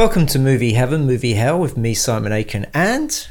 Welcome 0.00 0.24
to 0.28 0.38
Movie 0.38 0.72
Heaven, 0.72 1.04
Movie 1.04 1.34
Hell 1.34 1.60
with 1.60 1.76
me, 1.76 1.92
Simon 1.92 2.32
Aiken, 2.32 2.64
and. 2.72 3.28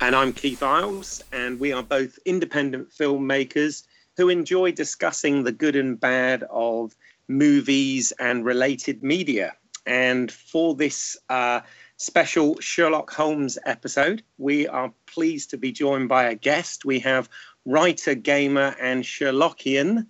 And 0.00 0.16
I'm 0.16 0.32
Keith 0.32 0.62
Isles, 0.62 1.22
and 1.32 1.60
we 1.60 1.70
are 1.70 1.82
both 1.82 2.18
independent 2.24 2.88
filmmakers 2.88 3.82
who 4.16 4.30
enjoy 4.30 4.72
discussing 4.72 5.44
the 5.44 5.52
good 5.52 5.76
and 5.76 6.00
bad 6.00 6.44
of 6.48 6.96
movies 7.28 8.10
and 8.18 8.42
related 8.42 9.02
media. 9.02 9.54
And 9.84 10.32
for 10.32 10.74
this 10.74 11.18
uh, 11.28 11.60
special 11.98 12.58
Sherlock 12.58 13.12
Holmes 13.12 13.58
episode, 13.66 14.22
we 14.38 14.66
are 14.66 14.94
pleased 15.04 15.50
to 15.50 15.58
be 15.58 15.72
joined 15.72 16.08
by 16.08 16.24
a 16.24 16.34
guest. 16.34 16.86
We 16.86 17.00
have 17.00 17.28
writer, 17.66 18.14
gamer, 18.14 18.74
and 18.80 19.04
Sherlockian 19.04 20.06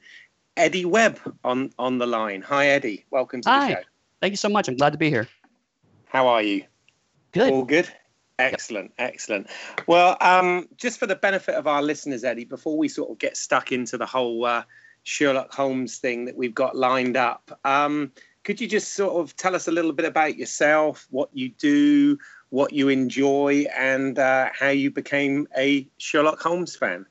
Eddie 0.57 0.85
Webb 0.85 1.19
on, 1.43 1.73
on 1.77 1.99
the 1.99 2.07
line. 2.07 2.43
Hi, 2.43 2.69
Eddie. 2.69 3.05
Welcome 3.11 3.41
to 3.41 3.49
Hi. 3.51 3.67
the 3.67 3.75
show. 3.75 3.83
Thank 4.21 4.31
you 4.31 4.37
so 4.37 4.49
much. 4.49 4.69
I'm 4.69 4.77
glad 4.77 4.93
to 4.93 4.99
be 4.99 5.11
here. 5.11 5.27
How 6.13 6.29
are 6.29 6.43
you? 6.43 6.65
Good. 7.33 7.51
All 7.51 7.65
good? 7.65 7.89
Excellent, 8.39 8.93
excellent. 8.99 9.47
Well, 9.87 10.19
um, 10.21 10.69
just 10.77 10.99
for 10.99 11.07
the 11.07 11.17
benefit 11.17 11.55
of 11.55 11.67
our 11.67 11.81
listeners, 11.81 12.23
Eddie, 12.23 12.45
before 12.45 12.77
we 12.77 12.89
sort 12.89 13.11
of 13.11 13.17
get 13.17 13.35
stuck 13.35 13.73
into 13.73 13.97
the 13.97 14.05
whole 14.05 14.45
uh, 14.45 14.65
Sherlock 15.05 15.55
Holmes 15.55 15.97
thing 15.97 16.27
that 16.27 16.37
we've 16.37 16.55
got 16.55 16.77
lined 16.77 17.17
up, 17.17 17.59
um, 17.65 18.13
could 18.45 18.61
you 18.61 18.69
just 18.69 18.93
sort 18.93 19.15
of 19.15 19.35
tell 19.39 19.55
us 19.55 19.69
a 19.69 19.73
little 19.73 19.95
bit 19.95 20.05
about 20.05 20.37
yourself, 20.37 21.07
what 21.09 21.31
you 21.33 21.49
do, 21.49 22.19
what 22.51 22.75
you 22.75 22.91
enjoy, 22.91 23.65
and 23.75 24.19
uh, 24.19 24.51
how 24.53 24.69
you 24.69 24.91
became 24.91 25.49
a 25.57 25.89
Sherlock 25.97 26.43
Holmes 26.43 26.77
fan? 26.77 27.07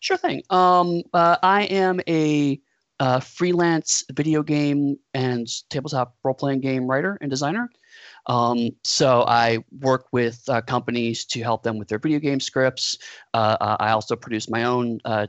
Sure 0.00 0.18
thing. 0.18 0.42
Um, 0.50 1.04
uh, 1.14 1.38
I 1.42 1.62
am 1.62 2.02
a 2.06 2.60
uh, 3.00 3.20
freelance 3.20 4.04
video 4.12 4.42
game 4.42 4.98
and 5.14 5.48
tabletop 5.70 6.14
role 6.22 6.34
playing 6.34 6.60
game 6.60 6.86
writer 6.86 7.16
and 7.22 7.30
designer. 7.30 7.70
Um, 8.26 8.70
so 8.82 9.24
I 9.26 9.58
work 9.80 10.06
with 10.12 10.42
uh, 10.48 10.62
companies 10.62 11.24
to 11.26 11.42
help 11.42 11.62
them 11.62 11.78
with 11.78 11.88
their 11.88 11.98
video 11.98 12.18
game 12.18 12.40
scripts. 12.40 12.98
Uh, 13.34 13.56
uh, 13.60 13.76
I 13.80 13.90
also 13.90 14.16
produce 14.16 14.48
my 14.48 14.64
own 14.64 15.00
uh, 15.04 15.26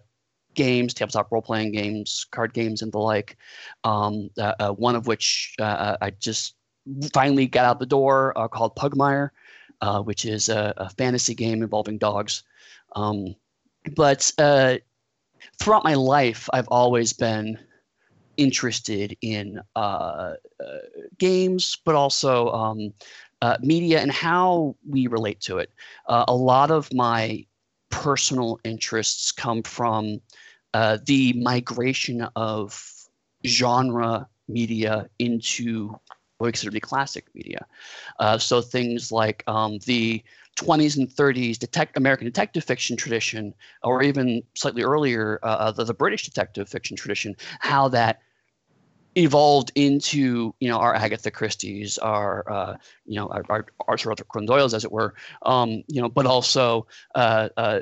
games, 0.54 0.94
tabletop 0.94 1.32
role 1.32 1.42
playing 1.42 1.74
games, 1.74 2.26
card 2.32 2.54
games, 2.54 2.82
and 2.82 2.92
the 2.92 3.00
like. 3.00 3.38
Um, 3.84 4.30
uh, 4.38 4.72
one 4.72 4.96
of 4.96 5.08
which 5.08 5.56
I 5.60 6.12
just 6.20 6.56
finally 7.14 7.48
got 7.48 7.66
out 7.66 7.80
the 7.80 7.86
door 7.86 8.34
called 8.52 8.76
Pugmire, 8.76 9.32
which 10.04 10.26
is 10.26 10.48
a, 10.50 10.74
a 10.78 10.90
fantasy 10.90 11.36
game 11.36 11.62
involving 11.62 11.98
dogs. 11.98 12.44
Um, 12.96 13.36
but 13.96 14.32
throughout 15.60 15.84
my 15.84 15.96
life, 15.96 16.50
I've 16.54 16.70
always 16.70 17.12
been 17.12 17.60
interested 18.38 19.18
in 19.22 19.62
uh, 19.76 19.80
uh, 19.80 20.36
games, 21.18 21.78
but 21.86 21.96
also 21.96 22.50
um, 22.52 22.94
uh, 23.42 23.58
media 23.62 24.00
and 24.00 24.12
how 24.12 24.76
we 24.88 25.08
relate 25.08 25.40
to 25.42 25.58
it. 25.58 25.72
Uh, 26.08 26.26
a 26.28 26.36
lot 26.36 26.72
of 26.72 26.94
my 26.94 27.46
personal 27.90 28.60
interests 28.64 29.32
come 29.32 29.64
from 29.64 30.20
uh, 30.74 30.98
the 31.06 31.34
migration 31.34 32.28
of 32.36 32.92
genre 33.46 34.28
media 34.48 35.10
into 35.20 35.90
what 36.38 36.48
we 36.48 36.52
consider 36.52 36.70
to 36.70 36.74
be 36.74 36.80
classic 36.80 37.28
media. 37.34 37.66
Uh, 38.20 38.38
so 38.38 38.62
things 38.62 39.12
like 39.12 39.44
um, 39.48 39.80
the 39.86 40.24
20s 40.58 40.98
and 40.98 41.10
30s 41.10 41.58
detect 41.58 41.98
American 41.98 42.26
detective 42.26 42.64
fiction 42.64 42.96
tradition, 42.96 43.54
or 43.84 44.02
even 44.02 44.42
slightly 44.54 44.84
earlier, 44.84 45.40
uh, 45.44 45.72
the, 45.72 45.84
the 45.84 45.94
British 45.94 46.26
detective 46.26 46.68
fiction 46.68 46.96
tradition, 46.96 47.36
how 47.60 47.88
that 47.90 48.22
evolved 49.16 49.72
into 49.76 50.54
you 50.60 50.70
know 50.70 50.78
our 50.78 50.94
Agatha 50.94 51.32
Christie's, 51.32 51.98
our 51.98 52.50
uh, 52.52 52.78
you 53.06 53.16
know 53.16 53.28
our, 53.28 53.44
our 53.50 53.66
Arthur 53.88 54.14
Conan 54.26 54.46
Doyle's, 54.46 54.74
as 54.74 54.84
it 54.84 54.92
were, 54.92 55.16
um, 55.44 55.84
you 55.88 56.02
know, 56.02 56.10
but 56.10 56.26
also 56.26 56.88
uh, 57.16 57.50
uh, 57.58 57.80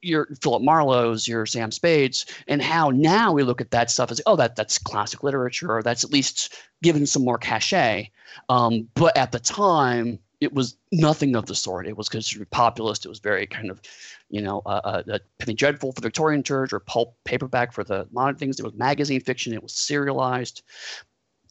your 0.00 0.28
Philip 0.42 0.62
Marlowe's, 0.62 1.28
your 1.28 1.46
Sam 1.46 1.70
Spade's, 1.70 2.26
and 2.48 2.60
how 2.60 2.90
now 2.90 3.32
we 3.32 3.42
look 3.42 3.60
at 3.60 3.70
that 3.70 3.90
stuff 3.90 4.10
as 4.10 4.20
oh 4.26 4.36
that 4.36 4.56
that's 4.56 4.78
classic 4.78 5.22
literature, 5.22 5.76
or 5.76 5.82
that's 5.82 6.04
at 6.04 6.12
least 6.12 6.54
given 6.82 7.06
some 7.06 7.24
more 7.24 7.38
cachet. 7.38 8.10
Um, 8.48 8.88
but 8.94 9.16
at 9.16 9.32
the 9.32 9.40
time, 9.40 10.18
it 10.42 10.52
was 10.52 10.76
nothing 10.90 11.36
of 11.36 11.46
the 11.46 11.54
sort. 11.54 11.86
It 11.86 11.96
was 11.96 12.08
considered 12.08 12.50
populist. 12.50 13.06
It 13.06 13.08
was 13.08 13.20
very 13.20 13.46
kind 13.46 13.70
of, 13.70 13.80
you 14.28 14.42
know, 14.42 14.60
uh, 14.66 14.80
uh, 14.84 15.02
uh, 15.12 15.18
Penny 15.38 15.54
Dreadful 15.54 15.92
for 15.92 16.00
the 16.00 16.06
Victorian 16.08 16.42
church 16.42 16.72
or 16.72 16.80
pulp 16.80 17.16
paperback 17.24 17.72
for 17.72 17.84
the 17.84 18.08
modern 18.10 18.34
things. 18.34 18.58
It 18.58 18.64
was 18.64 18.74
magazine 18.74 19.20
fiction. 19.20 19.54
It 19.54 19.62
was 19.62 19.72
serialized. 19.72 20.62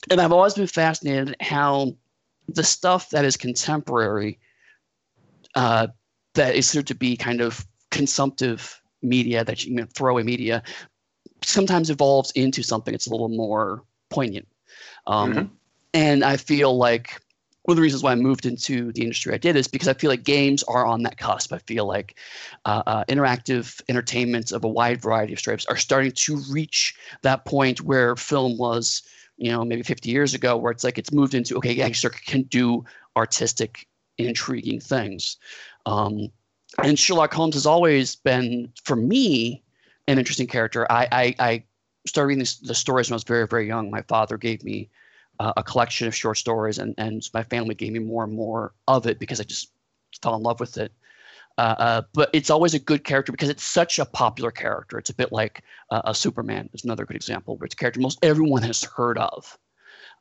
And 0.10 0.20
I've 0.20 0.34
always 0.34 0.56
been 0.56 0.68
fascinated 0.68 1.38
how 1.40 1.96
the 2.50 2.64
stuff 2.64 3.10
that 3.12 3.24
is 3.24 3.38
contemporary, 3.38 4.40
uh, 5.56 5.88
that 6.34 6.56
is 6.56 6.66
considered 6.66 6.88
to 6.88 6.96
be 6.96 7.16
kind 7.16 7.40
of 7.40 7.66
consumptive 7.92 8.82
media, 9.02 9.46
that 9.46 9.64
you 9.64 9.74
know, 9.74 9.88
throwaway 9.94 10.24
media, 10.24 10.64
sometimes 11.44 11.90
evolves 11.90 12.32
into 12.32 12.62
something 12.62 12.92
that's 12.92 13.08
a 13.08 13.12
little 13.12 13.30
more 13.30 13.84
poignant. 14.10 14.48
Um, 15.08 15.34
Mhm. 15.34 15.50
And 15.94 16.24
I 16.24 16.38
feel 16.38 16.78
like 16.78 17.22
one 17.64 17.74
of 17.74 17.76
the 17.76 17.82
reasons 17.84 18.02
why 18.02 18.12
I 18.12 18.16
moved 18.16 18.46
into 18.46 18.92
the 18.92 19.04
industry 19.04 19.34
I 19.34 19.38
did 19.38 19.56
is 19.56 19.68
because 19.68 19.88
I 19.88 19.94
feel 19.94 20.10
like 20.10 20.24
games 20.24 20.64
are 20.64 20.86
on 20.86 21.04
that 21.04 21.18
cusp. 21.18 21.54
I 21.54 21.60
feel 21.60 21.86
like 21.86 22.18
uh, 22.66 22.82
uh, 22.88 23.06
interactive 23.06 23.82
entertainments 23.88 24.52
of 24.52 24.64
a 24.64 24.68
wide 24.68 25.00
variety 25.02 25.34
of 25.34 25.40
stripes 25.40 25.66
are 25.68 25.78
starting 25.78 26.12
to 26.12 26.38
reach 26.50 26.96
that 27.22 27.46
point 27.46 27.82
where 27.82 28.16
film 28.16 28.58
was, 28.58 29.04
you 29.38 29.52
know, 29.52 29.64
maybe 29.64 29.84
50 29.84 30.10
years 30.10 30.34
ago, 30.34 30.58
where 30.58 30.72
it's 30.72 30.84
like 30.84 30.98
it's 30.98 31.12
moved 31.12 31.36
into 31.36 31.56
okay, 31.58 31.72
yeah, 31.72 31.88
you 31.88 32.10
can 32.26 32.44
do 32.44 32.84
artistic, 33.16 33.88
intriguing 34.18 34.80
things. 34.80 35.38
Um, 35.86 36.32
and 36.84 36.98
Sherlock 36.98 37.34
Holmes 37.34 37.56
has 37.56 37.68
always 37.68 38.16
been, 38.16 38.72
for 38.86 38.96
me, 38.96 39.62
an 40.08 40.18
interesting 40.18 40.48
character. 40.48 40.92
I 40.92 41.08
I, 41.12 41.36
I 41.38 41.64
started 42.08 42.30
reading 42.30 42.46
the 42.64 42.74
stories 42.74 43.10
when 43.10 43.14
I 43.14 43.18
was 43.18 43.24
very 43.24 43.46
very 43.46 43.68
young. 43.68 43.92
My 43.92 44.02
father 44.04 44.38
gave 44.38 44.64
me 44.64 44.90
uh, 45.42 45.54
a 45.58 45.64
collection 45.64 46.08
of 46.08 46.16
short 46.16 46.38
stories, 46.38 46.78
and 46.78 46.94
and 47.00 47.28
my 47.34 47.44
family 47.44 47.74
gave 47.74 47.92
me 47.92 48.00
more 48.00 48.24
and 48.24 48.34
more 48.34 48.74
of 48.88 49.08
it 49.08 49.18
because 49.18 49.42
I 49.42 49.44
just 49.44 49.72
fell 50.22 50.36
in 50.36 50.44
love 50.44 50.60
with 50.60 50.78
it. 50.78 50.92
Uh, 51.58 51.76
uh, 51.80 52.02
but 52.14 52.30
it's 52.32 52.52
always 52.52 52.76
a 52.76 52.80
good 52.80 53.04
character 53.04 53.32
because 53.32 53.50
it's 53.50 53.64
such 53.64 53.98
a 53.98 54.06
popular 54.06 54.52
character. 54.52 55.00
It's 55.00 55.10
a 55.10 55.16
bit 55.16 55.32
like 55.32 55.64
uh, 55.90 56.04
a 56.06 56.14
Superman 56.14 56.70
is 56.74 56.84
another 56.84 57.06
good 57.06 57.16
example, 57.16 57.58
where 57.58 57.66
it's 57.66 57.74
a 57.74 57.78
character 57.78 58.00
most 58.00 58.20
everyone 58.24 58.62
has 58.62 58.84
heard 58.84 59.18
of, 59.18 59.58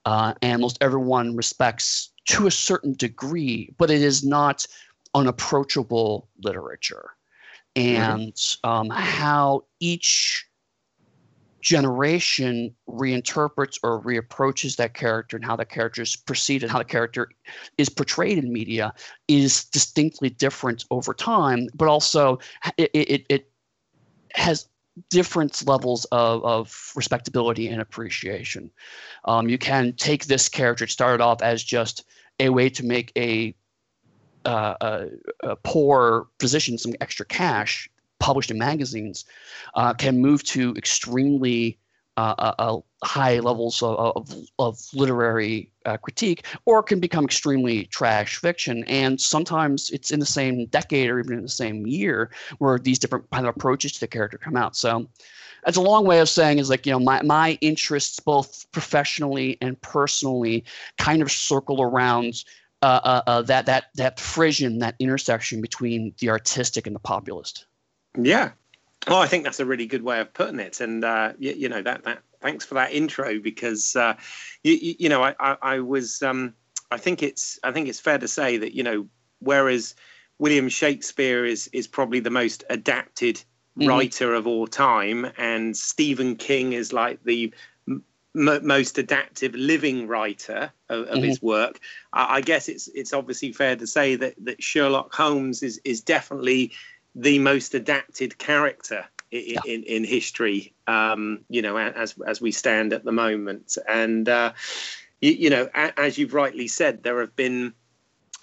uh, 0.06 0.32
and 0.40 0.62
most 0.62 0.78
everyone 0.80 1.36
respects 1.36 2.12
to 2.28 2.46
a 2.46 2.50
certain 2.50 2.94
degree, 2.94 3.74
but 3.76 3.90
it 3.90 4.00
is 4.00 4.24
not 4.24 4.66
unapproachable 5.14 6.28
literature. 6.42 7.10
And 7.76 8.40
um, 8.64 8.88
how 8.88 9.64
each 9.80 10.46
generation 11.60 12.74
reinterprets 12.88 13.78
or 13.82 14.00
reapproaches 14.02 14.76
that 14.76 14.94
character 14.94 15.36
and 15.36 15.44
how 15.44 15.56
the 15.56 15.64
character 15.64 16.02
is 16.02 16.16
perceived 16.16 16.62
and 16.62 16.72
how 16.72 16.78
the 16.78 16.84
character 16.84 17.28
is 17.78 17.88
portrayed 17.88 18.38
in 18.38 18.52
media 18.52 18.92
is 19.28 19.64
distinctly 19.64 20.30
different 20.30 20.84
over 20.90 21.12
time 21.12 21.68
but 21.74 21.88
also 21.88 22.38
it, 22.78 22.90
it, 22.94 23.26
it 23.28 23.50
has 24.34 24.68
different 25.08 25.66
levels 25.66 26.04
of, 26.06 26.44
of 26.44 26.92
respectability 26.94 27.68
and 27.68 27.80
appreciation. 27.80 28.70
Um, 29.24 29.48
you 29.48 29.58
can 29.58 29.92
take 29.94 30.26
this 30.26 30.48
character, 30.48 30.84
it 30.84 30.90
started 30.90 31.22
off 31.22 31.42
as 31.42 31.62
just 31.62 32.04
a 32.38 32.50
way 32.50 32.68
to 32.70 32.84
make 32.84 33.12
a, 33.16 33.54
uh, 34.44 34.74
a, 34.80 35.06
a 35.42 35.56
poor 35.56 36.28
physician 36.38 36.78
some 36.78 36.94
extra 37.00 37.24
cash 37.26 37.88
published 38.20 38.50
in 38.50 38.58
magazines, 38.58 39.24
uh, 39.74 39.92
can 39.94 40.20
move 40.20 40.42
to 40.44 40.74
extremely 40.76 41.78
uh, 42.16 42.34
uh, 42.38 42.54
uh 42.58 42.78
high 43.02 43.38
levels 43.38 43.82
of, 43.82 43.96
of, 44.16 44.34
of 44.58 44.78
literary 44.92 45.72
uh, 45.86 45.96
critique, 45.96 46.44
or 46.66 46.82
can 46.82 47.00
become 47.00 47.24
extremely 47.24 47.86
trash 47.86 48.36
fiction. 48.36 48.84
And 48.84 49.18
sometimes 49.18 49.90
it's 49.90 50.10
in 50.10 50.20
the 50.20 50.26
same 50.26 50.66
decade 50.66 51.08
or 51.08 51.18
even 51.18 51.38
in 51.38 51.42
the 51.42 51.48
same 51.48 51.86
year 51.86 52.30
where 52.58 52.78
these 52.78 52.98
different 52.98 53.30
kind 53.30 53.46
of 53.46 53.56
approaches 53.56 53.92
to 53.92 54.00
the 54.00 54.06
character 54.06 54.38
come 54.38 54.56
out. 54.56 54.76
So 54.76 55.08
that's 55.64 55.76
a 55.76 55.82
long 55.82 56.04
way 56.04 56.20
of 56.20 56.28
saying 56.28 56.58
is 56.58 56.70
like 56.70 56.86
you 56.86 56.92
know 56.92 57.00
my 57.00 57.22
my 57.22 57.58
interests 57.60 58.20
both 58.20 58.66
professionally 58.72 59.58
and 59.60 59.80
personally 59.80 60.64
kind 60.98 61.22
of 61.22 61.30
circle 61.30 61.82
around 61.82 62.44
uh, 62.82 63.00
uh, 63.04 63.22
uh, 63.26 63.42
that 63.42 63.66
that 63.66 63.86
that 63.94 64.18
frisson, 64.18 64.78
that 64.78 64.94
intersection 64.98 65.60
between 65.60 66.14
the 66.18 66.30
artistic 66.30 66.86
and 66.86 66.96
the 66.96 67.00
populist. 67.00 67.66
Yeah. 68.16 68.50
Oh, 69.06 69.18
I 69.18 69.26
think 69.26 69.44
that's 69.44 69.60
a 69.60 69.66
really 69.66 69.86
good 69.86 70.02
way 70.02 70.20
of 70.20 70.32
putting 70.34 70.60
it, 70.60 70.80
and 70.80 71.04
uh, 71.04 71.32
you, 71.38 71.52
you, 71.52 71.68
know 71.68 71.82
that 71.82 72.04
that. 72.04 72.22
Thanks 72.42 72.64
for 72.64 72.74
that 72.74 72.92
intro 72.92 73.38
because 73.38 73.96
uh, 73.96 74.14
you, 74.62 74.94
you, 74.98 75.08
know 75.10 75.22
I, 75.22 75.34
I, 75.38 75.56
I 75.62 75.80
was 75.80 76.22
um, 76.22 76.54
I 76.90 76.96
think 76.96 77.22
it's 77.22 77.58
I 77.62 77.72
think 77.72 77.88
it's 77.88 78.00
fair 78.00 78.18
to 78.18 78.28
say 78.28 78.56
that 78.58 78.74
you 78.74 78.82
know 78.82 79.06
whereas 79.40 79.94
William 80.38 80.68
Shakespeare 80.68 81.44
is 81.44 81.68
is 81.72 81.86
probably 81.86 82.20
the 82.20 82.30
most 82.30 82.64
adapted 82.68 83.36
mm-hmm. 83.78 83.88
writer 83.88 84.34
of 84.34 84.46
all 84.46 84.66
time, 84.66 85.30
and 85.38 85.76
Stephen 85.76 86.36
King 86.36 86.72
is 86.72 86.92
like 86.92 87.22
the 87.24 87.52
m- 87.88 88.04
most 88.34 88.98
adaptive 88.98 89.54
living 89.54 90.08
writer 90.08 90.72
of, 90.88 91.06
of 91.06 91.08
mm-hmm. 91.16 91.24
his 91.24 91.42
work. 91.42 91.80
I, 92.12 92.36
I 92.36 92.40
guess 92.42 92.68
it's 92.68 92.88
it's 92.88 93.12
obviously 93.12 93.52
fair 93.52 93.76
to 93.76 93.86
say 93.86 94.16
that 94.16 94.34
that 94.44 94.62
Sherlock 94.62 95.14
Holmes 95.14 95.62
is 95.62 95.80
is 95.84 96.00
definitely 96.00 96.72
the 97.14 97.38
most 97.38 97.74
adapted 97.74 98.38
character 98.38 99.06
in, 99.30 99.44
yeah. 99.46 99.60
in, 99.66 99.82
in, 99.84 100.04
history, 100.04 100.72
um, 100.86 101.40
you 101.48 101.62
know, 101.62 101.76
as, 101.76 102.14
as 102.26 102.40
we 102.40 102.52
stand 102.52 102.92
at 102.92 103.04
the 103.04 103.12
moment. 103.12 103.76
And, 103.88 104.28
uh, 104.28 104.52
you, 105.20 105.32
you, 105.32 105.50
know, 105.50 105.68
as 105.74 106.18
you've 106.18 106.34
rightly 106.34 106.68
said, 106.68 107.02
there 107.02 107.20
have 107.20 107.36
been 107.36 107.74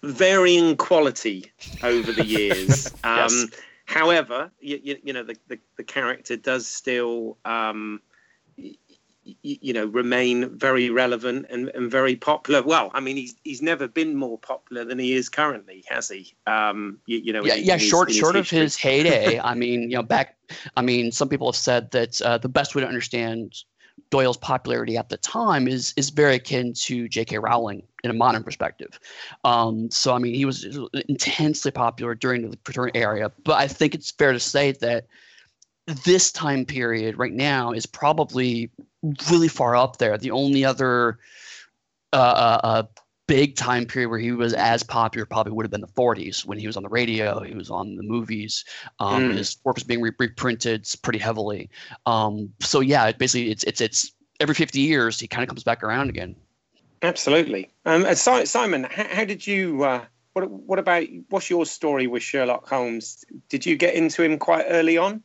varying 0.03 0.77
quality 0.77 1.51
over 1.83 2.11
the 2.11 2.25
years. 2.25 2.93
yes. 3.03 3.31
um, 3.43 3.49
however, 3.85 4.51
you, 4.59 4.97
you 5.03 5.13
know, 5.13 5.23
the, 5.23 5.37
the, 5.47 5.59
the, 5.77 5.83
character 5.83 6.37
does 6.37 6.67
still 6.67 7.37
um, 7.45 8.01
you 9.41 9.73
know 9.73 9.85
remain 9.85 10.57
very 10.57 10.89
relevant 10.89 11.45
and, 11.49 11.69
and 11.69 11.91
very 11.91 12.15
popular 12.15 12.61
well 12.63 12.91
i 12.93 12.99
mean 12.99 13.15
he's 13.15 13.35
he's 13.43 13.61
never 13.61 13.87
been 13.87 14.15
more 14.15 14.37
popular 14.37 14.85
than 14.85 14.99
he 14.99 15.13
is 15.13 15.29
currently 15.29 15.83
has 15.87 16.09
he 16.09 16.33
um 16.45 16.99
you, 17.05 17.17
you 17.19 17.33
know 17.33 17.43
yeah, 17.43 17.55
yeah 17.55 17.77
short 17.77 18.11
short 18.11 18.35
of 18.35 18.49
his 18.49 18.75
heyday 18.75 19.39
i 19.39 19.53
mean 19.53 19.83
you 19.83 19.97
know 19.97 20.03
back 20.03 20.37
i 20.75 20.81
mean 20.81 21.11
some 21.11 21.29
people 21.29 21.47
have 21.47 21.55
said 21.55 21.89
that 21.91 22.21
uh, 22.21 22.37
the 22.37 22.49
best 22.49 22.75
way 22.75 22.81
to 22.81 22.87
understand 22.87 23.63
Doyle's 24.09 24.37
popularity 24.37 24.95
at 24.95 25.09
the 25.09 25.17
time 25.17 25.67
is 25.67 25.93
is 25.97 26.11
very 26.11 26.35
akin 26.35 26.73
to 26.73 27.09
J.K. 27.09 27.39
Rowling 27.39 27.81
in 28.03 28.11
a 28.11 28.13
modern 28.13 28.43
perspective. 28.43 28.99
Um, 29.43 29.89
so 29.89 30.13
I 30.13 30.19
mean, 30.19 30.35
he 30.35 30.45
was 30.45 30.65
intensely 31.09 31.71
popular 31.71 32.15
during 32.15 32.43
the 32.43 32.49
Victorian 32.49 32.95
era, 32.95 33.31
but 33.43 33.53
I 33.53 33.67
think 33.67 33.95
it's 33.95 34.11
fair 34.11 34.33
to 34.33 34.39
say 34.39 34.71
that 34.73 35.07
this 35.87 36.31
time 36.31 36.65
period 36.65 37.17
right 37.17 37.33
now 37.33 37.71
is 37.71 37.85
probably 37.85 38.69
really 39.29 39.47
far 39.47 39.75
up 39.75 39.97
there. 39.97 40.17
The 40.17 40.31
only 40.31 40.65
other 40.65 41.19
uh, 42.13 42.15
uh, 42.15 42.59
uh, 42.63 42.83
big 43.27 43.55
time 43.55 43.85
period 43.85 44.09
where 44.09 44.19
he 44.19 44.31
was 44.31 44.53
as 44.53 44.83
popular 44.83 45.25
probably 45.25 45.51
would 45.51 45.65
have 45.65 45.71
been 45.71 45.81
the 45.81 45.87
40s 45.87 46.45
when 46.45 46.57
he 46.57 46.65
was 46.65 46.77
on 46.77 46.83
the 46.83 46.89
radio, 46.89 47.41
he 47.41 47.53
was 47.53 47.69
on 47.69 47.95
the 47.95 48.03
movies. 48.03 48.63
Um, 48.99 49.31
mm. 49.31 49.37
His 49.37 49.57
work 49.63 49.75
was 49.75 49.83
being 49.83 50.01
re- 50.01 50.11
reprinted 50.17 50.87
pretty 51.01 51.19
heavily. 51.19 51.69
Um, 52.05 52.51
so 52.61 52.79
yeah, 52.79 53.05
it 53.07 53.17
basically 53.17 53.51
it's 53.51 53.63
it's 53.65 53.81
it's 53.81 54.11
every 54.39 54.55
50 54.55 54.79
years 54.79 55.19
he 55.19 55.27
kind 55.27 55.43
of 55.43 55.49
comes 55.49 55.63
back 55.63 55.83
around 55.83 56.09
again. 56.09 56.35
Absolutely. 57.01 57.69
Um, 57.85 58.05
Simon, 58.15 58.85
how, 58.85 59.07
how 59.07 59.25
did 59.25 59.45
you? 59.45 59.83
Uh, 59.83 60.05
what 60.33 60.49
what 60.49 60.79
about 60.79 61.03
what's 61.29 61.49
your 61.49 61.65
story 61.65 62.07
with 62.07 62.23
Sherlock 62.23 62.67
Holmes? 62.67 63.25
Did 63.49 63.65
you 63.65 63.75
get 63.75 63.95
into 63.95 64.23
him 64.23 64.37
quite 64.37 64.65
early 64.67 64.97
on? 64.97 65.23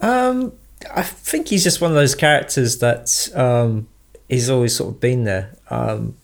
Um, 0.00 0.52
I 0.90 1.02
think 1.02 1.48
he's 1.48 1.64
just 1.64 1.80
one 1.80 1.90
of 1.90 1.94
those 1.94 2.14
characters 2.14 2.78
that 2.78 3.28
um, 3.34 3.88
he's 4.28 4.50
always 4.50 4.74
sort 4.74 4.94
of 4.94 5.00
been 5.00 5.24
there. 5.24 5.56
Um, 5.70 6.16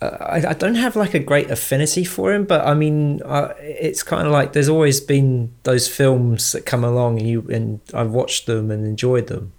I, 0.00 0.44
I 0.48 0.52
don't 0.52 0.74
have 0.74 0.94
like 0.94 1.14
a 1.14 1.18
great 1.18 1.50
affinity 1.50 2.04
for 2.04 2.32
him, 2.32 2.44
but 2.44 2.66
I 2.66 2.74
mean, 2.74 3.22
uh, 3.24 3.54
it's 3.58 4.02
kind 4.02 4.26
of 4.26 4.32
like 4.32 4.52
there's 4.52 4.68
always 4.68 5.00
been 5.00 5.54
those 5.62 5.88
films 5.88 6.52
that 6.52 6.66
come 6.66 6.84
along 6.84 7.18
and 7.18 7.28
you 7.28 7.46
and 7.50 7.80
I've 7.94 8.10
watched 8.10 8.46
them 8.46 8.70
and 8.70 8.84
enjoyed 8.84 9.28
them, 9.28 9.52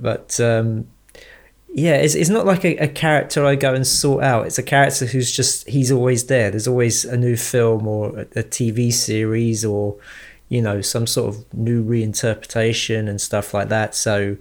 but 0.00 0.40
um, 0.40 0.88
yeah, 1.74 1.96
it's, 1.96 2.14
it's 2.14 2.30
not 2.30 2.46
like 2.46 2.64
a, 2.64 2.76
a 2.76 2.88
character 2.88 3.44
I 3.44 3.56
go 3.56 3.74
and 3.74 3.86
sort 3.86 4.24
out. 4.24 4.46
It's 4.46 4.58
a 4.58 4.62
character 4.62 5.04
who's 5.04 5.30
just 5.30 5.68
he's 5.68 5.92
always 5.92 6.26
there. 6.26 6.50
There's 6.50 6.68
always 6.68 7.04
a 7.04 7.16
new 7.16 7.36
film 7.36 7.86
or 7.86 8.20
a, 8.20 8.22
a 8.22 8.42
TV 8.42 8.90
series 8.90 9.64
or 9.66 9.96
you 10.48 10.62
know 10.62 10.80
some 10.80 11.06
sort 11.06 11.34
of 11.34 11.54
new 11.54 11.84
reinterpretation 11.84 13.08
and 13.08 13.20
stuff 13.20 13.52
like 13.54 13.68
that. 13.68 13.94
So 13.94 14.36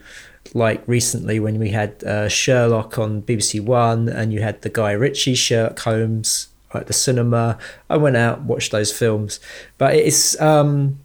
like 0.53 0.81
recently 0.87 1.39
when 1.39 1.59
we 1.59 1.69
had 1.69 2.03
uh, 2.03 2.29
Sherlock 2.29 2.97
on 2.97 3.21
BBC 3.21 3.61
One 3.61 4.07
and 4.07 4.31
you 4.31 4.41
had 4.41 4.61
the 4.61 4.69
Guy 4.69 4.91
Ritchie 4.91 5.35
Sherlock 5.35 5.79
Holmes 5.79 6.47
at 6.73 6.87
the 6.87 6.93
cinema 6.93 7.57
I 7.89 7.97
went 7.97 8.17
out 8.17 8.41
watched 8.41 8.71
those 8.71 8.91
films. 8.91 9.39
But 9.77 9.95
it's 9.95 10.39
um 10.41 10.99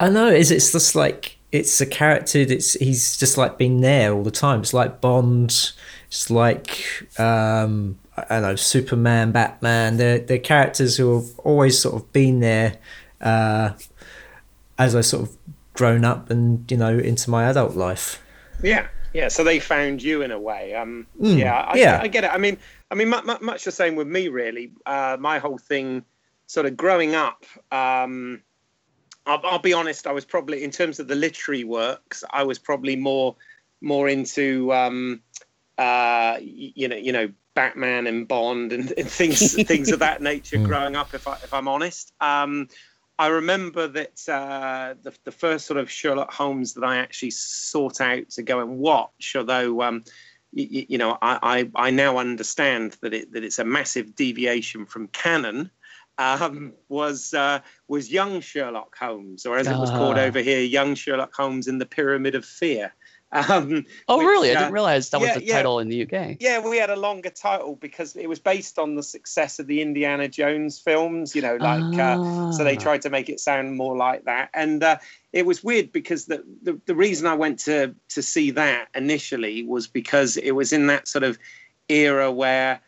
I 0.00 0.08
know 0.08 0.28
it's 0.28 0.50
it's 0.50 0.72
just 0.72 0.94
like 0.94 1.36
it's 1.52 1.80
a 1.80 1.86
character 1.86 2.38
it's 2.38 2.74
he's 2.74 3.16
just 3.16 3.36
like 3.36 3.58
been 3.58 3.80
there 3.80 4.12
all 4.12 4.22
the 4.22 4.30
time. 4.30 4.60
It's 4.60 4.74
like 4.74 5.00
Bond 5.00 5.72
it's 6.06 6.30
like 6.30 7.08
um 7.18 7.98
I 8.16 8.24
don't 8.28 8.42
know 8.42 8.56
Superman 8.56 9.32
Batman. 9.32 9.96
They're, 9.96 10.18
they're 10.18 10.38
characters 10.38 10.96
who 10.96 11.14
have 11.14 11.38
always 11.40 11.78
sort 11.78 11.94
of 11.94 12.12
been 12.12 12.40
there 12.40 12.78
uh, 13.22 13.72
as 14.78 14.94
I 14.94 15.00
sort 15.00 15.28
of 15.28 15.38
grown 15.74 16.04
up 16.04 16.30
and 16.30 16.70
you 16.70 16.76
know 16.76 16.98
into 16.98 17.30
my 17.30 17.44
adult 17.44 17.74
life. 17.74 18.22
Yeah, 18.62 18.86
yeah. 19.12 19.28
So 19.28 19.44
they 19.44 19.58
found 19.58 20.02
you 20.02 20.22
in 20.22 20.30
a 20.30 20.38
way. 20.38 20.74
Um, 20.74 21.06
mm, 21.20 21.38
yeah, 21.38 21.60
I, 21.60 21.76
yeah. 21.76 21.98
I, 21.98 22.02
I, 22.02 22.08
get 22.08 22.24
it. 22.24 22.30
I 22.32 22.38
mean, 22.38 22.58
I 22.90 22.94
mean, 22.94 23.08
much, 23.08 23.40
much 23.40 23.64
the 23.64 23.72
same 23.72 23.96
with 23.96 24.06
me. 24.06 24.28
Really, 24.28 24.72
uh, 24.86 25.16
my 25.18 25.38
whole 25.38 25.58
thing, 25.58 26.04
sort 26.46 26.66
of 26.66 26.76
growing 26.76 27.14
up. 27.14 27.44
Um, 27.70 28.42
I'll, 29.26 29.40
I'll, 29.44 29.58
be 29.58 29.72
honest. 29.72 30.06
I 30.06 30.12
was 30.12 30.24
probably, 30.24 30.62
in 30.62 30.70
terms 30.70 30.98
of 30.98 31.08
the 31.08 31.14
literary 31.14 31.64
works, 31.64 32.24
I 32.30 32.42
was 32.42 32.58
probably 32.58 32.96
more, 32.96 33.36
more 33.80 34.08
into, 34.08 34.72
um, 34.72 35.20
uh, 35.78 36.38
you 36.40 36.88
know, 36.88 36.96
you 36.96 37.12
know, 37.12 37.30
Batman 37.54 38.06
and 38.06 38.26
Bond 38.26 38.72
and, 38.72 38.92
and 38.96 39.08
things, 39.08 39.54
things 39.66 39.90
of 39.90 40.00
that 40.00 40.22
nature. 40.22 40.56
Mm. 40.56 40.66
Growing 40.66 40.96
up, 40.96 41.14
if 41.14 41.28
I, 41.28 41.34
if 41.34 41.54
I'm 41.54 41.68
honest. 41.68 42.12
Um, 42.20 42.68
I 43.18 43.28
remember 43.28 43.86
that 43.88 44.28
uh, 44.28 44.94
the, 45.02 45.14
the 45.24 45.32
first 45.32 45.66
sort 45.66 45.78
of 45.78 45.90
Sherlock 45.90 46.32
Holmes 46.32 46.74
that 46.74 46.84
I 46.84 46.96
actually 46.96 47.30
sought 47.30 48.00
out 48.00 48.30
to 48.30 48.42
go 48.42 48.60
and 48.60 48.78
watch, 48.78 49.34
although 49.36 49.82
um, 49.82 50.04
you, 50.52 50.86
you, 50.88 50.98
know 50.98 51.18
I, 51.22 51.38
I, 51.76 51.86
I, 51.86 51.90
now 51.90 52.18
understand 52.18 52.96
that 53.00 53.14
it 53.14 53.32
that 53.32 53.44
it's 53.44 53.58
a 53.58 53.64
massive 53.64 54.14
deviation 54.14 54.86
from 54.86 55.08
canon, 55.08 55.70
um, 56.18 56.72
was 56.88 57.34
uh, 57.34 57.60
was 57.88 58.10
Young 58.10 58.40
Sherlock 58.40 58.96
Holmes, 58.96 59.46
or 59.46 59.58
as 59.58 59.66
it 59.66 59.76
was 59.76 59.90
called 59.90 60.18
ah. 60.18 60.22
over 60.22 60.40
here, 60.40 60.60
Young 60.60 60.94
Sherlock 60.94 61.34
Holmes 61.34 61.68
in 61.68 61.78
the 61.78 61.86
Pyramid 61.86 62.34
of 62.34 62.44
Fear. 62.44 62.94
Um, 63.48 63.86
oh, 64.08 64.18
which, 64.18 64.26
really? 64.26 64.50
I 64.50 64.54
didn't 64.54 64.68
uh, 64.68 64.72
realize 64.72 65.08
that 65.08 65.20
yeah, 65.22 65.26
was 65.28 65.36
the 65.36 65.44
yeah. 65.46 65.56
title 65.56 65.78
in 65.78 65.88
the 65.88 66.02
UK. 66.02 66.36
Yeah, 66.38 66.58
we 66.58 66.76
had 66.76 66.90
a 66.90 66.96
longer 66.96 67.30
title 67.30 67.76
because 67.76 68.14
it 68.14 68.28
was 68.28 68.38
based 68.38 68.78
on 68.78 68.94
the 68.94 69.02
success 69.02 69.58
of 69.58 69.66
the 69.66 69.80
Indiana 69.80 70.28
Jones 70.28 70.78
films. 70.78 71.34
You 71.34 71.40
know, 71.40 71.56
like 71.56 71.98
ah. 71.98 72.48
uh, 72.48 72.52
so 72.52 72.62
they 72.62 72.76
ah. 72.76 72.80
tried 72.80 73.00
to 73.02 73.10
make 73.10 73.30
it 73.30 73.40
sound 73.40 73.74
more 73.74 73.96
like 73.96 74.26
that, 74.26 74.50
and 74.52 74.84
uh, 74.84 74.98
it 75.32 75.46
was 75.46 75.64
weird 75.64 75.92
because 75.92 76.26
the, 76.26 76.44
the 76.62 76.78
the 76.84 76.94
reason 76.94 77.26
I 77.26 77.32
went 77.32 77.58
to 77.60 77.94
to 78.10 78.22
see 78.22 78.50
that 78.50 78.88
initially 78.94 79.62
was 79.62 79.86
because 79.86 80.36
it 80.36 80.52
was 80.52 80.70
in 80.70 80.86
that 80.88 81.08
sort 81.08 81.24
of 81.24 81.38
era 81.88 82.30
where 82.30 82.82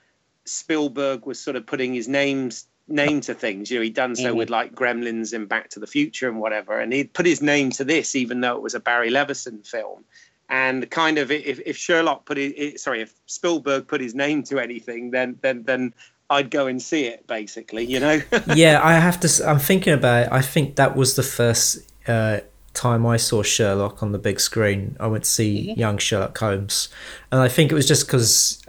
Spielberg 0.45 1.25
was 1.25 1.41
sort 1.41 1.57
of 1.57 1.65
putting 1.65 1.95
his 1.95 2.07
names 2.07 2.67
name 2.87 3.23
to 3.23 3.33
things. 3.33 3.71
You 3.71 3.79
know, 3.79 3.85
he'd 3.85 3.95
done 3.95 4.15
so 4.15 4.25
mm-hmm. 4.25 4.37
with 4.37 4.51
like 4.51 4.75
Gremlins 4.75 5.33
and 5.33 5.49
Back 5.49 5.71
to 5.71 5.81
the 5.81 5.87
Future 5.87 6.29
and 6.29 6.39
whatever, 6.39 6.79
and 6.79 6.93
he'd 6.93 7.15
put 7.15 7.25
his 7.25 7.41
name 7.41 7.71
to 7.71 7.85
this, 7.85 8.15
even 8.15 8.43
though 8.43 8.57
it 8.57 8.63
was 8.63 8.75
a 8.75 8.81
Barry 8.81 9.11
Levinson 9.11 9.67
film 9.67 10.05
and 10.49 10.89
kind 10.91 11.19
of 11.19 11.31
if, 11.31 11.61
if 11.65 11.77
Sherlock 11.77 12.27
put 12.27 12.39
it, 12.39 12.79
sorry, 12.81 13.01
if 13.03 13.15
Spielberg 13.27 13.87
put 13.89 14.01
his 14.01 14.15
name 14.15 14.43
to 14.45 14.59
anything, 14.59 15.11
then 15.11 15.39
then 15.43 15.63
then 15.65 15.95
I'd 16.31 16.51
go 16.51 16.67
and 16.67 16.81
see 16.81 17.05
it. 17.07 17.27
Basically, 17.27 17.85
you 17.85 18.01
know. 18.01 18.21
yeah, 18.55 18.81
I 18.83 18.95
have 18.95 19.21
to. 19.21 19.49
I'm 19.49 19.59
thinking 19.59 19.93
about 19.93 20.27
it. 20.27 20.33
I 20.33 20.43
think 20.43 20.77
that 20.77 20.97
was 20.97 21.17
the 21.17 21.23
first 21.23 21.91
uh, 22.09 22.41
time 22.75 23.07
I 23.07 23.17
saw 23.17 23.43
Sherlock 23.43 24.03
on 24.03 24.13
the 24.13 24.19
big 24.19 24.41
screen. 24.41 24.97
I 25.01 25.07
went 25.07 25.25
to 25.25 25.31
see 25.31 25.69
Mhm. 25.71 25.77
young 25.79 25.99
Sherlock 25.99 26.37
Holmes, 26.39 26.89
and 27.31 27.41
I 27.41 27.49
think 27.49 27.71
it 27.73 27.75
was 27.75 27.87
just 27.87 28.07
because 28.07 28.63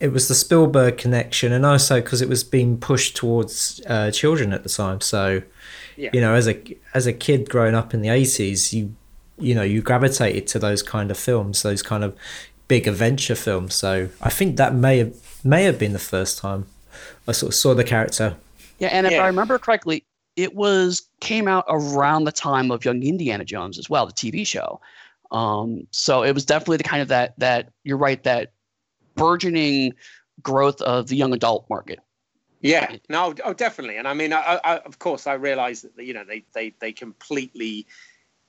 it 0.00 0.12
was 0.12 0.28
the 0.28 0.34
Spielberg 0.34 0.96
connection, 0.96 1.52
and 1.52 1.66
also 1.66 2.00
because 2.00 2.22
it 2.22 2.28
was 2.28 2.42
being 2.42 2.78
pushed 2.78 3.16
towards 3.16 3.80
uh, 3.86 4.10
children 4.10 4.52
at 4.52 4.62
the 4.62 4.68
time. 4.70 5.00
So, 5.02 5.42
Yeah. 5.96 6.10
you 6.12 6.20
know, 6.20 6.34
as 6.34 6.48
a 6.48 6.56
as 6.94 7.06
a 7.06 7.12
kid 7.12 7.50
growing 7.50 7.74
up 7.74 7.92
in 7.92 8.00
the 8.00 8.08
eighties, 8.08 8.72
you 8.72 8.94
you 9.40 9.54
know 9.54 9.62
you 9.62 9.82
gravitated 9.82 10.46
to 10.48 10.58
those 10.58 10.82
kind 10.82 11.10
of 11.10 11.18
films, 11.18 11.62
those 11.62 11.82
kind 11.82 12.04
of 12.04 12.16
big 12.68 12.86
adventure 12.86 13.34
films. 13.34 13.74
So 13.74 14.08
I 14.20 14.30
think 14.30 14.56
that 14.56 14.74
may 14.74 14.98
have 14.98 15.14
may 15.44 15.64
have 15.64 15.78
been 15.78 15.92
the 15.92 15.98
first 15.98 16.38
time 16.38 16.66
I 17.26 17.32
sort 17.32 17.50
of 17.50 17.54
saw 17.54 17.74
the 17.74 17.84
character. 17.84 18.36
Yeah, 18.78 18.88
and 18.88 19.06
if 19.06 19.12
Yeah. 19.12 19.24
I 19.24 19.26
remember 19.26 19.58
correctly, 19.58 20.04
it 20.36 20.54
was 20.54 21.02
came 21.20 21.48
out 21.48 21.64
around 21.68 22.24
the 22.24 22.32
time 22.32 22.70
of 22.70 22.84
Young 22.84 23.02
Indiana 23.02 23.44
Jones 23.44 23.78
as 23.78 23.90
well, 23.90 24.06
the 24.06 24.12
TV 24.12 24.46
show. 24.46 24.80
Um, 25.30 25.86
so 25.90 26.22
it 26.22 26.32
was 26.32 26.44
definitely 26.44 26.78
the 26.78 26.84
kind 26.84 27.02
of 27.02 27.08
that 27.08 27.38
that 27.38 27.70
you're 27.84 27.98
right 27.98 28.22
that 28.24 28.52
burgeoning 29.14 29.94
growth 30.42 30.80
of 30.82 31.08
the 31.08 31.16
young 31.16 31.32
adult 31.32 31.68
market. 31.68 32.00
Yeah, 32.62 32.96
no, 33.08 33.34
oh, 33.44 33.54
definitely. 33.54 33.96
And 33.96 34.06
I 34.06 34.12
mean, 34.12 34.32
I, 34.32 34.60
I, 34.62 34.78
of 34.78 34.98
course, 34.98 35.26
I 35.26 35.34
realize 35.34 35.82
that 35.82 36.04
you 36.04 36.12
know 36.12 36.24
they 36.24 36.44
they 36.52 36.74
they 36.80 36.92
completely 36.92 37.86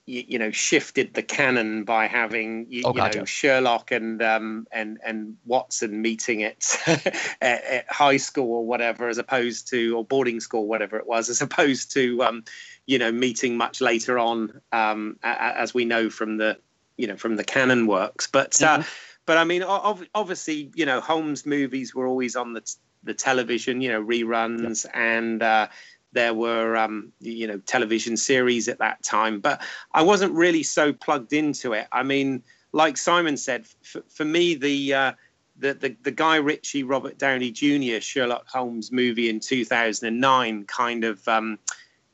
you, 0.06 0.24
you 0.26 0.38
know 0.38 0.50
shifted 0.50 1.14
the 1.14 1.22
canon 1.22 1.84
by 1.84 2.06
having 2.06 2.66
you, 2.68 2.82
Oh, 2.84 2.94
you 2.94 3.02
know. 3.02 3.24
Sherlock 3.24 3.90
and 3.92 4.20
um 4.22 4.66
and 4.72 4.98
and 5.04 5.36
Watson 5.46 6.02
meeting 6.02 6.42
at, 6.42 6.76
at 7.40 7.64
at 7.64 7.90
high 7.90 8.16
school 8.16 8.52
or 8.52 8.66
whatever, 8.66 9.08
as 9.08 9.18
opposed 9.18 9.68
to 9.68 9.96
or 9.96 10.04
boarding 10.04 10.40
school, 10.40 10.66
whatever 10.66 10.96
it 10.98 11.06
was, 11.06 11.28
as 11.28 11.40
opposed 11.40 11.92
to 11.92 12.22
um 12.22 12.44
you 12.86 12.98
know 12.98 13.12
meeting 13.12 13.56
much 13.56 13.80
later 13.80 14.18
on, 14.18 14.60
um 14.72 15.18
a- 15.22 15.28
a- 15.28 15.58
as 15.58 15.72
we 15.72 15.84
know 15.84 16.10
from 16.10 16.36
the 16.36 16.58
you 16.96 17.06
know 17.06 17.16
from 17.16 17.36
the 17.36 17.44
canon 17.44 17.86
works. 17.86 18.26
But 18.26 18.60
uh, 18.62 18.78
Mhm. 18.78 18.86
but 19.24 19.38
I 19.38 19.44
mean, 19.44 19.62
ov- 19.62 20.06
obviously, 20.14 20.70
you 20.74 20.84
know, 20.84 21.00
Holmes 21.00 21.46
movies 21.46 21.94
were 21.94 22.06
always 22.06 22.34
on 22.36 22.52
the 22.54 22.60
t- 22.62 22.72
the 23.04 23.14
television, 23.14 23.80
you 23.80 23.88
know, 23.90 24.00
reruns, 24.02 24.86
and 24.94 25.42
uh, 25.42 25.68
there 26.12 26.34
were 26.34 26.76
um, 26.76 27.12
you 27.20 27.46
know 27.46 27.58
television 27.58 28.16
series 28.16 28.68
at 28.68 28.78
that 28.78 29.02
time. 29.02 29.40
But 29.40 29.62
I 29.92 30.02
wasn't 30.02 30.32
really 30.34 30.62
so 30.62 30.92
plugged 30.92 31.32
into 31.32 31.72
it. 31.72 31.86
I 31.92 32.02
mean, 32.02 32.42
like 32.72 32.96
Simon 32.96 33.36
said, 33.36 33.64
f- 33.82 34.02
for 34.08 34.24
me, 34.24 34.54
the 34.54 34.94
uh, 34.94 35.12
the, 35.58 35.74
the 35.74 35.96
the 36.02 36.10
Guy 36.10 36.36
Ritchie, 36.36 36.82
Robert 36.82 37.18
Downey 37.18 37.50
Jr. 37.50 38.00
Sherlock 38.00 38.48
Holmes 38.48 38.90
movie 38.92 39.28
in 39.28 39.40
2009 39.40 40.64
kind 40.64 41.04
of 41.04 41.26
um, 41.28 41.58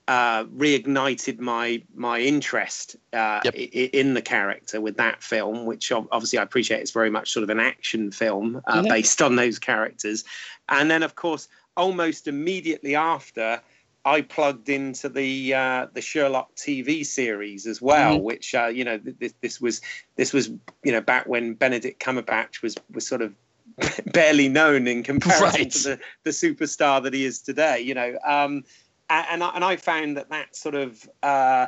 uh, 0.07 0.45
reignited 0.45 1.39
my 1.39 1.83
my 1.95 2.19
interest 2.21 2.97
uh, 3.13 3.41
Yep. 3.45 3.55
i- 3.55 3.91
in 3.93 4.15
the 4.15 4.23
character 4.23 4.81
with 4.81 4.97
that 4.97 5.23
film, 5.23 5.67
which 5.67 5.93
obviously 5.93 6.39
I 6.39 6.43
appreciate 6.43 6.83
is 6.83 6.91
very 6.91 7.11
much 7.11 7.31
sort 7.33 7.45
of 7.45 7.51
an 7.51 7.61
action 7.61 8.11
film 8.11 8.61
uh, 8.67 8.83
based 8.89 9.21
on 9.23 9.37
those 9.37 9.59
characters. 9.59 10.25
And 10.69 10.91
then, 10.91 11.03
of 11.03 11.15
course, 11.15 11.49
almost 11.77 12.27
immediately 12.27 12.95
after, 12.97 13.61
I 14.05 14.23
plugged 14.23 14.69
into 14.69 15.09
the 15.09 15.55
uh, 15.55 15.87
the 15.93 16.01
Sherlock 16.01 16.55
TV 16.57 17.05
series 17.05 17.67
as 17.67 17.83
well, 17.83 18.19
Mhm. 18.19 18.23
which 18.23 18.55
uh, 18.55 18.67
you 18.67 18.85
know 18.85 18.99
th- 18.99 19.17
this 19.19 19.35
this 19.41 19.61
was 19.61 19.81
this 20.17 20.33
was 20.33 20.49
you 20.85 20.93
know 20.93 21.01
back 21.01 21.27
when 21.27 21.55
Benedict 21.55 22.01
Cumberbatch 22.03 22.63
was 22.63 22.77
was 22.93 23.07
sort 23.07 23.23
of 23.23 23.35
barely 24.13 24.49
known 24.49 24.87
in 24.89 25.03
comparison 25.03 25.45
Right. 25.63 25.71
to 25.71 25.79
the 25.83 26.01
the 26.25 26.31
superstar 26.31 27.03
that 27.03 27.13
he 27.13 27.25
is 27.25 27.41
today. 27.41 27.81
You 27.81 27.95
know, 27.95 28.19
um, 28.27 28.65
a- 29.11 29.27
and 29.31 29.43
I, 29.43 29.51
and 29.55 29.65
I 29.65 29.77
found 29.77 30.17
that 30.17 30.31
that 30.31 30.57
sort 30.57 30.75
of 30.75 31.09
uh, 31.23 31.67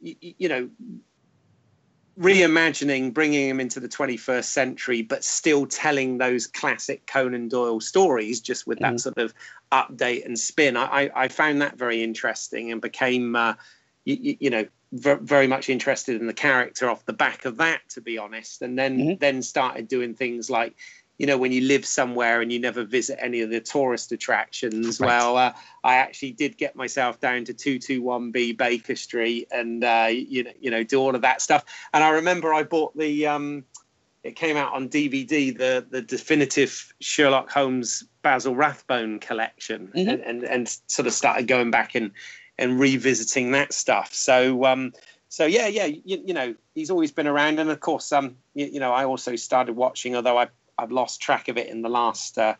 you 0.00 0.48
know 0.48 0.68
reimagining, 2.18 3.12
bringing 3.12 3.48
him 3.48 3.60
into 3.60 3.80
the 3.80 3.88
21st 3.88 4.44
century, 4.44 5.02
but 5.02 5.24
still 5.24 5.66
telling 5.66 6.18
those 6.18 6.46
classic 6.46 7.06
Conan 7.06 7.48
Doyle 7.48 7.80
stories, 7.80 8.40
just 8.40 8.66
with 8.66 8.78
that 8.80 8.94
Mhm. 8.94 9.00
sort 9.00 9.18
of 9.18 9.34
update 9.70 10.24
and 10.26 10.38
spin. 10.38 10.76
I, 10.76 11.10
I, 11.14 11.28
found 11.28 11.62
that 11.62 11.78
very 11.78 12.02
interesting 12.02 12.70
and 12.70 12.80
became, 12.80 13.34
uh, 13.34 13.54
you, 14.04 14.36
you 14.40 14.50
know, 14.50 14.66
ver- 14.92 15.16
very 15.16 15.46
much 15.46 15.70
interested 15.70 16.20
in 16.20 16.26
the 16.26 16.34
character 16.34 16.90
off 16.90 17.06
the 17.06 17.14
back 17.14 17.46
of 17.46 17.56
that, 17.56 17.80
to 17.90 18.00
be 18.00 18.18
honest. 18.18 18.60
And 18.60 18.78
then 18.78 18.98
Mhm. 18.98 19.18
then 19.20 19.42
started 19.42 19.88
doing 19.88 20.14
things 20.14 20.50
like. 20.50 20.74
You 21.22 21.28
know, 21.28 21.38
when 21.38 21.52
you 21.52 21.60
live 21.60 21.86
somewhere 21.86 22.40
and 22.40 22.52
you 22.52 22.58
never 22.58 22.82
visit 22.82 23.16
any 23.22 23.42
of 23.42 23.50
the 23.50 23.60
tourist 23.60 24.10
attractions, 24.10 24.98
Right. 24.98 25.06
well, 25.06 25.36
uh, 25.36 25.52
I 25.84 25.94
actually 25.94 26.32
did 26.32 26.58
get 26.58 26.74
myself 26.74 27.20
down 27.20 27.44
to 27.44 27.54
221B 27.54 28.56
Baker 28.56 28.96
Street 28.96 29.46
and, 29.52 29.84
uh, 29.84 30.08
you, 30.10 30.42
know, 30.42 30.50
you 30.60 30.68
know, 30.68 30.82
do 30.82 30.98
all 30.98 31.14
of 31.14 31.22
that 31.22 31.40
stuff. 31.40 31.64
And 31.94 32.02
I 32.02 32.08
remember 32.08 32.52
I 32.52 32.64
bought 32.64 32.98
the, 32.98 33.28
um, 33.28 33.64
it 34.24 34.34
came 34.34 34.56
out 34.56 34.72
on 34.72 34.88
DVD, 34.88 35.56
the 35.56 35.86
the 35.88 36.02
definitive 36.02 36.92
Sherlock 37.00 37.50
Holmes 37.52 38.02
Basil 38.22 38.56
Rathbone 38.56 39.20
collection, 39.20 39.92
Mhm. 39.94 40.08
and, 40.08 40.20
and 40.22 40.44
and 40.44 40.78
sort 40.88 41.06
of 41.06 41.12
started 41.12 41.46
going 41.46 41.70
back 41.70 41.94
and 41.94 42.10
and 42.58 42.80
revisiting 42.80 43.52
that 43.52 43.72
stuff. 43.72 44.12
So 44.12 44.64
um, 44.64 44.92
so 45.28 45.46
yeah, 45.46 45.66
yeah, 45.66 45.86
you, 45.86 46.22
you 46.24 46.34
know, 46.34 46.54
he's 46.74 46.90
always 46.90 47.10
been 47.10 47.26
around, 47.26 47.58
and 47.58 47.70
of 47.70 47.80
course, 47.80 48.12
um, 48.12 48.36
you, 48.54 48.66
you 48.66 48.80
know, 48.80 48.92
I 48.92 49.04
also 49.04 49.34
started 49.34 49.74
watching, 49.74 50.14
although 50.14 50.38
I 50.38 50.48
I've 50.82 50.92
lost 50.92 51.20
track 51.20 51.48
of 51.48 51.56
it 51.56 51.68
in 51.68 51.82
the 51.82 51.88
last 51.88 52.38
uh, 52.38 52.54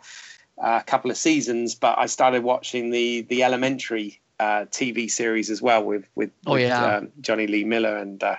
uh, 0.62 0.80
couple 0.80 1.10
of 1.10 1.16
seasons, 1.16 1.74
but 1.74 1.98
I 1.98 2.06
started 2.06 2.42
watching 2.44 2.90
the 2.90 3.22
the 3.22 3.42
Elementary 3.42 4.20
uh, 4.40 4.64
TV 4.70 5.10
series 5.10 5.50
as 5.50 5.60
well 5.60 5.82
with 5.84 6.04
with, 6.14 6.30
Oh, 6.46 6.54
with 6.54 6.62
yeah. 6.62 6.96
um, 6.96 7.08
Jonny 7.20 7.46
Lee 7.46 7.64
Miller 7.64 7.96
and. 7.96 8.22
Uh, 8.22 8.36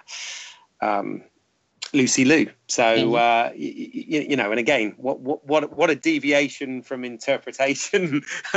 um, 0.82 1.24
Lucy 1.94 2.26
Liu. 2.26 2.50
So 2.68 2.84
Mhm. 2.84 3.16
uh, 3.16 3.50
y- 3.54 3.54
y- 3.56 4.26
you 4.30 4.36
know, 4.36 4.50
and 4.50 4.60
again, 4.60 4.96
what 4.98 5.20
what 5.20 5.46
what 5.46 5.78
what 5.78 5.90
a 5.92 5.96
deviation 5.96 6.82
from 6.82 7.04
interpretation 7.06 8.24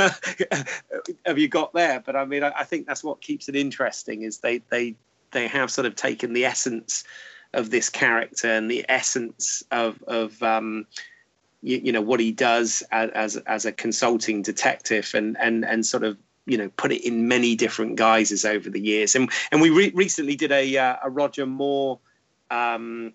have 1.25 1.37
you 1.37 1.47
got 1.47 1.73
there? 1.73 1.99
But 1.99 2.15
I 2.15 2.25
mean, 2.25 2.43
I, 2.43 2.51
I 2.59 2.63
think 2.63 2.87
that's 2.87 3.03
what 3.03 3.21
keeps 3.21 3.47
it 3.47 3.55
interesting 3.55 4.23
is 4.23 4.39
they 4.39 4.61
they 4.69 4.95
they 5.31 5.47
have 5.47 5.69
sort 5.69 5.85
of 5.85 5.95
taken 5.95 6.33
the 6.33 6.45
essence 6.45 7.03
of 7.53 7.69
this 7.69 7.89
character 7.89 8.47
and 8.51 8.69
the 8.71 8.85
essence 8.89 9.61
of 9.71 10.01
of 10.07 10.41
um, 10.41 10.87
you, 11.61 11.77
you 11.83 11.91
know 11.91 12.01
what 12.01 12.19
he 12.19 12.31
does 12.31 12.83
as, 12.91 13.09
as 13.11 13.37
as 13.47 13.65
a 13.65 13.71
consulting 13.71 14.41
detective 14.41 15.11
and 15.13 15.37
and 15.39 15.65
and 15.65 15.85
sort 15.85 16.03
of 16.03 16.17
you 16.45 16.57
know 16.57 16.69
put 16.77 16.91
it 16.91 17.05
in 17.05 17.27
many 17.27 17.55
different 17.55 17.95
guises 17.95 18.45
over 18.45 18.69
the 18.69 18.79
years 18.79 19.15
and 19.15 19.29
and 19.51 19.61
we 19.61 19.69
re- 19.69 19.91
recently 19.95 20.35
did 20.35 20.51
a 20.51 20.77
uh, 20.77 20.95
a 21.03 21.09
Roger 21.09 21.45
Moore 21.45 21.99
um, 22.51 23.13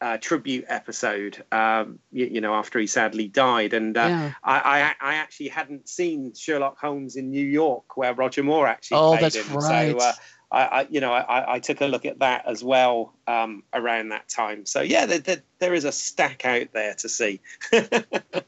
uh, 0.00 0.16
tribute 0.18 0.64
episode 0.68 1.44
um, 1.52 1.98
you, 2.10 2.26
you 2.26 2.40
know 2.40 2.54
after 2.54 2.78
he 2.78 2.86
sadly 2.86 3.28
died 3.28 3.72
and 3.72 3.96
uh, 3.96 4.06
yeah. 4.08 4.32
I, 4.42 4.94
I 5.00 5.10
I 5.12 5.14
actually 5.16 5.48
hadn't 5.48 5.88
seen 5.88 6.34
Sherlock 6.34 6.78
Holmes 6.80 7.16
in 7.16 7.30
New 7.30 7.46
York 7.46 7.96
where 7.96 8.14
Roger 8.14 8.42
Moore 8.42 8.66
actually 8.66 8.96
Oh, 8.96 9.10
played 9.10 9.22
that's 9.22 9.36
him 9.36 9.56
right. 9.56 9.92
so 9.92 9.98
uh, 9.98 10.12
I, 10.52 10.64
I 10.64 10.86
you 10.90 11.00
know 11.00 11.12
I, 11.12 11.54
I 11.54 11.58
took 11.58 11.80
a 11.80 11.86
look 11.86 12.04
at 12.04 12.18
that 12.20 12.44
as 12.46 12.62
well 12.62 13.14
um, 13.26 13.62
around 13.72 14.10
that 14.10 14.28
time. 14.28 14.66
So 14.66 14.80
yeah 14.82 15.06
there, 15.06 15.18
there, 15.18 15.42
there 15.58 15.74
is 15.74 15.84
a 15.84 15.92
stack 15.92 16.44
out 16.44 16.68
there 16.72 16.94
to 16.94 17.08
see. 17.08 17.40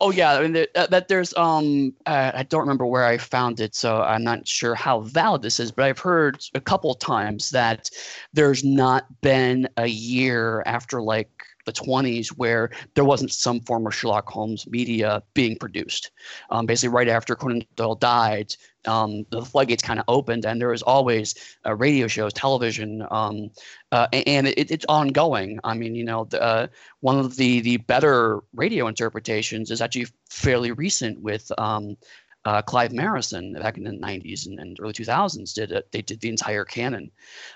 Oh 0.00 0.10
yeah, 0.10 0.32
I 0.32 0.42
mean 0.42 0.52
there, 0.52 0.66
uh, 0.74 0.86
that 0.88 1.08
there's 1.08 1.34
um 1.36 1.94
uh, 2.06 2.32
I 2.34 2.42
don't 2.42 2.60
remember 2.60 2.86
where 2.86 3.04
I 3.04 3.16
found 3.18 3.60
it, 3.60 3.74
so 3.74 4.02
I'm 4.02 4.24
not 4.24 4.46
sure 4.46 4.74
how 4.74 5.00
valid 5.00 5.42
this 5.42 5.60
is, 5.60 5.70
but 5.70 5.84
I've 5.84 5.98
heard 5.98 6.42
a 6.54 6.60
couple 6.60 6.94
times 6.94 7.50
that 7.50 7.90
there's 8.32 8.64
not 8.64 9.06
been 9.20 9.68
a 9.76 9.86
year 9.86 10.62
after 10.66 11.00
like 11.00 11.30
the 11.64 11.72
20s 11.72 12.28
where 12.28 12.70
there 12.94 13.04
wasn't 13.04 13.32
some 13.32 13.60
form 13.60 13.86
of 13.86 13.94
Sherlock 13.94 14.28
Holmes 14.28 14.66
media 14.66 15.22
being 15.34 15.56
produced. 15.56 16.10
Um, 16.50 16.66
basically, 16.66 16.94
right 16.94 17.08
after 17.08 17.34
Conan 17.34 17.64
Doyle 17.76 17.94
died, 17.94 18.54
um, 18.86 19.24
the 19.30 19.42
floodgates 19.42 19.82
kind 19.82 19.98
of 19.98 20.04
opened, 20.08 20.44
and 20.44 20.60
there 20.60 20.68
was 20.68 20.82
always 20.82 21.34
uh, 21.66 21.74
radio 21.74 22.06
shows, 22.06 22.32
television, 22.32 23.06
um, 23.10 23.50
uh, 23.92 24.08
and 24.12 24.46
it, 24.48 24.70
it's 24.70 24.84
ongoing. 24.88 25.58
I 25.64 25.74
mean, 25.74 25.94
you 25.94 26.04
know, 26.04 26.24
the, 26.24 26.42
uh, 26.42 26.66
one 27.00 27.18
of 27.18 27.36
the 27.36 27.60
the 27.60 27.78
better 27.78 28.40
radio 28.54 28.86
interpretations 28.86 29.70
is 29.70 29.80
actually 29.80 30.06
fairly 30.28 30.72
recent 30.72 31.20
with 31.20 31.50
um, 31.58 31.96
uh, 32.44 32.62
Clive 32.62 32.92
Merrison 32.92 33.58
back 33.60 33.78
in 33.78 33.84
the 33.84 33.90
90s 33.90 34.46
and, 34.46 34.58
and 34.58 34.76
early 34.80 34.92
2000s 34.92 35.54
did 35.54 35.72
it. 35.72 35.90
They 35.92 36.02
did 36.02 36.20
the 36.20 36.28
entire 36.28 36.64
canon, 36.64 37.10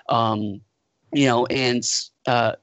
um, 0.09 0.61
you 1.13 1.25
know, 1.27 1.45
and 1.47 1.83
uh, 2.25 2.53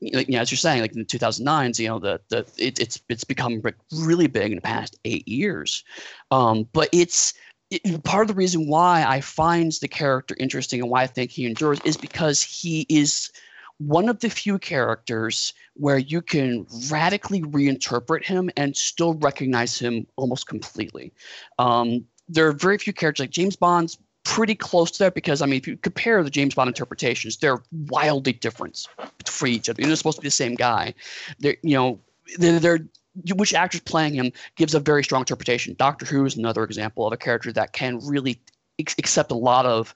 you 0.00 0.24
know, 0.28 0.40
as 0.40 0.50
you're 0.50 0.58
saying, 0.58 0.80
like 0.80 0.92
in 0.92 1.00
the 1.00 1.04
2009s, 1.04 1.78
you 1.78 1.88
know, 1.88 1.98
the 1.98 2.20
the 2.28 2.38
it, 2.56 2.78
it's 2.80 3.00
it's 3.08 3.24
become 3.24 3.62
really 3.92 4.26
big 4.26 4.50
in 4.50 4.56
the 4.56 4.62
past 4.62 4.98
eight 5.04 5.26
years, 5.28 5.84
um, 6.30 6.66
but 6.72 6.88
it's 6.92 7.34
it, 7.70 8.02
part 8.04 8.22
of 8.22 8.28
the 8.28 8.34
reason 8.34 8.66
why 8.66 9.04
I 9.06 9.20
find 9.20 9.72
the 9.72 9.88
character 9.88 10.34
interesting 10.40 10.80
and 10.80 10.90
why 10.90 11.02
I 11.02 11.06
think 11.06 11.30
he 11.30 11.46
endures 11.46 11.80
is 11.84 11.96
because 11.96 12.42
he 12.42 12.86
is 12.88 13.30
one 13.78 14.08
of 14.08 14.20
the 14.20 14.28
few 14.28 14.58
characters 14.58 15.54
where 15.74 15.98
you 15.98 16.20
can 16.20 16.66
radically 16.90 17.42
reinterpret 17.42 18.24
him 18.24 18.50
and 18.56 18.76
still 18.76 19.14
recognize 19.14 19.78
him 19.78 20.06
almost 20.16 20.46
completely. 20.46 21.12
Um, 21.58 22.04
there 22.28 22.46
are 22.46 22.52
very 22.52 22.76
few 22.76 22.92
characters 22.92 23.24
like 23.24 23.30
James 23.30 23.56
Bond's 23.56 23.98
pretty 24.24 24.54
close 24.54 24.90
to 24.92 24.98
that 25.04 25.14
because 25.14 25.42
I 25.42 25.46
mean, 25.46 25.56
if 25.56 25.66
you 25.66 25.76
compare 25.76 26.22
the 26.22 26.30
James 26.30 26.54
Bond 26.54 26.68
interpretations, 26.68 27.36
they're 27.38 27.62
wildly 27.88 28.32
different 28.32 28.86
for 29.26 29.46
each 29.46 29.68
other. 29.68 29.82
They're 29.82 29.96
supposed 29.96 30.18
to 30.18 30.22
be 30.22 30.28
the 30.28 30.32
same 30.32 30.54
guy. 30.54 30.94
They're 31.38 31.56
you 31.62 31.74
know 31.74 32.00
they're, 32.38 32.60
they're 32.60 32.80
which 33.34 33.54
actor's 33.54 33.80
playing 33.80 34.14
him 34.14 34.32
gives 34.56 34.74
a 34.74 34.80
very 34.80 35.02
strong 35.02 35.22
interpretation. 35.22 35.74
Doctor 35.78 36.06
Who 36.06 36.24
is 36.24 36.36
another 36.36 36.64
example 36.64 37.06
of 37.06 37.12
a 37.12 37.16
character 37.16 37.52
that 37.52 37.72
can 37.72 37.98
really 38.06 38.40
ex- 38.78 38.94
accept 38.98 39.32
a 39.32 39.36
lot 39.36 39.66
of 39.66 39.94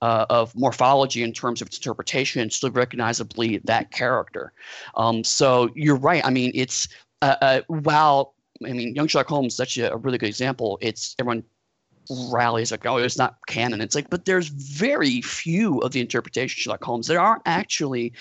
uh, 0.00 0.26
of 0.30 0.54
morphology 0.54 1.22
in 1.22 1.32
terms 1.32 1.60
of 1.60 1.66
its 1.66 1.76
interpretation 1.76 2.40
and 2.40 2.52
still 2.52 2.70
recognizably 2.70 3.58
that 3.64 3.90
character. 3.90 4.52
Um, 4.94 5.24
so 5.24 5.70
you're 5.74 5.96
right. 5.96 6.24
I 6.24 6.30
mean, 6.30 6.52
it's 6.54 6.88
uh, 7.22 7.34
uh, 7.40 7.60
while 7.66 8.34
I 8.64 8.72
mean, 8.72 8.94
Young 8.94 9.08
Sherlock 9.08 9.28
Holmes 9.28 9.52
is 9.52 9.56
such 9.56 9.78
a, 9.78 9.92
a 9.92 9.96
really 9.96 10.18
good 10.18 10.28
example. 10.28 10.78
It's 10.80 11.14
everyone 11.18 11.44
rallies 12.30 12.70
like, 12.70 12.86
oh, 12.86 12.96
it's 12.96 13.18
not 13.18 13.36
canon. 13.46 13.80
It's 13.80 13.94
like, 13.94 14.10
but 14.10 14.24
there's 14.24 14.48
very 14.48 15.20
few 15.22 15.78
of 15.80 15.92
the 15.92 16.00
interpretations 16.00 16.58
of 16.58 16.62
Sherlock 16.62 16.84
Holmes 16.84 17.06
that 17.06 17.16
are 17.16 17.40
actually 17.46 18.12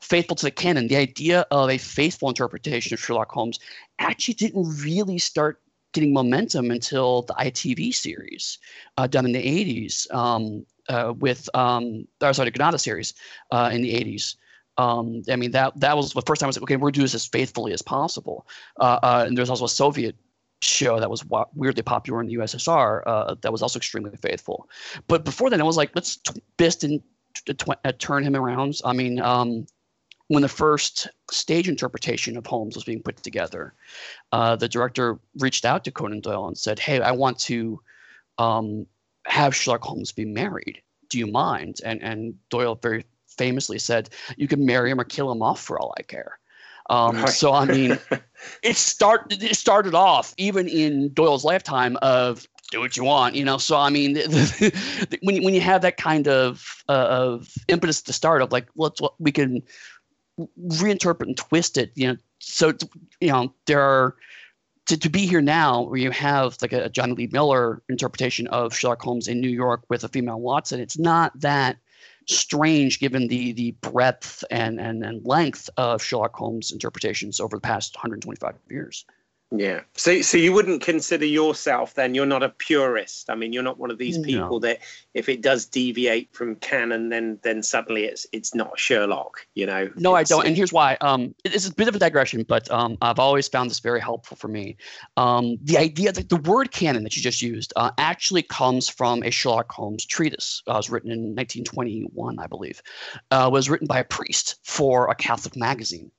faithful 0.00 0.36
to 0.36 0.46
the 0.46 0.50
canon. 0.50 0.88
The 0.88 0.96
idea 0.96 1.46
of 1.50 1.70
a 1.70 1.78
faithful 1.78 2.28
interpretation 2.28 2.94
of 2.94 3.00
Sherlock 3.00 3.30
Holmes 3.30 3.58
actually 3.98 4.34
didn't 4.34 4.82
really 4.82 5.18
start 5.18 5.60
getting 5.92 6.12
momentum 6.12 6.70
until 6.70 7.22
the 7.22 7.34
ITV 7.34 7.94
series 7.94 8.58
uh, 8.96 9.06
done 9.06 9.24
in 9.24 9.32
the 9.32 9.42
80s 9.42 10.12
um, 10.14 10.64
uh, 10.88 11.14
with, 11.16 11.48
um, 11.54 12.06
or 12.22 12.32
sorry, 12.32 12.50
the 12.50 12.56
Granada 12.56 12.78
series 12.78 13.14
uh, 13.50 13.70
in 13.72 13.82
the 13.82 13.92
80s. 13.94 14.36
Um, 14.76 15.22
I 15.28 15.34
mean, 15.34 15.50
that 15.52 15.78
that 15.80 15.96
was 15.96 16.12
the 16.12 16.22
first 16.22 16.40
time 16.40 16.46
I 16.46 16.48
was 16.48 16.56
like, 16.56 16.62
okay, 16.62 16.76
we're 16.76 16.92
doing 16.92 17.04
this 17.04 17.14
as 17.14 17.26
faithfully 17.26 17.72
as 17.72 17.82
possible. 17.82 18.46
Uh, 18.78 19.00
uh, 19.02 19.24
and 19.26 19.36
there's 19.36 19.50
also 19.50 19.64
a 19.64 19.68
Soviet 19.68 20.14
show 20.60 20.98
that 20.98 21.10
was 21.10 21.24
weirdly 21.54 21.82
popular 21.82 22.20
in 22.20 22.26
the 22.26 22.34
USSR 22.34 23.02
uh, 23.06 23.34
that 23.40 23.52
was 23.52 23.62
also 23.62 23.78
extremely 23.78 24.16
faithful. 24.16 24.68
But 25.06 25.24
before 25.24 25.50
then, 25.50 25.60
I 25.60 25.64
was 25.64 25.76
like, 25.76 25.90
let's 25.94 26.18
twist 26.56 26.84
and 26.84 27.00
t- 27.34 27.54
t- 27.54 27.72
uh, 27.84 27.92
turn 27.98 28.24
him 28.24 28.34
around. 28.34 28.80
I 28.84 28.92
mean, 28.92 29.20
um, 29.20 29.66
when 30.28 30.42
the 30.42 30.48
first 30.48 31.08
stage 31.30 31.68
interpretation 31.68 32.36
of 32.36 32.46
Holmes 32.46 32.74
was 32.74 32.84
being 32.84 33.02
put 33.02 33.16
together, 33.22 33.74
uh, 34.32 34.56
the 34.56 34.68
director 34.68 35.18
reached 35.38 35.64
out 35.64 35.84
to 35.84 35.90
Conan 35.90 36.20
Doyle 36.20 36.48
and 36.48 36.58
said, 36.58 36.78
"Hey, 36.78 37.00
I 37.00 37.12
want 37.12 37.38
to 37.40 37.80
um, 38.38 38.86
have 39.26 39.54
Sherlock 39.54 39.82
Holmes 39.82 40.12
be 40.12 40.24
married. 40.24 40.82
Do 41.08 41.18
you 41.18 41.26
mind?" 41.26 41.80
And 41.84 42.02
and 42.02 42.34
Doyle 42.50 42.74
very 42.74 43.04
famously 43.26 43.78
said, 43.78 44.10
"You 44.36 44.48
can 44.48 44.66
marry 44.66 44.90
him 44.90 45.00
or 45.00 45.04
kill 45.04 45.32
him 45.32 45.42
off 45.42 45.60
for 45.60 45.78
all 45.78 45.94
I 45.98 46.02
care." 46.02 46.38
Um, 46.88 47.16
right. 47.16 47.28
So 47.28 47.52
I 47.52 47.64
mean, 47.66 47.98
it 48.62 48.76
started. 48.76 49.42
It 49.42 49.56
started 49.56 49.94
off 49.94 50.34
even 50.36 50.68
in 50.68 51.12
Doyle's 51.12 51.44
lifetime 51.44 51.96
of 52.02 52.46
do 52.70 52.80
what 52.80 52.96
you 52.96 53.04
want, 53.04 53.34
you 53.34 53.44
know. 53.44 53.58
So 53.58 53.76
I 53.76 53.90
mean, 53.90 54.16
when 55.22 55.36
you, 55.36 55.42
when 55.42 55.54
you 55.54 55.60
have 55.60 55.82
that 55.82 55.96
kind 55.96 56.28
of 56.28 56.82
uh, 56.88 57.06
of 57.08 57.52
impetus 57.68 58.02
to 58.02 58.12
start 58.12 58.42
of 58.42 58.52
like, 58.52 58.68
let's 58.76 59.00
we 59.18 59.32
can 59.32 59.62
reinterpret 60.66 61.26
and 61.26 61.36
twist 61.36 61.76
it, 61.76 61.92
you 61.94 62.08
know. 62.08 62.16
So 62.38 62.72
you 63.20 63.32
know 63.32 63.52
there 63.66 63.82
are 63.82 64.16
to, 64.86 64.96
to 64.96 65.08
be 65.08 65.26
here 65.26 65.42
now 65.42 65.82
where 65.82 65.98
you 65.98 66.10
have 66.10 66.56
like 66.62 66.72
a 66.72 66.88
John 66.88 67.14
Lee 67.14 67.28
Miller 67.30 67.82
interpretation 67.88 68.46
of 68.48 68.74
Sherlock 68.74 69.02
Holmes 69.02 69.28
in 69.28 69.40
New 69.40 69.50
York 69.50 69.82
with 69.88 70.04
a 70.04 70.08
female 70.08 70.40
Watson. 70.40 70.80
It's 70.80 70.98
not 70.98 71.38
that 71.40 71.76
strange 72.28 73.00
given 73.00 73.28
the 73.28 73.52
the 73.52 73.72
breadth 73.80 74.44
and, 74.50 74.78
and, 74.80 75.04
and 75.04 75.24
length 75.24 75.70
of 75.76 76.02
Sherlock 76.02 76.36
Holmes 76.36 76.72
interpretations 76.72 77.40
over 77.40 77.56
the 77.56 77.60
past 77.60 77.96
125 77.96 78.54
years. 78.70 79.04
Yeah. 79.50 79.80
So 79.94 80.20
so 80.20 80.36
you 80.36 80.52
wouldn't 80.52 80.82
consider 80.82 81.24
yourself 81.24 81.94
then 81.94 82.14
you're 82.14 82.26
not 82.26 82.42
a 82.42 82.50
purist. 82.50 83.30
I 83.30 83.34
mean, 83.34 83.52
you're 83.52 83.62
not 83.62 83.78
one 83.78 83.90
of 83.90 83.96
these 83.96 84.18
people 84.18 84.50
no. 84.50 84.58
that 84.60 84.80
if 85.14 85.28
it 85.30 85.40
does 85.40 85.64
deviate 85.64 86.34
from 86.34 86.56
canon 86.56 87.08
then 87.08 87.38
then 87.42 87.62
suddenly 87.62 88.04
it's 88.04 88.26
it's 88.32 88.54
not 88.54 88.78
Sherlock, 88.78 89.46
you 89.54 89.64
know. 89.64 89.88
No, 89.96 90.14
I 90.14 90.24
don't. 90.24 90.46
And 90.46 90.54
here's 90.54 90.72
why. 90.72 90.98
Um 91.00 91.34
it's 91.44 91.66
a 91.66 91.74
bit 91.74 91.88
of 91.88 91.96
a 91.96 91.98
digression, 91.98 92.44
but 92.46 92.70
um 92.70 92.98
I've 93.00 93.18
always 93.18 93.48
found 93.48 93.70
this 93.70 93.80
very 93.80 94.00
helpful 94.00 94.36
for 94.36 94.48
me. 94.48 94.76
Um 95.16 95.56
the 95.62 95.78
idea 95.78 96.12
that 96.12 96.28
the 96.28 96.36
word 96.36 96.70
canon 96.70 97.02
that 97.04 97.16
you 97.16 97.22
just 97.22 97.40
used 97.40 97.72
uh, 97.76 97.90
actually 97.96 98.42
comes 98.42 98.88
from 98.88 99.22
a 99.22 99.30
Sherlock 99.30 99.72
Holmes 99.72 100.04
treatise. 100.04 100.62
Uh, 100.68 100.72
it 100.72 100.76
was 100.76 100.90
written 100.90 101.10
in 101.10 101.34
1921, 101.34 102.38
I 102.38 102.46
believe. 102.46 102.82
Uh, 103.30 103.48
was 103.50 103.70
written 103.70 103.86
by 103.86 103.98
a 103.98 104.04
priest 104.04 104.56
for 104.62 105.08
a 105.08 105.14
Catholic 105.14 105.56
magazine. 105.56 106.10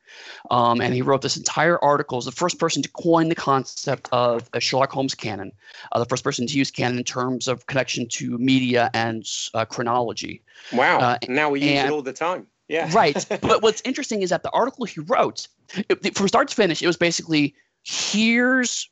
Um, 0.52 0.82
and 0.82 0.94
he 0.94 1.02
wrote 1.02 1.22
this 1.22 1.38
entire 1.38 1.84
article 1.84 2.18
as 2.18 2.26
the 2.26 2.32
first 2.32 2.60
person 2.60 2.82
to 2.82 2.90
coin 2.90 3.30
the 3.30 3.36
concept 3.36 4.10
of 4.12 4.50
a 4.54 4.60
Sherlock 4.60 4.92
Holmes 4.92 5.16
canon, 5.16 5.52
uh, 5.92 6.00
the 6.00 6.06
first 6.06 6.24
person 6.24 6.48
to 6.48 6.58
use 6.58 6.72
canon 6.72 6.98
in 6.98 7.04
terms 7.04 7.48
of 7.48 7.66
connection 7.68 8.08
to 8.10 8.38
media 8.38 8.90
and 8.94 9.26
uh, 9.54 9.66
chronology. 9.66 10.42
Wow. 10.74 11.00
Uh, 11.00 11.18
now 11.28 11.50
we 11.50 11.62
use 11.62 11.80
and, 11.80 11.88
it 11.90 11.92
all 11.92 12.02
the 12.02 12.14
time. 12.14 12.48
Yeah. 12.68 12.90
right. 12.94 13.26
But 13.42 13.62
what's 13.62 13.82
interesting 13.84 14.22
is 14.22 14.30
that 14.30 14.44
the 14.44 14.52
article 14.52 14.86
he 14.86 15.02
wrote, 15.02 15.48
it, 15.90 16.16
from 16.16 16.28
start 16.28 16.48
to 16.50 16.56
finish, 16.56 16.82
it 16.82 16.88
was 16.88 16.98
basically 16.98 17.56
here's 17.84 18.90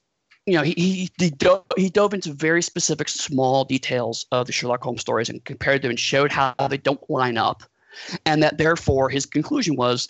you 0.47 0.53
know, 0.53 0.63
he 0.63 0.73
he 0.77 1.09
he 1.19 1.29
dove, 1.29 1.65
he 1.75 1.89
dove 1.89 2.13
into 2.13 2.31
very 2.31 2.61
specific 2.61 3.09
small 3.09 3.65
details 3.65 4.25
of 4.31 4.47
the 4.47 4.53
Sherlock 4.53 4.81
Holmes 4.81 5.01
stories 5.01 5.29
and 5.29 5.43
compared 5.43 5.81
them 5.81 5.91
and 5.91 5.99
showed 5.99 6.31
how 6.31 6.55
they 6.69 6.77
don't 6.77 7.07
line 7.09 7.37
up, 7.37 7.63
and 8.25 8.41
that 8.41 8.57
therefore 8.57 9.09
his 9.09 9.25
conclusion 9.25 9.75
was 9.75 10.07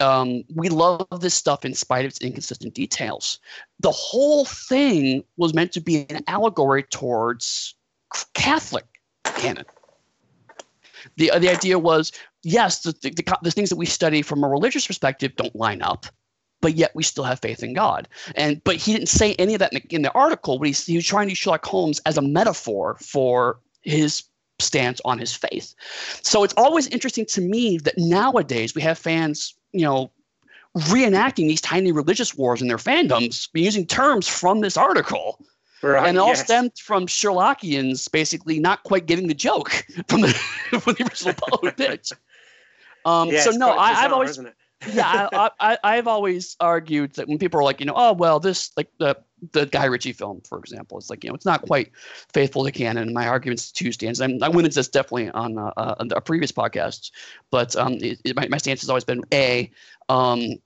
um, 0.00 0.44
we 0.54 0.68
love 0.68 1.06
this 1.20 1.34
stuff 1.34 1.64
in 1.64 1.74
spite 1.74 2.04
of 2.04 2.10
its 2.10 2.20
inconsistent 2.20 2.74
details. 2.74 3.38
The 3.80 3.90
whole 3.90 4.44
thing 4.44 5.24
was 5.36 5.54
meant 5.54 5.72
to 5.72 5.80
be 5.80 6.06
an 6.10 6.24
allegory 6.26 6.82
towards 6.84 7.74
Catholic 8.34 8.86
canon. 9.24 9.64
The, 11.16 11.30
uh, 11.30 11.38
the 11.38 11.48
idea 11.48 11.78
was 11.78 12.12
yes, 12.42 12.80
the, 12.82 12.92
the, 13.02 13.10
the, 13.10 13.38
the 13.42 13.50
things 13.50 13.68
that 13.70 13.76
we 13.76 13.86
study 13.86 14.22
from 14.22 14.44
a 14.44 14.48
religious 14.48 14.86
perspective 14.86 15.36
don't 15.36 15.54
line 15.54 15.82
up, 15.82 16.06
but 16.60 16.74
yet 16.74 16.92
we 16.94 17.02
still 17.02 17.24
have 17.24 17.40
faith 17.40 17.62
in 17.62 17.74
God. 17.74 18.08
And 18.36 18.62
but 18.64 18.76
he 18.76 18.92
didn't 18.92 19.08
say 19.08 19.34
any 19.34 19.54
of 19.54 19.60
that 19.60 19.72
in 19.72 19.80
the, 19.82 19.94
in 19.94 20.02
the 20.02 20.12
article. 20.12 20.58
But 20.58 20.68
he, 20.68 20.72
he 20.72 20.96
was 20.96 21.06
trying 21.06 21.26
to 21.26 21.30
use 21.30 21.38
Sherlock 21.38 21.64
Holmes 21.64 22.00
as 22.06 22.18
a 22.18 22.22
metaphor 22.22 22.96
for 23.00 23.60
his 23.82 24.24
stance 24.58 25.00
on 25.04 25.18
his 25.18 25.34
faith. 25.34 25.74
So 26.22 26.44
it's 26.44 26.54
always 26.56 26.86
interesting 26.88 27.24
to 27.26 27.40
me 27.40 27.78
that 27.78 27.94
nowadays 27.96 28.74
we 28.74 28.82
have 28.82 28.98
fans 28.98 29.54
you 29.72 29.82
know, 29.82 30.10
reenacting 30.76 31.48
these 31.48 31.60
tiny 31.60 31.92
religious 31.92 32.36
wars 32.36 32.62
in 32.62 32.68
their 32.68 32.76
fandoms 32.76 33.48
using 33.54 33.86
terms 33.86 34.28
from 34.28 34.60
this 34.60 34.76
article. 34.76 35.44
Right, 35.82 36.06
and 36.06 36.18
it 36.18 36.20
all 36.20 36.28
yes. 36.28 36.44
stemmed 36.44 36.72
from 36.78 37.06
Sherlockians 37.06 38.10
basically 38.12 38.60
not 38.60 38.82
quite 38.82 39.06
getting 39.06 39.28
the 39.28 39.34
joke 39.34 39.70
from 40.08 40.20
the, 40.20 40.28
from 40.80 40.94
the 40.94 41.04
original 41.04 41.72
pitch. 41.76 42.12
Um, 43.06 43.30
yeah, 43.30 43.40
so 43.40 43.50
no, 43.52 43.78
I, 43.78 43.92
have 43.92 44.12
always 44.12 44.38
yeah, 44.92 45.28
I, 45.58 45.78
I, 45.82 45.96
have 45.96 46.06
always 46.06 46.56
argued 46.60 47.14
that 47.14 47.28
when 47.28 47.38
people 47.38 47.60
are 47.60 47.62
like, 47.62 47.80
you 47.80 47.86
know, 47.86 47.94
oh 47.96 48.12
well, 48.12 48.40
this 48.40 48.72
like 48.76 48.90
the 48.98 49.16
the 49.52 49.66
Guy 49.66 49.86
Ritchie 49.86 50.12
film, 50.12 50.40
for 50.48 50.58
example, 50.58 50.98
it's 50.98 51.10
like 51.10 51.24
you 51.24 51.30
know, 51.30 51.34
it's 51.34 51.46
not 51.46 51.62
quite 51.62 51.90
faithful 52.32 52.64
to 52.64 52.72
canon. 52.72 53.12
My 53.12 53.26
argument's 53.26 53.70
two 53.70 53.92
stands. 53.92 54.20
I'm, 54.20 54.42
I 54.42 54.48
went 54.48 54.66
into 54.66 54.76
this 54.76 54.88
definitely 54.88 55.30
on, 55.30 55.58
uh, 55.58 55.72
uh, 55.76 55.94
on 55.98 56.10
a 56.12 56.20
previous 56.20 56.52
podcast, 56.52 57.10
but 57.50 57.76
um, 57.76 57.94
it, 57.94 58.20
it, 58.24 58.36
my, 58.36 58.48
my 58.48 58.58
stance 58.58 58.80
has 58.80 58.90
always 58.90 59.04
been 59.04 59.22
a 59.32 59.70
um, 60.08 60.56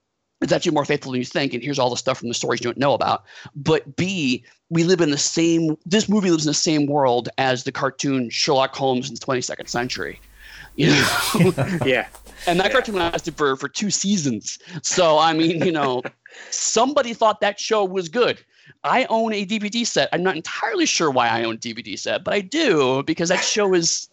it's 0.40 0.52
actually 0.52 0.72
more 0.72 0.84
faithful 0.84 1.12
than 1.12 1.20
you 1.20 1.24
think, 1.24 1.54
and 1.54 1.62
here's 1.62 1.78
all 1.78 1.90
the 1.90 1.96
stuff 1.96 2.18
from 2.18 2.28
the 2.28 2.34
stories 2.34 2.60
you 2.60 2.64
don't 2.64 2.78
know 2.78 2.94
about. 2.94 3.24
But 3.56 3.96
B, 3.96 4.44
we 4.68 4.84
live 4.84 5.00
in 5.00 5.10
the 5.10 5.18
same. 5.18 5.76
This 5.86 6.08
movie 6.08 6.30
lives 6.30 6.44
in 6.44 6.50
the 6.50 6.54
same 6.54 6.86
world 6.86 7.28
as 7.38 7.64
the 7.64 7.72
cartoon 7.72 8.28
Sherlock 8.30 8.74
Holmes 8.74 9.08
in 9.08 9.14
the 9.14 9.20
22nd 9.20 9.68
century. 9.68 10.20
You 10.76 10.88
know? 10.88 11.52
yeah. 11.86 12.08
And 12.48 12.58
that 12.58 12.66
yeah. 12.66 12.72
cartoon 12.72 12.96
lasted 12.96 13.36
for, 13.36 13.54
for 13.54 13.68
two 13.68 13.92
seasons. 13.92 14.58
So, 14.82 15.18
I 15.20 15.32
mean, 15.32 15.64
you 15.64 15.70
know, 15.70 16.02
somebody 16.50 17.14
thought 17.14 17.40
that 17.42 17.60
show 17.60 17.84
was 17.84 18.08
good. 18.08 18.44
I 18.82 19.06
own 19.10 19.32
a 19.32 19.46
DVD 19.46 19.86
set. 19.86 20.08
I'm 20.12 20.22
not 20.22 20.36
entirely 20.36 20.86
sure 20.86 21.10
why 21.10 21.28
I 21.28 21.44
own 21.44 21.54
a 21.54 21.58
DVD 21.58 21.98
set, 21.98 22.24
but 22.24 22.34
I 22.34 22.40
do 22.40 23.02
because 23.04 23.28
that 23.28 23.44
show 23.44 23.74
is 23.74 24.08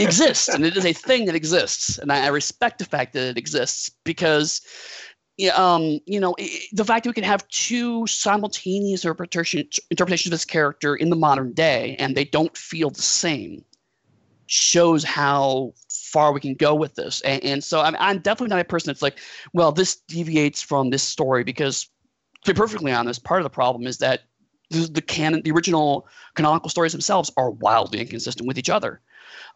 exists 0.00 0.48
and 0.48 0.64
it 0.64 0.76
is 0.76 0.84
a 0.84 0.92
thing 0.92 1.26
that 1.26 1.34
exists. 1.34 1.98
And 1.98 2.12
I, 2.12 2.26
I 2.26 2.28
respect 2.28 2.78
the 2.78 2.84
fact 2.84 3.12
that 3.14 3.30
it 3.30 3.38
exists 3.38 3.90
because 4.04 4.60
um, 5.54 6.00
you 6.06 6.18
know, 6.18 6.34
the 6.72 6.84
fact 6.84 7.04
that 7.04 7.10
we 7.10 7.14
can 7.14 7.22
have 7.22 7.46
two 7.48 8.06
simultaneous 8.08 9.04
interpretation, 9.04 9.68
interpretations 9.90 10.26
of 10.26 10.32
this 10.32 10.44
character 10.44 10.96
in 10.96 11.10
the 11.10 11.16
modern 11.16 11.52
day 11.52 11.94
and 12.00 12.16
they 12.16 12.24
don't 12.24 12.56
feel 12.56 12.90
the 12.90 13.02
same 13.02 13.64
shows 14.46 15.04
how 15.04 15.74
far 15.90 16.32
we 16.32 16.40
can 16.40 16.54
go 16.54 16.74
with 16.74 16.94
this. 16.96 17.20
And, 17.20 17.44
and 17.44 17.64
so 17.64 17.80
I'm, 17.80 17.94
I'm 18.00 18.18
definitely 18.18 18.48
not 18.48 18.60
a 18.60 18.64
person 18.64 18.88
that's 18.88 19.02
like, 19.02 19.18
well, 19.52 19.70
this 19.70 19.96
deviates 20.08 20.60
from 20.60 20.90
this 20.90 21.02
story 21.02 21.44
because, 21.44 21.88
to 22.44 22.54
be 22.54 22.56
perfectly 22.56 22.92
honest, 22.92 23.24
part 23.24 23.40
of 23.40 23.44
the 23.44 23.50
problem 23.50 23.86
is 23.86 23.98
that 23.98 24.22
the, 24.70 24.80
the 24.86 25.02
canon, 25.02 25.42
the 25.42 25.50
original 25.50 26.06
canonical 26.34 26.70
stories 26.70 26.92
themselves 26.92 27.30
are 27.36 27.50
wildly 27.50 28.00
inconsistent 28.00 28.46
with 28.46 28.58
each 28.58 28.70
other. 28.70 29.00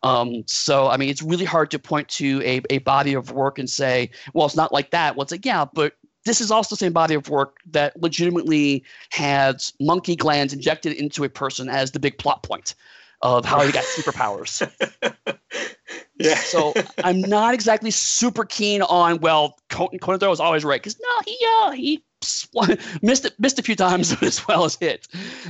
Um, 0.02 0.42
so, 0.46 0.88
I 0.88 0.96
mean, 0.96 1.08
it's 1.08 1.22
really 1.22 1.44
hard 1.44 1.70
to 1.70 1.78
point 1.78 2.08
to 2.10 2.42
a, 2.44 2.60
a 2.70 2.78
body 2.78 3.14
of 3.14 3.30
work 3.32 3.58
and 3.58 3.68
say, 3.68 4.10
well, 4.34 4.46
it's 4.46 4.56
not 4.56 4.72
like 4.72 4.90
that. 4.90 5.16
Well, 5.16 5.22
it's 5.22 5.32
like, 5.32 5.46
yeah, 5.46 5.64
but 5.72 5.94
this 6.24 6.40
is 6.40 6.50
also 6.50 6.74
the 6.74 6.78
same 6.78 6.92
body 6.92 7.14
of 7.14 7.28
work 7.28 7.58
that 7.70 8.00
legitimately 8.00 8.84
has 9.10 9.72
monkey 9.80 10.16
glands 10.16 10.52
injected 10.52 10.92
into 10.94 11.24
a 11.24 11.28
person 11.28 11.68
as 11.68 11.90
the 11.90 12.00
big 12.00 12.18
plot 12.18 12.42
point. 12.42 12.74
of 13.22 13.44
how 13.44 13.60
he 13.64 13.72
got 13.72 13.84
superpowers. 13.96 14.68
yeah. 16.18 16.34
So 16.34 16.74
I'm 17.04 17.20
not 17.20 17.54
exactly 17.54 17.90
super 17.90 18.44
keen 18.44 18.82
on 18.82 19.18
well, 19.20 19.58
Conan 19.68 20.18
Doyle 20.18 20.30
was 20.30 20.40
always 20.40 20.64
right 20.64 20.80
because 20.80 20.98
no, 21.00 21.20
he 21.24 21.46
uh, 21.62 21.70
he 21.70 22.04
missed 23.02 23.24
it, 23.26 23.34
missed 23.38 23.58
a 23.58 23.62
few 23.62 23.76
times 23.76 24.16
as 24.22 24.46
well 24.46 24.64
as 24.64 24.76
hit. 24.76 25.08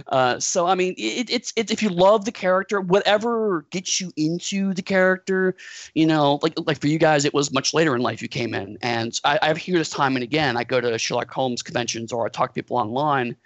Uh, 0.08 0.38
so 0.38 0.66
I 0.66 0.74
mean, 0.74 0.94
it, 0.96 1.30
it's 1.30 1.52
it's 1.56 1.72
if 1.72 1.82
you 1.82 1.88
love 1.88 2.24
the 2.24 2.32
character, 2.32 2.80
whatever 2.80 3.66
gets 3.70 4.00
you 4.00 4.12
into 4.16 4.74
the 4.74 4.82
character, 4.82 5.54
you 5.94 6.06
know, 6.06 6.38
like 6.42 6.54
like 6.66 6.80
for 6.80 6.88
you 6.88 6.98
guys, 6.98 7.24
it 7.24 7.34
was 7.34 7.52
much 7.52 7.74
later 7.74 7.94
in 7.94 8.02
life 8.02 8.22
you 8.22 8.28
came 8.28 8.54
in, 8.54 8.78
and 8.82 9.18
I, 9.24 9.38
I 9.42 9.54
hear 9.54 9.78
this 9.78 9.90
time 9.90 10.16
and 10.16 10.22
again. 10.22 10.56
I 10.56 10.64
go 10.64 10.80
to 10.80 10.98
Sherlock 10.98 11.30
Holmes 11.30 11.62
conventions 11.62 12.12
or 12.12 12.26
I 12.26 12.28
talk 12.28 12.50
to 12.50 12.54
people 12.54 12.76
online 12.76 13.36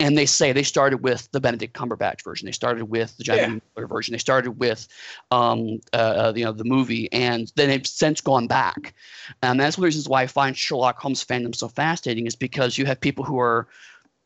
and 0.00 0.18
they 0.18 0.26
say 0.26 0.52
they 0.52 0.64
started 0.64 1.02
with 1.02 1.30
the 1.30 1.40
Benedict 1.40 1.76
Cumberbatch 1.76 2.24
version. 2.24 2.46
They 2.46 2.52
started 2.52 2.86
with 2.86 3.16
the 3.16 3.24
John 3.24 3.36
yeah. 3.36 3.58
Miller 3.76 3.86
version. 3.86 4.12
They 4.12 4.18
started 4.18 4.52
with, 4.52 4.88
um, 5.30 5.80
uh, 5.92 5.96
uh, 5.96 6.32
you 6.34 6.44
know, 6.44 6.52
the 6.52 6.64
movie, 6.64 7.10
and 7.12 7.52
then 7.54 7.68
they've 7.68 7.86
since 7.86 8.20
gone 8.20 8.48
back. 8.48 8.94
And 9.42 9.60
that's 9.60 9.78
one 9.78 9.82
of 9.82 9.84
the 9.84 9.96
reasons 9.96 10.08
why 10.08 10.22
I 10.22 10.26
find 10.26 10.56
Sherlock 10.56 10.98
Holmes 10.98 11.24
fandom 11.24 11.54
so 11.54 11.68
fascinating 11.68 12.26
is 12.26 12.34
because 12.34 12.76
you 12.76 12.86
have 12.86 13.00
people 13.00 13.24
who 13.24 13.38
are, 13.38 13.68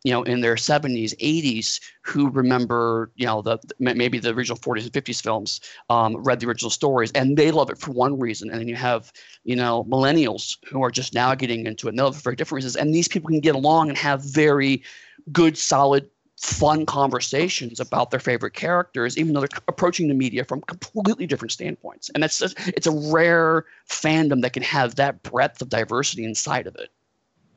you 0.05 0.13
know, 0.13 0.23
in 0.23 0.41
their 0.41 0.55
70s, 0.55 1.15
80s, 1.17 1.81
who 2.01 2.31
remember, 2.31 3.11
you 3.17 3.27
know, 3.27 3.43
the 3.43 3.59
maybe 3.79 4.19
the 4.19 4.33
original 4.33 4.57
40s 4.57 4.85
and 4.85 4.93
50s 4.93 5.23
films, 5.23 5.61
um, 5.91 6.17
read 6.17 6.41
the 6.41 6.47
original 6.47 6.71
stories, 6.71 7.13
and 7.13 7.37
they 7.37 7.51
love 7.51 7.69
it 7.69 7.79
for 7.79 7.91
one 7.91 8.19
reason. 8.19 8.49
And 8.49 8.59
then 8.59 8.69
you 8.69 8.77
have, 8.77 9.13
you 9.45 9.57
know, 9.57 9.85
millennials 9.85 10.57
who 10.67 10.83
are 10.83 10.91
just 10.91 11.13
now 11.13 11.35
getting 11.35 11.67
into 11.67 11.89
it, 11.89 11.91
and 11.91 11.99
they 11.99 12.03
love 12.05 12.17
it 12.17 12.23
for 12.23 12.35
different 12.35 12.65
reasons. 12.65 12.77
And 12.77 12.95
these 12.95 13.09
people 13.09 13.29
can 13.29 13.41
get 13.41 13.55
along 13.55 13.91
and 13.91 13.99
have 13.99 14.23
very 14.23 14.83
good, 15.33 15.57
solid, 15.59 16.09
fun 16.41 16.87
conversations 16.87 17.81
about 17.81 18.11
their 18.11 18.21
favorite 18.21 18.55
characters, 18.55 19.19
even 19.19 19.33
though 19.33 19.41
they're 19.41 19.59
approaching 19.67 20.09
the 20.09 20.15
media 20.15 20.45
from 20.45 20.61
completely 20.63 21.27
different 21.27 21.53
standpoints. 21.53 22.11
And 22.11 22.23
that's 22.23 22.39
just, 22.39 22.57
it's 22.69 22.87
a 22.87 23.13
rare 23.13 23.67
fandom 23.89 24.43
that 24.43 24.53
can 24.53 24.63
have 24.63 24.95
that 24.97 25.23
breadth 25.23 25.61
of 25.61 25.69
diversity 25.69 26.25
inside 26.25 26.67
of 26.67 26.77
it. 26.77 26.91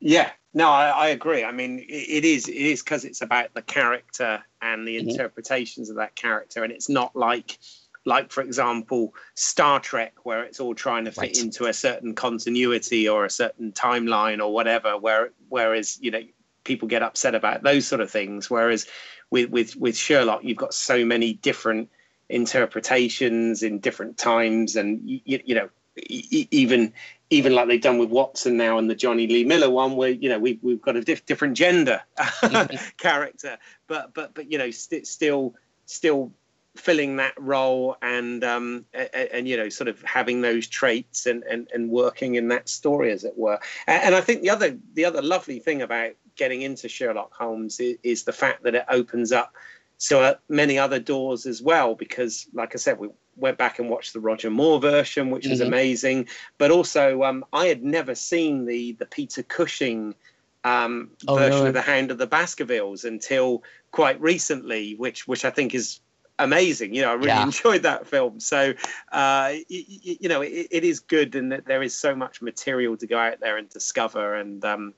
Yeah, 0.00 0.30
no, 0.52 0.68
I, 0.68 0.88
I 0.88 1.06
agree. 1.08 1.44
I 1.44 1.52
mean, 1.52 1.78
it, 1.78 1.84
it 1.84 2.24
is 2.24 2.48
it 2.48 2.56
is 2.56 2.82
because 2.82 3.04
it's 3.04 3.22
about 3.22 3.54
the 3.54 3.62
character 3.62 4.42
and 4.60 4.86
the 4.86 4.96
mm-hmm. 4.96 5.10
interpretations 5.10 5.90
of 5.90 5.96
that 5.96 6.16
character, 6.16 6.64
and 6.64 6.72
it's 6.72 6.88
not 6.88 7.14
like 7.14 7.58
like 8.04 8.32
for 8.32 8.42
example 8.42 9.14
star 9.34 9.78
trek 9.78 10.12
where 10.24 10.42
it's 10.42 10.58
all 10.58 10.74
trying 10.74 11.04
to 11.04 11.12
fit 11.12 11.20
right. 11.20 11.38
into 11.38 11.66
a 11.66 11.72
certain 11.72 12.16
continuity 12.16 13.08
or 13.08 13.24
a 13.24 13.30
certain 13.30 13.70
timeline 13.70 14.40
or 14.42 14.52
whatever 14.52 14.98
where 14.98 15.30
whereas 15.48 15.98
you 16.00 16.10
know 16.10 16.20
people 16.64 16.88
get 16.88 17.02
upset 17.02 17.34
about 17.34 17.62
those 17.62 17.86
sort 17.86 18.00
of 18.00 18.10
things. 18.10 18.50
Whereas 18.50 18.86
with 19.30 19.50
with 19.50 19.76
with 19.76 19.96
Sherlock, 19.96 20.44
you've 20.44 20.56
got 20.56 20.74
so 20.74 21.04
many 21.04 21.34
different 21.34 21.90
interpretations 22.28 23.62
in 23.62 23.78
different 23.78 24.16
times, 24.16 24.76
and 24.76 25.00
you, 25.08 25.40
you 25.44 25.54
know 25.54 25.68
even 25.96 26.92
even 27.30 27.54
like 27.54 27.68
they've 27.68 27.80
done 27.80 27.98
with 27.98 28.10
Watson 28.10 28.56
now 28.56 28.78
and 28.78 28.88
the 28.88 28.94
Jonny 28.94 29.26
Lee 29.26 29.44
Miller 29.44 29.70
one, 29.70 29.96
where 29.96 30.10
you 30.10 30.28
know 30.28 30.38
we 30.38 30.58
we've 30.62 30.82
got 30.82 30.96
a 30.96 31.02
diff- 31.02 31.26
different 31.26 31.56
gender 31.56 32.02
mm-hmm. 32.18 32.76
character, 32.96 33.58
but 33.86 34.14
but 34.14 34.34
but 34.34 34.50
you 34.50 34.58
know 34.58 34.70
st- 34.70 35.06
still 35.06 35.54
still 35.86 36.32
filling 36.76 37.16
that 37.16 37.34
role 37.38 37.96
and 38.00 38.42
um 38.44 38.86
and, 38.94 39.10
and, 39.14 39.48
you 39.48 39.58
know 39.58 39.68
sort 39.68 39.88
of 39.88 40.00
having 40.02 40.40
those 40.40 40.66
traits 40.66 41.26
and, 41.26 41.42
and 41.42 41.68
and 41.74 41.90
working 41.90 42.36
in 42.36 42.48
that 42.48 42.66
story 42.66 43.12
as 43.12 43.24
it 43.24 43.36
were 43.36 43.58
and, 43.86 44.02
and 44.04 44.14
i 44.14 44.22
think 44.22 44.40
the 44.40 44.48
other 44.48 44.78
the 44.94 45.04
other 45.04 45.20
lovely 45.20 45.58
thing 45.58 45.82
about 45.82 46.12
getting 46.42 46.62
into 46.62 46.88
Sherlock 46.88 47.32
Holmes 47.32 47.78
is, 47.78 47.98
is 48.02 48.24
the 48.24 48.32
fact 48.32 48.64
that 48.64 48.74
it 48.74 48.84
opens 48.88 49.30
up 49.30 49.54
so 49.98 50.34
many 50.48 50.76
other 50.76 50.98
doors 50.98 51.46
as 51.46 51.62
well. 51.62 51.94
Because, 51.94 52.48
like 52.52 52.74
I 52.74 52.78
said, 52.78 52.98
we 52.98 53.10
went 53.36 53.58
back 53.58 53.78
and 53.78 53.88
watched 53.88 54.12
the 54.12 54.18
Roger 54.18 54.50
Moore 54.50 54.80
version, 54.80 55.30
which 55.30 55.44
mm-hmm. 55.44 55.52
was 55.52 55.60
amazing. 55.60 56.26
But 56.58 56.72
also, 56.72 57.22
um, 57.22 57.44
I 57.52 57.66
had 57.66 57.84
never 57.84 58.16
seen 58.16 58.64
the 58.64 58.96
the 58.98 59.06
Peter 59.06 59.44
Cushing 59.44 60.16
um, 60.64 61.10
oh, 61.28 61.36
version 61.36 61.62
no. 61.62 61.66
of 61.68 61.74
the 61.74 61.88
Hound 61.92 62.10
of 62.10 62.18
the 62.18 62.26
Baskervilles 62.26 63.04
until 63.04 63.62
quite 63.92 64.20
recently, 64.20 64.96
which 64.96 65.28
which 65.28 65.44
I 65.44 65.50
think 65.50 65.76
is 65.76 66.00
amazing. 66.40 66.92
You 66.92 67.02
know, 67.02 67.10
I 67.10 67.14
really 67.14 67.28
yeah. 67.28 67.44
enjoyed 67.44 67.84
that 67.84 68.08
film. 68.08 68.40
So, 68.40 68.74
uh, 69.12 69.52
you, 69.68 70.16
you 70.22 70.28
know, 70.28 70.40
it, 70.40 70.66
it 70.72 70.82
is 70.82 70.98
good, 70.98 71.36
and 71.36 71.52
that 71.52 71.66
there 71.66 71.84
is 71.84 71.94
so 71.94 72.16
much 72.16 72.42
material 72.42 72.96
to 72.96 73.06
go 73.06 73.18
out 73.28 73.38
there 73.38 73.58
and 73.58 73.68
discover. 73.68 74.34
And 74.34 74.64
um, 74.64 74.94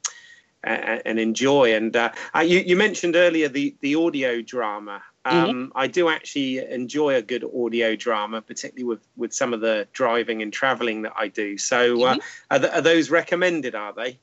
and, 0.64 1.02
and 1.04 1.18
enjoy. 1.18 1.74
And 1.74 1.94
uh, 1.96 2.10
you, 2.36 2.60
you, 2.60 2.76
mentioned 2.76 3.16
earlier 3.16 3.48
the 3.48 3.74
the 3.80 3.94
audio 3.94 4.42
drama. 4.42 5.02
Mm-hmm. 5.24 5.36
Um, 5.36 5.48
mm-hmm. 5.48 5.78
I 5.78 5.86
do 5.86 6.08
actually 6.08 6.58
enjoy 6.58 7.14
a 7.14 7.22
good 7.22 7.44
audio 7.44 7.96
drama, 7.96 8.42
particularly 8.42 8.84
with, 8.84 9.06
with 9.16 9.32
some 9.32 9.54
of 9.54 9.60
the 9.60 9.88
driving 9.92 10.42
and 10.42 10.52
traveling 10.52 11.02
that 11.02 11.12
I 11.16 11.28
do. 11.28 11.56
So, 11.56 12.04
uh, 12.04 12.14
mm-hmm. 12.14 12.20
are, 12.50 12.58
th- 12.58 12.72
are, 12.72 12.80
those 12.82 13.10
recommended? 13.10 13.74
Are 13.74 13.92
they? 13.92 14.18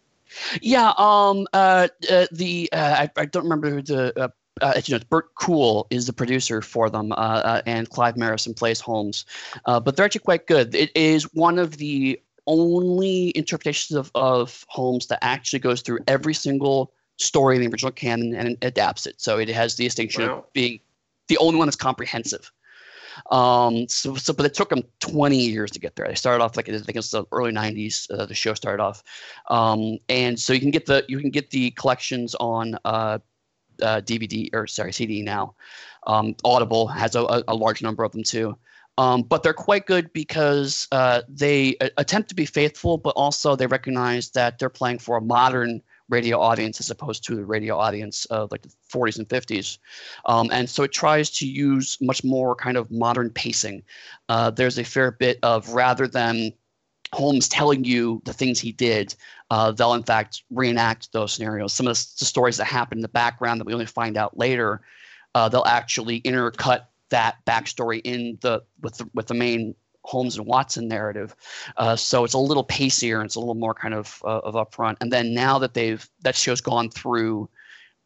Yeah. 0.62 0.94
Um. 0.98 1.48
Uh. 1.54 1.88
uh 2.10 2.28
the. 2.32 2.70
Uh, 2.72 3.08
I, 3.08 3.22
I 3.22 3.26
don't 3.26 3.44
remember 3.44 3.70
who 3.70 3.82
the. 3.82 4.20
Uh, 4.20 4.30
uh, 4.62 4.80
you 4.86 4.96
know, 4.96 5.04
Bert 5.10 5.34
Coules 5.36 5.88
is 5.90 6.06
the 6.06 6.14
producer 6.14 6.62
for 6.62 6.90
them, 6.90 7.12
uh, 7.14 7.16
uh, 7.16 7.62
and 7.66 7.90
Clive 7.90 8.16
Merrison 8.16 8.56
plays 8.56 8.80
Holmes. 8.80 9.26
Uh, 9.66 9.80
but 9.80 9.96
they're 9.96 10.06
actually 10.06 10.20
quite 10.20 10.46
good. 10.46 10.76
It 10.76 10.92
is 10.96 11.24
one 11.34 11.58
of 11.58 11.78
the 11.78 12.22
only 12.48 13.32
interpretations 13.36 13.98
of, 13.98 14.12
of 14.16 14.66
Holmes 14.68 15.08
that 15.08 15.20
actually 15.22 15.60
goes 15.60 15.82
through 15.82 16.00
every 16.08 16.34
single 16.34 16.94
story 17.18 17.56
in 17.56 17.62
the 17.62 17.68
original 17.68 17.92
canon 17.92 18.36
and 18.36 18.58
adapts 18.64 19.06
it. 19.06 19.22
So 19.22 19.38
it 19.38 19.50
has 19.50 19.76
the 19.76 19.84
distinction 19.84 20.28
wow. 20.28 20.40
of 20.40 20.54
being 20.54 20.80
the 21.28 21.38
only 21.38 21.58
one 21.58 21.68
that's 21.68 21.76
comprehensive. 21.76 22.52
Um, 23.30 23.88
so, 23.88 24.16
so, 24.16 24.34
but 24.34 24.46
it 24.46 24.54
took 24.54 24.70
them 24.70 24.84
20 25.02 25.38
years 25.38 25.72
to 25.72 25.80
get 25.80 25.96
there. 25.96 26.08
They 26.08 26.16
started 26.16 26.44
off 26.44 26.56
like 26.56 26.70
I 26.70 26.72
think 26.72 26.90
it 26.90 26.96
was 26.96 27.12
the 27.12 27.26
early 27.32 27.52
90s. 27.52 28.10
Uh, 28.12 28.26
the 28.26 28.34
show 28.34 28.54
started 28.54 28.82
off, 28.82 29.04
um, 29.50 29.98
and 30.10 30.40
so 30.40 30.54
you 30.54 30.60
can 30.60 30.72
get 30.72 30.86
the 30.86 31.04
you 31.08 31.20
can 31.20 31.30
get 31.30 31.50
the 31.52 31.72
collections 31.72 32.36
on 32.36 32.78
uh, 32.86 33.20
uh, 33.82 34.02
DVD 34.02 34.50
or 34.54 34.68
sorry 34.68 34.94
CD 34.94 35.22
now. 35.22 35.56
Um, 36.08 36.36
Audible 36.44 36.88
has 36.88 37.16
a, 37.16 37.44
a, 37.48 37.54
large 37.54 37.82
number 37.84 38.04
of 38.04 38.12
them 38.12 38.24
too. 38.24 38.58
Um, 38.98 39.24
but 39.24 39.42
they're 39.42 39.54
quite 39.54 39.86
good 39.86 40.12
because 40.14 40.88
uh, 40.92 41.22
they 41.28 41.78
attempt 41.98 42.30
to 42.30 42.36
be 42.36 42.46
faithful, 42.46 42.98
but 42.98 43.12
also 43.12 43.56
they 43.56 43.68
recognize 43.68 44.30
that 44.32 44.60
they're 44.60 44.70
playing 44.70 45.00
for 45.00 45.18
a 45.18 45.22
modern 45.22 45.82
radio 46.10 46.40
audience 46.40 46.80
as 46.80 46.92
opposed 46.92 47.24
to 47.24 47.36
the 47.36 47.46
radio 47.46 47.78
audience 47.78 48.26
of 48.26 48.52
like 48.52 48.62
the 48.62 48.72
40s 48.94 49.18
and 49.18 49.28
50s. 49.28 49.78
Um, 50.26 50.50
and 50.52 50.70
so 50.70 50.84
it 50.84 50.92
tries 50.92 51.32
to 51.32 51.48
use 51.48 51.98
much 52.02 52.24
more 52.24 52.54
kind 52.54 52.78
of 52.78 52.92
modern 52.92 53.30
pacing. 53.30 53.82
Uh, 54.30 54.52
there's 54.52 54.78
a 54.78 54.84
fair 54.84 55.12
bit 55.12 55.40
of 55.42 55.70
rather 55.70 56.08
than 56.08 56.52
Holmes 57.14 57.50
telling 57.50 57.84
you 57.84 58.22
the 58.26 58.34
things 58.34 58.60
he 58.60 58.72
did, 58.72 59.16
uh, 59.50 59.72
they'll 59.72 59.94
in 59.94 60.04
fact 60.04 60.44
reenact 60.50 61.12
those 61.12 61.34
scenarios. 61.34 61.74
Some 61.74 61.88
of 61.88 61.98
the, 61.98 62.08
the, 62.20 62.26
stories 62.26 62.58
that 62.58 62.66
happen 62.66 63.00
in 63.00 63.02
the 63.02 63.10
background 63.10 63.60
that 63.60 63.66
we 63.66 63.74
only 63.74 63.86
find 63.86 64.18
out 64.18 64.38
later, 64.38 64.82
uh, 65.36 65.50
they'll 65.50 65.66
actually 65.66 66.22
intercut 66.22 66.86
that 67.12 67.38
backstory 67.46 68.02
in 68.04 68.38
the 68.42 68.64
with 68.82 68.98
the, 68.98 69.10
with 69.14 69.28
the 69.28 69.34
main 69.34 69.76
Holmes 70.04 70.38
and 70.38 70.48
Watson 70.48 70.88
narrative. 70.88 71.36
Uh, 71.78 71.96
so 71.96 72.24
it's 72.24 72.34
a 72.34 72.40
little 72.40 72.64
pacier 72.64 73.20
and 73.20 73.28
it's 73.28 73.36
a 73.36 73.40
little 73.40 73.56
more 73.56 73.74
kind 73.74 73.94
of 73.94 74.22
uh, 74.26 74.40
of 74.40 74.56
upfront. 74.56 74.98
And 75.00 75.14
then 75.14 75.34
now 75.34 75.60
that 75.60 75.74
they've 75.74 76.08
that 76.22 76.36
show's 76.36 76.62
gone 76.62 76.90
through 76.90 77.50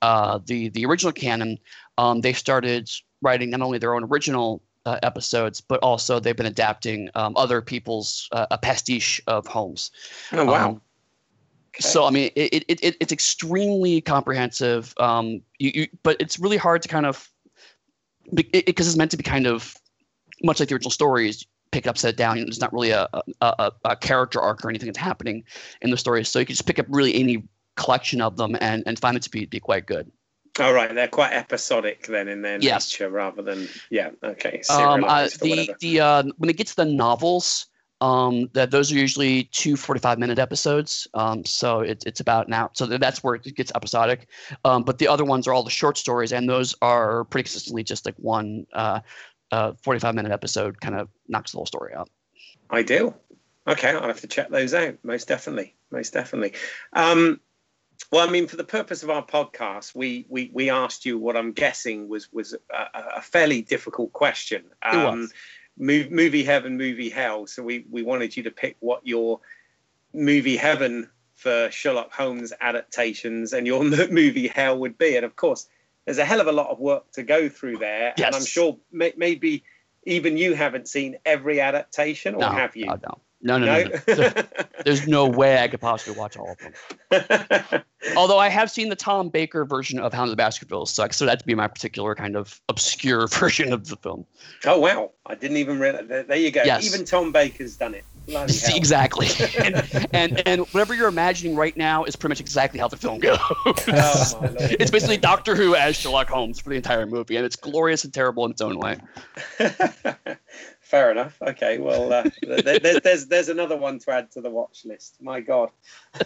uh, 0.02 0.40
the 0.46 0.70
the 0.70 0.86
original 0.86 1.14
canon, 1.14 1.58
um, 1.98 2.22
they 2.22 2.34
started 2.34 2.90
writing 3.22 3.50
not 3.50 3.62
only 3.62 3.78
their 3.78 3.96
own 3.96 4.04
original 4.04 4.62
uh, 4.86 5.00
episodes, 5.04 5.62
but 5.62 5.80
also 5.82 6.20
they've 6.20 6.36
been 6.36 6.46
adapting 6.46 7.10
um, 7.16 7.34
other 7.38 7.62
people's 7.62 8.28
uh, 8.34 8.46
a 8.52 8.58
pastiche 8.58 9.22
of 9.28 9.48
Holmes. 9.48 9.92
Oh 10.34 10.46
wow. 10.46 10.70
Um, 10.70 10.82
Okay. 11.76 11.90
So 11.90 12.06
I 12.06 12.10
mean, 12.10 12.32
it, 12.36 12.64
it, 12.70 12.80
it, 12.82 12.96
it's 13.02 13.12
extremely 13.12 14.00
comprehensive. 14.00 14.94
Um, 14.98 15.42
you, 15.60 15.72
you, 15.74 15.88
but 16.04 16.16
it's 16.22 16.40
really 16.40 16.56
hard 16.56 16.82
to 16.84 16.88
kind 16.88 17.06
of 17.06 17.30
because 18.34 18.52
it, 18.54 18.70
it's 18.70 18.96
meant 18.96 19.12
to 19.12 19.18
be 19.18 19.24
kind 19.24 19.48
of 19.48 19.76
much 20.44 20.60
like 20.60 20.70
the 20.70 20.76
original 20.76 20.92
stories 20.92 21.46
pick 21.72 21.86
it 21.86 21.90
up 21.90 21.98
set 21.98 22.10
it 22.10 22.18
down 22.18 22.38
there's 22.38 22.60
not 22.60 22.72
really 22.72 22.92
a, 22.92 23.08
a, 23.42 23.72
a, 23.84 23.96
character 23.96 24.40
arc 24.40 24.64
or 24.64 24.70
anything 24.70 24.88
that's 24.88 24.98
happening 24.98 25.44
in 25.82 25.90
the 25.90 25.98
stories 25.98 26.30
so 26.30 26.40
you 26.40 26.46
can 26.46 26.54
just 26.54 26.66
pick 26.66 26.80
up 26.80 26.86
really 26.90 27.16
any 27.16 27.44
collection 27.76 28.22
of 28.22 28.38
them 28.38 28.56
and, 28.62 28.84
and 28.86 29.00
find 29.00 29.18
it 29.18 29.24
to 29.24 29.30
be, 29.30 29.46
be 29.46 29.60
quite 29.60 29.86
good 29.86 30.10
all 30.58 30.70
oh, 30.70 30.74
right, 30.74 30.94
they're 30.96 31.10
quite 31.10 31.34
episodic 31.34 32.08
then 32.08 32.30
in 32.30 32.42
their 32.42 32.58
yes. 32.62 32.94
nature, 32.94 33.10
rather 33.10 33.42
than 33.42 33.68
yeah. 33.90 34.12
Okay, 34.24 34.62
um, 34.70 35.04
uh, 35.04 35.28
the 35.42 35.70
the 35.82 36.00
uh, 36.00 36.24
when 36.38 36.50
it 36.50 36.56
gets 36.56 36.76
to 36.76 36.86
the 36.86 36.90
novels, 36.90 37.66
um, 38.02 38.50
that 38.54 38.72
those 38.72 38.92
are 38.92 38.96
usually 38.96 39.46
two 39.46 39.76
45 39.76 40.20
minute 40.20 40.40
episodes. 40.40 41.08
Um, 41.14 41.46
so 41.46 41.80
it, 41.80 42.04
it's 42.06 42.20
about 42.20 42.50
now. 42.50 42.70
So 42.74 42.86
that's 42.86 43.24
where 43.24 43.36
it 43.36 43.56
gets 43.56 43.72
episodic. 43.74 44.28
Um, 44.64 44.84
but 44.84 44.98
the 44.98 45.08
other 45.08 45.26
ones 45.26 45.48
are 45.48 45.54
all 45.54 45.64
the 45.64 45.70
short 45.70 45.98
stories, 45.98 46.34
and 46.34 46.50
those 46.50 46.76
are 46.82 47.24
pretty 47.26 47.44
consistently 47.44 47.84
just 47.84 48.06
like 48.06 48.16
one 48.18 48.66
uh, 48.74 49.00
uh, 49.52 49.74
45 49.82 50.16
minute 50.16 50.32
episode 50.32 50.80
kind 50.82 50.96
of 50.96 51.10
knocks 51.28 51.52
the 51.52 51.58
whole 51.58 51.66
story 51.66 51.94
out. 51.94 52.10
Ideal. 52.72 53.18
Okay, 53.68 53.90
I'll 53.90 54.08
have 54.08 54.22
to 54.22 54.28
check 54.28 54.50
those 54.50 54.74
out. 54.74 54.98
Most 55.04 55.28
definitely. 55.28 55.76
Most 55.90 56.14
definitely. 56.14 56.54
Um, 56.94 57.40
well, 58.12 58.28
I 58.28 58.32
mean, 58.32 58.48
for 58.48 58.58
the 58.58 58.64
purpose 58.64 59.02
of 59.04 59.10
our 59.10 59.26
podcast, 59.26 59.96
we 59.96 60.26
we, 60.30 60.52
we 60.54 60.70
asked 60.70 61.06
you 61.06 61.18
what 61.18 61.38
I'm 61.38 61.54
guessing 61.54 62.08
was 62.08 62.32
was 62.32 62.54
a, 62.54 63.00
a 63.18 63.22
fairly 63.22 63.62
difficult 63.62 64.12
question. 64.14 64.66
Um, 64.84 65.00
it 65.00 65.06
was. 65.06 65.34
Movie 65.78 66.44
heaven, 66.44 66.78
movie 66.78 67.10
hell. 67.10 67.48
So 67.48 67.64
we 67.64 67.86
we 67.90 68.04
wanted 68.04 68.36
you 68.36 68.44
to 68.44 68.52
pick 68.52 68.78
what 68.80 69.06
your 69.06 69.40
movie 70.14 70.58
heaven 70.58 71.10
for 71.36 71.70
Sherlock 71.70 72.14
Holmes 72.14 72.54
adaptations 72.62 73.54
and 73.54 73.68
your 73.68 73.84
movie 74.10 74.48
hell 74.48 74.78
would 74.80 74.98
be. 74.98 75.16
And 75.16 75.26
of 75.26 75.36
course, 75.36 75.68
there's 76.06 76.18
a 76.18 76.26
hell 76.26 76.42
of 76.42 76.48
a 76.48 76.52
lot 76.52 76.70
of 76.70 76.80
work 76.80 77.12
to 77.14 77.24
go 77.24 77.50
through 77.50 77.78
there. 77.78 78.14
Yes. 78.18 78.28
And 78.28 78.36
I'm 78.36 78.46
sure 78.46 78.78
may, 78.92 79.14
maybe 79.18 79.64
even 80.06 80.38
you 80.38 80.54
haven't 80.54 80.88
seen 80.88 81.18
every 81.26 81.60
adaptation, 81.60 82.36
or 82.36 82.42
no, 82.42 82.50
have 82.50 82.76
you? 82.76 82.86
No, 82.86 83.00
no. 83.04 83.20
No, 83.46 83.60
no, 83.60 83.66
no. 83.68 84.16
no. 84.16 84.32
There's 84.86 85.08
no 85.08 85.28
way 85.28 85.62
I 85.62 85.68
could 85.68 85.80
possibly 85.80 86.20
watch 86.20 86.36
all 86.36 86.52
of 86.52 86.58
them. 86.58 87.84
Although 88.18 88.40
I 88.40 88.50
have 88.50 88.72
seen 88.72 88.90
the 88.90 88.96
Tom 88.96 89.30
Baker 89.30 89.66
version 89.66 90.00
of 90.00 90.14
Hound 90.14 90.30
of 90.30 90.32
the 90.32 90.36
Baskervilles, 90.36 90.90
so 90.90 91.04
I 91.04 91.08
that'd 91.08 91.46
be 91.46 91.54
my 91.54 91.68
particular 91.68 92.16
kind 92.16 92.36
of 92.36 92.60
obscure 92.70 93.28
version 93.40 93.72
of 93.72 93.88
the 93.88 93.98
film. 93.98 94.26
Oh 94.66 94.80
wow! 94.80 95.12
I 95.28 95.36
didn't 95.36 95.58
even 95.58 95.80
realize. 95.80 96.08
There 96.08 96.36
you 96.36 96.50
go. 96.50 96.64
Yes. 96.64 96.86
Even 96.86 97.06
Tom 97.06 97.32
Baker's 97.32 97.78
done 97.78 97.94
it. 97.94 98.04
Exactly. 98.76 99.28
and, 99.64 100.08
and 100.12 100.48
and 100.48 100.62
whatever 100.70 100.96
you're 100.96 101.08
imagining 101.08 101.56
right 101.56 101.78
now 101.78 102.04
is 102.04 102.16
pretty 102.16 102.32
much 102.32 102.40
exactly 102.40 102.80
how 102.80 102.88
the 102.88 102.98
film 102.98 103.20
goes. 103.20 103.38
Oh, 103.40 103.76
it's 104.60 104.90
basically 104.90 105.18
Doctor 105.18 105.56
Who 105.56 105.76
as 105.76 105.96
Sherlock 105.96 106.30
Holmes 106.30 106.60
for 106.60 106.72
the 106.72 106.76
entire 106.76 107.06
movie, 107.06 107.36
and 107.36 107.46
it's 107.46 107.56
glorious 107.56 108.04
and 108.04 108.12
terrible 108.12 108.46
in 108.46 108.52
its 108.52 108.62
own 108.62 108.80
way. 108.80 108.98
Fair 110.96 111.12
enough. 111.12 111.38
Okay. 111.42 111.78
Well, 111.78 112.14
uh, 112.14 112.24
there's 112.42 113.02
there's 113.02 113.26
there's 113.26 113.50
another 113.50 113.76
one 113.76 114.00
to 114.00 114.12
add 114.12 114.32
to 114.32 114.40
the 114.40 114.50
watch 114.50 114.86
list. 114.86 115.18
My 115.22 115.42
God. 115.42 115.70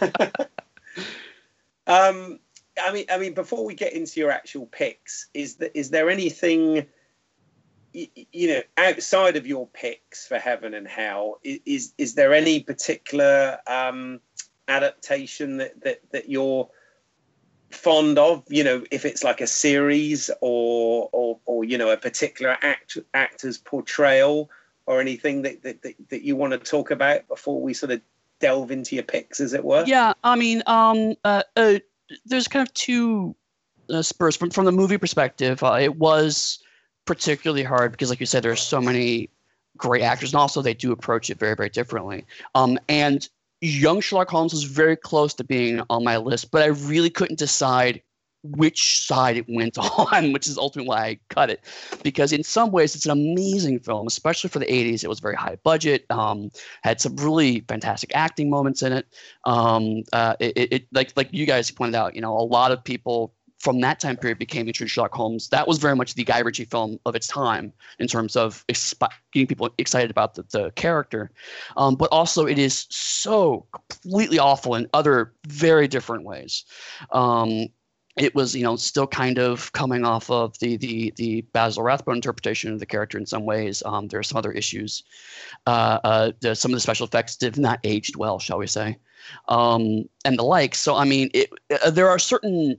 um, 1.88 2.38
I 2.80 2.92
mean, 2.92 3.06
I 3.10 3.18
mean, 3.18 3.34
before 3.34 3.64
we 3.64 3.74
get 3.74 3.94
into 3.94 4.20
your 4.20 4.30
actual 4.30 4.66
picks, 4.66 5.26
is 5.34 5.56
there 5.56 5.70
is 5.74 5.90
there 5.90 6.08
anything? 6.08 6.86
you 7.92 8.46
know, 8.46 8.62
outside 8.76 9.34
of 9.34 9.48
your 9.48 9.66
picks 9.66 10.28
for 10.28 10.38
Heaven 10.38 10.74
and 10.74 10.86
Hell, 10.86 11.40
is 11.42 11.92
is 11.98 12.14
there 12.14 12.32
any 12.32 12.60
particular 12.60 13.58
um, 13.66 14.20
adaptation 14.68 15.56
that, 15.56 15.82
that 15.82 16.00
that 16.12 16.30
you're 16.30 16.70
fond 17.72 18.20
of? 18.20 18.44
You 18.48 18.62
know, 18.62 18.84
if 18.92 19.04
it's 19.04 19.24
like 19.24 19.40
a 19.40 19.48
series 19.48 20.30
or 20.40 21.08
or, 21.10 21.40
or 21.44 21.64
you 21.64 21.76
know 21.76 21.90
a 21.90 21.96
particular 21.96 22.56
act, 22.62 22.98
actor's 23.14 23.58
portrayal 23.58 24.48
or 24.90 25.00
anything 25.00 25.42
that, 25.42 25.62
that, 25.62 25.82
that, 25.82 25.94
that 26.08 26.22
you 26.22 26.34
want 26.34 26.52
to 26.52 26.58
talk 26.58 26.90
about 26.90 27.26
before 27.28 27.60
we 27.62 27.72
sort 27.72 27.92
of 27.92 28.00
delve 28.40 28.72
into 28.72 28.96
your 28.96 29.04
picks, 29.04 29.38
as 29.38 29.54
it 29.54 29.64
were? 29.64 29.84
Yeah, 29.86 30.14
I 30.24 30.34
mean, 30.34 30.64
um, 30.66 31.14
uh, 31.24 31.44
uh, 31.54 31.78
there's 32.26 32.48
kind 32.48 32.66
of 32.66 32.74
two 32.74 33.36
uh, 33.88 34.02
spurs 34.02 34.34
from 34.34 34.50
from 34.50 34.64
the 34.64 34.72
movie 34.72 34.98
perspective. 34.98 35.62
Uh, 35.62 35.78
it 35.80 35.94
was 35.94 36.58
particularly 37.04 37.62
hard 37.62 37.92
because, 37.92 38.10
like 38.10 38.18
you 38.18 38.26
said, 38.26 38.42
there's 38.42 38.60
so 38.60 38.80
many 38.80 39.30
great 39.76 40.02
actors, 40.02 40.32
and 40.32 40.40
also 40.40 40.60
they 40.60 40.74
do 40.74 40.90
approach 40.90 41.30
it 41.30 41.38
very, 41.38 41.54
very 41.54 41.68
differently. 41.68 42.26
Um, 42.56 42.76
and 42.88 43.28
young 43.60 44.00
Sherlock 44.00 44.28
Holmes 44.28 44.52
was 44.52 44.64
very 44.64 44.96
close 44.96 45.34
to 45.34 45.44
being 45.44 45.82
on 45.88 46.02
my 46.02 46.16
list, 46.16 46.50
but 46.50 46.62
I 46.62 46.66
really 46.66 47.10
couldn't 47.10 47.38
decide 47.38 48.02
which 48.42 49.00
side 49.00 49.36
it 49.36 49.46
went 49.48 49.76
on, 49.98 50.32
which 50.32 50.46
is 50.46 50.58
ultimately 50.58 50.88
why 50.88 51.04
I 51.04 51.18
cut 51.28 51.50
it. 51.50 51.60
Because 52.02 52.32
in 52.32 52.42
some 52.42 52.70
ways, 52.70 52.94
it's 52.94 53.06
an 53.06 53.12
amazing 53.12 53.80
film, 53.80 54.06
especially 54.06 54.50
for 54.50 54.58
the 54.58 54.66
80s. 54.66 55.04
It 55.04 55.08
was 55.08 55.20
very 55.20 55.36
high 55.36 55.56
budget, 55.62 56.06
um, 56.10 56.50
had 56.82 57.00
some 57.00 57.16
really 57.16 57.60
fantastic 57.68 58.10
acting 58.14 58.50
moments 58.50 58.82
in 58.82 58.92
it. 58.92 59.06
Um, 59.44 60.02
uh, 60.12 60.36
it, 60.40 60.72
it. 60.72 60.86
Like 60.92 61.12
like 61.16 61.28
you 61.32 61.46
guys 61.46 61.70
pointed 61.70 61.94
out, 61.94 62.14
you 62.14 62.20
know, 62.20 62.36
a 62.36 62.40
lot 62.40 62.72
of 62.72 62.82
people 62.82 63.34
from 63.60 63.80
that 63.80 64.00
time 64.00 64.16
period 64.16 64.38
became 64.38 64.66
interested 64.66 64.84
in 64.84 64.88
Sherlock 64.88 65.14
Holmes. 65.14 65.48
That 65.50 65.68
was 65.68 65.78
very 65.78 65.94
much 65.94 66.14
the 66.14 66.24
Guy 66.24 66.38
Ritchie 66.38 66.64
film 66.64 66.98
of 67.04 67.14
its 67.14 67.26
time 67.26 67.72
in 67.98 68.06
terms 68.06 68.34
of 68.34 68.64
getting 69.32 69.46
people 69.46 69.68
excited 69.76 70.10
about 70.10 70.34
the, 70.34 70.44
the 70.50 70.70
character. 70.72 71.30
Um, 71.76 71.94
but 71.94 72.08
also, 72.10 72.46
it 72.46 72.58
is 72.58 72.86
so 72.88 73.66
completely 73.72 74.38
awful 74.38 74.74
in 74.74 74.88
other 74.94 75.34
very 75.46 75.86
different 75.86 76.24
ways. 76.24 76.64
Um, 77.12 77.66
it 78.16 78.34
was, 78.34 78.54
you 78.54 78.62
know, 78.62 78.76
still 78.76 79.06
kind 79.06 79.38
of 79.38 79.72
coming 79.72 80.04
off 80.04 80.30
of 80.30 80.58
the 80.58 80.76
the 80.76 81.12
the 81.16 81.42
Basil 81.52 81.82
Rathbone 81.82 82.16
interpretation 82.16 82.72
of 82.72 82.80
the 82.80 82.86
character 82.86 83.18
in 83.18 83.26
some 83.26 83.44
ways. 83.44 83.82
Um, 83.86 84.08
there 84.08 84.20
are 84.20 84.24
some 84.24 84.38
other 84.38 84.52
issues. 84.52 85.04
Uh, 85.66 85.98
uh, 86.02 86.32
the, 86.40 86.54
some 86.54 86.72
of 86.72 86.76
the 86.76 86.80
special 86.80 87.06
effects 87.06 87.36
did 87.36 87.56
not 87.58 87.78
aged 87.84 88.16
well, 88.16 88.38
shall 88.38 88.58
we 88.58 88.66
say, 88.66 88.98
um, 89.48 90.08
and 90.24 90.38
the 90.38 90.42
like. 90.42 90.74
So, 90.74 90.96
I 90.96 91.04
mean, 91.04 91.30
it, 91.34 91.50
uh, 91.84 91.90
there 91.90 92.08
are 92.08 92.18
certain 92.18 92.76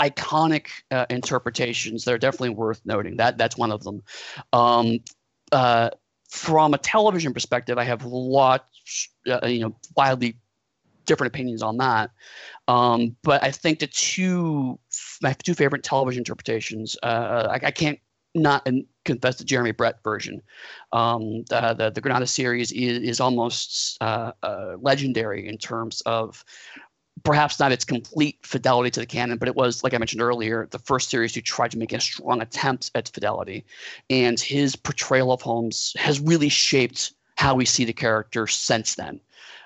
iconic 0.00 0.68
uh, 0.90 1.06
interpretations 1.10 2.04
that 2.04 2.14
are 2.14 2.18
definitely 2.18 2.50
worth 2.50 2.80
noting. 2.84 3.16
That 3.16 3.38
that's 3.38 3.56
one 3.58 3.70
of 3.70 3.84
them. 3.84 4.02
Um, 4.52 5.00
uh, 5.52 5.90
from 6.28 6.72
a 6.72 6.78
television 6.78 7.34
perspective, 7.34 7.76
I 7.76 7.84
have 7.84 8.04
lots, 8.06 9.10
uh, 9.28 9.46
you 9.46 9.60
know, 9.60 9.76
wildly 9.94 10.38
different 11.04 11.32
opinions 11.32 11.62
on 11.62 11.76
that. 11.78 12.10
Um, 12.68 13.16
but 13.22 13.42
I 13.42 13.50
think 13.50 13.78
the 13.78 13.86
two 13.86 14.78
my 15.20 15.32
two 15.32 15.54
favorite 15.54 15.82
television 15.82 16.20
interpretations, 16.20 16.96
uh, 17.02 17.48
I, 17.50 17.66
I, 17.66 17.70
can't 17.70 17.98
not 18.34 18.66
confess 19.04 19.36
the 19.36 19.44
Jeremy 19.44 19.72
Brett 19.72 20.02
version. 20.02 20.42
Um, 20.92 21.44
the, 21.48 21.74
the, 21.76 21.90
the 21.90 22.00
Granada 22.00 22.26
series 22.26 22.72
is 22.72 22.98
is 22.98 23.20
almost 23.20 23.98
uh, 24.00 24.32
uh, 24.42 24.76
legendary 24.80 25.48
in 25.48 25.58
terms 25.58 26.00
of 26.02 26.44
perhaps 27.24 27.60
not 27.60 27.72
its 27.72 27.84
complete 27.84 28.38
fidelity 28.42 28.90
to 28.90 29.00
the 29.00 29.06
canon, 29.06 29.38
but 29.38 29.48
it 29.48 29.54
was, 29.54 29.84
like 29.84 29.94
I 29.94 29.98
mentioned 29.98 30.22
earlier, 30.22 30.66
the 30.70 30.78
first 30.78 31.10
series 31.10 31.32
to 31.32 31.42
try 31.42 31.68
to 31.68 31.78
make 31.78 31.92
a 31.92 32.00
strong 32.00 32.40
attempt 32.40 32.90
at 32.94 33.08
fidelity. 33.08 33.64
And 34.10 34.40
his 34.40 34.74
portrayal 34.76 35.32
of 35.32 35.42
Holmes 35.42 35.94
has 35.98 36.20
really 36.20 36.48
shaped 36.48 37.12
how 37.36 37.54
we 37.54 37.64
see 37.64 37.84
the 37.84 37.92
character 37.92 38.46
since 38.46 38.94
then. 38.94 39.20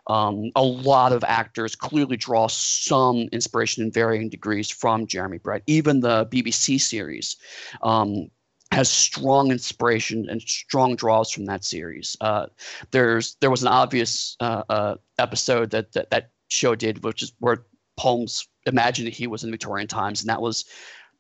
Um, 0.09 0.51
a 0.55 0.63
lot 0.63 1.13
of 1.13 1.25
actors 1.25 1.75
clearly 1.75 2.17
draw 2.17 2.47
some 2.49 3.29
inspiration 3.33 3.85
in 3.85 3.91
varying 3.91 4.29
degrees 4.29 4.71
from 4.71 5.07
Jeremy 5.07 5.39
Brett. 5.39 5.63
Even 5.67 6.01
the 6.01 6.27
BBC 6.27 6.81
series 6.81 7.37
um, 7.83 8.29
has 8.73 8.89
strong 8.89 9.51
inspiration 9.51 10.29
and 10.29 10.41
strong 10.43 10.97
draws 10.97 11.31
from 11.31 11.47
that 11.47 11.65
series. 11.65 12.17
Uh, 12.21 12.47
there's 12.91 13.37
there 13.41 13.51
was 13.51 13.63
an 13.63 13.69
obvious 13.69 14.37
uh, 14.41 14.63
uh, 14.69 14.95
episode 15.19 15.71
that, 15.71 15.93
that 15.93 16.11
that 16.11 16.31
show 16.49 16.75
did, 16.75 17.03
which 17.05 17.23
is 17.23 17.33
where 17.39 17.65
Holmes 17.99 18.47
imagined 18.67 19.07
that 19.07 19.15
he 19.15 19.27
was 19.27 19.45
in 19.45 19.51
Victorian 19.51 19.89
times, 19.89 20.21
and 20.21 20.29
that 20.29 20.43
was, 20.43 20.65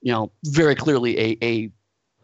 you 0.03 0.13
know, 0.13 0.31
very 0.45 0.75
clearly 0.75 1.19
a, 1.19 1.39
a 1.43 1.71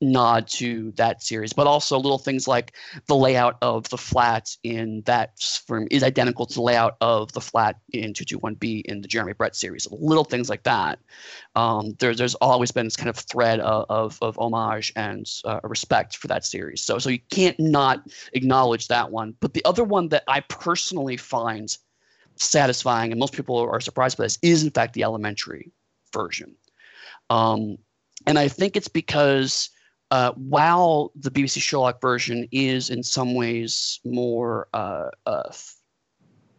nod 0.03 0.49
to 0.49 0.93
that 0.97 1.23
series, 1.23 1.53
but 1.53 1.67
also 1.67 1.97
little 1.97 2.19
things 2.19 2.49
like 2.49 2.75
the 3.07 3.15
layout 3.15 3.57
of 3.63 3.89
the 3.89 3.97
flat 3.97 4.55
in 4.63 5.03
that 5.07 5.41
firm 5.67 5.87
is 5.91 6.03
identical 6.03 6.45
to 6.45 6.55
the 6.55 6.63
layout 6.63 6.97
of 7.01 7.33
the 7.33 7.41
flat 7.41 7.77
in 7.93 8.13
221B 8.13 8.83
in 8.87 9.01
the 9.01 9.09
Jeremy 9.09 9.33
Brett 9.33 9.55
series. 9.55 9.87
Little 9.91 10.25
things 10.25 10.51
like 10.51 10.65
that. 10.65 10.99
Um, 11.55 11.95
there, 12.01 12.15
there's 12.15 12.35
always 12.37 12.73
been 12.73 12.87
this 12.87 12.97
kind 12.97 13.09
of 13.09 13.17
thread 13.17 13.61
of, 13.61 13.87
of, 13.89 14.19
of 14.21 14.37
homage 14.39 14.93
and 14.97 15.27
uh, 15.45 15.61
respect 15.63 16.17
for 16.17 16.27
that 16.27 16.45
series. 16.45 16.83
So, 16.83 16.99
so 16.99 17.09
you 17.09 17.21
can't 17.31 17.59
not 17.59 18.03
acknowledge 18.33 18.89
that 18.89 19.11
one. 19.11 19.35
But 19.41 19.55
the 19.55 19.65
other 19.65 19.85
one 19.85 20.09
that 20.09 20.25
I 20.27 20.41
personally 20.41 21.17
find 21.17 21.75
satisfying, 22.37 23.13
and 23.13 23.21
most 23.21 23.35
people 23.35 23.59
are 23.59 23.81
surprised 23.81 24.19
by 24.19 24.25
this, 24.25 24.39
is 24.43 24.65
in 24.65 24.71
fact 24.71 24.95
the 24.95 25.05
elementary 25.05 25.71
version. 26.13 26.57
Um, 27.31 27.79
and 28.27 28.39
I 28.39 28.49
think 28.49 28.77
it's 28.77 28.89
because 28.89 29.71
uh, 30.13 30.31
while 30.33 31.11
the 31.17 31.31
BBC 31.31 31.63
Sherlock 31.63 31.99
version 31.99 32.47
is 32.53 32.91
in 32.91 33.03
some 33.03 33.35
ways 33.35 33.99
more 34.05 34.69
uh, 34.75 35.09
uh, 35.25 35.51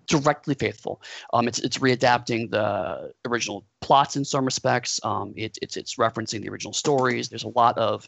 directly 0.07 0.55
faithful, 0.55 1.03
um, 1.33 1.47
it's 1.47 1.59
it's 1.59 1.77
readapting 1.77 2.49
the 2.49 3.13
original 3.27 3.63
plots 3.79 4.15
in 4.15 4.25
some 4.25 4.43
respects. 4.43 4.99
Um, 5.03 5.35
it, 5.37 5.59
it's 5.61 5.77
it's 5.77 5.97
referencing 5.97 6.41
the 6.41 6.49
original 6.49 6.73
stories. 6.73 7.29
There's 7.29 7.43
a 7.43 7.49
lot 7.49 7.77
of 7.77 8.07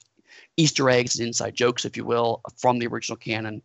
Easter 0.57 0.89
eggs 0.89 1.19
and 1.19 1.27
inside 1.27 1.53
jokes, 1.53 1.85
if 1.85 1.95
you 1.95 2.05
will, 2.05 2.41
from 2.57 2.79
the 2.79 2.87
original 2.87 3.15
canon. 3.15 3.61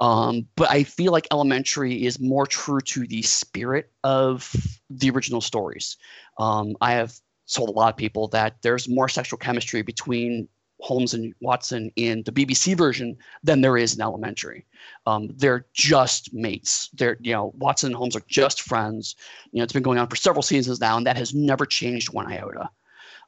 Um, 0.00 0.46
but 0.54 0.70
I 0.70 0.84
feel 0.84 1.10
like 1.10 1.26
Elementary 1.32 2.06
is 2.06 2.20
more 2.20 2.46
true 2.46 2.80
to 2.80 3.08
the 3.08 3.22
spirit 3.22 3.90
of 4.04 4.54
the 4.88 5.10
original 5.10 5.40
stories. 5.40 5.96
Um, 6.38 6.76
I 6.80 6.92
have 6.92 7.12
told 7.52 7.70
a 7.70 7.72
lot 7.72 7.88
of 7.88 7.96
people 7.96 8.28
that 8.28 8.62
there's 8.62 8.88
more 8.88 9.08
sexual 9.08 9.38
chemistry 9.38 9.82
between 9.82 10.48
Holmes 10.80 11.12
and 11.14 11.34
Watson 11.40 11.90
in 11.96 12.22
the 12.24 12.32
BBC 12.32 12.76
version 12.76 13.16
than 13.42 13.60
there 13.60 13.76
is 13.76 13.94
in 13.94 14.00
Elementary. 14.00 14.64
Um, 15.06 15.28
they're 15.36 15.66
just 15.72 16.32
mates. 16.32 16.88
They're 16.94 17.16
you 17.20 17.32
know 17.32 17.52
Watson 17.56 17.88
and 17.88 17.96
Holmes 17.96 18.16
are 18.16 18.22
just 18.28 18.62
friends. 18.62 19.16
You 19.52 19.58
know 19.58 19.64
it's 19.64 19.72
been 19.72 19.82
going 19.82 19.98
on 19.98 20.08
for 20.08 20.16
several 20.16 20.42
seasons 20.42 20.80
now, 20.80 20.96
and 20.96 21.06
that 21.06 21.16
has 21.16 21.34
never 21.34 21.66
changed 21.66 22.12
one 22.12 22.30
iota. 22.30 22.70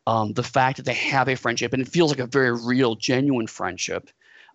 Um, 0.07 0.33
the 0.33 0.43
fact 0.43 0.77
that 0.77 0.87
they 0.87 0.95
have 0.95 1.29
a 1.29 1.37
friendship 1.37 1.73
and 1.73 1.83
it 1.83 1.89
feels 1.89 2.11
like 2.11 2.21
a 2.21 2.27
very 2.27 2.53
real, 2.53 2.95
genuine 2.95 3.47
friendship 3.47 4.11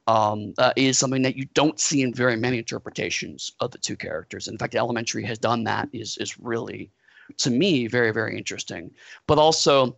um, 0.08 0.54
uh, 0.58 0.74
is 0.76 0.98
something 0.98 1.22
that 1.22 1.36
you 1.36 1.46
don't 1.54 1.80
see 1.80 2.02
in 2.02 2.14
very 2.14 2.36
many 2.36 2.58
interpretations 2.58 3.52
of 3.60 3.72
the 3.72 3.78
two 3.78 3.96
characters. 3.96 4.48
In 4.48 4.58
fact, 4.58 4.76
Elementary 4.76 5.24
has 5.26 5.38
done 5.38 5.64
that 5.66 5.90
is 5.94 6.18
is 6.18 6.40
really 6.40 6.92
to 7.38 7.50
me 7.50 7.88
very 7.88 8.12
very 8.12 8.38
interesting. 8.38 8.92
But 9.28 9.38
also, 9.38 9.98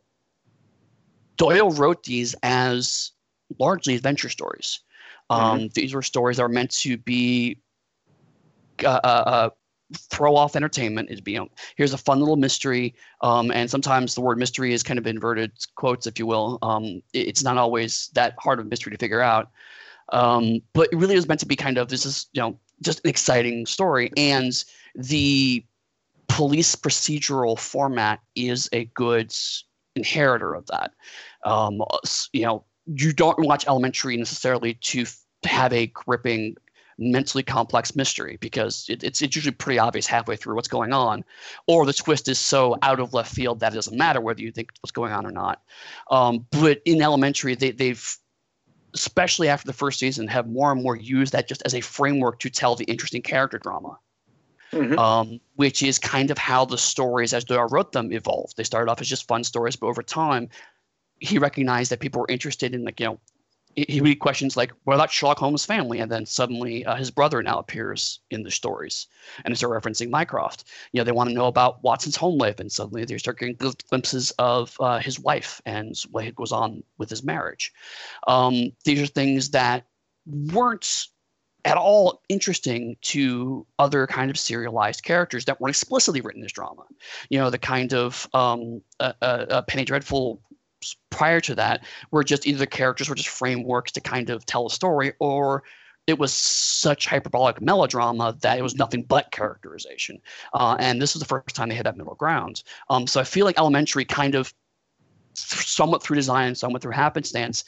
Doyle 1.37 1.71
wrote 1.71 2.03
these 2.03 2.35
as 2.43 3.11
largely 3.59 3.95
adventure 3.95 4.29
stories. 4.29 4.81
Um, 5.29 5.59
mm-hmm. 5.59 5.67
These 5.73 5.93
were 5.93 6.01
stories 6.01 6.37
that 6.37 6.43
were 6.43 6.49
meant 6.49 6.71
to 6.71 6.97
be 6.97 7.59
uh, 8.83 8.99
uh, 9.03 9.07
uh 9.07 9.49
throw 9.95 10.35
off 10.35 10.55
entertainment 10.55 11.09
is 11.09 11.21
know 11.25 11.47
here's 11.77 11.93
a 11.93 11.97
fun 11.97 12.19
little 12.19 12.35
mystery 12.35 12.93
um, 13.21 13.51
and 13.51 13.69
sometimes 13.69 14.13
the 14.13 14.21
word 14.21 14.37
mystery 14.37 14.73
is 14.73 14.83
kind 14.83 14.99
of 14.99 15.07
inverted 15.07 15.51
quotes 15.75 16.05
if 16.07 16.19
you 16.19 16.25
will 16.25 16.59
um, 16.61 17.01
it's 17.13 17.43
not 17.43 17.57
always 17.57 18.09
that 18.13 18.35
hard 18.37 18.59
of 18.59 18.65
a 18.65 18.69
mystery 18.69 18.91
to 18.91 18.97
figure 18.97 19.21
out 19.21 19.49
um, 20.11 20.59
but 20.73 20.89
it 20.91 20.97
really 20.97 21.15
was 21.15 21.27
meant 21.27 21.39
to 21.39 21.45
be 21.45 21.55
kind 21.55 21.77
of 21.77 21.87
this 21.87 22.05
is 22.05 22.27
you 22.33 22.41
know 22.41 22.59
just 22.81 22.99
an 23.03 23.09
exciting 23.09 23.65
story 23.65 24.11
and 24.17 24.65
the 24.95 25.65
police 26.27 26.75
procedural 26.75 27.57
format 27.57 28.19
is 28.35 28.69
a 28.73 28.85
good 28.93 29.33
inheritor 29.97 30.53
of 30.53 30.65
that 30.67 30.93
um, 31.45 31.81
you 32.33 32.43
know 32.43 32.63
you 32.95 33.11
don't 33.11 33.39
watch 33.39 33.67
elementary 33.67 34.15
necessarily 34.15 34.75
to 34.75 35.05
have 35.43 35.73
a 35.73 35.87
gripping 35.87 36.55
mentally 36.97 37.43
complex 37.43 37.95
mystery 37.95 38.37
because 38.41 38.85
it, 38.89 39.03
it's, 39.03 39.21
it's 39.21 39.35
usually 39.35 39.53
pretty 39.53 39.77
obvious 39.77 40.07
halfway 40.07 40.35
through 40.35 40.55
what's 40.55 40.67
going 40.67 40.93
on, 40.93 41.23
or 41.67 41.85
the 41.85 41.93
twist 41.93 42.27
is 42.27 42.39
so 42.39 42.75
out 42.81 42.99
of 42.99 43.13
left 43.13 43.33
field 43.33 43.59
that 43.59 43.73
it 43.73 43.75
doesn't 43.75 43.97
matter 43.97 44.19
whether 44.19 44.41
you 44.41 44.51
think 44.51 44.71
what's 44.81 44.91
going 44.91 45.11
on 45.11 45.25
or 45.25 45.31
not. 45.31 45.61
Um, 46.09 46.45
but 46.51 46.81
in 46.85 47.01
elementary, 47.01 47.55
they, 47.55 47.71
they've 47.71 48.17
especially 48.93 49.47
after 49.47 49.67
the 49.67 49.73
first 49.73 49.99
season, 49.99 50.27
have 50.27 50.47
more 50.47 50.71
and 50.71 50.81
more 50.81 50.95
used 50.95 51.33
that 51.33 51.47
just 51.47 51.61
as 51.65 51.75
a 51.75 51.81
framework 51.81 52.39
to 52.39 52.49
tell 52.49 52.75
the 52.75 52.85
interesting 52.85 53.21
character 53.21 53.59
drama. 53.59 53.99
Mm-hmm. 54.71 54.99
Um, 54.99 55.39
which 55.55 55.81
is 55.81 55.97
kind 55.97 56.29
of 56.29 56.37
how 56.37 56.65
the 56.65 56.77
stories, 56.77 57.33
as 57.33 57.45
Doyle 57.45 57.69
wrote 57.69 57.93
them, 57.93 58.11
evolved. 58.11 58.57
They 58.57 58.63
started 58.63 58.91
off 58.91 58.99
as 58.99 59.07
just 59.07 59.27
fun 59.27 59.45
stories, 59.45 59.77
but 59.77 59.87
over 59.87 60.03
time, 60.03 60.49
he 61.19 61.39
recognized 61.39 61.89
that 61.91 62.01
people 62.01 62.19
were 62.19 62.29
interested 62.29 62.75
in 62.75 62.83
like 62.83 62.99
you 62.99 63.05
know 63.05 63.19
he 63.77 64.01
would 64.01 64.17
questions 64.17 64.57
like, 64.57 64.71
"What 64.85 64.95
about 64.95 65.11
Sherlock 65.11 65.37
Holmes' 65.37 65.65
family?" 65.65 65.99
And 65.99 66.11
then 66.11 66.25
suddenly, 66.25 66.83
uh, 66.85 66.95
his 66.95 67.11
brother 67.11 67.43
now 67.43 67.59
appears 67.59 68.19
in 68.31 68.41
the 68.41 68.49
stories, 68.49 69.05
and 69.45 69.51
they 69.51 69.55
start 69.55 69.83
referencing 69.83 70.09
Mycroft. 70.09 70.63
You 70.91 70.99
know, 70.99 71.03
they 71.03 71.11
want 71.11 71.29
to 71.29 71.35
know 71.35 71.45
about 71.45 71.83
Watson's 71.83 72.15
home 72.15 72.39
life, 72.39 72.59
and 72.59 72.71
suddenly 72.71 73.05
they 73.05 73.17
start 73.19 73.37
getting 73.37 73.55
glimpses 73.55 74.31
of 74.39 74.75
uh, 74.79 74.97
his 74.97 75.19
wife 75.19 75.61
and 75.65 75.95
what 76.09 76.33
goes 76.35 76.51
on 76.51 76.83
with 76.97 77.09
his 77.09 77.23
marriage. 77.23 77.71
Um, 78.27 78.71
these 78.83 78.99
are 78.99 79.05
things 79.05 79.51
that 79.51 79.85
weren't 80.25 81.07
at 81.65 81.77
all 81.77 82.21
interesting 82.29 82.95
to 83.01 83.65
other 83.79 84.07
kind 84.07 84.29
of 84.29 84.37
serialized 84.37 85.03
characters 85.03 85.45
that 85.45 85.59
weren't 85.59 85.71
explicitly 85.71 86.21
written 86.21 86.43
as 86.43 86.51
drama. 86.51 86.83
You 87.29 87.39
know, 87.39 87.49
the 87.49 87.57
kind 87.57 87.93
of 87.93 88.27
um, 88.33 88.81
uh, 88.99 89.61
Penny 89.67 89.83
Dreadful 89.83 90.41
prior 91.09 91.41
to 91.41 91.55
that 91.55 91.83
were 92.11 92.23
just 92.23 92.45
either 92.47 92.59
the 92.59 92.67
characters 92.67 93.09
were 93.09 93.15
just 93.15 93.29
frameworks 93.29 93.91
to 93.93 94.01
kind 94.01 94.29
of 94.29 94.45
tell 94.45 94.67
a 94.67 94.69
story 94.69 95.13
or 95.19 95.63
it 96.05 96.17
was 96.17 96.31
such 96.31 97.05
hyperbolic 97.05 97.61
melodrama 97.61 98.35
that 98.41 98.57
it 98.57 98.61
was 98.61 98.75
nothing 98.75 99.03
but 99.03 99.29
characterization. 99.31 100.21
Uh, 100.53 100.77
and 100.79 101.01
this 101.01 101.15
is 101.15 101.19
the 101.19 101.27
first 101.27 101.53
time 101.53 101.67
they 101.67 101.75
had 101.75 101.85
that 101.85 101.97
middle 101.97 102.15
ground. 102.15 102.63
Um, 102.89 103.07
so 103.07 103.19
I 103.19 103.25
feel 103.25 103.45
like 103.45 103.59
Elementary 103.59 104.05
kind 104.05 104.33
of, 104.33 104.53
somewhat 105.33 106.01
through 106.01 106.15
design, 106.15 106.55
somewhat 106.55 106.81
through 106.81 106.93
happenstance, 106.93 107.65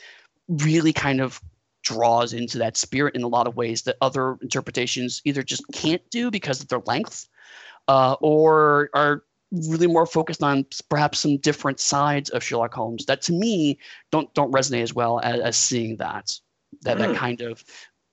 really 0.47 0.93
kind 0.93 1.19
of 1.21 1.41
draws 1.83 2.33
into 2.33 2.57
that 2.57 2.77
spirit 2.77 3.15
in 3.15 3.23
a 3.23 3.27
lot 3.27 3.47
of 3.47 3.55
ways 3.55 3.83
that 3.83 3.97
other 4.01 4.37
interpretations 4.41 5.21
either 5.25 5.43
just 5.43 5.63
can't 5.73 6.01
do 6.09 6.29
because 6.29 6.61
of 6.61 6.67
their 6.67 6.81
length 6.85 7.27
uh, 7.87 8.15
or 8.21 8.89
are 8.93 9.23
really 9.51 9.87
more 9.87 10.05
focused 10.05 10.43
on 10.43 10.65
perhaps 10.89 11.19
some 11.19 11.37
different 11.37 11.79
sides 11.79 12.29
of 12.29 12.43
Sherlock 12.43 12.73
Holmes 12.73 13.05
that 13.05 13.21
to 13.23 13.33
me 13.33 13.79
don't 14.11 14.31
don't 14.33 14.51
resonate 14.51 14.83
as 14.83 14.93
well 14.93 15.19
as, 15.23 15.39
as 15.39 15.57
seeing 15.57 15.97
that 15.97 16.31
that 16.81 16.97
mm. 16.97 16.99
that 16.99 17.15
kind 17.15 17.41
of 17.41 17.63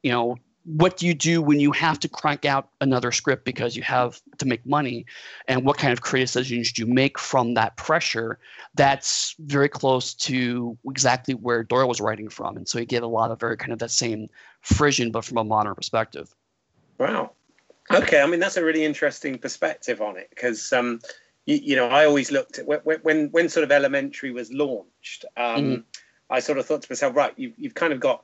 you 0.03 0.13
know 0.13 0.37
what 0.67 0.97
do 0.97 1.07
you 1.07 1.15
do 1.15 1.41
when 1.41 1.61
you 1.61 1.71
have 1.71 1.99
to 2.01 2.09
crank 2.09 2.45
out 2.45 2.71
another 2.81 3.13
script 3.13 3.45
because 3.45 3.77
you 3.77 3.83
have 3.83 4.21
to 4.39 4.47
make 4.47 4.67
money 4.67 5.07
and 5.47 5.65
what 5.65 5.79
kind 5.79 5.93
of 5.93 6.01
criticisms 6.01 6.73
do 6.73 6.83
you 6.83 6.93
make 6.93 7.19
from 7.19 7.55
that 7.55 7.77
pressure 7.77 8.39
that's 8.75 9.37
very 9.39 9.69
close 9.69 10.13
to 10.13 10.77
exactly 10.91 11.35
where 11.35 11.63
doyle 11.63 11.87
was 11.87 12.01
writing 12.01 12.29
from 12.29 12.57
and 12.57 12.69
so 12.69 12.81
you 12.81 12.85
get 12.85 13.05
a 13.05 13.07
lot 13.07 13.31
of 13.31 13.39
very 13.39 13.57
kind 13.57 13.73
of 13.73 13.79
that 13.79 13.93
same 13.93 14.29
frisson 14.61 15.13
but 15.13 15.25
from 15.25 15.39
a 15.39 15.45
modern 15.45 15.75
perspective 15.75 16.35
wow 16.99 17.31
okay 17.93 18.21
i 18.21 18.27
mean 18.27 18.41
that's 18.41 18.57
a 18.57 18.65
really 18.65 18.85
interesting 18.85 19.39
perspective 19.39 20.01
on 20.01 20.17
it 20.17 20.29
because 20.31 20.73
um, 20.73 21.01
you, 21.47 21.61
you, 21.63 21.77
know, 21.77 21.87
I 21.87 22.05
always 22.05 22.33
looked 22.33 22.59
at 22.59 22.67
when, 22.67 22.81
when, 23.03 23.29
when 23.31 23.49
sort 23.49 23.63
of 23.65 23.71
elementary 23.71 24.33
was 24.33 24.53
launched. 24.53 25.25
Um, 25.37 25.65
mm. 25.65 25.85
I 26.29 26.41
sort 26.41 26.59
of 26.59 26.67
thought 26.67 26.83
to 26.83 26.91
myself, 26.91 27.15
right, 27.15 27.33
you've, 27.37 27.55
you've 27.57 27.75
kind 27.75 27.93
of 27.93 28.01
got 28.01 28.23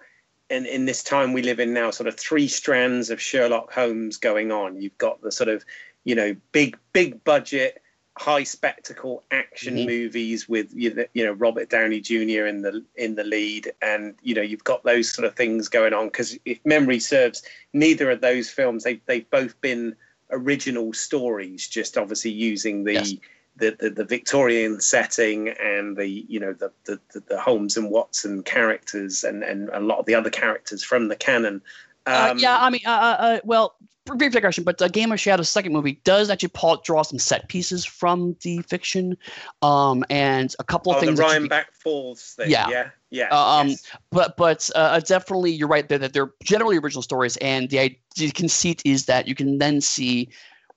in, 0.51 0.67
in 0.67 0.85
this 0.85 1.03
time 1.03 1.33
we 1.33 1.43
live 1.43 1.61
in 1.61 1.73
now, 1.73 1.91
sort 1.91 2.09
of 2.09 2.19
three 2.19 2.49
strands 2.49 3.11
of 3.11 3.21
Sherlock 3.21 3.73
Holmes 3.73 4.17
going 4.17 4.53
on. 4.53 4.81
You've 4.81 4.99
got 4.99 5.23
the 5.23 5.33
sort 5.33 5.49
of, 5.49 5.65
you 6.05 6.15
know, 6.15 6.37
big, 6.53 6.77
big 6.93 7.23
budget, 7.25 7.83
high 8.19 8.43
spectacle 8.43 9.23
action 9.31 9.77
mm-hmm. 9.77 9.87
movies 9.87 10.49
with 10.49 10.71
you 10.75 11.09
know 11.17 11.33
Robert 11.33 11.71
Downey 11.71 12.01
Jr. 12.01 12.47
in 12.47 12.63
the 12.63 12.85
in 12.97 13.15
the 13.15 13.25
lead, 13.25 13.73
and 13.81 14.15
you 14.23 14.35
know 14.35 14.43
you've 14.43 14.65
got 14.65 14.85
those 14.85 15.11
sort 15.11 15.27
of 15.27 15.35
things 15.35 15.69
going 15.69 15.95
on. 15.95 16.07
Because 16.07 16.39
if 16.45 16.59
memory 16.65 17.01
serves, 17.01 17.43
neither 17.73 18.11
of 18.11 18.21
those 18.21 18.51
films 18.51 18.85
they 18.85 19.01
they've 19.07 19.29
both 19.31 19.59
been 19.61 19.97
original 20.31 20.93
stories, 20.93 21.69
just 21.69 21.97
obviously 21.97 22.31
using 22.31 22.85
the, 22.85 22.95
yes. 22.95 23.15
The, 23.57 23.77
the, 23.79 23.91
the 23.91 24.05
Victorian 24.05 24.81
setting 24.81 25.51
and 25.51 25.97
the 25.97 26.09
you 26.09 26.41
know 26.41 26.55
the, 26.55 26.73
the 26.85 26.99
the 27.29 27.39
Holmes 27.39 27.77
and 27.77 27.91
Watson 27.91 28.43
characters 28.43 29.25
and 29.25 29.43
and 29.43 29.69
a 29.75 29.81
lot 29.81 29.99
of 29.99 30.07
the 30.07 30.15
other 30.15 30.31
characters 30.31 30.83
from 30.83 31.09
the 31.09 31.17
canon. 31.17 31.61
Uh, 32.07 32.29
um, 32.31 32.37
uh, 32.39 32.41
yeah, 32.41 32.59
I 32.59 32.71
mean, 32.71 32.81
uh, 32.87 32.91
uh, 32.91 33.17
uh 33.21 33.41
well, 33.45 33.77
brief 34.05 34.33
digression, 34.33 34.65
but 34.65 34.81
uh, 34.81 34.89
Game 34.89 35.13
of 35.13 35.21
Shadows 35.21 35.49
second 35.49 35.73
movie 35.73 36.01
does 36.05 36.31
actually 36.31 36.49
pull, 36.49 36.77
draw 36.79 37.03
some 37.03 37.19
set 37.19 37.49
pieces 37.49 37.85
from 37.85 38.37
the 38.43 38.63
fiction, 38.63 39.17
um, 39.63 40.05
and 40.11 40.55
a 40.59 40.65
couple 40.65 40.93
of 40.93 40.99
oh, 40.99 41.01
things. 41.01 41.19
The 41.19 41.25
Reichenbach 41.25 41.67
Falls 41.73 42.35
thing. 42.35 42.51
Yeah, 42.51 42.69
yeah, 42.69 42.89
yeah. 43.11 43.29
Uh, 43.31 43.61
um, 43.61 43.69
yes. 43.69 43.91
but 44.11 44.37
but 44.37 44.69
uh, 44.75 45.01
definitely, 45.01 45.53
you're 45.53 45.69
right 45.69 45.89
there 45.89 45.99
that 45.99 46.13
they're 46.13 46.33
generally 46.43 46.79
original 46.79 47.03
stories, 47.03 47.37
and 47.39 47.71
the, 47.71 47.97
the 48.17 48.31
conceit 48.33 48.83
is 48.85 49.07
that 49.07 49.29
you 49.29 49.35
can 49.35 49.59
then 49.59 49.81
see 49.81 50.29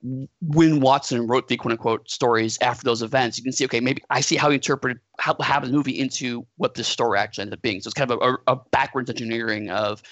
when 0.02 0.80
Watson 0.80 1.26
wrote 1.26 1.48
the 1.48 1.56
quote 1.56 1.72
unquote 1.72 2.10
stories 2.10 2.58
after 2.60 2.84
those 2.84 3.02
events, 3.02 3.38
you 3.38 3.44
can 3.44 3.52
see, 3.52 3.64
okay, 3.64 3.80
maybe 3.80 4.02
I 4.10 4.20
see 4.20 4.36
how 4.36 4.50
he 4.50 4.54
interpreted 4.54 4.98
how 5.18 5.32
the 5.34 5.68
movie 5.70 5.98
into 5.98 6.46
what 6.56 6.74
this 6.74 6.88
story 6.88 7.18
actually 7.18 7.42
ended 7.42 7.58
up 7.58 7.62
being. 7.62 7.80
So 7.80 7.88
it's 7.88 7.94
kind 7.94 8.10
of 8.10 8.18
a, 8.20 8.52
a 8.52 8.56
backwards 8.70 9.10
engineering 9.10 9.70
of 9.70 10.02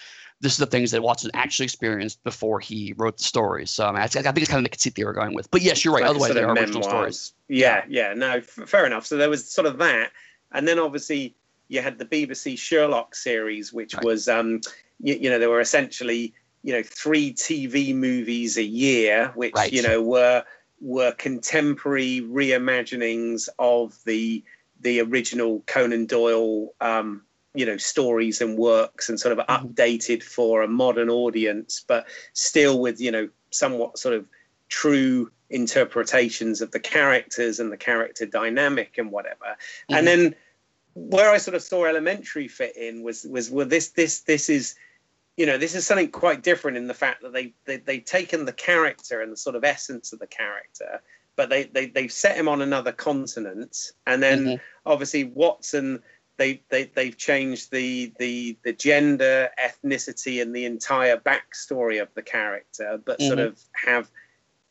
this 0.40 0.52
is 0.52 0.58
the 0.58 0.66
things 0.66 0.90
that 0.90 1.02
Watson 1.02 1.30
actually 1.34 1.64
experienced 1.64 2.22
before 2.24 2.60
he 2.60 2.94
wrote 2.96 3.18
the 3.18 3.24
stories. 3.24 3.70
So 3.70 3.86
I, 3.86 3.92
mean, 3.92 4.02
I, 4.02 4.06
think 4.06 4.26
it's 4.26 4.50
kind 4.50 4.58
of 4.58 4.64
the 4.64 4.70
conceit 4.70 4.94
they 4.94 5.04
were 5.04 5.12
going 5.12 5.34
with. 5.34 5.50
But 5.50 5.62
yes, 5.62 5.84
you're 5.84 5.94
right. 5.94 6.02
Like 6.02 6.10
Otherwise, 6.10 6.34
they're 6.34 6.50
original 6.50 6.82
stories. 6.82 7.32
Yeah, 7.48 7.84
yeah. 7.88 8.12
No, 8.14 8.36
f- 8.36 8.46
fair 8.46 8.84
enough. 8.84 9.06
So 9.06 9.16
there 9.16 9.30
was 9.30 9.48
sort 9.48 9.66
of 9.66 9.78
that, 9.78 10.10
and 10.52 10.66
then 10.68 10.78
obviously 10.78 11.34
you 11.68 11.80
had 11.80 11.98
the 11.98 12.04
BBC 12.04 12.58
Sherlock 12.58 13.14
series, 13.14 13.72
which 13.72 13.94
right. 13.94 14.04
was, 14.04 14.28
um, 14.28 14.60
you, 15.00 15.14
you 15.14 15.30
know, 15.30 15.38
there 15.38 15.50
were 15.50 15.60
essentially 15.60 16.34
you 16.64 16.72
know 16.72 16.82
three 16.82 17.32
TV 17.32 17.94
movies 17.94 18.56
a 18.56 18.64
year, 18.64 19.30
which 19.36 19.54
right. 19.54 19.72
you 19.72 19.82
know 19.82 20.02
were 20.02 20.42
were 20.80 21.12
contemporary 21.12 22.22
reimaginings 22.22 23.48
of 23.58 23.96
the 24.04 24.42
the 24.80 25.00
original 25.00 25.62
Conan 25.66 26.06
Doyle 26.06 26.74
um, 26.80 27.22
you 27.54 27.64
know 27.64 27.76
stories 27.76 28.40
and 28.40 28.58
works 28.58 29.08
and 29.08 29.20
sort 29.20 29.38
of 29.38 29.46
mm-hmm. 29.46 29.66
updated 29.66 30.22
for 30.22 30.62
a 30.62 30.68
modern 30.68 31.08
audience 31.08 31.84
but 31.86 32.06
still 32.32 32.80
with 32.80 33.00
you 33.00 33.10
know 33.10 33.28
somewhat 33.50 33.98
sort 33.98 34.14
of 34.14 34.26
true 34.68 35.30
interpretations 35.50 36.60
of 36.60 36.72
the 36.72 36.80
characters 36.80 37.60
and 37.60 37.70
the 37.70 37.76
character 37.76 38.26
dynamic 38.26 38.98
and 38.98 39.12
whatever 39.12 39.44
mm-hmm. 39.44 39.94
and 39.94 40.06
then 40.06 40.34
where 40.94 41.30
i 41.30 41.38
sort 41.38 41.54
of 41.54 41.62
saw 41.62 41.84
elementary 41.84 42.48
fit 42.48 42.76
in 42.76 43.02
was 43.02 43.24
was 43.30 43.50
well 43.50 43.66
this 43.66 43.90
this 43.90 44.20
this 44.20 44.48
is 44.48 44.74
you 45.36 45.46
know 45.46 45.58
this 45.58 45.74
is 45.74 45.86
something 45.86 46.10
quite 46.10 46.42
different 46.42 46.76
in 46.76 46.86
the 46.86 46.94
fact 46.94 47.22
that 47.22 47.32
they, 47.32 47.52
they 47.64 47.78
they've 47.78 48.04
taken 48.04 48.44
the 48.44 48.52
character 48.52 49.20
and 49.20 49.32
the 49.32 49.36
sort 49.36 49.56
of 49.56 49.64
essence 49.64 50.12
of 50.12 50.18
the 50.18 50.26
character 50.26 51.00
but 51.36 51.50
they, 51.50 51.64
they 51.64 51.86
they've 51.86 52.12
set 52.12 52.36
him 52.36 52.48
on 52.48 52.62
another 52.62 52.92
continent 52.92 53.92
and 54.06 54.22
then 54.22 54.44
mm-hmm. 54.44 54.56
obviously 54.86 55.24
watson 55.24 56.00
they, 56.36 56.62
they 56.68 56.84
they've 56.84 57.16
changed 57.16 57.70
the 57.70 58.12
the 58.18 58.56
the 58.64 58.72
gender, 58.72 59.50
ethnicity, 59.62 60.42
and 60.42 60.54
the 60.54 60.64
entire 60.64 61.16
backstory 61.16 62.02
of 62.02 62.12
the 62.14 62.22
character, 62.22 63.00
but 63.04 63.18
mm-hmm. 63.18 63.28
sort 63.28 63.38
of 63.38 63.60
have 63.72 64.10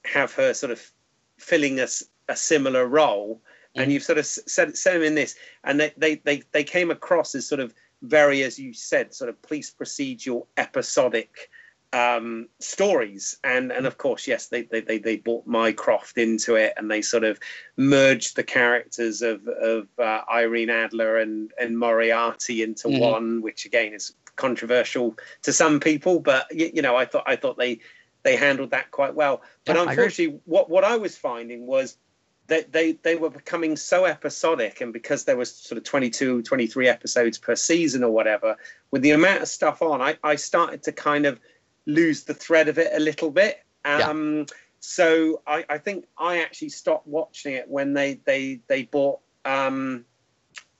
have 0.06 0.34
her 0.34 0.54
sort 0.54 0.72
of 0.72 0.92
filling 1.38 1.80
a, 1.80 1.88
a 2.28 2.36
similar 2.36 2.86
role. 2.88 3.36
Mm-hmm. 3.36 3.82
And 3.82 3.92
you've 3.92 4.04
sort 4.04 4.20
of 4.20 4.26
set, 4.26 4.78
set 4.78 4.94
them 4.94 5.02
in 5.02 5.16
this, 5.16 5.36
and 5.64 5.80
they, 5.80 5.94
they 5.98 6.16
they 6.16 6.44
they 6.52 6.64
came 6.64 6.92
across 6.92 7.34
as 7.34 7.48
sort 7.48 7.62
of 7.62 7.74
very, 8.04 8.44
as 8.44 8.60
you 8.60 8.74
said, 8.74 9.14
sort 9.14 9.30
of 9.30 9.42
police 9.42 9.74
procedural, 9.74 10.48
episodic 10.58 11.50
um, 11.94 12.50
stories. 12.60 13.38
And 13.44 13.72
and 13.72 13.86
of 13.86 13.98
course, 13.98 14.28
yes, 14.28 14.48
they, 14.48 14.64
they 14.64 14.82
they 14.82 14.98
they 15.00 15.18
brought 15.18 15.48
Mycroft 15.48 16.18
into 16.18 16.56
it, 16.56 16.74
and 16.78 16.92
they 16.92 17.02
sort 17.02 17.24
of 17.24 17.40
merged 17.78 18.36
the 18.36 18.44
characters 18.44 19.22
of 19.22 19.48
of 19.48 19.88
uh, 19.98 20.22
Irene 20.32 20.70
Adler 20.70 21.18
and 21.18 21.52
and 21.60 21.78
Moriarty 21.80 22.62
into 22.62 22.88
mm-hmm. 22.88 23.00
one, 23.00 23.42
which 23.42 23.66
again 23.66 23.94
is 23.94 24.14
controversial 24.36 25.16
to 25.44 25.54
some 25.54 25.80
people, 25.80 26.20
but 26.20 26.48
you, 26.52 26.72
you, 26.74 26.82
know, 26.82 26.96
I 26.96 27.06
thought 27.06 27.24
I 27.28 27.36
thought 27.36 27.58
they 27.58 27.80
they 28.24 28.36
handled 28.36 28.72
that 28.72 28.92
quite 28.92 29.16
well. 29.16 29.42
But 29.66 29.76
yeah, 29.76 29.86
unfortunately, 29.88 30.40
what 30.46 30.70
what 30.70 30.84
I 30.84 30.98
was 30.98 31.18
finding 31.18 31.66
was 31.66 31.98
that 32.48 32.72
they 32.72 32.94
they 33.04 33.16
were 33.16 33.30
becoming 33.30 33.76
so 33.76 34.06
episodic 34.06 34.82
and 34.82 34.92
because 34.92 35.24
there 35.24 35.38
was 35.38 35.54
sort 35.54 35.78
of 35.78 35.84
22 35.84 36.42
23 36.42 36.88
episodes 36.88 37.38
per 37.38 37.56
season 37.56 38.04
or 38.04 38.12
whatever 38.12 38.58
with 38.92 39.02
the 39.02 39.12
amount 39.12 39.42
of 39.42 39.48
stuff 39.48 39.82
on 39.82 40.02
i, 40.02 40.18
I 40.24 40.36
started 40.36 40.84
to 40.84 40.92
kind 40.92 41.26
of 41.26 41.40
lose 41.86 42.24
the 42.24 42.34
thread 42.34 42.68
of 42.68 42.78
it 42.78 42.92
a 42.94 43.00
little 43.00 43.32
bit. 43.32 43.64
Um, 43.86 44.40
yeah. 44.40 44.46
So 44.80 45.42
I, 45.48 45.66
I, 45.70 45.78
think 45.78 46.06
I 46.18 46.42
actually 46.42 46.70
stopped 46.70 47.08
watching 47.08 47.54
it 47.54 47.70
when 47.70 47.94
they 47.94 48.20
they 48.26 48.60
they 48.68 48.84
bought 48.84 49.20
um, 49.46 50.06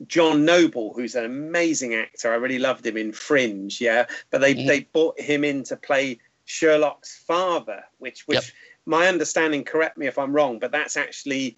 John 0.08 0.44
Noble, 0.44 0.94
who's 0.94 1.16
an 1.16 1.26
amazing 1.26 1.94
actor. 1.96 2.32
I 2.32 2.36
really 2.36 2.60
loved 2.60 2.86
him 2.86 2.98
in 2.98 3.14
Fringe, 3.14 3.80
yeah. 3.80 4.06
But 4.30 4.42
they 4.42 4.56
mm-hmm. 4.56 4.68
they 4.68 4.82
brought 4.82 5.20
him 5.20 5.44
in 5.44 5.64
to 5.66 5.78
play 5.78 6.20
Sherlock's 6.46 7.18
father, 7.18 7.84
which 8.00 8.28
which 8.28 8.36
yep. 8.36 8.44
My 8.86 9.08
understanding, 9.08 9.64
correct 9.64 9.98
me 9.98 10.08
if 10.08 10.18
I'm 10.18 10.34
wrong, 10.34 10.60
but 10.60 10.72
that's 10.72 10.98
actually 10.98 11.58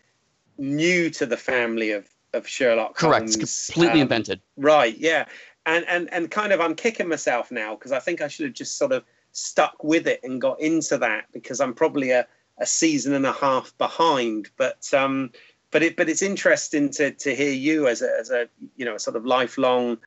new 0.58 1.10
to 1.12 1.26
the 1.26 1.38
family 1.38 1.92
of 1.92 2.08
of 2.34 2.48
Sherlock. 2.48 2.96
Correct, 2.96 3.30
Holmes. 3.30 3.68
completely 3.68 4.02
um, 4.02 4.04
invented. 4.04 4.42
Right, 4.58 4.98
yeah. 4.98 5.26
And 5.66 5.86
and 5.88 6.12
and 6.14 6.30
kind 6.30 6.54
of 6.54 6.62
I'm 6.62 6.76
kicking 6.76 7.08
myself 7.08 7.52
now 7.52 7.76
because 7.76 7.92
I 7.92 8.00
think 8.00 8.22
I 8.22 8.28
should 8.28 8.46
have 8.46 8.54
just 8.54 8.78
sort 8.78 8.92
of 8.92 9.04
stuck 9.32 9.84
with 9.84 10.08
it 10.08 10.22
and 10.24 10.40
got 10.40 10.60
into 10.60 10.98
that 11.00 11.26
because 11.34 11.60
I'm 11.60 11.74
probably 11.74 12.12
a, 12.12 12.28
a 12.58 12.66
season 12.66 13.14
and 13.14 13.26
a 13.26 13.32
half 13.32 13.76
behind. 13.78 14.50
But 14.58 14.94
um, 14.94 15.32
but 15.72 15.82
it 15.82 15.96
but 15.96 16.10
it's 16.10 16.22
interesting 16.22 16.90
to 16.92 17.12
to 17.12 17.36
hear 17.36 17.52
you 17.52 17.88
as 17.88 18.02
a 18.02 18.10
as 18.20 18.30
a 18.30 18.48
you 18.76 18.86
know 18.86 18.96
a 18.96 19.00
sort 19.00 19.16
of 19.16 19.26
lifelong 19.26 19.98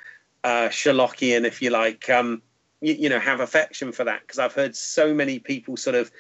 uh, 0.45 0.69
Sherlockian, 0.69 1.45
if 1.45 1.61
you 1.61 1.71
like, 1.71 2.09
um, 2.09 2.43
you, 2.81 2.95
you 2.95 3.09
know, 3.09 3.19
have 3.19 3.41
affection 3.41 3.93
for 3.93 4.05
that 4.05 4.21
because 4.23 4.39
I've 4.39 4.55
heard 4.55 4.77
so 4.77 5.13
many 5.13 5.39
people 5.39 5.77
sort 5.77 5.97
of 5.97 6.11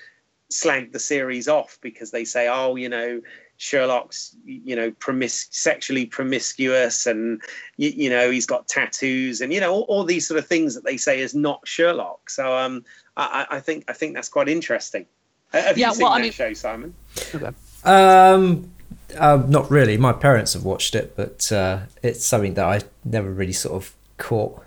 slag 0.50 0.92
the 0.92 0.98
series 0.98 1.48
off 1.48 1.78
because 1.80 2.10
they 2.10 2.24
say, 2.24 2.48
oh, 2.48 2.76
you 2.76 2.88
know, 2.88 3.20
Sherlock's, 3.58 4.36
you 4.44 4.76
know, 4.76 4.92
promis- 4.92 5.48
sexually 5.50 6.06
promiscuous, 6.06 7.06
and 7.06 7.42
you, 7.76 7.90
you, 7.90 8.10
know 8.10 8.30
he's 8.30 8.46
got 8.46 8.68
tattoos, 8.68 9.40
and 9.40 9.52
you 9.52 9.60
know 9.60 9.72
all, 9.72 9.82
all, 9.88 10.04
these 10.04 10.28
sort 10.28 10.38
of 10.38 10.46
things 10.46 10.76
that 10.76 10.84
they 10.84 10.96
say 10.96 11.20
is 11.20 11.34
not 11.34 11.66
Sherlock. 11.66 12.30
So 12.30 12.56
um, 12.56 12.84
I, 13.16 13.46
I 13.50 13.60
think 13.60 13.84
I 13.88 13.94
think 13.94 14.14
that's 14.14 14.28
quite 14.28 14.48
interesting. 14.48 15.06
Have 15.52 15.76
yeah, 15.76 15.88
you 15.88 15.94
seen 15.94 16.02
well, 16.04 16.12
that 16.12 16.18
I 16.18 16.22
mean, 16.22 16.32
show, 16.32 16.52
Simon? 16.52 16.94
Okay. 17.34 17.50
Um, 17.84 18.70
uh, 19.16 19.42
not 19.48 19.70
really. 19.70 19.96
My 19.96 20.12
parents 20.12 20.52
have 20.52 20.64
watched 20.64 20.94
it, 20.94 21.16
but 21.16 21.50
uh, 21.50 21.80
it's 22.02 22.24
something 22.24 22.54
that 22.54 22.64
I 22.64 22.80
never 23.04 23.30
really 23.30 23.52
sort 23.52 23.82
of 23.82 23.94
caught. 24.18 24.62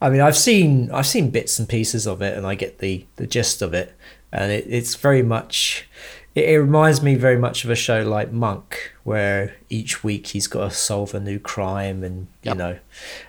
I 0.00 0.10
mean, 0.10 0.20
I've 0.20 0.36
seen 0.36 0.90
I've 0.90 1.06
seen 1.06 1.30
bits 1.30 1.58
and 1.58 1.66
pieces 1.66 2.06
of 2.06 2.20
it, 2.20 2.36
and 2.36 2.46
I 2.46 2.54
get 2.54 2.78
the 2.80 3.06
the 3.16 3.26
gist 3.26 3.62
of 3.62 3.72
it, 3.72 3.94
and 4.32 4.52
it, 4.52 4.66
it's 4.68 4.94
very 4.94 5.22
much 5.22 5.88
it, 6.36 6.50
it 6.50 6.58
reminds 6.60 7.02
me 7.02 7.16
very 7.16 7.38
much 7.38 7.64
of 7.64 7.70
a 7.70 7.74
show 7.74 8.02
like 8.02 8.30
Monk, 8.30 8.92
where 9.02 9.56
each 9.68 10.04
week 10.04 10.28
he's 10.28 10.46
got 10.46 10.70
to 10.70 10.76
solve 10.76 11.14
a 11.14 11.20
new 11.20 11.40
crime, 11.40 12.04
and 12.04 12.28
you 12.42 12.54
know, 12.54 12.78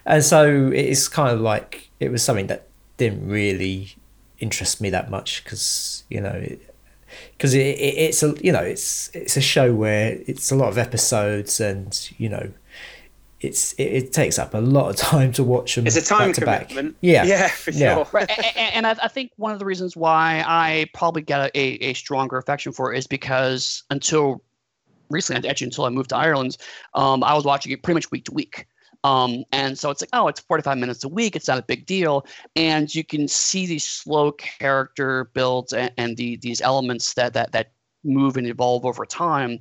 and 0.05 0.23
so 0.23 0.71
it's 0.73 1.07
kind 1.07 1.33
of 1.33 1.41
like 1.41 1.89
it 1.99 2.11
was 2.11 2.21
something 2.21 2.47
that 2.47 2.67
didn't 2.97 3.27
really 3.27 3.95
interest 4.39 4.79
me 4.79 4.89
that 4.91 5.09
much 5.09 5.43
because 5.43 6.03
you 6.09 6.21
know 6.21 6.45
because 7.31 7.55
it, 7.55 7.59
it, 7.59 7.97
it's 7.97 8.21
a 8.21 8.35
you 8.43 8.51
know 8.51 8.61
it's 8.61 9.09
it's 9.15 9.37
a 9.37 9.41
show 9.41 9.73
where 9.73 10.19
it's 10.27 10.51
a 10.51 10.55
lot 10.55 10.69
of 10.69 10.77
episodes 10.77 11.59
and 11.59 12.11
you 12.17 12.29
know 12.29 12.51
it's 13.39 13.73
it, 13.73 13.83
it, 13.83 14.13
takes 14.13 14.39
up 14.39 14.53
a 14.53 14.59
lot 14.59 14.89
of 14.89 14.95
time 14.97 15.31
to 15.33 15.43
watch 15.43 15.75
them. 15.75 15.85
It's 15.85 15.95
a 15.95 16.03
time 16.03 16.31
back 16.31 16.69
commitment. 16.69 16.95
Back. 16.95 16.99
Yeah, 17.01 17.23
yeah, 17.25 17.47
for 17.49 17.71
sure. 17.71 17.81
Yeah. 17.81 18.03
Right. 18.11 18.29
and, 18.57 18.73
and 18.73 18.87
I, 18.87 18.95
I, 19.03 19.07
think 19.07 19.31
one 19.37 19.53
of 19.53 19.59
the 19.59 19.65
reasons 19.65 19.95
why 19.95 20.43
I 20.45 20.87
probably 20.93 21.21
get 21.21 21.51
a, 21.55 21.59
a, 21.59 21.93
stronger 21.93 22.37
affection 22.37 22.71
for 22.71 22.93
it 22.93 22.97
is 22.97 23.07
because 23.07 23.83
until 23.89 24.43
recently, 25.09 25.49
actually 25.49 25.65
until 25.65 25.85
I 25.85 25.89
moved 25.89 26.09
to 26.09 26.17
Ireland, 26.17 26.57
um, 26.93 27.23
I 27.23 27.33
was 27.33 27.45
watching 27.45 27.71
it 27.71 27.83
pretty 27.83 27.95
much 27.95 28.11
week 28.11 28.25
to 28.25 28.33
week. 28.33 28.67
Um, 29.03 29.43
and 29.51 29.77
so 29.77 29.89
it's 29.89 30.01
like, 30.01 30.09
oh, 30.13 30.27
it's 30.27 30.39
45 30.41 30.77
minutes 30.77 31.03
a 31.03 31.07
week. 31.07 31.35
It's 31.35 31.47
not 31.47 31.59
a 31.59 31.63
big 31.63 31.85
deal. 31.85 32.25
And 32.55 32.93
you 32.93 33.03
can 33.03 33.27
see 33.27 33.65
these 33.65 33.83
slow 33.83 34.31
character 34.31 35.29
builds 35.33 35.71
and, 35.71 35.91
and 35.97 36.17
the, 36.17 36.37
these 36.37 36.61
elements 36.61 37.13
that, 37.13 37.33
that, 37.33 37.51
that 37.51 37.71
move 38.03 38.37
and 38.37 38.47
evolve 38.47 38.85
over 38.85 39.05
time. 39.05 39.59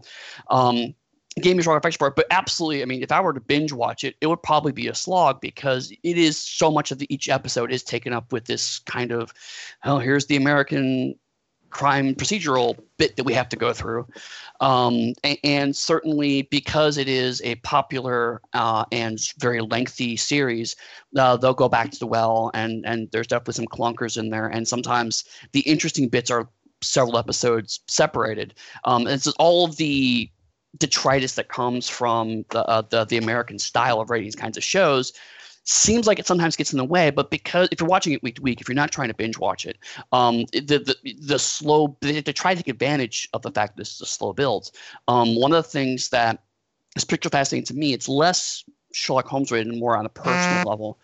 Um, 0.51 0.95
Game 1.41 1.59
is 1.59 1.67
wrong 1.67 1.77
affection 1.77 1.99
for 1.99 2.09
it, 2.09 2.17
but 2.17 2.27
absolutely. 2.31 2.83
I 2.83 2.87
mean, 2.87 3.03
if 3.03 3.13
I 3.13 3.21
were 3.21 3.35
to 3.35 3.41
binge 3.41 3.73
watch 3.73 4.05
it, 4.05 4.17
it 4.23 4.27
would 4.27 4.43
probably 4.43 4.73
be 4.73 4.89
a 4.89 4.95
slog 4.95 5.41
because 5.41 5.93
it 6.03 6.17
is 6.17 6.39
so 6.39 6.71
much 6.71 6.91
of 6.91 6.99
the, 6.99 7.13
each 7.13 7.29
episode 7.29 7.71
is 7.71 7.83
taken 7.83 8.15
up 8.15 8.33
with 8.33 8.47
this 8.47 8.79
kind 8.81 9.13
of, 9.13 9.35
oh, 9.85 9.99
here's 9.99 10.27
the 10.27 10.37
American 10.37 11.15
crime 11.77 12.15
procedural 12.15 12.79
bit 12.97 13.17
that 13.17 13.25
we 13.25 13.35
have 13.35 13.51
to 13.51 13.57
go 13.57 13.75
through. 13.75 14.07
Um, 14.61 15.13
and, 15.23 15.39
and, 15.45 15.77
certainly 15.77 16.43
because 16.43 16.97
it 16.97 17.07
is 17.07 17.43
a 17.43 17.57
popular 17.57 18.41
uh, 18.55 18.87
and 18.93 19.19
very 19.39 19.61
lengthy 19.61 20.17
series, 20.17 20.75
uh, 21.19 21.37
they'll 21.37 21.53
go 21.53 21.69
back 21.69 21.91
to 21.91 21.99
the 21.99 22.07
well, 22.07 22.51
and 22.55 22.87
and 22.87 23.11
there's 23.11 23.27
definitely 23.27 23.55
some 23.55 23.67
clunkers 23.67 24.17
in 24.17 24.31
there, 24.31 24.47
and 24.47 24.67
sometimes 24.67 25.25
the 25.53 25.61
interesting 25.61 26.09
bits 26.09 26.31
are 26.31 26.49
several 26.83 27.19
episodes 27.19 27.81
separated. 27.89 28.55
Um, 28.85 29.07
and 29.07 29.21
so 29.21 29.33
all 29.39 29.67
of 29.67 29.77
the 29.77 30.31
detritus 30.79 31.35
that 31.35 31.49
comes 31.49 31.89
from 31.89 32.45
the, 32.51 32.65
uh, 32.67 32.83
the 32.89 33.05
the 33.05 33.17
American 33.17 33.59
style 33.59 34.01
of 34.01 34.11
writing 34.11 34.27
these 34.27 34.37
kinds 34.37 34.57
of 34.57 34.65
shows 34.65 35.13
seems 35.65 36.07
like 36.07 36.21
it 36.21 36.27
sometimes 36.27 36.55
gets 36.55 36.73
in 36.73 36.79
the 36.79 36.85
way 36.85 37.11
but 37.11 37.31
because 37.31 37.69
if 37.73 37.81
you're 37.81 37.89
watching 37.89 38.13
it 38.13 38.23
week 38.23 38.37
to 38.37 38.43
week 38.43 38.61
if 38.61 38.69
you're 38.69 38.75
not 38.75 38.93
trying 38.93 39.09
to 39.09 39.15
binge 39.15 39.39
watch 39.39 39.67
it 39.67 39.79
um, 40.13 40.45
the, 40.53 40.79
the 41.03 41.15
the 41.21 41.39
slow 41.39 41.97
they, 42.01 42.21
they 42.21 42.33
try 42.33 42.55
to 42.55 42.63
take 42.63 42.69
advantage 42.69 43.29
of 43.33 43.43
the 43.43 43.51
fact 43.51 43.77
that 43.77 43.81
this 43.81 43.95
is 43.95 44.01
a 44.01 44.07
slow 44.07 44.33
build 44.33 44.71
um, 45.09 45.35
one 45.41 45.53
of 45.53 45.63
the 45.63 45.69
things 45.69 46.09
that 46.11 46.45
is 46.95 47.05
picture 47.05 47.29
fascinating 47.29 47.67
to 47.67 47.75
me 47.75 47.93
it's 47.93 48.09
less 48.09 48.65
Sherlock 48.93 49.27
Holmes 49.27 49.53
rated 49.53 49.71
and 49.71 49.79
more 49.79 49.95
on 49.97 50.07
a 50.07 50.09
personal 50.09 50.65
mm. 50.65 50.67
level 50.67 50.99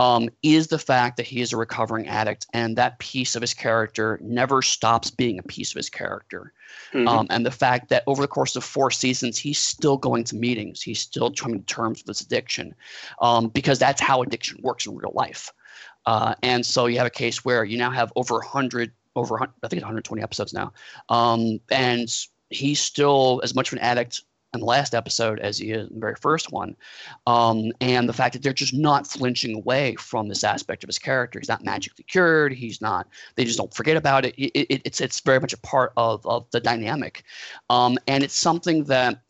um, 0.00 0.30
is 0.42 0.68
the 0.68 0.78
fact 0.78 1.18
that 1.18 1.26
he 1.26 1.42
is 1.42 1.52
a 1.52 1.58
recovering 1.58 2.08
addict 2.08 2.46
and 2.54 2.74
that 2.76 2.98
piece 2.98 3.36
of 3.36 3.42
his 3.42 3.52
character 3.52 4.18
never 4.22 4.62
stops 4.62 5.10
being 5.10 5.38
a 5.38 5.42
piece 5.42 5.72
of 5.72 5.76
his 5.76 5.90
character. 5.90 6.54
Mm-hmm. 6.94 7.06
Um, 7.06 7.26
and 7.28 7.44
the 7.44 7.50
fact 7.50 7.90
that 7.90 8.02
over 8.06 8.22
the 8.22 8.28
course 8.28 8.56
of 8.56 8.64
four 8.64 8.90
seasons, 8.90 9.36
he's 9.36 9.58
still 9.58 9.98
going 9.98 10.24
to 10.24 10.36
meetings, 10.36 10.80
he's 10.80 11.00
still 11.00 11.30
coming 11.30 11.60
to 11.60 11.66
terms 11.66 11.98
with 11.98 12.16
his 12.16 12.26
addiction 12.26 12.74
um, 13.20 13.48
because 13.48 13.78
that's 13.78 14.00
how 14.00 14.22
addiction 14.22 14.58
works 14.62 14.86
in 14.86 14.96
real 14.96 15.12
life. 15.14 15.52
Uh, 16.06 16.34
and 16.42 16.64
so 16.64 16.86
you 16.86 16.96
have 16.96 17.06
a 17.06 17.10
case 17.10 17.44
where 17.44 17.62
you 17.62 17.76
now 17.76 17.90
have 17.90 18.10
over 18.16 18.36
100, 18.36 18.92
over 19.16 19.38
I 19.42 19.44
think 19.44 19.74
it's 19.74 19.82
120 19.82 20.22
episodes 20.22 20.54
now. 20.54 20.72
Um, 21.10 21.60
and 21.70 22.08
he's 22.48 22.80
still 22.80 23.42
as 23.44 23.54
much 23.54 23.70
of 23.70 23.74
an 23.74 23.84
addict 23.84 24.22
in 24.52 24.60
the 24.60 24.66
last 24.66 24.94
episode 24.94 25.38
as 25.38 25.58
he 25.58 25.70
is 25.70 25.88
in 25.88 25.94
the 25.94 26.00
very 26.00 26.16
first 26.16 26.50
one. 26.50 26.76
Um, 27.26 27.72
and 27.80 28.08
the 28.08 28.12
fact 28.12 28.32
that 28.32 28.42
they're 28.42 28.52
just 28.52 28.74
not 28.74 29.06
flinching 29.06 29.54
away 29.54 29.94
from 29.96 30.28
this 30.28 30.42
aspect 30.42 30.82
of 30.82 30.88
his 30.88 30.98
character. 30.98 31.38
He's 31.38 31.48
not 31.48 31.64
magically 31.64 32.04
cured. 32.04 32.52
He's 32.52 32.80
not, 32.80 33.08
they 33.36 33.44
just 33.44 33.58
don't 33.58 33.72
forget 33.72 33.96
about 33.96 34.24
it. 34.24 34.34
it, 34.36 34.50
it 34.56 34.82
it's, 34.84 35.00
it's 35.00 35.20
very 35.20 35.38
much 35.38 35.52
a 35.52 35.58
part 35.58 35.92
of, 35.96 36.26
of 36.26 36.50
the 36.50 36.60
dynamic. 36.60 37.22
Um, 37.68 37.96
and 38.08 38.24
it's 38.24 38.38
something 38.38 38.84
that 38.84 39.22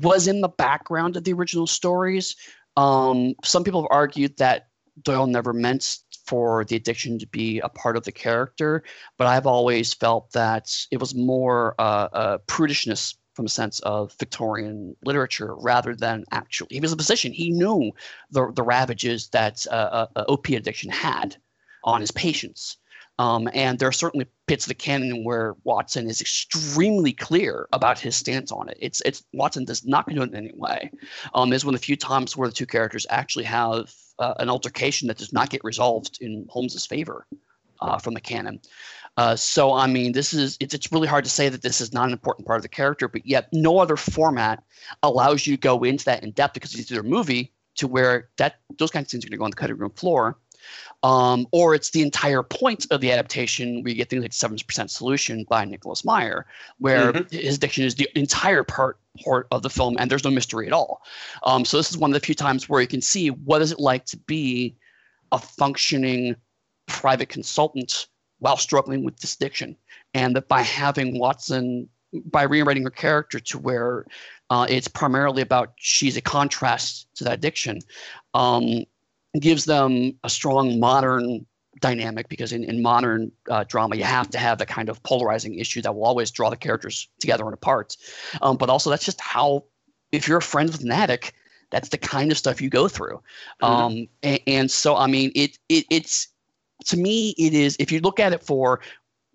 was 0.00 0.26
in 0.26 0.40
the 0.40 0.48
background 0.48 1.16
of 1.16 1.24
the 1.24 1.32
original 1.32 1.68
stories. 1.68 2.34
Um, 2.76 3.34
some 3.44 3.62
people 3.62 3.82
have 3.82 3.88
argued 3.92 4.36
that 4.38 4.68
Doyle 5.02 5.28
never 5.28 5.52
meant 5.52 5.98
for 6.26 6.64
the 6.64 6.76
addiction 6.76 7.18
to 7.18 7.26
be 7.26 7.60
a 7.60 7.68
part 7.68 7.96
of 7.96 8.04
the 8.04 8.12
character, 8.12 8.82
but 9.18 9.26
I've 9.26 9.46
always 9.46 9.92
felt 9.92 10.32
that 10.32 10.74
it 10.90 10.98
was 10.98 11.14
more 11.14 11.74
uh, 11.78 12.08
uh, 12.12 12.38
prudishness 12.46 13.14
from 13.34 13.46
a 13.46 13.50
sense 13.50 13.80
of 13.80 14.14
Victorian 14.18 14.96
literature 15.04 15.54
rather 15.56 15.94
than 15.94 16.24
actually. 16.30 16.68
He 16.70 16.80
was 16.80 16.92
a 16.92 16.96
physician. 16.96 17.32
He 17.32 17.50
knew 17.50 17.92
the, 18.30 18.52
the 18.54 18.62
ravages 18.62 19.28
that 19.28 19.66
uh, 19.70 19.74
uh, 19.74 20.06
uh, 20.16 20.24
opiate 20.28 20.60
addiction 20.60 20.90
had 20.90 21.36
on 21.82 22.00
his 22.00 22.10
patients. 22.10 22.78
Um, 23.18 23.48
and 23.54 23.78
there 23.78 23.88
are 23.88 23.92
certainly 23.92 24.26
pits 24.46 24.64
of 24.64 24.68
the 24.68 24.74
canon 24.74 25.22
where 25.22 25.54
Watson 25.62 26.08
is 26.08 26.20
extremely 26.20 27.12
clear 27.12 27.68
about 27.72 28.00
his 28.00 28.16
stance 28.16 28.50
on 28.50 28.68
it. 28.68 28.76
It's 28.80 29.00
it's 29.02 29.22
Watson 29.32 29.64
does 29.64 29.84
not 29.84 30.06
condone 30.06 30.28
it 30.28 30.34
in 30.34 30.46
any 30.46 30.52
way. 30.56 30.90
Um, 31.32 31.52
is 31.52 31.64
one 31.64 31.74
of 31.74 31.80
the 31.80 31.84
few 31.84 31.96
times 31.96 32.36
where 32.36 32.48
the 32.48 32.54
two 32.54 32.66
characters 32.66 33.06
actually 33.10 33.44
have 33.44 33.94
uh, 34.18 34.34
an 34.40 34.50
altercation 34.50 35.06
that 35.08 35.18
does 35.18 35.32
not 35.32 35.50
get 35.50 35.62
resolved 35.62 36.18
in 36.20 36.46
Holmes's 36.50 36.86
favor 36.86 37.26
uh, 37.80 37.98
from 37.98 38.14
the 38.14 38.20
canon. 38.20 38.60
Uh, 39.16 39.36
so 39.36 39.72
I 39.72 39.86
mean, 39.86 40.12
this 40.12 40.32
is 40.32 40.56
it's, 40.60 40.74
it's 40.74 40.90
really 40.90 41.06
hard 41.06 41.24
to 41.24 41.30
say 41.30 41.48
that 41.48 41.62
this 41.62 41.80
is 41.80 41.92
not 41.92 42.06
an 42.06 42.12
important 42.12 42.46
part 42.46 42.56
of 42.58 42.62
the 42.62 42.68
character, 42.68 43.08
but 43.08 43.26
yet 43.26 43.48
no 43.52 43.78
other 43.78 43.96
format 43.96 44.62
allows 45.02 45.46
you 45.46 45.56
to 45.56 45.60
go 45.60 45.84
into 45.84 46.04
that 46.06 46.24
in 46.24 46.32
depth 46.32 46.54
because 46.54 46.74
it's 46.74 46.90
either 46.90 47.00
a 47.00 47.04
movie 47.04 47.52
to 47.76 47.86
where 47.86 48.28
that 48.38 48.56
those 48.78 48.90
kinds 48.90 49.06
of 49.06 49.10
things 49.10 49.24
are 49.24 49.28
going 49.28 49.36
to 49.36 49.38
go 49.38 49.44
on 49.44 49.50
the 49.50 49.56
cutting 49.56 49.76
room 49.76 49.90
floor, 49.90 50.38
Um, 51.02 51.46
or 51.52 51.74
it's 51.74 51.90
the 51.90 52.02
entire 52.02 52.42
point 52.42 52.86
of 52.90 53.00
the 53.00 53.12
adaptation 53.12 53.82
where 53.82 53.90
you 53.90 53.96
get 53.96 54.10
things 54.10 54.22
like 54.22 54.32
7% 54.32 54.90
Solution 54.90 55.44
by 55.48 55.64
Nicholas 55.64 56.04
Meyer, 56.04 56.46
where 56.78 57.12
mm-hmm. 57.12 57.36
his 57.36 57.56
addiction 57.56 57.84
is 57.84 57.94
the 57.94 58.08
entire 58.16 58.64
part 58.64 58.98
part 59.24 59.46
of 59.52 59.62
the 59.62 59.70
film 59.70 59.94
and 60.00 60.10
there's 60.10 60.24
no 60.24 60.30
mystery 60.30 60.66
at 60.66 60.72
all. 60.72 61.02
Um, 61.44 61.64
so 61.64 61.76
this 61.76 61.90
is 61.90 61.96
one 61.96 62.10
of 62.10 62.14
the 62.14 62.26
few 62.26 62.34
times 62.34 62.68
where 62.68 62.80
you 62.80 62.88
can 62.88 63.00
see 63.00 63.28
what 63.28 63.62
is 63.62 63.70
it 63.70 63.78
like 63.78 64.06
to 64.06 64.16
be 64.16 64.74
a 65.30 65.38
functioning 65.38 66.34
private 66.86 67.28
consultant 67.28 68.08
while 68.38 68.56
struggling 68.56 69.04
with 69.04 69.18
this 69.18 69.34
addiction. 69.34 69.76
And 70.12 70.36
that 70.36 70.48
by 70.48 70.62
having 70.62 71.18
Watson, 71.18 71.88
by 72.30 72.42
rewriting 72.42 72.84
her 72.84 72.90
character 72.90 73.40
to 73.40 73.58
where 73.58 74.06
uh, 74.50 74.66
it's 74.68 74.88
primarily 74.88 75.42
about 75.42 75.72
she's 75.76 76.16
a 76.16 76.20
contrast 76.20 77.08
to 77.16 77.24
that 77.24 77.34
addiction, 77.34 77.80
um, 78.34 78.84
gives 79.40 79.64
them 79.64 80.16
a 80.22 80.30
strong 80.30 80.78
modern 80.78 81.46
dynamic 81.80 82.28
because 82.28 82.52
in, 82.52 82.64
in 82.64 82.80
modern 82.80 83.32
uh, 83.50 83.64
drama 83.64 83.96
you 83.96 84.04
have 84.04 84.30
to 84.30 84.38
have 84.38 84.58
that 84.58 84.68
kind 84.68 84.88
of 84.88 85.02
polarizing 85.02 85.54
issue 85.58 85.82
that 85.82 85.94
will 85.94 86.04
always 86.04 86.30
draw 86.30 86.48
the 86.48 86.56
characters 86.56 87.08
together 87.18 87.44
and 87.44 87.54
apart 87.54 87.96
um, 88.42 88.56
but 88.56 88.70
also 88.70 88.90
that's 88.90 89.04
just 89.04 89.20
how 89.20 89.64
if 90.12 90.28
you're 90.28 90.38
a 90.38 90.42
friend 90.42 90.70
with 90.70 90.82
an 90.82 90.92
addict 90.92 91.32
that's 91.70 91.88
the 91.88 91.98
kind 91.98 92.30
of 92.30 92.38
stuff 92.38 92.62
you 92.62 92.70
go 92.70 92.86
through 92.86 93.20
mm-hmm. 93.60 93.66
um, 93.66 94.08
and, 94.22 94.40
and, 94.46 94.70
so 94.70 94.96
i 94.96 95.06
mean 95.06 95.32
it, 95.34 95.58
it 95.68 95.84
it's 95.90 96.28
to 96.86 96.96
me 96.96 97.34
it 97.38 97.54
is 97.54 97.76
if 97.78 97.90
you 97.92 98.00
look 98.00 98.20
at 98.20 98.32
it 98.32 98.42
for 98.42 98.80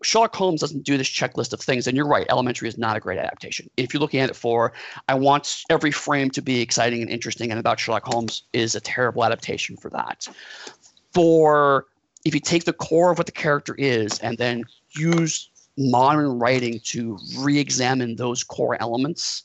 Sherlock 0.01 0.35
Holmes 0.35 0.61
doesn't 0.61 0.83
do 0.83 0.97
this 0.97 1.09
checklist 1.09 1.51
of 1.53 1.59
things, 1.59 1.87
and 1.87 1.95
you're 1.95 2.07
right. 2.07 2.25
Elementary 2.29 2.69
is 2.69 2.77
not 2.77 2.95
a 2.95 2.99
great 2.99 3.19
adaptation. 3.19 3.69
If 3.75 3.93
you're 3.93 3.99
looking 3.99 4.21
at 4.21 4.29
it 4.29 4.35
for, 4.35 4.71
I 5.09 5.15
want 5.15 5.63
every 5.69 5.91
frame 5.91 6.29
to 6.31 6.41
be 6.41 6.61
exciting 6.61 7.01
and 7.01 7.11
interesting, 7.11 7.51
and 7.51 7.59
about 7.59 7.79
Sherlock 7.79 8.05
Holmes 8.05 8.43
is 8.53 8.75
a 8.75 8.79
terrible 8.79 9.25
adaptation 9.25 9.75
for 9.75 9.89
that. 9.89 10.27
For 11.13 11.87
if 12.25 12.33
you 12.33 12.39
take 12.39 12.65
the 12.65 12.73
core 12.73 13.11
of 13.11 13.17
what 13.17 13.25
the 13.25 13.33
character 13.33 13.75
is 13.75 14.19
and 14.19 14.37
then 14.37 14.63
use 14.91 15.49
modern 15.77 16.39
writing 16.39 16.79
to 16.83 17.17
re-examine 17.39 18.15
those 18.15 18.43
core 18.43 18.77
elements, 18.81 19.43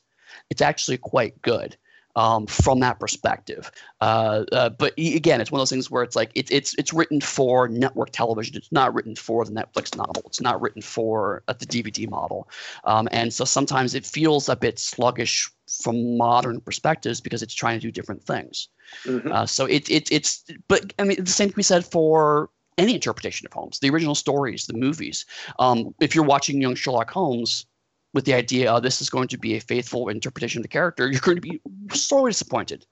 it's 0.50 0.62
actually 0.62 0.98
quite 0.98 1.40
good 1.42 1.76
um, 2.16 2.46
from 2.46 2.80
that 2.80 3.00
perspective. 3.00 3.70
Uh, 4.00 4.44
uh, 4.52 4.68
but 4.70 4.92
again, 4.98 5.40
it's 5.40 5.50
one 5.50 5.58
of 5.58 5.62
those 5.62 5.70
things 5.70 5.90
where 5.90 6.02
it's 6.02 6.16
like 6.16 6.30
it, 6.34 6.50
it's 6.50 6.74
it's 6.74 6.92
written 6.92 7.20
for 7.20 7.68
network 7.68 8.10
television. 8.10 8.56
It's 8.56 8.72
not 8.72 8.94
written 8.94 9.16
for 9.16 9.44
the 9.44 9.52
Netflix 9.52 9.96
novel. 9.96 10.22
It's 10.26 10.40
not 10.40 10.60
written 10.60 10.82
for 10.82 11.42
uh, 11.48 11.54
the 11.54 11.66
DVD 11.66 12.08
model. 12.08 12.48
Um, 12.84 13.08
and 13.12 13.32
so 13.32 13.44
sometimes 13.44 13.94
it 13.94 14.06
feels 14.06 14.48
a 14.48 14.56
bit 14.56 14.78
sluggish 14.78 15.50
from 15.82 16.16
modern 16.16 16.60
perspectives 16.60 17.20
because 17.20 17.42
it's 17.42 17.54
trying 17.54 17.80
to 17.80 17.86
do 17.86 17.90
different 17.90 18.22
things. 18.22 18.68
Mm-hmm. 19.04 19.32
Uh, 19.32 19.46
so 19.46 19.66
it, 19.66 19.90
it 19.90 20.10
it's 20.12 20.44
but 20.68 20.92
I 20.98 21.04
mean 21.04 21.22
the 21.22 21.30
same 21.30 21.48
can 21.48 21.56
be 21.56 21.62
said 21.62 21.84
for 21.84 22.50
any 22.76 22.94
interpretation 22.94 23.46
of 23.46 23.52
Holmes, 23.52 23.78
the 23.78 23.90
original 23.90 24.14
stories, 24.14 24.66
the 24.66 24.74
movies. 24.74 25.24
Um, 25.58 25.94
if 26.00 26.14
you're 26.14 26.24
watching 26.24 26.60
Young 26.60 26.74
Sherlock 26.74 27.10
Holmes, 27.10 27.66
with 28.14 28.24
the 28.24 28.32
idea 28.32 28.72
of 28.72 28.82
this 28.82 29.02
is 29.02 29.10
going 29.10 29.28
to 29.28 29.36
be 29.36 29.56
a 29.56 29.60
faithful 29.60 30.08
interpretation 30.08 30.60
of 30.60 30.62
the 30.62 30.68
character, 30.68 31.10
you're 31.10 31.20
going 31.20 31.36
to 31.36 31.42
be 31.42 31.60
sorely 31.92 32.30
disappointed. 32.30 32.86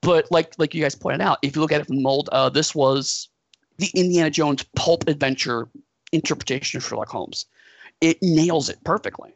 But 0.00 0.26
like 0.30 0.54
like 0.58 0.74
you 0.74 0.82
guys 0.82 0.94
pointed 0.94 1.20
out, 1.20 1.38
if 1.42 1.54
you 1.54 1.60
look 1.60 1.72
at 1.72 1.80
it 1.80 1.86
from 1.86 1.96
the 1.96 2.02
mold, 2.02 2.28
uh, 2.32 2.48
this 2.48 2.74
was 2.74 3.28
the 3.76 3.90
Indiana 3.94 4.30
Jones 4.30 4.64
pulp 4.74 5.06
adventure 5.08 5.68
interpretation 6.12 6.78
of 6.78 6.84
Sherlock 6.84 7.08
Holmes. 7.08 7.46
It 8.00 8.18
nails 8.22 8.68
it 8.68 8.82
perfectly. 8.84 9.34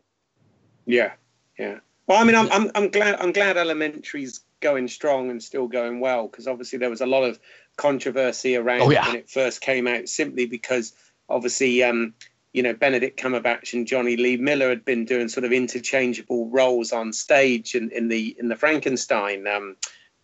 Yeah, 0.86 1.12
yeah. 1.59 1.78
Well, 2.07 2.20
I 2.20 2.24
mean, 2.24 2.34
I'm 2.34 2.51
I'm, 2.51 2.70
I'm 2.74 2.88
glad 2.88 3.20
I'm 3.20 3.32
glad 3.32 3.57
Elementary's 3.57 4.40
going 4.61 4.88
strong 4.88 5.30
and 5.30 5.43
still 5.43 5.66
going 5.66 6.01
well 6.01 6.28
because 6.28 6.49
obviously 6.49 6.78
there 6.78 6.90
was 6.90 7.01
a 7.01 7.07
lot 7.07 7.24
of 7.24 7.38
controversy 7.76 8.57
around 8.57 8.82
oh, 8.82 8.90
yeah. 8.90 9.07
when 9.07 9.16
it 9.16 9.28
first 9.28 9.61
came 9.61 9.86
out 9.86 10.09
simply 10.09 10.47
because 10.47 10.93
obviously 11.28 11.82
um, 11.82 12.14
you 12.53 12.62
know, 12.62 12.74
Benedict 12.74 13.18
Cumberbatch 13.18 13.72
and 13.72 13.86
Jonny 13.86 14.16
Lee 14.16 14.36
Miller 14.36 14.68
had 14.68 14.84
been 14.84 15.05
doing 15.05 15.28
sort 15.28 15.44
of 15.44 15.53
interchangeable 15.53 16.48
roles 16.50 16.92
on 16.92 17.12
stage 17.12 17.74
in, 17.74 17.90
in 17.90 18.09
the 18.09 18.36
in 18.38 18.48
the 18.48 18.57
Frankenstein 18.57 19.46
um, 19.46 19.76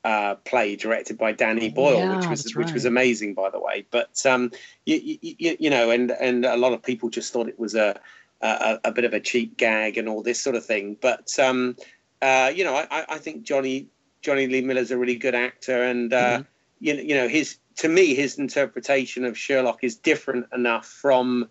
uh, 0.05 0.35
play 0.37 0.77
directed 0.77 1.17
by 1.19 1.33
Danny 1.33 1.71
Boyle, 1.71 1.99
yeah, 1.99 2.17
which 2.17 2.29
was 2.29 2.55
which 2.55 2.73
was 2.73 2.85
amazing, 2.85 3.35
by 3.35 3.51
the 3.51 3.59
way. 3.59 3.87
But 3.91 4.25
um, 4.27 4.53
you, 4.85 5.19
you, 5.23 5.57
you, 5.59 5.71
know, 5.71 5.91
and 5.91 6.11
and 6.11 6.45
a 6.45 6.57
lot 6.57 6.73
of 6.73 6.83
people 6.83 7.09
just 7.09 7.33
thought 7.33 7.49
it 7.49 7.59
was 7.59 7.75
a 7.75 7.99
a, 8.41 8.79
a 8.85 8.93
bit 8.93 9.05
of 9.05 9.15
a 9.15 9.21
cheap 9.21 9.57
gag 9.57 9.99
and 9.99 10.09
all 10.09 10.23
this 10.23 10.41
sort 10.41 10.57
of 10.57 10.65
thing. 10.65 10.97
But 11.01 11.37
um, 11.39 11.77
uh, 12.21 12.53
you 12.55 12.65
know, 12.65 12.75
I, 12.75 13.05
I 13.09 13.19
think 13.19 13.43
Johnny 13.43 13.87
Jonny 14.23 14.47
Lee 14.47 14.61
Miller's 14.61 14.91
a 14.91 14.99
really 14.99 15.17
good 15.17 15.35
actor, 15.35 15.83
and 15.83 16.13
uh, 16.13 16.39
mm-hmm. 16.39 16.43
you 16.81 16.95
you 16.95 17.15
know 17.15 17.29
his 17.29 17.59
to 17.77 17.89
me 17.89 18.15
his 18.15 18.39
interpretation 18.39 19.25
of 19.25 19.39
Sherlock 19.39 19.83
is 19.83 19.97
different 19.97 20.47
enough 20.53 20.87
from 20.87 21.49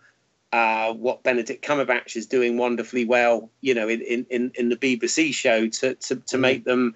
uh, 0.54 0.94
what 0.94 1.24
Benedict 1.24 1.66
Cumberbatch 1.66 2.16
is 2.16 2.26
doing 2.26 2.58
wonderfully 2.58 3.06
well, 3.06 3.50
you 3.62 3.74
know, 3.74 3.90
in, 3.90 4.26
in, 4.30 4.52
in 4.56 4.70
the 4.70 4.78
BBC 4.78 5.34
show 5.34 5.68
to, 5.68 5.96
to, 5.96 5.96
to 5.96 6.16
mm-hmm. 6.16 6.42
make 6.42 6.64
them, 6.64 6.96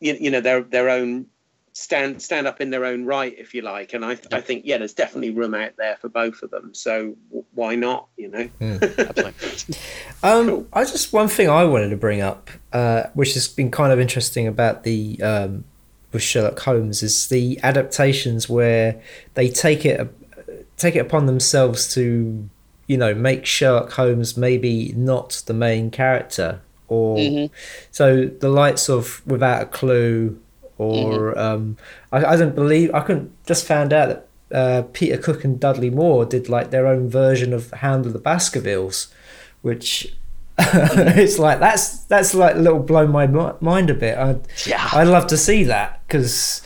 you, 0.00 0.16
you 0.20 0.30
know, 0.30 0.40
their 0.40 0.62
their 0.62 0.90
own 0.90 1.26
stand 1.74 2.20
stand 2.20 2.46
up 2.46 2.60
in 2.60 2.68
their 2.68 2.84
own 2.84 3.04
right, 3.06 3.34
if 3.38 3.54
you 3.54 3.62
like. 3.62 3.94
And 3.94 4.04
I 4.04 4.18
I 4.30 4.40
think 4.40 4.64
yeah, 4.66 4.78
there's 4.78 4.92
definitely 4.92 5.30
room 5.30 5.54
out 5.54 5.76
there 5.78 5.96
for 6.00 6.08
both 6.08 6.42
of 6.42 6.50
them. 6.50 6.74
So 6.74 7.16
w- 7.28 7.44
why 7.54 7.76
not? 7.76 8.08
You 8.16 8.28
know. 8.28 8.48
Mm, 8.60 10.22
um, 10.22 10.46
cool. 10.48 10.66
I 10.72 10.84
just 10.84 11.12
one 11.12 11.28
thing 11.28 11.48
I 11.48 11.64
wanted 11.64 11.90
to 11.90 11.96
bring 11.96 12.20
up, 12.20 12.50
uh, 12.72 13.04
which 13.14 13.34
has 13.34 13.48
been 13.48 13.70
kind 13.70 13.92
of 13.92 14.00
interesting 14.00 14.46
about 14.46 14.82
the 14.82 15.20
um, 15.22 15.64
with 16.12 16.22
Sherlock 16.22 16.58
Holmes, 16.60 17.02
is 17.02 17.28
the 17.28 17.58
adaptations 17.62 18.48
where 18.48 19.00
they 19.34 19.48
take 19.48 19.86
it 19.86 20.14
take 20.76 20.96
it 20.96 21.00
upon 21.00 21.26
themselves 21.26 21.94
to 21.94 22.50
you 22.92 22.98
know 22.98 23.14
make 23.14 23.46
Sherlock 23.46 23.92
Holmes 23.92 24.36
maybe 24.36 24.92
not 24.94 25.42
the 25.46 25.54
main 25.54 25.90
character 25.90 26.60
or 26.88 27.16
mm-hmm. 27.16 27.54
so 27.90 28.26
the 28.26 28.50
lights 28.50 28.90
of 28.90 29.26
Without 29.26 29.62
a 29.62 29.66
Clue 29.66 30.38
or 30.76 31.32
mm-hmm. 31.32 31.38
um, 31.38 31.76
I, 32.12 32.24
I 32.24 32.36
don't 32.36 32.54
believe 32.54 32.94
I 32.94 33.00
couldn't 33.00 33.32
just 33.46 33.66
found 33.66 33.92
out 33.92 34.08
that 34.08 34.28
uh, 34.52 34.82
Peter 34.92 35.16
Cook 35.16 35.44
and 35.44 35.58
Dudley 35.58 35.90
Moore 35.90 36.26
did 36.26 36.48
like 36.48 36.70
their 36.70 36.86
own 36.86 37.08
version 37.08 37.54
of 37.54 37.70
Hound 37.70 38.04
of 38.04 38.12
the 38.12 38.18
Baskervilles, 38.18 39.08
which 39.62 40.14
it's 40.58 41.38
like 41.38 41.60
that's 41.60 42.04
that's 42.04 42.34
like 42.34 42.56
a 42.56 42.58
little 42.58 42.80
blow 42.80 43.06
my 43.06 43.26
mind 43.26 43.88
a 43.88 43.94
bit. 43.94 44.18
I 44.18 44.36
yeah, 44.66 44.90
I'd 44.92 45.08
love 45.08 45.26
to 45.28 45.38
see 45.38 45.64
that 45.64 46.02
because 46.06 46.62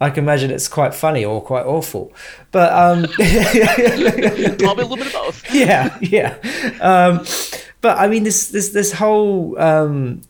I 0.00 0.10
can 0.10 0.24
imagine 0.24 0.50
it's 0.50 0.68
quite 0.68 0.94
funny 0.94 1.24
or 1.24 1.40
quite 1.42 1.64
awful. 1.64 2.12
But 2.50 2.72
um, 2.72 3.04
probably 4.58 4.84
a 4.84 4.86
little 4.86 4.96
bit 4.96 5.06
of 5.06 5.12
both. 5.12 5.54
Yeah, 5.54 5.96
yeah. 6.00 6.36
Um, 6.80 7.24
but 7.80 7.98
I 7.98 8.08
mean, 8.08 8.24
this 8.24 8.48
this 8.48 8.70
this 8.70 8.92
whole 8.92 9.58
um, 9.58 10.22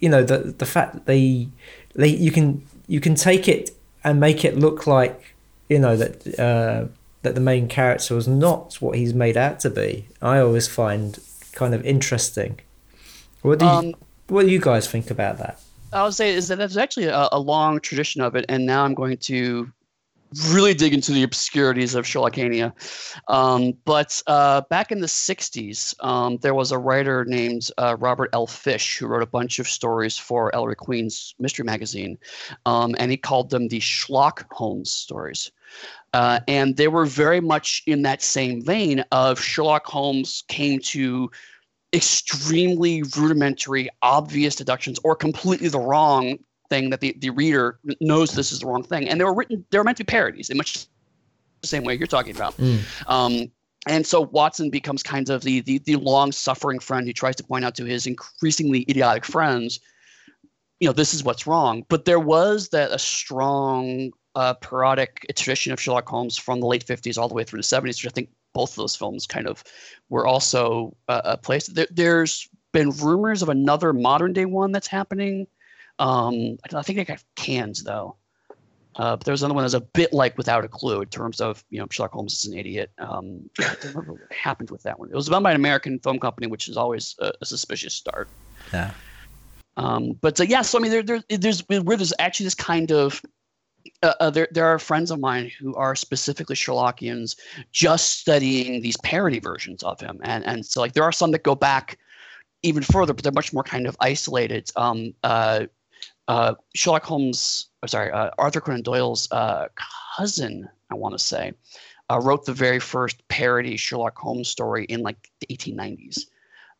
you 0.00 0.08
know 0.08 0.22
the 0.22 0.38
the 0.38 0.66
fact 0.66 0.94
that 0.94 1.06
they 1.06 1.48
they 1.94 2.08
you 2.08 2.30
can 2.30 2.66
you 2.86 3.00
can 3.00 3.14
take 3.14 3.48
it 3.48 3.70
and 4.02 4.20
make 4.20 4.44
it 4.44 4.56
look 4.58 4.86
like 4.86 5.34
you 5.68 5.78
know 5.78 5.96
that 5.96 6.38
uh, 6.38 6.86
that 7.22 7.34
the 7.34 7.40
main 7.40 7.68
character 7.68 8.14
was 8.14 8.28
not 8.28 8.74
what 8.80 8.96
he's 8.98 9.14
made 9.14 9.36
out 9.36 9.60
to 9.60 9.70
be. 9.70 10.08
I 10.20 10.38
always 10.38 10.68
find 10.68 11.18
kind 11.52 11.74
of 11.74 11.84
interesting. 11.84 12.60
What 13.42 13.58
do 13.58 13.64
you, 13.64 13.70
um, 13.70 13.94
what 14.28 14.42
do 14.46 14.52
you 14.52 14.60
guys 14.60 14.88
think 14.88 15.10
about 15.10 15.38
that? 15.38 15.60
I 15.94 16.02
would 16.02 16.14
say 16.14 16.34
is 16.34 16.48
that 16.48 16.58
there's 16.58 16.76
actually 16.76 17.06
a, 17.06 17.28
a, 17.30 17.38
long 17.38 17.78
tradition 17.78 18.20
of 18.20 18.34
it, 18.34 18.44
and 18.48 18.66
now 18.66 18.84
I'm 18.84 18.94
going 18.94 19.16
to 19.18 19.72
really 20.48 20.74
dig 20.74 20.92
into 20.92 21.12
the 21.12 21.22
obscurities 21.22 21.94
of 21.94 22.04
Sherlockiana. 22.04 22.72
Um, 23.28 23.74
but 23.84 24.20
uh, 24.26 24.62
back 24.62 24.90
in 24.90 25.00
the 25.00 25.06
60s, 25.06 25.94
um, 26.04 26.38
there 26.38 26.54
was 26.54 26.72
a 26.72 26.78
writer 26.78 27.24
named 27.24 27.70
uh, 27.78 27.96
Robert 28.00 28.30
L. 28.32 28.48
Fish 28.48 28.98
who 28.98 29.06
wrote 29.06 29.22
a 29.22 29.26
bunch 29.26 29.60
of 29.60 29.68
stories 29.68 30.18
for 30.18 30.52
Ellery 30.52 30.74
Queen's 30.74 31.36
mystery 31.38 31.64
magazine, 31.64 32.18
um, 32.66 32.96
and 32.98 33.12
he 33.12 33.16
called 33.16 33.50
them 33.50 33.68
the 33.68 33.78
Schlock 33.78 34.46
Holmes 34.50 34.90
stories. 34.90 35.52
Uh, 36.12 36.40
and 36.48 36.76
they 36.76 36.88
were 36.88 37.06
very 37.06 37.40
much 37.40 37.82
in 37.86 38.02
that 38.02 38.22
same 38.22 38.64
vein 38.64 39.04
of 39.12 39.38
Sherlock 39.40 39.86
Holmes 39.86 40.42
came 40.48 40.80
to 40.80 41.30
extremely 41.94 43.02
rudimentary, 43.16 43.88
obvious 44.02 44.56
deductions 44.56 44.98
or 45.04 45.14
completely 45.14 45.68
the 45.68 45.78
wrong 45.78 46.38
thing 46.68 46.90
that 46.90 47.00
the, 47.00 47.14
the 47.18 47.30
reader 47.30 47.78
knows 48.00 48.32
this 48.32 48.52
is 48.52 48.60
the 48.60 48.66
wrong 48.66 48.82
thing. 48.82 49.08
And 49.08 49.20
they 49.20 49.24
were 49.24 49.34
written, 49.34 49.64
they 49.70 49.78
were 49.78 49.84
meant 49.84 49.98
to 49.98 50.04
be 50.04 50.10
parodies 50.10 50.50
in 50.50 50.56
much 50.56 50.86
the 51.60 51.68
same 51.68 51.84
way 51.84 51.94
you're 51.94 52.06
talking 52.06 52.34
about. 52.34 52.56
Mm. 52.56 52.80
Um, 53.08 53.50
and 53.86 54.06
so 54.06 54.22
Watson 54.22 54.70
becomes 54.70 55.02
kind 55.02 55.28
of 55.30 55.42
the, 55.42 55.60
the, 55.60 55.78
the 55.78 55.96
long 55.96 56.32
suffering 56.32 56.78
friend 56.78 57.06
who 57.06 57.12
tries 57.12 57.36
to 57.36 57.44
point 57.44 57.64
out 57.64 57.74
to 57.76 57.84
his 57.84 58.06
increasingly 58.06 58.84
idiotic 58.88 59.24
friends, 59.24 59.78
you 60.80 60.88
know, 60.88 60.92
this 60.92 61.14
is 61.14 61.22
what's 61.22 61.46
wrong. 61.46 61.84
But 61.88 62.06
there 62.06 62.20
was 62.20 62.70
that 62.70 62.90
a 62.90 62.98
strong 62.98 64.10
uh, 64.34 64.54
parodic 64.54 65.26
tradition 65.36 65.72
of 65.72 65.80
Sherlock 65.80 66.08
Holmes 66.08 66.36
from 66.36 66.60
the 66.60 66.66
late 66.66 66.84
50s 66.84 67.18
all 67.18 67.28
the 67.28 67.34
way 67.34 67.44
through 67.44 67.60
the 67.60 67.64
70s, 67.64 67.86
which 67.86 68.06
I 68.06 68.10
think 68.10 68.30
both 68.54 68.70
of 68.70 68.76
those 68.76 68.96
films 68.96 69.26
kind 69.26 69.46
of 69.46 69.62
were 70.08 70.26
also 70.26 70.96
uh, 71.08 71.36
place. 71.36 71.66
There, 71.66 71.86
there's 71.90 72.48
been 72.72 72.90
rumors 72.90 73.42
of 73.42 73.50
another 73.50 73.92
modern 73.92 74.32
day 74.32 74.46
one 74.46 74.72
that's 74.72 74.86
happening. 74.86 75.46
Um, 75.98 76.56
I 76.72 76.82
think 76.82 76.96
they 76.96 77.04
got 77.04 77.22
cans 77.36 77.84
though. 77.84 78.16
Uh, 78.96 79.16
but 79.16 79.24
there 79.24 79.32
was 79.32 79.42
another 79.42 79.54
one 79.54 79.62
that 79.62 79.66
was 79.66 79.74
a 79.74 79.80
bit 79.80 80.12
like 80.12 80.38
Without 80.38 80.64
a 80.64 80.68
Clue 80.68 81.00
in 81.00 81.08
terms 81.08 81.40
of, 81.40 81.64
you 81.68 81.80
know, 81.80 81.86
Sherlock 81.90 82.12
Holmes 82.12 82.32
is 82.32 82.44
an 82.44 82.56
idiot. 82.56 82.92
Um, 82.98 83.50
I 83.58 83.62
don't 83.80 83.84
remember 83.86 84.12
what 84.12 84.32
happened 84.32 84.70
with 84.70 84.84
that 84.84 85.00
one. 85.00 85.08
It 85.08 85.16
was 85.16 85.26
done 85.26 85.42
by 85.42 85.50
an 85.50 85.56
American 85.56 85.98
film 85.98 86.20
company, 86.20 86.46
which 86.46 86.68
is 86.68 86.76
always 86.76 87.16
a, 87.18 87.32
a 87.40 87.44
suspicious 87.44 87.92
start. 87.92 88.28
Yeah. 88.72 88.92
Um, 89.76 90.12
but 90.20 90.38
uh, 90.40 90.44
yeah, 90.44 90.62
so 90.62 90.78
I 90.78 90.82
mean, 90.82 90.92
there, 90.92 91.02
there, 91.02 91.22
there's 91.28 91.60
where 91.68 91.96
there's 91.96 92.12
actually 92.20 92.44
this 92.44 92.54
kind 92.54 92.92
of 92.92 93.20
uh, 94.02 94.14
uh, 94.20 94.30
there, 94.30 94.48
there 94.50 94.66
are 94.66 94.78
friends 94.78 95.10
of 95.10 95.20
mine 95.20 95.50
who 95.58 95.74
are 95.74 95.94
specifically 95.94 96.56
Sherlockians, 96.56 97.36
just 97.72 98.18
studying 98.20 98.80
these 98.80 98.96
parody 98.98 99.40
versions 99.40 99.82
of 99.82 100.00
him, 100.00 100.20
and 100.22 100.44
and 100.44 100.64
so 100.64 100.80
like 100.80 100.92
there 100.92 101.04
are 101.04 101.12
some 101.12 101.30
that 101.32 101.42
go 101.42 101.54
back 101.54 101.98
even 102.62 102.82
further, 102.82 103.12
but 103.12 103.22
they're 103.22 103.32
much 103.32 103.52
more 103.52 103.62
kind 103.62 103.86
of 103.86 103.96
isolated. 104.00 104.70
Um, 104.76 105.14
uh, 105.22 105.66
uh, 106.28 106.54
Sherlock 106.74 107.04
Holmes, 107.04 107.68
or 107.82 107.88
sorry, 107.88 108.10
uh, 108.10 108.30
Arthur 108.38 108.60
Conan 108.60 108.82
Doyle's 108.82 109.30
uh, 109.30 109.68
cousin, 110.16 110.68
I 110.90 110.94
want 110.94 111.12
to 111.12 111.18
say, 111.18 111.52
uh, 112.10 112.20
wrote 112.20 112.46
the 112.46 112.52
very 112.52 112.80
first 112.80 113.26
parody 113.28 113.76
Sherlock 113.76 114.16
Holmes 114.18 114.48
story 114.48 114.84
in 114.86 115.02
like 115.02 115.30
the 115.40 115.46
1890s. 115.54 116.20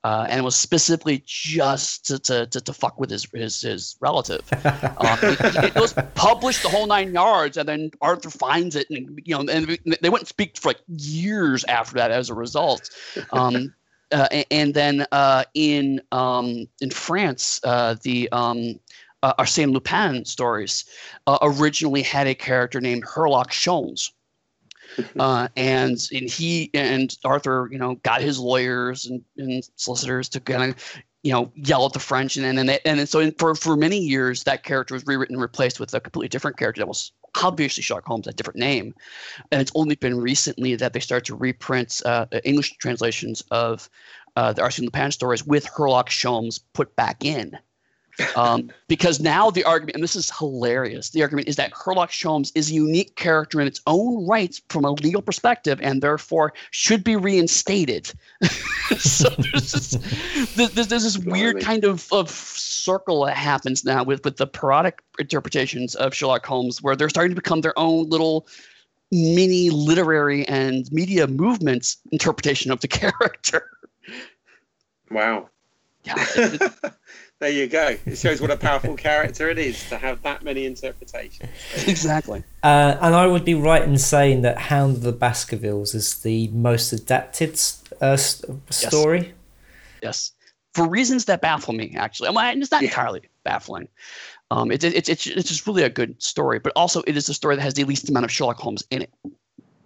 Uh, 0.05 0.27
and 0.29 0.39
it 0.39 0.43
was 0.43 0.55
specifically 0.55 1.23
just 1.25 2.05
to, 2.05 2.19
to, 2.19 2.47
to, 2.47 2.61
to, 2.61 2.73
fuck 2.75 3.01
with 3.01 3.09
his 3.11 3.27
his, 3.33 3.63
his 3.63 3.97
relative. 4.01 4.43
Um, 5.05 5.19
it, 5.23 5.65
it, 5.65 5.75
was 5.75 5.95
published 6.15 6.63
the 6.63 6.69
whole 6.69 6.87
nine 6.87 7.13
yards, 7.13 7.57
and 7.57 7.69
then 7.69 7.91
Arthur 8.01 8.31
finds 8.31 8.77
it, 8.77 8.89
and 8.91 9.21
you 9.25 9.35
know, 9.35 9.53
and 9.53 9.79
they 10.01 10.09
wouldn't 10.09 10.29
speak 10.29 10.57
for 10.59 10.69
like 10.69 10.81
years 10.89 11.65
after 11.65 11.95
that 11.95 12.11
as 12.11 12.31
a 12.31 12.35
result. 12.35 12.91
Um, 13.33 13.75
uh, 14.13 14.29
and, 14.31 14.47
and, 14.51 14.75
then 14.75 15.07
uh, 15.13 15.45
in 15.55 16.01
um, 16.13 16.69
in 16.81 16.91
France, 16.91 17.61
uh, 17.65 17.97
the 18.03 18.31
um, 18.33 18.79
uh, 19.25 19.33
Arsène 19.39 19.73
Lupin 19.73 20.25
stories 20.27 20.85
uh, 21.27 21.39
originally 21.41 22.03
had 22.03 22.27
a 22.27 22.35
character 22.35 22.81
named 22.81 23.05
Herlock 23.05 23.49
Sholmes. 23.49 24.11
Uh, 25.19 25.49
and 25.57 26.09
and 26.13 26.29
he 26.29 26.71
and 26.75 27.17
Arthur, 27.25 27.69
you 27.71 27.79
know, 27.79 27.95
got 27.97 28.21
his 28.21 28.39
lawyers 28.39 29.07
and, 29.07 29.23
and 29.37 29.69
solicitors 29.77 30.29
to 30.31 30.41
kind 30.41 30.73
of, 30.73 31.03
you 31.23 31.33
know, 31.33 31.51
yell 31.55 31.87
at 31.87 31.93
the 31.93 31.99
French, 31.99 32.37
and 32.37 32.47
and 32.47 32.71
and, 32.71 32.81
and 32.85 33.09
so 33.09 33.21
in, 33.21 33.33
for 33.33 33.55
for 33.55 33.77
many 33.77 33.99
years 33.99 34.45
that 34.45 34.63
character 34.63 34.95
was 34.95 35.07
rewritten 35.07 35.37
and 35.37 35.43
replaced 35.43 35.81
with 35.81 35.95
a 35.95 36.01
completely 36.01 36.29
different 36.29 36.57
character 36.57 36.81
that 36.81 36.89
was 36.89 37.13
obviously 37.43 37.83
Sherlock 37.83 38.07
Holmes, 38.07 38.27
a 38.27 38.33
different 38.33 38.59
name, 38.59 38.95
and 39.51 39.61
it's 39.61 39.73
only 39.75 39.97
been 39.97 40.21
recently 40.21 40.77
that 40.77 40.93
they 40.93 41.01
start 41.01 41.25
to 41.27 41.35
reprint 41.35 42.01
uh, 42.05 42.27
English 42.45 42.77
translations 42.79 43.43
of 43.51 43.89
uh, 44.37 44.53
the 44.53 44.63
Arsène 44.63 44.83
Lupin 44.83 45.11
stories 45.11 45.45
with 45.45 45.67
Herlock 45.67 46.09
Sholmes 46.09 46.61
put 46.73 46.95
back 46.97 47.25
in 47.25 47.59
um, 48.37 48.71
because 48.89 49.21
now 49.21 49.51
the 49.51 49.65
argument, 49.65 49.97
and 49.97 50.03
this 50.03 50.17
is 50.17 50.31
hilarious, 50.37 51.11
the 51.11 51.23
argument 51.23 51.49
is 51.49 51.57
that 51.57 51.73
Herlock 51.73 52.11
Sholmes 52.11 52.53
is 52.55 52.71
a 52.71 52.75
unique 52.75 53.17
character 53.17 53.61
in 53.61 53.67
its 53.67 53.81
own 53.87 54.27
rights 54.27 54.63
from 54.69 54.85
a 54.85 54.93
legal 54.93 55.23
perspective, 55.23 55.81
and 55.83 56.03
therefore 56.03 56.53
should 56.71 57.03
be 57.03 57.17
reinstated. 57.17 58.13
so 58.99 59.29
there's 59.31 59.73
this, 59.73 59.91
there's, 60.55 60.89
there's 60.89 61.03
this 61.03 61.19
weird 61.19 61.61
kind 61.61 61.85
of, 61.85 62.13
of 62.13 62.31
circle 62.31 63.25
that 63.25 63.37
happens 63.37 63.85
now 63.85 64.05
with, 64.05 64.25
with 64.25 64.37
the 64.37 64.47
parodic 64.47 65.03
interpretations 65.19 65.95
of 65.97 66.15
Sherlock 66.15 66.45
Holmes, 66.47 66.83
where 66.83 66.97
they're 66.97 67.09
starting 67.09 67.31
to 67.31 67.41
become 67.41 67.61
their 67.61 67.79
own 67.79 68.09
little 68.09 68.47
mini 69.11 69.71
literary 69.71 70.47
and 70.49 70.91
media 70.93 71.27
movements 71.27 71.99
interpretation 72.11 72.71
of 72.71 72.81
the 72.81 72.89
character. 73.01 73.71
Wow. 75.11 75.49
Yeah. 76.05 76.17
There 77.41 77.51
you 77.51 77.67
go. 77.67 77.97
It 78.07 78.17
shows 78.17 78.41
what 78.41 78.51
a 78.51 78.57
powerful 78.57 78.97
character 78.97 79.51
it 79.51 79.59
is 79.59 79.89
to 79.89 79.99
have 79.99 80.23
that 80.23 80.43
many 80.43 80.67
interpretations. 80.67 81.51
Exactly. 81.87 82.45
Uh, 82.63 82.97
and 83.01 83.15
I 83.15 83.27
would 83.27 83.45
be 83.45 83.55
right 83.55 83.83
in 83.83 83.99
saying 83.99 84.43
that 84.43 84.59
Hound 84.59 84.97
of 84.97 85.03
the 85.03 85.13
Baskervilles 85.13 85.95
is 85.95 86.21
the 86.21 86.49
most 86.49 86.93
adapted 86.93 87.61
uh, 88.01 88.17
story. 88.17 89.19
Yes. 89.21 89.33
yes. 90.03 90.33
For 90.75 90.89
reasons 90.89 91.27
that 91.27 91.41
baffle 91.41 91.75
me, 91.75 91.95
actually. 91.97 92.29
I 92.29 92.53
mean, 92.53 92.63
it's 92.63 92.71
not 92.71 92.83
yeah. 92.83 92.89
entirely 92.89 93.23
baffling. 93.45 93.89
Um, 94.51 94.71
it, 94.71 94.85
it, 94.85 94.95
it, 94.95 95.09
it's, 95.09 95.27
it's 95.27 95.49
just 95.49 95.67
really 95.67 95.83
a 95.83 95.91
good 95.91 96.21
story, 96.23 96.59
but 96.59 96.73
also 96.77 97.03
it 97.07 97.17
is 97.17 97.29
a 97.29 97.35
story 97.35 97.57
that 97.57 97.63
has 97.63 97.75
the 97.75 97.85
least 97.85 98.09
amount 98.09 98.25
of 98.25 98.31
Sherlock 98.31 98.59
Holmes 98.59 98.85
in 98.91 99.03
it, 99.03 99.11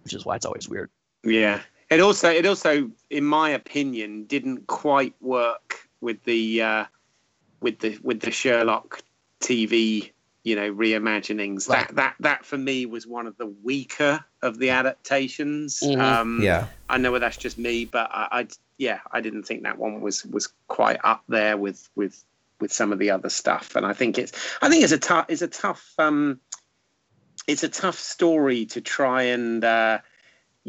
which 0.03 0.13
is 0.13 0.25
why 0.25 0.35
it's 0.35 0.45
always 0.45 0.69
weird. 0.69 0.89
Yeah. 1.23 1.61
It 1.89 1.99
also, 1.99 2.29
it 2.29 2.45
also, 2.45 2.91
in 3.09 3.23
my 3.23 3.49
opinion, 3.49 4.25
didn't 4.25 4.67
quite 4.67 5.15
work 5.21 5.75
with 6.01 6.23
the 6.23 6.61
uh, 6.61 6.85
with 7.61 7.79
the 7.79 7.97
with 8.03 8.19
the 8.21 8.31
Sherlock 8.31 9.01
TV 9.41 10.11
you 10.43 10.55
know 10.55 10.73
reimaginings 10.73 11.67
right. 11.67 11.87
that 11.87 11.95
that 11.95 12.15
that 12.19 12.45
for 12.45 12.57
me 12.57 12.85
was 12.85 13.05
one 13.05 13.27
of 13.27 13.37
the 13.37 13.45
weaker 13.45 14.23
of 14.41 14.57
the 14.57 14.69
adaptations 14.69 15.81
mm-hmm. 15.83 15.99
um 15.99 16.39
yeah 16.41 16.67
i 16.89 16.97
know 16.97 17.17
that's 17.19 17.37
just 17.37 17.57
me 17.57 17.85
but 17.85 18.09
I, 18.11 18.27
I, 18.31 18.47
yeah 18.77 18.99
i 19.11 19.19
didn't 19.21 19.43
think 19.43 19.63
that 19.63 19.77
one 19.77 20.01
was 20.01 20.25
was 20.25 20.51
quite 20.67 20.99
up 21.03 21.23
there 21.27 21.57
with 21.57 21.89
with 21.95 22.23
with 22.61 22.71
some 22.71 22.93
of 22.93 22.99
the 22.99 23.11
other 23.11 23.29
stuff 23.29 23.75
and 23.75 23.85
i 23.85 23.93
think 23.93 24.17
it's 24.17 24.31
i 24.61 24.69
think 24.69 24.83
it's 24.83 24.93
a 24.93 24.97
tough 24.97 25.25
it's 25.27 25.41
a 25.41 25.47
tough 25.47 25.93
um 25.97 26.39
it's 27.47 27.63
a 27.63 27.69
tough 27.69 27.99
story 27.99 28.65
to 28.67 28.81
try 28.81 29.23
and 29.23 29.63
uh 29.63 29.99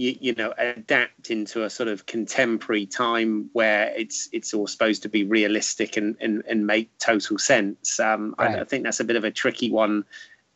you, 0.00 0.16
you 0.18 0.34
know 0.34 0.54
adapt 0.56 1.30
into 1.30 1.62
a 1.64 1.70
sort 1.70 1.88
of 1.88 2.06
contemporary 2.06 2.86
time 2.86 3.50
where 3.52 3.92
it's 3.94 4.30
it's 4.32 4.54
all 4.54 4.66
supposed 4.66 5.02
to 5.02 5.10
be 5.10 5.24
realistic 5.24 5.98
and 5.98 6.16
and, 6.20 6.42
and 6.48 6.66
make 6.66 6.96
total 6.98 7.38
sense 7.38 8.00
um, 8.00 8.34
right. 8.38 8.56
I, 8.56 8.60
I, 8.62 8.64
think 8.64 8.84
that's 8.84 9.00
a 9.00 9.04
bit 9.04 9.16
of 9.16 9.24
a 9.24 9.30
tricky 9.30 9.70
one 9.70 10.04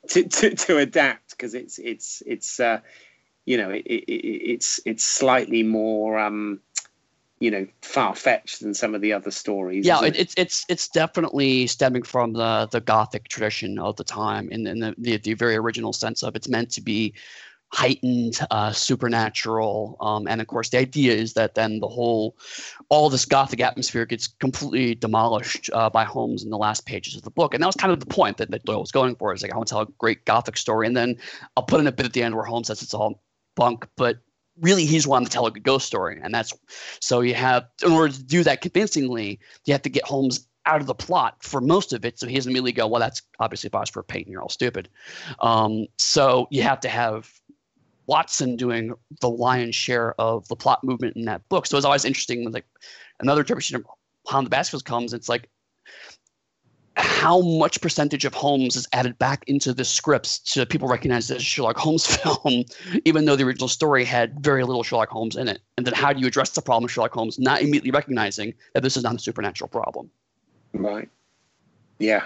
to 0.09 0.25
to, 0.25 0.55
to 0.55 0.79
adapt 0.79 1.31
because 1.31 1.55
it's 1.55 1.79
it's 1.79 2.23
it's 2.27 2.59
uh, 2.59 2.81
you 3.45 3.59
know 3.59 3.71
it, 3.71 3.85
it, 3.85 4.11
it's 4.13 4.81
it's 4.87 5.05
slightly 5.05 5.63
more 5.63 6.19
um, 6.19 6.61
you 7.39 7.51
know 7.51 7.67
far 7.83 8.15
fetched 8.15 8.61
than 8.61 8.73
some 8.73 8.95
of 8.95 9.03
the 9.03 9.13
other 9.13 9.31
stories. 9.31 9.85
Yeah, 9.85 10.03
it? 10.05 10.17
it's 10.17 10.35
it's 10.39 10.65
it's 10.71 10.89
definitely 10.89 11.67
stemming 11.67 12.05
from 12.05 12.33
the 12.33 12.67
the 12.71 12.81
Gothic 12.81 13.29
tradition 13.29 13.79
of 13.79 13.97
the 13.97 14.05
time 14.05 14.49
in, 14.51 14.67
in 14.67 14.79
the, 14.79 14.95
the, 14.97 15.17
the 15.19 15.35
very 15.35 15.57
original 15.57 15.93
sense 15.93 16.23
of 16.23 16.35
it's 16.35 16.49
meant 16.49 16.71
to 16.73 16.81
be 16.81 17.13
heightened 17.75 18.39
uh, 18.53 18.71
supernatural 18.71 19.97
um, 20.01 20.29
and 20.29 20.41
of 20.41 20.47
course 20.47 20.69
the 20.69 20.79
idea 20.79 21.13
is 21.13 21.33
that 21.33 21.57
then 21.57 21.81
the 21.81 21.89
whole 21.89 22.37
all 22.89 23.11
this 23.11 23.25
gothic 23.25 23.61
atmosphere 23.61 24.07
gets 24.07 24.29
completely 24.29 24.95
demolished 24.95 25.69
uh, 25.73 25.91
by 25.91 26.05
holmes 26.05 26.45
in 26.45 26.51
the 26.51 26.57
last 26.57 26.87
pages 26.87 27.17
of 27.17 27.23
the 27.23 27.31
book. 27.31 27.53
And 27.53 27.61
that 27.63 27.67
was 27.67 27.75
kind 27.75 27.93
of 27.93 27.99
the 27.99 28.07
point 28.07 28.37
that, 28.37 28.53
that 28.53 28.65
doyle 28.65 28.81
was 28.81 28.93
going 28.93 29.17
for 29.17 29.35
is 29.35 29.43
like 29.43 29.53
i 29.53 29.57
want 29.57 29.67
to 29.67 29.73
tell 29.73 29.81
a 29.81 29.87
great 29.99 30.25
gothic 30.25 30.57
story 30.57 30.87
and 30.87 30.97
then 30.97 31.17
i'll 31.57 31.65
put 31.65 31.81
in 31.81 31.89
a 31.89 31.93
bit 31.93 32.07
at 32.07 32.13
the 32.13 32.23
end 32.23 32.37
where 32.37 32.45
holmes 32.45 32.69
says 32.69 32.81
it's 32.81 32.95
all 32.95 33.21
bunk 33.57 33.89
but 33.97 34.19
really 34.61 34.87
he's 34.87 35.07
wanting 35.07 35.27
to 35.27 35.33
tell 35.33 35.47
a 35.47 35.51
good 35.51 35.65
ghost 35.65 35.85
story 35.85 36.21
and 36.23 36.33
that's 36.33 36.53
so 37.01 37.23
you 37.23 37.35
have 37.35 37.67
in 37.85 37.91
order 37.91 38.13
to 38.13 38.23
do 38.23 38.45
that 38.45 38.61
convincingly 38.61 39.41
you 39.65 39.73
have 39.73 39.83
to 39.83 39.91
get 39.91 40.05
holmes 40.05 40.47
out 40.67 40.81
of 40.81 40.87
the 40.87 40.95
plot 40.95 41.37
for 41.41 41.61
most 41.61 41.93
of 41.93 42.05
it 42.05 42.19
so 42.19 42.27
he 42.27 42.37
doesn't 42.37 42.51
immediately 42.51 42.73
go 42.73 42.87
well 42.87 43.01
that's 43.01 43.23
obviously 43.41 43.69
phosphor 43.69 44.03
paint 44.03 44.29
you're 44.29 44.41
all 44.41 44.49
stupid. 44.49 44.89
Um, 45.41 45.87
so 45.99 46.47
you 46.51 46.63
have 46.63 46.81
to 46.81 46.89
have 46.89 47.31
Watson 48.07 48.57
doing 48.57 48.93
the 49.21 49.31
lion's 49.31 49.75
share 49.75 50.19
of 50.21 50.47
the 50.49 50.57
plot 50.57 50.85
movement 50.85 51.17
in 51.17 51.25
that 51.25 51.49
book. 51.49 51.67
So 51.67 51.77
it's 51.77 51.87
always 51.87 52.05
interesting. 52.05 52.45
When 52.45 52.53
like 52.53 52.67
another 53.21 53.41
interpretation 53.41 53.77
of 53.77 53.87
how 54.29 54.43
the 54.43 54.51
Baskervilles 54.51 54.83
comes, 54.83 55.13
it's 55.13 55.29
like 55.29 55.49
how 56.97 57.41
much 57.41 57.81
percentage 57.81 58.25
of 58.25 58.35
Holmes 58.35 58.77
is 58.77 58.87
added 58.93 59.19
back 59.19 59.45
into 59.47 59.73
the 59.73 59.85
scripts 59.85 60.41
so 60.45 60.65
people 60.65 60.89
recognize 60.89 61.27
this 61.29 61.43
Sherlock 61.43 61.77
Holmes 61.77 62.07
film, 62.17 62.65
even 63.05 63.25
though 63.25 63.37
the 63.37 63.45
original 63.45 63.69
story 63.69 64.05
had 64.05 64.41
very 64.41 64.65
little 64.65 64.83
Sherlock 64.83 65.09
Holmes 65.09 65.37
in 65.37 65.49
it. 65.49 65.61
And 65.77 65.87
then 65.87 65.95
how 65.95 66.13
do 66.13 66.21
you 66.21 66.27
address 66.27 66.51
the 66.51 66.63
problem 66.63 66.85
of 66.85 66.93
Sherlock 66.93 67.13
Holmes 67.13 67.39
not 67.39 67.63
immediately 67.63 67.91
recognizing 67.91 68.55
that 68.75 68.83
this 68.83 68.97
is 68.97 69.03
not 69.03 69.17
a 69.17 69.19
supernatural 69.19 69.69
problem? 69.69 70.11
Right. 70.73 71.09
Yeah. 71.99 72.25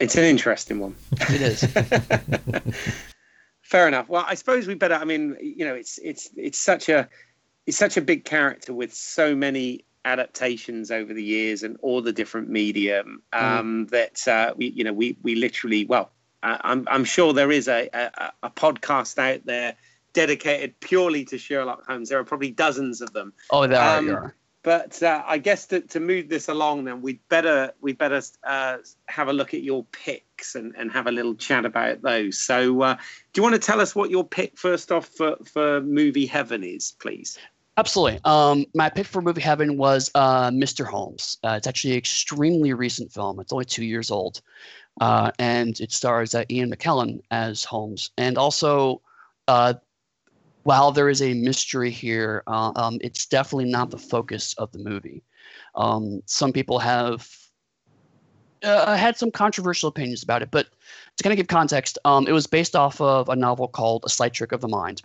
It's 0.00 0.16
an 0.16 0.24
interesting 0.24 0.80
one. 0.80 0.96
It 1.12 1.40
is. 1.40 3.04
fair 3.64 3.88
enough. 3.88 4.08
Well, 4.08 4.24
I 4.26 4.34
suppose 4.34 4.68
we 4.68 4.74
better. 4.74 4.94
I 4.94 5.04
mean, 5.04 5.36
you 5.40 5.64
know, 5.64 5.74
it's 5.74 5.98
it's 5.98 6.30
it's 6.36 6.60
such 6.60 6.88
a 6.88 7.08
it's 7.66 7.76
such 7.76 7.96
a 7.96 8.00
big 8.00 8.24
character 8.24 8.72
with 8.72 8.94
so 8.94 9.34
many 9.34 9.84
adaptations 10.04 10.90
over 10.90 11.14
the 11.14 11.24
years 11.24 11.62
and 11.62 11.78
all 11.80 12.02
the 12.02 12.12
different 12.12 12.50
medium 12.50 13.22
um, 13.32 13.86
mm. 13.86 13.90
that 13.90 14.28
uh, 14.28 14.54
we 14.56 14.68
you 14.68 14.84
know 14.84 14.92
we 14.92 15.16
we 15.22 15.34
literally 15.34 15.86
well 15.86 16.10
I'm 16.44 16.86
I'm 16.90 17.04
sure 17.04 17.32
there 17.32 17.50
is 17.50 17.68
a, 17.68 17.88
a, 17.92 18.32
a 18.42 18.50
podcast 18.50 19.18
out 19.18 19.46
there 19.46 19.74
dedicated 20.12 20.78
purely 20.80 21.24
to 21.26 21.38
Sherlock 21.38 21.86
Holmes. 21.86 22.10
There 22.10 22.18
are 22.18 22.24
probably 22.24 22.50
dozens 22.50 23.00
of 23.00 23.12
them. 23.14 23.32
Oh, 23.50 23.66
there 23.66 23.80
um, 23.82 24.10
are. 24.10 24.36
But 24.64 25.02
uh, 25.02 25.22
I 25.26 25.38
guess 25.38 25.66
to, 25.66 25.82
to 25.82 26.00
move 26.00 26.28
this 26.28 26.48
along, 26.48 26.84
then 26.84 27.02
we'd 27.02 27.20
better 27.28 27.72
we 27.80 27.92
better 27.92 28.22
uh, 28.42 28.78
have 29.06 29.28
a 29.28 29.32
look 29.32 29.54
at 29.54 29.62
your 29.62 29.84
picks 29.92 30.56
and, 30.56 30.74
and 30.76 30.90
have 30.90 31.06
a 31.06 31.12
little 31.12 31.34
chat 31.34 31.64
about 31.66 32.02
those. 32.02 32.38
So, 32.38 32.82
uh, 32.82 32.94
do 32.94 33.38
you 33.38 33.42
want 33.42 33.54
to 33.54 33.60
tell 33.60 33.80
us 33.80 33.94
what 33.94 34.10
your 34.10 34.24
pick 34.24 34.58
first 34.58 34.90
off 34.90 35.06
for, 35.06 35.36
for 35.44 35.82
movie 35.82 36.26
heaven 36.26 36.64
is, 36.64 36.94
please? 36.98 37.38
Absolutely. 37.76 38.20
Um, 38.24 38.66
my 38.74 38.88
pick 38.88 39.06
for 39.06 39.20
movie 39.20 39.40
heaven 39.42 39.76
was 39.76 40.10
uh, 40.14 40.50
Mr. 40.50 40.86
Holmes. 40.86 41.38
Uh, 41.44 41.54
it's 41.58 41.66
actually 41.66 41.92
an 41.92 41.98
extremely 41.98 42.72
recent 42.72 43.12
film. 43.12 43.40
It's 43.40 43.52
only 43.52 43.64
two 43.66 43.84
years 43.84 44.10
old. 44.10 44.40
uh, 45.00 45.30
and 45.38 45.80
it 45.80 45.92
stars 45.92 46.34
uh, 46.34 46.44
Ian 46.50 46.70
McKellen 46.70 47.20
as 47.30 47.64
Holmes. 47.64 48.10
And 48.16 48.38
also, 48.38 49.02
uh, 49.48 49.74
while 50.64 50.90
there 50.90 51.08
is 51.08 51.22
a 51.22 51.34
mystery 51.34 51.90
here, 51.90 52.42
uh, 52.46 52.72
um, 52.74 52.98
it's 53.00 53.26
definitely 53.26 53.70
not 53.70 53.90
the 53.90 53.98
focus 53.98 54.54
of 54.54 54.72
the 54.72 54.78
movie. 54.78 55.22
Um, 55.74 56.22
some 56.26 56.52
people 56.52 56.78
have 56.78 57.28
uh, 58.62 58.96
had 58.96 59.16
some 59.16 59.30
controversial 59.30 59.90
opinions 59.90 60.22
about 60.22 60.42
it, 60.42 60.50
but 60.50 60.68
to 61.16 61.22
kind 61.22 61.32
of 61.32 61.36
give 61.36 61.48
context, 61.48 61.98
um, 62.06 62.26
it 62.26 62.32
was 62.32 62.46
based 62.46 62.74
off 62.74 63.00
of 63.00 63.28
a 63.28 63.36
novel 63.36 63.68
called 63.68 64.04
A 64.06 64.08
Slight 64.08 64.32
Trick 64.32 64.52
of 64.52 64.62
the 64.62 64.68
Mind, 64.68 65.02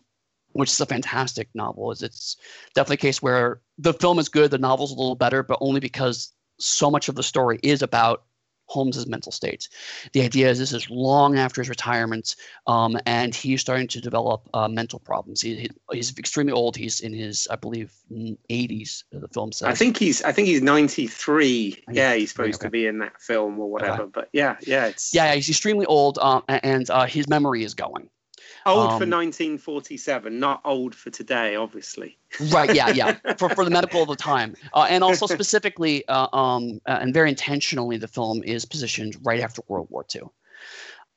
which 0.54 0.72
is 0.72 0.80
a 0.80 0.86
fantastic 0.86 1.50
novel. 1.54 1.92
It's, 1.92 2.02
it's 2.02 2.38
definitely 2.74 2.96
a 2.96 2.98
case 2.98 3.22
where 3.22 3.60
the 3.78 3.94
film 3.94 4.18
is 4.18 4.30
good, 4.30 4.52
the 4.52 4.58
novel's 4.58 4.92
a 4.92 4.96
little 4.96 5.16
better, 5.16 5.44
but 5.44 5.58
only 5.60 5.82
because 5.82 6.34
so 6.58 6.90
much 6.90 7.10
of 7.10 7.16
the 7.16 7.24
story 7.24 7.60
is 7.64 7.82
about 7.82 8.24
Holmes's 8.70 9.08
mental 9.08 9.32
state. 9.32 9.68
The 10.14 10.22
idea 10.22 10.50
is 10.50 10.60
this 10.60 10.74
is 10.74 10.90
long 10.90 11.38
after 11.38 11.62
his 11.62 11.70
retirement, 11.70 12.36
um, 12.68 12.98
and 13.06 13.34
he's 13.34 13.62
starting 13.62 13.88
to 13.88 14.00
develop 14.00 14.48
uh, 14.54 14.68
mental 14.68 15.00
problems. 15.00 15.42
He, 15.42 15.56
he, 15.56 15.70
he's 15.92 16.18
extremely 16.18 16.54
old. 16.54 16.78
He's 16.78 17.00
in 17.00 17.12
his, 17.12 17.48
I 17.50 17.56
believe, 17.56 17.92
80s. 18.12 19.04
The 19.12 19.28
film 19.30 19.52
says. 19.52 19.68
I 19.68 19.74
think 19.74 19.98
he's, 19.98 20.22
I 20.24 20.32
think 20.32 20.48
he's 20.48 20.62
93. 20.62 21.84
Yeah, 21.92 22.14
he's 22.14 22.30
supposed 22.30 22.62
okay. 22.62 22.68
to 22.68 22.72
be 22.72 22.86
in 22.86 23.00
that 23.00 23.20
film 23.20 23.60
or 23.60 23.72
whatever. 23.72 24.04
Okay. 24.04 24.12
But 24.14 24.30
yeah, 24.34 24.58
yeah, 24.62 24.86
it's 24.86 25.14
yeah, 25.14 25.34
he's 25.34 25.50
extremely 25.50 25.88
old, 25.88 26.20
uh, 26.22 26.42
and 26.48 26.90
uh, 26.90 27.06
his 27.06 27.28
memory 27.28 27.64
is 27.64 27.74
going. 27.74 28.10
Old 28.66 28.80
um, 28.80 28.88
for 28.90 29.06
1947, 29.06 30.40
not 30.40 30.62
old 30.66 30.94
for 30.94 31.10
today, 31.10 31.56
obviously. 31.56 32.18
right. 32.52 32.74
Yeah. 32.74 32.90
Yeah. 32.90 33.18
For, 33.38 33.50
for 33.50 33.64
the 33.64 33.72
medical 33.72 34.02
of 34.02 34.10
the 34.10 34.16
time, 34.16 34.56
uh, 34.74 34.88
and 34.90 35.04
also 35.04 35.26
specifically, 35.26 36.06
uh, 36.08 36.28
um, 36.36 36.80
uh, 36.86 37.00
and 37.02 37.14
very 37.14 37.30
intentionally, 37.30 37.98
the 37.98 38.08
film 38.08 38.44
is 38.44 38.66
positioned 38.66 39.16
right 39.24 39.40
after 39.42 39.62
World 39.68 39.88
War 39.90 40.06
II, 40.14 40.24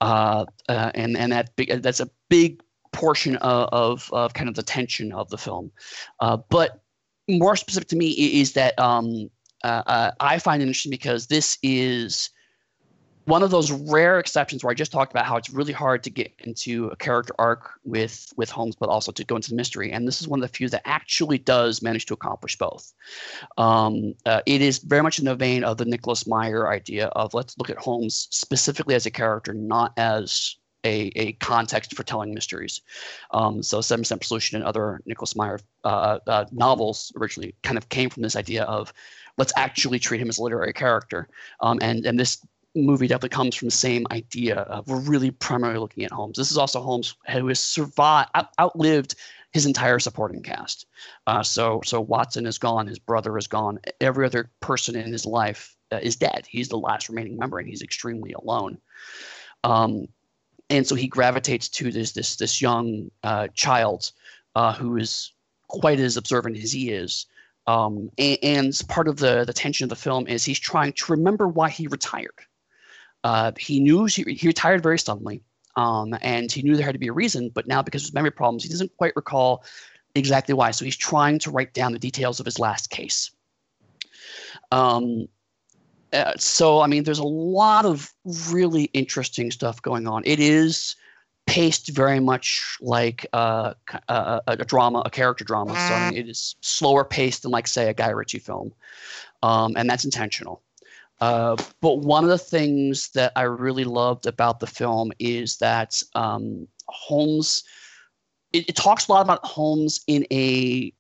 uh, 0.01 0.45
uh, 0.69 0.91
and 0.95 1.17
and 1.17 1.33
that 1.33 1.55
big, 1.57 1.83
that's 1.83 2.01
a 2.01 2.09
big 2.29 2.63
portion 2.93 3.37
of, 3.37 3.69
of, 3.73 4.11
of 4.13 4.35
kind 4.35 4.49
of 4.49 4.55
the 4.55 4.63
tension 4.63 5.13
of 5.13 5.29
the 5.31 5.39
film. 5.39 5.73
Uh, 6.21 6.37
but 6.49 6.83
more 7.29 7.57
specific 7.57 7.89
to 7.89 7.97
me 7.97 8.11
is 8.11 8.53
that 8.53 8.79
um, 8.79 9.31
I 9.65 10.39
find 10.39 10.63
it 10.63 10.67
interesting 10.67 10.91
because 10.91 11.27
this 11.27 11.59
is 11.63 12.31
one 13.25 13.43
of 13.43 13.51
those 13.51 13.71
rare 13.71 14.19
exceptions 14.19 14.65
where 14.65 14.71
I 14.71 14.75
just 14.75 14.93
talked 14.93 15.13
about 15.13 15.27
how 15.27 15.37
it's 15.37 15.51
really 15.51 15.73
hard 15.73 16.03
to 16.05 16.11
get 16.11 16.33
into 16.41 16.89
a 16.89 16.97
character 16.97 17.35
arc 17.39 17.73
with 17.85 18.33
with 18.37 18.51
Holmes, 18.51 18.75
but 18.75 18.89
also 18.89 19.13
to 19.13 19.25
go 19.25 19.37
into 19.37 19.51
the 19.51 19.57
mystery. 19.57 19.93
And 19.93 20.07
this 20.07 20.21
is 20.21 20.29
one 20.29 20.43
of 20.43 20.49
the 20.51 20.57
few 20.57 20.69
that 20.71 20.83
actually 20.85 21.39
does 21.39 21.83
manage 21.83 22.07
to 22.07 22.15
accomplish 22.15 22.57
both. 22.57 22.93
Um, 23.59 24.15
uh, 24.27 24.41
it 24.47 24.61
is 24.61 24.79
very 24.79 25.03
much 25.03 25.19
in 25.19 25.25
the 25.25 25.35
vein 25.35 25.65
of 25.65 25.77
the 25.77 25.85
Nicholas 25.85 26.27
Meyer 26.27 26.69
idea 26.69 27.07
of 27.09 27.35
let's 27.35 27.57
look 27.59 27.71
at 27.71 27.79
Holmes 27.79 28.29
specifically 28.31 28.95
as 28.95 29.07
a 29.07 29.11
character, 29.11 29.55
not 29.55 29.93
as 29.97 30.57
a, 30.85 31.13
a 31.15 31.33
context 31.35 31.95
for 31.97 32.03
telling 32.03 32.35
mysteries. 32.35 32.81
Um, 33.31 33.63
so 33.63 33.81
Seven 33.81 34.03
Percent 34.03 34.25
Solution 34.25 34.57
and 34.57 34.65
other 34.65 35.01
Nicholas 35.07 35.37
Meyer 35.37 35.61
uh, 35.85 36.19
uh, 36.27 36.45
novels 36.51 37.13
originally 37.17 37.55
kind 37.63 37.79
of 37.79 37.89
came 37.89 38.11
from 38.11 38.23
this 38.23 38.35
idea 38.35 38.65
of 38.65 38.93
let's 39.39 39.53
actually 39.57 40.01
treat 40.01 40.21
him 40.21 40.29
as 40.29 40.39
a 40.39 40.43
literary 40.43 40.73
character. 40.73 41.29
Um, 41.61 41.79
and 41.81 42.05
and 42.05 42.19
this 42.19 42.45
movie 42.75 43.07
definitely 43.07 43.29
comes 43.31 43.55
from 43.55 43.67
the 43.67 43.73
same 43.73 44.07
idea 44.11 44.57
of 44.57 44.89
we're 44.89 45.01
really 45.01 45.31
primarily 45.31 45.79
looking 45.79 46.05
at 46.05 46.11
Holmes. 46.11 46.37
This 46.37 46.51
is 46.51 46.59
also 46.59 46.81
Holmes 46.81 47.15
who 47.31 47.49
has 47.49 47.61
survived, 47.61 48.31
out, 48.35 48.49
outlived 48.59 49.15
his 49.53 49.67
entire 49.67 49.99
supporting 49.99 50.43
cast. 50.43 50.87
Uh, 51.27 51.43
so, 51.43 51.83
so 51.85 52.01
Watson 52.01 52.47
is 52.47 52.59
gone, 52.59 52.87
his 52.87 52.99
brother 52.99 53.37
is 53.37 53.47
gone, 53.47 53.79
every 54.01 54.25
other 54.25 54.51
person 54.61 54.97
in 54.97 55.13
his 55.13 55.27
life 55.27 55.77
uh, 55.93 56.01
is 56.03 56.17
dead. 56.17 56.47
He's 56.49 56.69
the 56.69 56.79
last 56.79 57.09
remaining 57.09 57.37
member, 57.39 57.59
and 57.59 57.69
he's 57.69 57.83
extremely 57.83 58.33
alone. 58.33 58.79
Um, 59.65 60.07
and 60.71 60.87
so 60.87 60.95
he 60.95 61.07
gravitates 61.07 61.69
to 61.69 61.93
this 61.93 62.13
this 62.13 62.37
this 62.37 62.63
young 62.63 63.11
uh, 63.23 63.49
child 63.49 64.13
uh, 64.57 64.73
who 64.73 64.97
is 64.97 65.33
quite 65.69 66.01
as 66.01 66.17
observant 66.17 66.57
as 66.57 66.73
he 66.73 66.91
is. 66.91 67.27
Um, 67.67 68.11
and, 68.17 68.39
and 68.43 68.81
part 68.89 69.07
of 69.07 69.19
the 69.19 69.45
the 69.45 69.53
tension 69.53 69.85
of 69.85 69.91
the 69.91 69.97
film 69.97 70.27
is 70.27 70.45
he's 70.45 70.59
trying 70.59 70.95
to 70.95 71.13
remember 71.13 71.47
why 71.47 71.69
he 71.69 71.87
retired 71.89 72.41
uh, 73.25 73.53
he 73.59 73.81
knew 73.81 74.05
he, 74.05 74.23
he 74.35 74.47
retired 74.47 74.83
very 74.83 74.99
suddenly, 74.99 75.43
um, 75.77 76.15
and 76.23 76.51
he 76.51 76.63
knew 76.63 76.77
there 76.77 76.85
had 76.85 76.95
to 76.95 76.99
be 76.99 77.09
a 77.09 77.13
reason. 77.13 77.51
But 77.51 77.67
now, 77.67 77.83
because 77.83 78.03
of 78.03 78.07
his 78.07 78.15
memory 78.15 78.33
problems, 78.33 78.63
he 78.63 78.69
doesn't 78.69 78.97
quite 78.97 79.15
recall 79.17 79.65
exactly 80.15 80.55
why. 80.55 80.71
So 80.71 80.85
he's 80.85 80.97
trying 80.97 81.39
to 81.41 81.51
write 81.51 81.73
down 81.75 81.93
the 81.93 81.99
details 81.99 82.41
of 82.41 82.47
his 82.47 82.59
last 82.59 82.91
case. 82.91 83.31
Um, 84.71 85.29
uh, 86.13 86.33
so 86.37 86.81
I 86.81 86.87
mean, 86.87 87.05
there's 87.05 87.19
a 87.19 87.25
lot 87.25 87.87
of 87.87 88.13
really 88.51 88.85
interesting 88.93 89.51
stuff 89.51 89.81
going 89.81 90.07
on. 90.07 90.23
It 90.27 90.41
is 90.41 90.97
paced 91.47 91.89
very 91.89 92.21
much 92.21 92.77
like 92.81 93.27
uh, 93.33 93.75
a, 94.09 94.43
a, 94.47 94.57
drama, 94.65 95.03
a 95.05 95.11
character 95.11 95.45
drama. 95.45 95.73
So 95.73 95.95
I 95.95 96.11
mean, 96.11 96.19
it 96.19 96.29
is 96.29 96.55
slower 96.61 97.05
paced 97.05 97.43
than, 97.43 97.51
like, 97.51 97.67
say, 97.67 97.89
a 97.89 97.95
Guy 97.95 98.11
Ritchie 98.11 98.39
film, 98.39 98.73
um, 99.43 99.75
and 99.77 99.89
that's 99.89 100.05
intentional. 100.05 100.63
Uh, 101.23 101.55
but 101.81 102.01
one 102.01 102.25
of 102.25 102.31
the 102.31 102.37
things 102.37 103.11
that 103.11 103.31
I 103.37 103.43
really 103.43 103.85
loved 103.85 104.27
about 104.27 104.59
the 104.59 104.67
film 104.67 105.13
is 105.21 105.57
that 105.59 106.03
um, 106.17 106.67
Holmes, 106.89 107.63
it, 108.53 108.69
it, 108.69 108.75
talks 108.75 109.07
a 109.07 109.13
lot 109.13 109.21
about 109.21 109.47
Holmes 109.47 110.01
in 110.09 110.27
a 110.33 110.93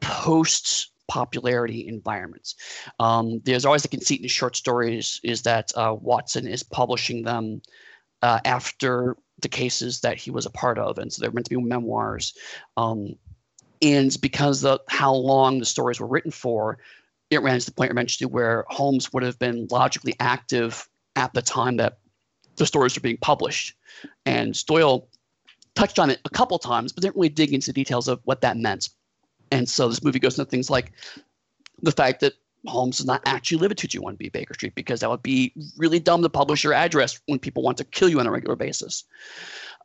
post 0.00 0.92
popularity 1.08 1.88
environment. 1.88 2.52
Um, 2.98 3.40
there's 3.44 3.64
always 3.64 3.80
the 3.80 3.88
conceit 3.88 4.20
in 4.20 4.28
short 4.28 4.56
stories 4.56 5.22
is 5.24 5.40
that 5.42 5.72
uh, 5.74 5.96
Watson 5.98 6.46
is 6.46 6.62
publishing 6.62 7.22
them 7.22 7.62
uh, 8.20 8.40
after 8.44 9.16
the 9.40 9.48
cases 9.48 10.02
that 10.02 10.18
he 10.18 10.30
was 10.30 10.44
a 10.44 10.50
part 10.50 10.78
of, 10.78 10.98
and 10.98 11.10
so 11.10 11.22
they're 11.22 11.32
meant 11.32 11.46
to 11.46 11.56
be 11.56 11.62
memoirs. 11.62 12.34
Um, 12.76 13.14
and 13.80 14.14
because 14.20 14.66
of 14.66 14.80
how 14.88 15.14
long 15.14 15.60
the 15.60 15.64
stories 15.64 15.98
were 15.98 16.06
written 16.06 16.30
for, 16.30 16.76
it 17.30 17.42
ran 17.42 17.58
to 17.58 17.66
the 17.66 17.72
point 17.72 17.90
eventually 17.90 18.30
where 18.30 18.64
Holmes 18.68 19.12
would 19.12 19.22
have 19.22 19.38
been 19.38 19.68
logically 19.70 20.14
active 20.20 20.88
at 21.16 21.32
the 21.32 21.42
time 21.42 21.76
that 21.76 21.98
the 22.56 22.66
stories 22.66 22.96
were 22.96 23.00
being 23.00 23.18
published. 23.18 23.74
And 24.26 24.54
Doyle 24.66 25.08
touched 25.74 25.98
on 25.98 26.10
it 26.10 26.20
a 26.24 26.30
couple 26.30 26.58
times, 26.58 26.92
but 26.92 27.02
didn't 27.02 27.16
really 27.16 27.28
dig 27.28 27.54
into 27.54 27.72
details 27.72 28.08
of 28.08 28.20
what 28.24 28.40
that 28.40 28.56
meant. 28.56 28.90
And 29.52 29.68
so 29.68 29.88
this 29.88 30.02
movie 30.02 30.18
goes 30.18 30.38
into 30.38 30.50
things 30.50 30.70
like 30.70 30.92
the 31.82 31.92
fact 31.92 32.20
that 32.20 32.34
Holmes 32.66 32.98
does 32.98 33.06
not 33.06 33.22
actually 33.24 33.58
live 33.58 33.70
at 33.70 33.78
221B 33.78 34.32
Baker 34.32 34.54
Street 34.54 34.74
because 34.74 35.00
that 35.00 35.08
would 35.08 35.22
be 35.22 35.52
really 35.78 35.98
dumb 35.98 36.22
to 36.22 36.28
publish 36.28 36.62
your 36.62 36.74
address 36.74 37.20
when 37.26 37.38
people 37.38 37.62
want 37.62 37.78
to 37.78 37.84
kill 37.84 38.08
you 38.08 38.20
on 38.20 38.26
a 38.26 38.30
regular 38.30 38.56
basis. 38.56 39.04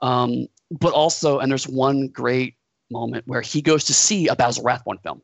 Um, 0.02 0.48
but 0.72 0.94
also, 0.94 1.40
and 1.40 1.50
there's 1.50 1.68
one 1.68 2.08
great 2.08 2.56
moment 2.92 3.26
where 3.28 3.42
he 3.42 3.62
goes 3.62 3.86
to 3.86 3.94
see 3.94 4.28
a 4.28 4.36
Basil 4.36 4.64
Rathbone 4.64 4.98
film 4.98 5.22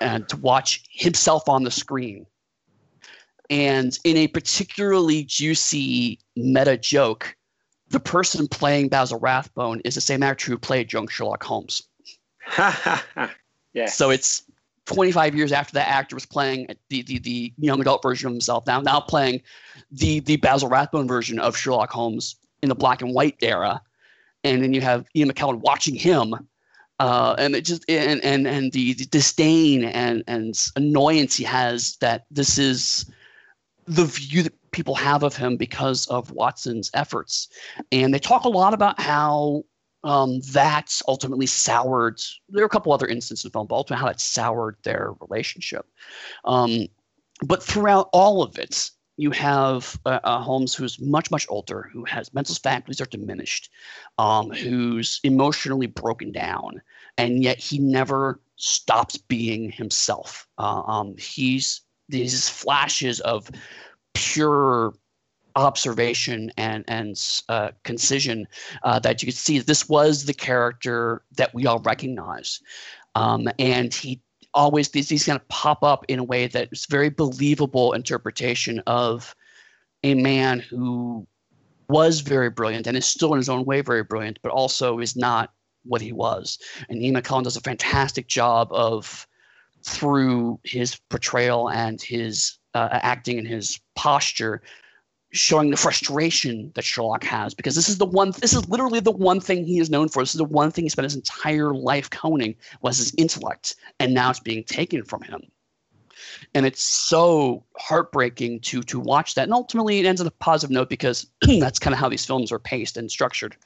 and 0.00 0.28
to 0.28 0.36
watch 0.36 0.82
himself 0.90 1.48
on 1.48 1.64
the 1.64 1.70
screen. 1.70 2.26
And 3.50 3.98
in 4.04 4.16
a 4.16 4.28
particularly 4.28 5.24
juicy 5.24 6.18
meta 6.36 6.76
joke, 6.76 7.34
the 7.88 8.00
person 8.00 8.46
playing 8.46 8.88
Basil 8.88 9.18
Rathbone 9.18 9.80
is 9.84 9.94
the 9.94 10.00
same 10.00 10.22
actor 10.22 10.50
who 10.50 10.58
played 10.58 10.92
young 10.92 11.08
Sherlock 11.08 11.42
Holmes. 11.42 11.82
yeah. 12.58 13.86
So 13.86 14.10
it's 14.10 14.42
25 14.84 15.34
years 15.34 15.52
after 15.52 15.74
that 15.74 15.88
actor 15.88 16.16
was 16.16 16.26
playing 16.26 16.66
the, 16.88 17.02
the, 17.02 17.18
the 17.18 17.52
young 17.58 17.80
adult 17.80 18.02
version 18.02 18.26
of 18.26 18.32
himself, 18.32 18.66
now 18.66 18.80
now 18.80 19.00
playing 19.00 19.42
the, 19.90 20.20
the 20.20 20.36
Basil 20.36 20.68
Rathbone 20.68 21.08
version 21.08 21.38
of 21.38 21.56
Sherlock 21.56 21.90
Holmes 21.90 22.36
in 22.62 22.68
the 22.68 22.74
black 22.74 23.02
and 23.02 23.14
white 23.14 23.36
era. 23.42 23.80
And 24.44 24.62
then 24.62 24.72
you 24.72 24.80
have 24.80 25.06
Ian 25.14 25.30
McKellen 25.30 25.60
watching 25.60 25.94
him 25.94 26.34
uh, 26.98 27.34
and 27.38 27.54
it 27.54 27.64
just 27.64 27.84
and 27.88 28.22
and 28.24 28.46
and 28.46 28.72
the, 28.72 28.94
the, 28.94 29.06
disdain 29.06 29.84
and 29.84 30.24
and 30.26 30.68
annoyance 30.76 31.36
he 31.36 31.44
has 31.44 31.96
that 31.96 32.26
this 32.30 32.58
is 32.58 33.10
the 33.86 34.04
view 34.04 34.42
that 34.42 34.70
people 34.70 34.94
have 34.94 35.22
of 35.22 35.36
him 35.36 35.56
because 35.56 36.06
of 36.08 36.30
Watson's 36.32 36.90
efforts, 36.94 37.48
and 37.92 38.12
they 38.12 38.18
talk 38.18 38.44
a 38.44 38.48
lot 38.48 38.74
about 38.74 39.00
how 39.00 39.64
um, 40.04 40.40
that's 40.52 41.02
ultimately 41.08 41.46
soured. 41.46 42.20
There 42.48 42.62
are 42.62 42.66
a 42.66 42.70
couple 42.70 42.92
other 42.92 43.06
instances 43.06 43.44
in 43.44 43.48
the 43.48 43.52
film, 43.52 43.66
but 43.66 43.76
ultimately 43.76 44.00
how 44.00 44.08
that 44.08 44.20
soured 44.20 44.76
their 44.82 45.12
relationship. 45.20 45.86
Um, 46.44 46.88
but 47.44 47.62
throughout 47.62 48.08
all 48.12 48.42
of 48.42 48.58
it, 48.58 48.90
you 49.18 49.32
have 49.32 49.98
uh, 50.06 50.20
uh, 50.22 50.40
Holmes 50.40 50.74
who's 50.74 51.00
much, 51.00 51.30
much 51.30 51.46
older, 51.50 51.90
who 51.92 52.04
has 52.04 52.32
mental 52.32 52.54
faculties 52.54 53.00
are 53.00 53.06
diminished, 53.06 53.68
um, 54.16 54.50
who's 54.50 55.20
emotionally 55.24 55.86
broken 55.86 56.30
down, 56.30 56.80
and 57.18 57.42
yet 57.42 57.58
he 57.58 57.78
never 57.78 58.40
stops 58.56 59.18
being 59.18 59.70
himself. 59.70 60.48
Uh, 60.56 60.82
um, 60.86 61.16
he's 61.18 61.82
these 62.08 62.48
flashes 62.48 63.20
of 63.20 63.50
pure 64.14 64.94
observation 65.56 66.50
and 66.56 66.84
and 66.88 67.20
uh, 67.48 67.70
concision 67.82 68.46
uh, 68.84 68.98
that 69.00 69.20
you 69.20 69.26
could 69.26 69.34
see. 69.34 69.58
This 69.58 69.88
was 69.88 70.24
the 70.24 70.32
character 70.32 71.22
that 71.36 71.52
we 71.52 71.66
all 71.66 71.80
recognize, 71.80 72.60
um, 73.14 73.48
and 73.58 73.92
he 73.92 74.22
always 74.54 74.88
these 74.90 75.08
these 75.08 75.26
kind 75.26 75.38
of 75.38 75.46
pop 75.48 75.82
up 75.82 76.04
in 76.08 76.18
a 76.18 76.24
way 76.24 76.46
that 76.46 76.68
is 76.72 76.86
very 76.86 77.10
believable 77.10 77.92
interpretation 77.92 78.80
of 78.86 79.34
a 80.04 80.14
man 80.14 80.60
who 80.60 81.26
was 81.88 82.20
very 82.20 82.50
brilliant 82.50 82.86
and 82.86 82.96
is 82.96 83.06
still 83.06 83.32
in 83.32 83.38
his 83.38 83.48
own 83.48 83.64
way 83.64 83.80
very 83.80 84.04
brilliant, 84.04 84.38
but 84.42 84.52
also 84.52 85.00
is 85.00 85.16
not 85.16 85.52
what 85.84 86.00
he 86.00 86.12
was. 86.12 86.58
And 86.88 87.02
Ian 87.02 87.16
McKellen 87.16 87.44
does 87.44 87.56
a 87.56 87.60
fantastic 87.60 88.26
job 88.26 88.68
of 88.70 89.26
through 89.82 90.60
his 90.64 90.96
portrayal 91.08 91.70
and 91.70 92.00
his 92.02 92.58
uh, 92.74 92.88
acting 92.92 93.38
and 93.38 93.46
his 93.46 93.80
posture 93.94 94.62
showing 95.30 95.70
the 95.70 95.76
frustration 95.76 96.72
that 96.74 96.84
Sherlock 96.84 97.22
has 97.24 97.54
because 97.54 97.74
this 97.74 97.88
is 97.88 97.98
the 97.98 98.06
one 98.06 98.32
this 98.40 98.54
is 98.54 98.66
literally 98.68 99.00
the 99.00 99.12
one 99.12 99.40
thing 99.40 99.64
he 99.64 99.78
is 99.78 99.90
known 99.90 100.08
for 100.08 100.22
this 100.22 100.34
is 100.34 100.38
the 100.38 100.44
one 100.44 100.70
thing 100.70 100.84
he 100.84 100.88
spent 100.88 101.04
his 101.04 101.14
entire 101.14 101.74
life 101.74 102.08
coning 102.08 102.56
was 102.80 102.96
his 102.96 103.14
intellect 103.18 103.76
and 104.00 104.14
now 104.14 104.30
it's 104.30 104.40
being 104.40 104.64
taken 104.64 105.04
from 105.04 105.22
him 105.22 105.42
and 106.54 106.66
it's 106.66 106.82
so 106.82 107.64
heartbreaking 107.78 108.60
to 108.60 108.82
to 108.82 109.00
watch 109.00 109.34
that. 109.34 109.44
And 109.44 109.52
ultimately 109.52 109.98
it 109.98 110.06
ends 110.06 110.20
on 110.20 110.26
a 110.26 110.32
positive 110.32 110.72
note 110.72 110.88
because 110.88 111.26
that's 111.58 111.78
kind 111.78 111.94
of 111.94 112.00
how 112.00 112.08
these 112.08 112.24
films 112.24 112.52
are 112.52 112.58
paced 112.58 112.96
and 112.96 113.10
structured. 113.10 113.56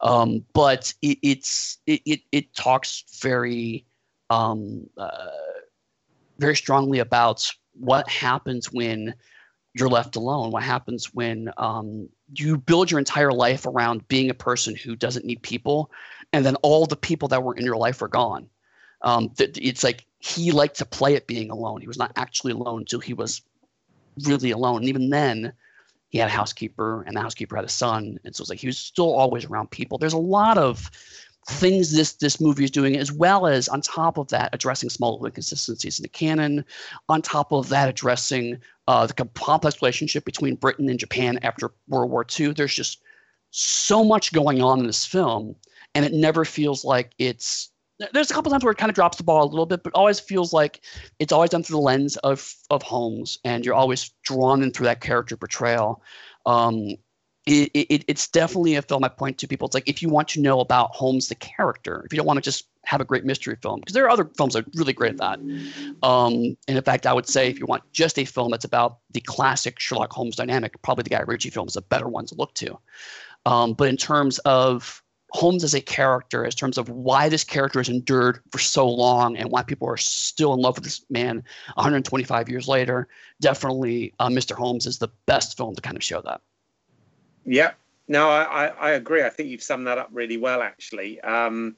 Um, 0.00 0.44
but 0.52 0.92
it, 1.02 1.18
it's 1.22 1.78
it, 1.86 2.02
it, 2.04 2.20
it 2.32 2.54
talks 2.54 3.04
very 3.20 3.84
um, 4.30 4.88
uh, 4.96 5.28
very 6.38 6.56
strongly 6.56 6.98
about 6.98 7.50
what 7.72 8.08
happens 8.08 8.72
when 8.72 9.14
you're 9.74 9.88
left 9.88 10.16
alone 10.16 10.50
what 10.50 10.62
happens 10.62 11.14
when 11.14 11.50
um, 11.56 12.08
you 12.34 12.56
build 12.56 12.90
your 12.90 12.98
entire 12.98 13.32
life 13.32 13.66
around 13.66 14.06
being 14.08 14.30
a 14.30 14.34
person 14.34 14.74
who 14.74 14.96
doesn't 14.96 15.24
need 15.24 15.40
people 15.42 15.90
and 16.32 16.44
then 16.44 16.56
all 16.56 16.86
the 16.86 16.96
people 16.96 17.28
that 17.28 17.42
were 17.42 17.54
in 17.54 17.64
your 17.64 17.76
life 17.76 18.02
are 18.02 18.08
gone 18.08 18.48
um, 19.02 19.30
th- 19.30 19.58
it's 19.60 19.84
like 19.84 20.04
he 20.18 20.52
liked 20.52 20.76
to 20.78 20.84
play 20.84 21.16
at 21.16 21.26
being 21.26 21.50
alone. 21.50 21.80
He 21.80 21.86
was 21.86 21.98
not 21.98 22.12
actually 22.16 22.52
alone 22.52 22.80
until 22.80 23.00
he 23.00 23.14
was 23.14 23.42
really 24.24 24.50
alone. 24.50 24.78
And 24.78 24.88
even 24.88 25.10
then, 25.10 25.52
he 26.08 26.18
had 26.18 26.28
a 26.28 26.32
housekeeper, 26.32 27.02
and 27.02 27.16
the 27.16 27.20
housekeeper 27.20 27.56
had 27.56 27.64
a 27.64 27.68
son, 27.68 28.18
and 28.24 28.34
so 28.34 28.42
it's 28.42 28.50
like 28.50 28.58
he 28.58 28.66
was 28.66 28.78
still 28.78 29.14
always 29.14 29.44
around 29.44 29.70
people. 29.70 29.98
There's 29.98 30.14
a 30.14 30.18
lot 30.18 30.56
of 30.56 30.90
things 31.48 31.92
this 31.92 32.14
this 32.14 32.40
movie 32.40 32.64
is 32.64 32.70
doing, 32.70 32.96
as 32.96 33.12
well 33.12 33.46
as 33.46 33.68
on 33.68 33.80
top 33.80 34.18
of 34.18 34.28
that, 34.28 34.50
addressing 34.54 34.90
small 34.90 35.24
inconsistencies 35.24 35.98
in 35.98 36.02
the 36.02 36.08
canon. 36.08 36.64
On 37.08 37.20
top 37.20 37.52
of 37.52 37.68
that, 37.68 37.88
addressing 37.88 38.58
uh, 38.86 39.06
the 39.06 39.12
complex 39.12 39.82
relationship 39.82 40.24
between 40.24 40.54
Britain 40.54 40.88
and 40.88 40.98
Japan 40.98 41.38
after 41.42 41.72
World 41.88 42.10
War 42.10 42.26
II. 42.38 42.52
There's 42.52 42.74
just 42.74 43.02
so 43.50 44.02
much 44.02 44.32
going 44.32 44.62
on 44.62 44.80
in 44.80 44.86
this 44.86 45.04
film, 45.04 45.56
and 45.94 46.04
it 46.04 46.12
never 46.12 46.44
feels 46.44 46.84
like 46.84 47.12
it's 47.18 47.70
there's 48.12 48.30
a 48.30 48.34
couple 48.34 48.50
times 48.50 48.64
where 48.64 48.72
it 48.72 48.78
kind 48.78 48.90
of 48.90 48.94
drops 48.94 49.16
the 49.16 49.24
ball 49.24 49.44
a 49.44 49.50
little 49.50 49.66
bit, 49.66 49.82
but 49.82 49.92
always 49.94 50.20
feels 50.20 50.52
like 50.52 50.80
it's 51.18 51.32
always 51.32 51.50
done 51.50 51.62
through 51.62 51.76
the 51.76 51.82
lens 51.82 52.16
of 52.18 52.54
of 52.70 52.82
Holmes, 52.82 53.38
and 53.44 53.64
you're 53.64 53.74
always 53.74 54.10
drawn 54.22 54.62
in 54.62 54.70
through 54.70 54.86
that 54.86 55.00
character 55.00 55.36
portrayal. 55.36 56.02
Um, 56.46 56.96
it, 57.46 57.70
it, 57.74 58.04
it's 58.08 58.28
definitely 58.28 58.74
a 58.74 58.82
film 58.82 59.04
I 59.04 59.08
point 59.08 59.38
to 59.38 59.48
people. 59.48 59.66
It's 59.66 59.74
like 59.74 59.88
if 59.88 60.02
you 60.02 60.10
want 60.10 60.28
to 60.28 60.40
know 60.40 60.60
about 60.60 60.94
Holmes 60.94 61.28
the 61.28 61.34
character, 61.34 62.02
if 62.04 62.12
you 62.12 62.18
don't 62.18 62.26
want 62.26 62.36
to 62.36 62.42
just 62.42 62.68
have 62.84 63.00
a 63.00 63.04
great 63.06 63.24
mystery 63.24 63.56
film, 63.62 63.80
because 63.80 63.94
there 63.94 64.04
are 64.04 64.10
other 64.10 64.26
films 64.36 64.52
that 64.52 64.66
are 64.66 64.70
really 64.74 64.92
great 64.92 65.12
at 65.12 65.16
that. 65.18 65.38
Um, 66.02 66.56
and 66.68 66.76
in 66.76 66.82
fact, 66.82 67.06
I 67.06 67.12
would 67.12 67.26
say 67.26 67.48
if 67.48 67.58
you 67.58 67.64
want 67.64 67.84
just 67.92 68.18
a 68.18 68.26
film 68.26 68.50
that's 68.50 68.66
about 68.66 68.98
the 69.12 69.20
classic 69.22 69.80
Sherlock 69.80 70.12
Holmes 70.12 70.36
dynamic, 70.36 70.80
probably 70.82 71.04
the 71.04 71.10
Guy 71.10 71.20
Ritchie 71.20 71.50
film 71.50 71.68
is 71.68 71.76
a 71.76 71.82
better 71.82 72.08
one 72.08 72.26
to 72.26 72.34
look 72.34 72.52
to. 72.54 72.78
Um, 73.46 73.72
but 73.72 73.88
in 73.88 73.96
terms 73.96 74.38
of 74.40 75.02
Holmes 75.32 75.62
as 75.62 75.74
a 75.74 75.80
character, 75.80 76.44
in 76.44 76.50
terms 76.50 76.78
of 76.78 76.88
why 76.88 77.28
this 77.28 77.44
character 77.44 77.78
has 77.80 77.88
endured 77.88 78.40
for 78.50 78.58
so 78.58 78.88
long 78.88 79.36
and 79.36 79.50
why 79.50 79.62
people 79.62 79.88
are 79.88 79.98
still 79.98 80.54
in 80.54 80.60
love 80.60 80.76
with 80.76 80.84
this 80.84 81.04
man 81.10 81.44
125 81.74 82.48
years 82.48 82.66
later, 82.66 83.08
definitely 83.40 84.14
uh, 84.18 84.28
Mr. 84.28 84.52
Holmes 84.52 84.86
is 84.86 84.98
the 84.98 85.08
best 85.26 85.56
film 85.56 85.74
to 85.74 85.82
kind 85.82 85.96
of 85.96 86.02
show 86.02 86.22
that. 86.22 86.40
Yeah, 87.44 87.72
no, 88.08 88.28
I, 88.30 88.66
I 88.66 88.90
agree. 88.92 89.22
I 89.22 89.28
think 89.28 89.50
you've 89.50 89.62
summed 89.62 89.86
that 89.86 89.98
up 89.98 90.08
really 90.12 90.38
well, 90.38 90.62
actually. 90.62 91.20
Um, 91.20 91.76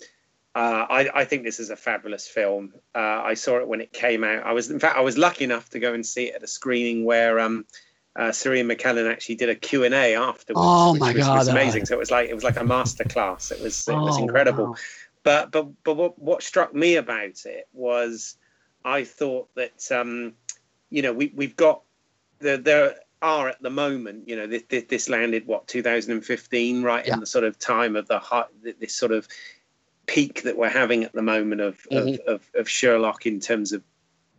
uh, 0.55 0.87
I, 0.89 1.09
I, 1.15 1.25
think 1.25 1.45
this 1.45 1.61
is 1.61 1.71
a 1.71 1.77
fabulous 1.77 2.27
film. 2.27 2.73
Uh, 2.95 3.23
I 3.23 3.35
saw 3.35 3.59
it 3.59 3.69
when 3.69 3.81
it 3.81 3.93
came 3.93 4.25
out. 4.25 4.45
I 4.45 4.53
was, 4.53 4.71
in 4.71 4.81
fact, 4.81 4.97
I 4.97 5.01
was 5.01 5.17
lucky 5.17 5.45
enough 5.45 5.71
to 5.71 5.79
go 5.79 5.95
and 5.95 6.05
see 6.05 6.25
it 6.25 6.37
at 6.37 6.43
a 6.43 6.49
screening 6.49 7.05
where 7.05 7.39
um, 7.39 7.67
uh, 8.17 8.33
Sir 8.33 8.51
McKellen 8.53 9.11
actually 9.11 9.37
did 9.37 9.49
a 9.49 9.55
Q 9.55 9.85
and 9.85 9.95
A 9.95 10.15
afterwards. 10.17 10.61
Oh 10.63 10.95
my 10.97 11.13
which 11.13 11.23
god, 11.23 11.39
was 11.39 11.49
amazing! 11.49 11.87
So 11.87 11.95
it 11.95 11.99
was 11.99 12.11
like 12.11 12.29
it 12.29 12.35
was 12.35 12.45
like 12.45 12.59
a 12.59 12.65
master 12.65 13.05
class. 13.05 13.51
It 13.51 13.61
was 13.61 13.87
it 13.89 13.95
was 13.95 14.19
Oh, 14.19 14.23
incredible. 14.23 14.67
wow. 14.67 14.75
But 15.23 15.51
but 15.51 15.69
but 15.85 15.95
what, 15.97 16.19
what 16.19 16.43
struck 16.43 16.75
me 16.75 16.97
about 16.97 17.45
it 17.45 17.69
was 17.73 18.37
I 18.85 19.05
thought 19.05 19.49
that 19.55 19.91
um, 19.93 20.35
you 20.91 21.03
know 21.03 21.13
we 21.13 21.33
we've 21.35 21.57
got 21.57 21.83
the 22.39 22.57
there 22.57 22.97
are 23.23 23.49
at 23.49 23.61
the 23.61 23.69
moment 23.71 24.27
you 24.29 24.35
know 24.35 24.47
this 24.47 24.63
this, 24.71 24.85
this 24.89 25.09
landed 25.11 25.47
what 25.47 25.69
2015 25.69 26.83
right 26.83 27.07
Yeah. 27.07 27.15
in 27.15 27.21
the 27.21 27.27
sort 27.27 27.45
of 27.45 27.59
time 27.59 27.95
of 27.97 28.09
the 28.09 28.21
this 28.81 28.97
sort 28.97 29.13
of 29.13 29.29
peak 30.07 30.43
that 30.43 30.57
we're 30.57 30.71
having 30.71 31.05
at 31.05 31.13
the 31.13 31.23
moment 31.23 31.61
of 31.61 31.87
Mhm. 31.93 32.19
of, 32.19 32.21
of, 32.27 32.51
of 32.55 32.69
Sherlock 32.69 33.27
in 33.27 33.39
terms 33.39 33.73
of 33.73 33.83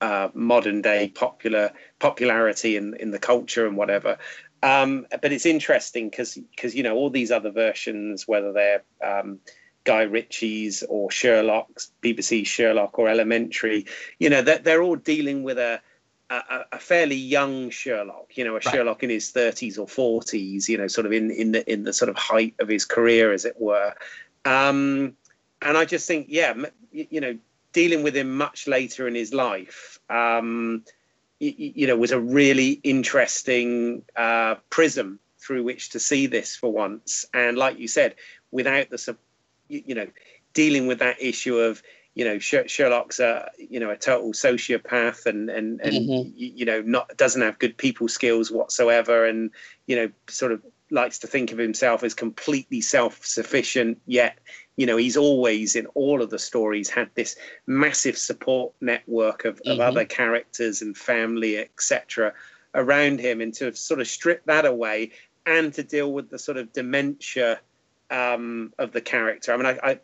uh, 0.01 0.29
modern 0.33 0.81
day 0.81 1.09
popular 1.09 1.71
popularity 1.99 2.75
in 2.75 2.95
in 2.95 3.11
the 3.11 3.19
culture 3.19 3.65
and 3.65 3.77
whatever. 3.77 4.17
Um, 4.63 5.07
but 5.21 5.31
it's 5.31 5.45
interesting 5.45 6.09
because 6.09 6.35
because 6.35 6.75
you 6.75 6.83
know 6.83 6.95
all 6.95 7.09
these 7.09 7.31
other 7.31 7.51
versions, 7.51 8.27
whether 8.27 8.51
they're 8.51 8.83
um, 9.03 9.39
Guy 9.83 10.03
Ritchie's 10.03 10.83
or 10.83 11.09
Sherlock's, 11.09 11.91
BBC 12.01 12.45
Sherlock 12.45 12.99
or 12.99 13.07
Elementary, 13.07 13.85
you 14.19 14.29
know 14.29 14.41
that 14.41 14.63
they're, 14.63 14.83
all 14.83 14.95
dealing 14.95 15.43
with 15.43 15.57
a, 15.57 15.81
a 16.29 16.41
a 16.73 16.79
fairly 16.79 17.15
young 17.15 17.69
Sherlock, 17.69 18.37
you 18.37 18.43
know, 18.43 18.51
a 18.51 18.53
Right. 18.55 18.63
Sherlock 18.63 19.03
in 19.03 19.09
his 19.09 19.31
30s 19.31 19.79
or 19.79 19.87
40s, 19.87 20.67
you 20.67 20.77
know, 20.77 20.87
sort 20.87 21.05
of 21.05 21.13
in 21.13 21.31
in 21.31 21.53
the 21.53 21.71
in 21.71 21.83
the 21.83 21.93
sort 21.93 22.09
of 22.09 22.15
height 22.15 22.55
of 22.59 22.67
his 22.67 22.85
career, 22.85 23.33
as 23.33 23.45
it 23.45 23.55
were. 23.59 23.93
Um, 24.45 25.15
and 25.61 25.77
I 25.77 25.85
just 25.85 26.07
think, 26.07 26.27
yeah, 26.29 26.55
you 26.91 27.21
know, 27.21 27.37
dealing 27.73 28.03
with 28.03 28.15
him 28.15 28.35
much 28.35 28.67
later 28.67 29.07
in 29.07 29.15
his 29.15 29.33
life, 29.33 29.99
um, 30.09 30.83
y- 31.39 31.55
y- 31.57 31.73
you 31.75 31.87
know, 31.87 31.95
was 31.95 32.11
a 32.11 32.19
really 32.19 32.79
interesting 32.83 34.03
uh, 34.15 34.55
prism 34.69 35.19
through 35.39 35.63
which 35.63 35.89
to 35.89 35.99
see 35.99 36.27
this 36.27 36.55
for 36.55 36.71
once. 36.71 37.25
And 37.33 37.57
like 37.57 37.79
you 37.79 37.87
said, 37.87 38.15
without 38.51 38.89
the, 38.89 39.17
you, 39.67 39.83
you 39.87 39.95
know, 39.95 40.07
dealing 40.53 40.87
with 40.87 40.99
that 40.99 41.21
issue 41.21 41.57
of, 41.57 41.81
you 42.13 42.25
know, 42.25 42.39
Sherlock's 42.39 43.19
a, 43.19 43.49
you 43.57 43.79
know, 43.79 43.89
a 43.89 43.95
total 43.95 44.33
sociopath 44.33 45.25
and 45.25 45.49
and 45.49 45.79
and 45.81 46.09
Mhm. 46.09 46.33
you 46.35 46.65
know, 46.65 46.81
not 46.81 47.15
doesn't 47.15 47.41
have 47.41 47.57
good 47.57 47.77
people 47.77 48.09
skills 48.09 48.51
whatsoever, 48.51 49.25
and 49.25 49.49
you 49.87 49.95
know, 49.95 50.11
sort 50.27 50.51
of 50.51 50.61
likes 50.89 51.19
to 51.19 51.27
think 51.27 51.53
of 51.53 51.57
himself 51.57 52.03
as 52.03 52.13
completely 52.13 52.81
self-sufficient 52.81 54.01
yet 54.07 54.37
you 54.81 54.87
know 54.87 54.97
he's 54.97 55.15
always 55.27 55.75
in 55.75 55.85
all 56.01 56.19
of 56.23 56.29
the 56.31 56.39
stories 56.51 56.89
had 56.89 57.09
this 57.13 57.35
massive 57.67 58.17
support 58.17 58.73
network 58.81 59.39
of, 59.45 59.55
of 59.71 59.77
Mhm. 59.77 59.87
other 59.89 60.05
characters 60.05 60.81
and 60.81 60.97
family 60.97 61.53
etc 61.65 62.33
around 62.73 63.19
him 63.19 63.41
and 63.41 63.53
to 63.59 63.65
sort 63.75 63.99
of 64.01 64.07
strip 64.07 64.41
that 64.45 64.65
away 64.65 65.11
and 65.45 65.65
to 65.77 65.83
deal 65.83 66.09
with 66.17 66.27
the 66.31 66.39
sort 66.39 66.57
of 66.57 66.65
dementia 66.73 67.59
um, 68.09 68.73
of 68.83 68.91
the 68.91 69.01
character. 69.01 69.53
I 69.53 69.57
mean 69.57 69.65
I, 69.73 69.75
I 69.89 69.99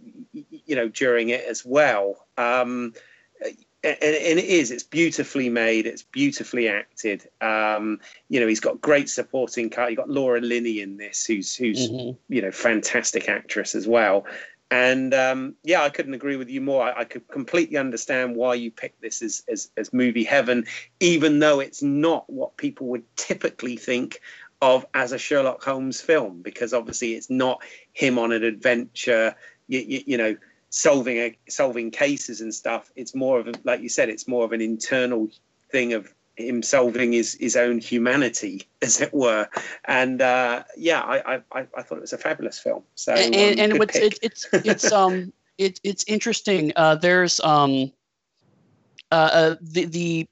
you 0.68 0.76
know 0.76 0.88
during 0.90 1.30
it 1.30 1.44
as 1.54 1.66
well. 1.66 2.28
Um, 2.38 2.94
and, 3.84 3.98
and 4.02 4.40
it 4.40 4.50
is 4.60 4.70
it's 4.72 4.84
beautifully 5.00 5.50
made 5.50 5.86
it's 5.88 6.04
beautifully 6.04 6.68
acted. 6.68 7.20
Um, 7.42 8.00
you 8.30 8.40
know 8.40 8.48
he's 8.48 8.60
got 8.68 8.82
great 8.90 9.10
supporting 9.10 9.70
cast 9.70 9.90
you've 9.92 9.98
got 10.04 10.10
laura 10.10 10.42
linney 10.42 10.82
in 10.82 10.98
this 10.98 11.26
who's 11.26 11.56
who's 11.56 11.90
Mhm. 11.90 12.18
you 12.30 12.42
know 12.44 12.52
fantastic 12.52 13.28
actress 13.30 13.76
as 13.76 13.88
well 13.88 14.26
and 14.70 15.14
um, 15.14 15.56
yeah 15.64 15.82
i 15.82 15.90
couldn't 15.90 16.14
agree 16.14 16.36
with 16.36 16.50
you 16.50 16.62
more. 16.62 16.84
I, 16.84 17.02
I 17.02 17.04
could 17.04 17.28
completely 17.28 17.78
understand 17.78 18.36
why 18.36 18.56
you 18.56 18.72
picked 18.72 19.02
this 19.02 19.22
as, 19.22 19.44
as 19.50 19.70
as 19.78 19.94
movie 19.94 20.24
heaven 20.24 20.66
even 21.00 21.40
though 21.40 21.60
it's 21.60 21.82
not 21.82 22.30
what 22.30 22.58
people 22.58 22.88
would 22.88 23.04
typically 23.16 23.78
think 23.78 24.20
of 24.62 24.86
as 24.94 25.12
a 25.12 25.18
sherlock 25.18 25.64
holmes 25.64 26.02
film 26.02 26.42
because 26.42 26.74
obviously 26.74 27.14
it's 27.14 27.30
not 27.30 27.62
him 27.94 28.18
on 28.18 28.32
an 28.32 28.44
adventure 28.44 29.36
you, 29.68 29.80
you, 29.80 30.04
you 30.08 30.18
know 30.18 30.36
solving 30.70 31.18
a, 31.18 31.38
solving 31.50 31.92
cases 31.92 32.42
and 32.42 32.54
stuff. 32.54 32.92
It's 32.96 33.16
more 33.16 33.40
of 33.40 33.48
a, 33.48 33.54
like 33.64 33.82
you 33.82 33.90
said 33.90 34.10
it's 34.10 34.28
more 34.28 34.46
of 34.46 34.52
an 34.52 34.62
internal 34.62 35.30
thing 35.72 35.94
of 35.94 36.14
him 36.38 36.64
solving 36.64 37.12
his 37.14 37.34
his 37.40 37.56
own 37.56 37.80
humanity 37.80 38.68
as 38.82 39.02
it 39.02 39.14
were 39.14 39.48
and 39.86 40.22
uh 40.22 40.64
yeah 40.78 41.02
i 41.02 41.36
i 41.36 41.42
i 41.52 41.68
I 41.76 41.82
thought 41.82 41.98
it 41.98 42.02
was 42.02 42.14
a 42.14 42.18
fabulous 42.18 42.60
film 42.60 42.84
so 42.96 43.14
and, 43.14 43.36
um, 43.36 43.72
and, 43.72 43.80
what's 43.80 43.96
it, 43.98 44.20
it's 44.22 44.48
it's 44.54 44.92
um 44.92 45.34
it, 45.58 45.80
it's 45.84 46.04
interesting. 46.08 46.72
Uh, 46.76 46.96
there's 46.96 47.40
um 47.42 47.92
uh, 49.12 49.30
uh 49.34 49.56
the 49.62 49.86
the 49.86 50.28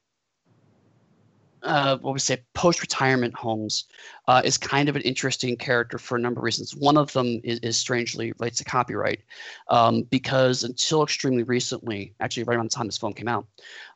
uh, 1.64 1.98
what 1.98 2.14
we 2.14 2.20
say 2.20 2.44
post 2.54 2.80
retirement 2.82 3.34
Holmes 3.34 3.86
uh, 4.28 4.40
is 4.46 4.56
kind 4.56 4.88
of 4.88 4.96
an 4.96 5.02
interesting 5.02 5.58
character 5.58 5.98
for 5.98 6.16
a 6.16 6.20
number 6.20 6.40
of 6.40 6.44
reasons. 6.44 6.76
One 6.76 6.96
of 6.96 7.12
them 7.14 7.42
is, 7.44 7.58
is 7.60 7.76
strangely 7.76 8.34
relates 8.40 8.60
to 8.60 8.64
copyright 8.64 9.22
um, 9.70 10.04
because 10.04 10.64
until 10.64 11.02
extremely 11.02 11.42
recently, 11.42 12.14
actually 12.20 12.44
right 12.44 12.56
around 12.56 12.70
the 12.70 12.76
time 12.76 12.86
this 12.86 13.00
film 13.00 13.14
came 13.14 13.28
out, 13.28 13.48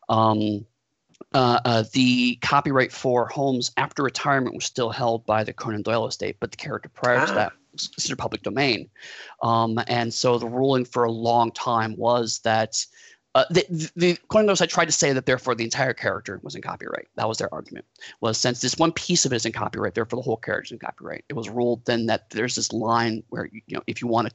um, 0.10 0.66
uh, 1.34 1.60
uh, 1.66 1.84
the 1.94 2.36
copyright 2.38 2.92
for 2.92 3.28
Holmes 3.28 3.72
after 3.78 4.04
retirement 4.04 4.56
was 4.56 4.66
still 4.66 4.90
held 4.90 5.26
by 5.26 5.44
the 5.44 5.54
Conan 5.54 5.82
Doyle 5.82 6.08
estate, 6.08 6.38
but 6.40 6.52
the 6.52 6.58
character 6.58 6.90
prior 6.90 7.18
Ah. 7.18 7.26
to 7.26 7.34
that 7.34 7.54
was 7.74 7.88
considered 7.88 8.18
public 8.18 8.42
domain. 8.42 8.90
Um, 9.44 9.80
and 9.88 10.14
so 10.14 10.40
the 10.40 10.48
ruling 10.48 10.86
for 10.86 11.04
a 11.04 11.12
long 11.12 11.52
time 11.52 11.96
was 11.98 12.40
that 12.40 12.86
uh, 13.36 13.46
the, 13.52 13.64
the, 13.70 13.92
the 13.96 14.18
Conan 14.30 14.48
Doyle 14.48 14.56
side 14.56 14.70
tried 14.70 14.86
to 14.86 14.92
say 14.92 15.14
that 15.14 15.28
therefore 15.28 15.54
the 15.54 15.64
entire 15.64 15.94
character 15.94 16.40
was 16.42 16.56
in 16.56 16.64
copyright. 16.64 17.08
That 17.16 17.28
was 17.30 17.38
their 17.38 17.54
argument. 17.54 17.86
Was 18.22 18.40
since 18.40 18.60
this 18.60 18.78
one 18.78 18.92
piece 18.92 19.24
of 19.24 19.32
it 19.32 19.36
is 19.36 19.46
in 19.46 19.52
copyright, 19.52 19.94
therefore 19.94 20.18
the 20.18 20.24
whole 20.24 20.38
character 20.38 20.70
is 20.70 20.72
in 20.72 20.80
copyright. 20.80 21.26
It 21.30 21.34
was 21.36 21.48
ruled 21.48 21.86
then 21.86 22.08
that 22.08 22.32
there's 22.32 22.56
this 22.56 22.74
line 22.74 23.24
where 23.30 23.46
you, 23.46 23.62
you 23.68 23.78
know 23.78 23.84
if 23.86 24.02
you 24.02 24.08
want 24.08 24.30
to 24.30 24.34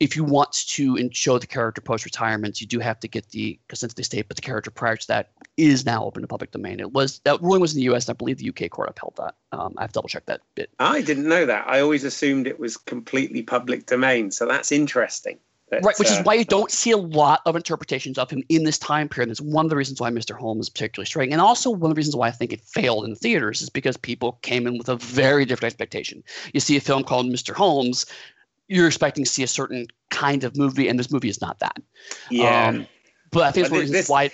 if 0.00 0.16
you 0.16 0.24
want 0.24 0.52
to 0.52 1.10
show 1.12 1.38
the 1.38 1.46
character 1.46 1.80
post 1.80 2.04
retirement, 2.04 2.60
you 2.60 2.66
do 2.66 2.80
have 2.80 2.98
to 3.00 3.08
get 3.08 3.28
the 3.30 3.58
consent 3.68 3.92
of 3.92 3.96
the 3.96 4.02
state, 4.02 4.26
but 4.26 4.36
the 4.36 4.42
character 4.42 4.70
prior 4.70 4.96
to 4.96 5.06
that 5.08 5.30
is 5.56 5.86
now 5.86 6.04
open 6.04 6.22
to 6.22 6.28
public 6.28 6.50
domain. 6.50 6.80
It 6.80 6.92
was 6.92 7.20
that 7.20 7.40
ruling 7.40 7.60
was 7.60 7.72
in 7.74 7.78
the 7.78 7.84
U.S. 7.84 8.08
and 8.08 8.16
I 8.16 8.18
believe 8.18 8.38
the 8.38 8.48
UK 8.48 8.70
court 8.70 8.90
upheld 8.90 9.14
that. 9.18 9.34
Um, 9.52 9.74
I've 9.76 9.92
double 9.92 10.08
checked 10.08 10.26
that 10.26 10.40
bit. 10.54 10.70
I 10.80 11.02
didn't 11.02 11.28
know 11.28 11.46
that. 11.46 11.68
I 11.68 11.80
always 11.80 12.04
assumed 12.04 12.46
it 12.46 12.58
was 12.58 12.76
completely 12.76 13.42
public 13.42 13.86
domain. 13.86 14.30
So 14.30 14.46
that's 14.46 14.72
interesting. 14.72 15.38
That, 15.72 15.82
right, 15.84 15.98
which 15.98 16.10
is 16.10 16.18
uh, 16.18 16.22
why 16.24 16.34
you 16.34 16.44
don't 16.44 16.70
see 16.70 16.90
a 16.90 16.98
lot 16.98 17.40
of 17.46 17.56
interpretations 17.56 18.18
of 18.18 18.28
him 18.28 18.42
in 18.50 18.64
this 18.64 18.78
time 18.78 19.08
period. 19.08 19.30
That's 19.30 19.40
one 19.40 19.64
of 19.64 19.70
the 19.70 19.76
reasons 19.76 20.02
why 20.02 20.10
Mr. 20.10 20.36
Holmes 20.36 20.66
is 20.66 20.68
particularly 20.68 21.06
striking, 21.06 21.32
and 21.32 21.40
also 21.40 21.70
one 21.70 21.90
of 21.90 21.94
the 21.94 21.98
reasons 21.98 22.14
why 22.14 22.28
I 22.28 22.30
think 22.30 22.52
it 22.52 22.60
failed 22.60 23.04
in 23.04 23.10
the 23.10 23.16
theaters 23.16 23.62
is 23.62 23.70
because 23.70 23.96
people 23.96 24.38
came 24.42 24.66
in 24.66 24.76
with 24.76 24.90
a 24.90 24.96
very 24.96 25.46
different 25.46 25.72
expectation. 25.72 26.22
You 26.52 26.60
see 26.60 26.76
a 26.76 26.80
film 26.80 27.04
called 27.04 27.24
Mr. 27.24 27.54
Holmes, 27.54 28.04
you're 28.72 28.86
expecting 28.86 29.24
to 29.24 29.30
see 29.30 29.42
a 29.42 29.46
certain 29.48 29.86
kind 30.10 30.44
of 30.44 30.56
movie, 30.56 30.88
and 30.88 30.98
this 30.98 31.10
movie 31.10 31.28
is 31.28 31.40
not 31.40 31.58
that. 31.60 31.76
Yeah. 32.30 32.68
Um, 32.68 32.86
but 33.30 33.42
I 33.44 33.50
think 33.50 33.66
it's 33.66 33.70
Well, 33.70 33.78
one 33.80 33.84
of 33.84 33.88
the 33.88 33.92
this- 33.98 34.08
why. 34.08 34.30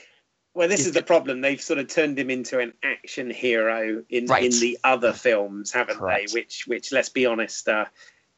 Well, 0.54 0.68
this 0.68 0.86
is 0.86 0.92
the 0.92 1.02
problem. 1.02 1.40
They've 1.40 1.60
sort 1.60 1.78
of 1.78 1.86
turned 1.86 2.18
him 2.18 2.30
into 2.30 2.58
an 2.58 2.72
action 2.82 3.30
hero 3.30 4.02
in 4.08 4.26
Right. 4.26 4.44
in 4.52 4.60
the 4.60 4.76
other 4.82 5.12
films, 5.12 5.70
haven't 5.70 5.98
Correct. 5.98 6.32
they? 6.32 6.34
Which, 6.40 6.64
which, 6.66 6.90
let's 6.90 7.08
be 7.08 7.26
honest, 7.26 7.68
uh, 7.68 7.84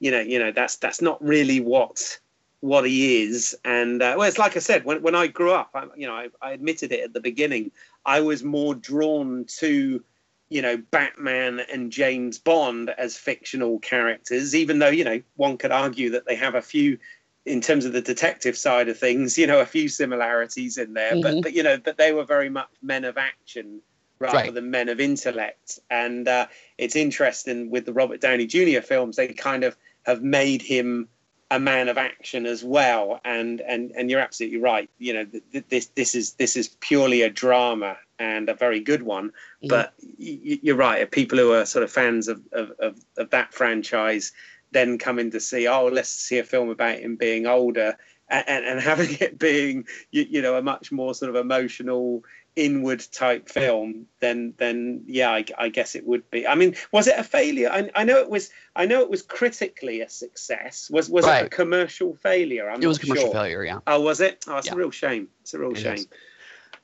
you 0.00 0.10
know, 0.10 0.20
you 0.20 0.38
know, 0.38 0.52
that's 0.52 0.76
that's 0.76 1.00
not 1.00 1.22
really 1.24 1.60
what 1.60 2.18
what 2.60 2.84
he 2.84 3.22
is. 3.22 3.56
And 3.64 4.02
uh, 4.02 4.16
well, 4.18 4.28
it's 4.28 4.36
like 4.36 4.54
I 4.54 4.60
said, 4.60 4.84
when 4.84 5.00
when 5.02 5.14
I 5.14 5.28
grew 5.28 5.52
up, 5.52 5.70
I, 5.74 5.86
you 5.96 6.06
know, 6.06 6.14
I, 6.14 6.28
I 6.42 6.50
admitted 6.52 6.92
it 6.92 7.00
at 7.00 7.14
the 7.14 7.20
beginning. 7.20 7.70
I 8.04 8.20
was 8.20 8.42
more 8.42 8.74
drawn 8.74 9.46
to, 9.58 10.04
you 10.50 10.60
know, 10.60 10.76
Batman 10.76 11.60
and 11.72 11.90
James 11.92 12.38
Bond 12.38 12.90
as 12.98 13.16
fictional 13.16 13.78
characters, 13.78 14.54
even 14.54 14.80
though 14.80 14.88
you 14.90 15.04
know 15.04 15.22
one 15.36 15.56
could 15.56 15.70
argue 15.72 16.10
that 16.10 16.26
they 16.26 16.34
have 16.34 16.54
a 16.56 16.62
few 16.62 16.98
in 17.46 17.60
terms 17.62 17.86
of 17.86 17.92
the 17.94 18.02
detective 18.02 18.56
side 18.58 18.88
of 18.88 18.98
things, 18.98 19.38
you 19.38 19.46
know, 19.46 19.60
a 19.60 19.66
few 19.66 19.88
similarities 19.88 20.76
in 20.76 20.92
there, 20.92 21.12
Mhm. 21.14 21.22
but 21.22 21.42
but 21.42 21.52
you 21.54 21.62
know, 21.62 21.78
but 21.78 21.96
they 21.96 22.12
were 22.12 22.24
very 22.24 22.50
much 22.50 22.68
men 22.82 23.04
of 23.04 23.16
action 23.16 23.80
rather 24.18 24.36
Right. 24.36 24.52
than 24.54 24.70
men 24.70 24.90
of 24.90 25.00
intellect. 25.00 25.78
And 25.90 26.28
uh, 26.28 26.46
it's 26.76 26.94
interesting 26.94 27.70
with 27.70 27.86
the 27.86 27.92
Robert 27.94 28.20
Downey 28.20 28.46
Jr. 28.46 28.80
films, 28.82 29.16
they 29.16 29.28
kind 29.28 29.64
of 29.64 29.74
have 30.02 30.22
made 30.22 30.60
him 30.60 31.08
a 31.50 31.58
man 31.58 31.88
of 31.88 31.96
action 31.96 32.44
as 32.44 32.62
well. 32.62 33.20
And 33.24 33.60
and 33.62 33.92
and 33.96 34.10
you're 34.10 34.20
absolutely 34.20 34.58
right. 34.58 34.90
You 34.98 35.14
know, 35.14 35.24
th- 35.24 35.44
th- 35.52 35.64
this 35.70 35.86
this 35.94 36.14
is 36.14 36.34
this 36.34 36.56
is 36.56 36.68
purely 36.80 37.22
a 37.22 37.30
drama 37.30 37.96
and 38.20 38.48
a 38.50 38.54
very 38.54 38.80
good 38.80 39.02
one. 39.02 39.32
Mhm. 39.64 39.68
But 39.68 39.94
you're 40.18 40.76
right. 40.76 41.10
People 41.10 41.38
who 41.38 41.52
are 41.52 41.64
sort 41.64 41.82
of 41.82 41.90
fans 41.90 42.28
of, 42.28 42.40
of, 42.52 42.70
of, 42.78 43.04
of 43.16 43.30
that 43.30 43.52
franchise 43.52 44.32
then 44.70 44.98
come 44.98 45.18
in 45.18 45.32
to 45.32 45.40
see, 45.40 45.66
oh, 45.66 45.86
let's 45.86 46.10
see 46.10 46.38
a 46.38 46.44
film 46.44 46.68
about 46.68 47.00
him 47.00 47.16
being 47.16 47.46
older 47.46 47.96
and, 48.28 48.64
and, 48.64 48.80
having 48.80 49.16
it 49.18 49.38
being, 49.38 49.86
you, 50.12 50.24
you 50.28 50.42
know, 50.42 50.56
a 50.56 50.62
much 50.62 50.92
more 50.92 51.14
sort 51.14 51.30
of 51.30 51.34
emotional, 51.34 52.22
inward 52.56 53.04
type 53.12 53.48
film, 53.48 54.06
then 54.20 54.54
then 54.58 55.02
yeah, 55.06 55.30
I, 55.30 55.44
I 55.58 55.68
guess 55.68 55.94
it 55.94 56.06
would 56.06 56.28
be. 56.30 56.46
I 56.46 56.54
mean, 56.54 56.76
was 56.92 57.06
it 57.06 57.18
a 57.18 57.24
failure? 57.24 57.70
I, 57.72 57.90
I 57.94 58.04
know 58.04 58.18
it 58.18 58.30
was. 58.30 58.50
I 58.76 58.86
know 58.86 59.00
it 59.00 59.10
was 59.10 59.22
critically 59.22 60.00
a 60.00 60.08
success. 60.08 60.90
Was 60.90 61.08
was 61.08 61.26
it 61.26 61.46
a 61.46 61.48
commercial 61.48 62.14
failure? 62.14 62.70
I'm 62.70 62.82
it 62.82 62.86
was 62.86 62.98
a 62.98 63.00
commercial 63.00 63.26
sure. 63.26 63.34
failure, 63.34 63.64
yeah. 63.64 63.78
Oh, 63.86 64.00
was 64.00 64.20
it? 64.20 64.44
Oh, 64.46 64.56
it's 64.58 64.66
Yeah. 64.66 64.74
a 64.74 64.76
real 64.76 64.90
shame. 64.90 65.28
It's 65.42 65.54
a 65.54 65.58
real 65.58 65.72
It 65.72 65.78
shame. 65.78 65.94
is. 65.94 66.08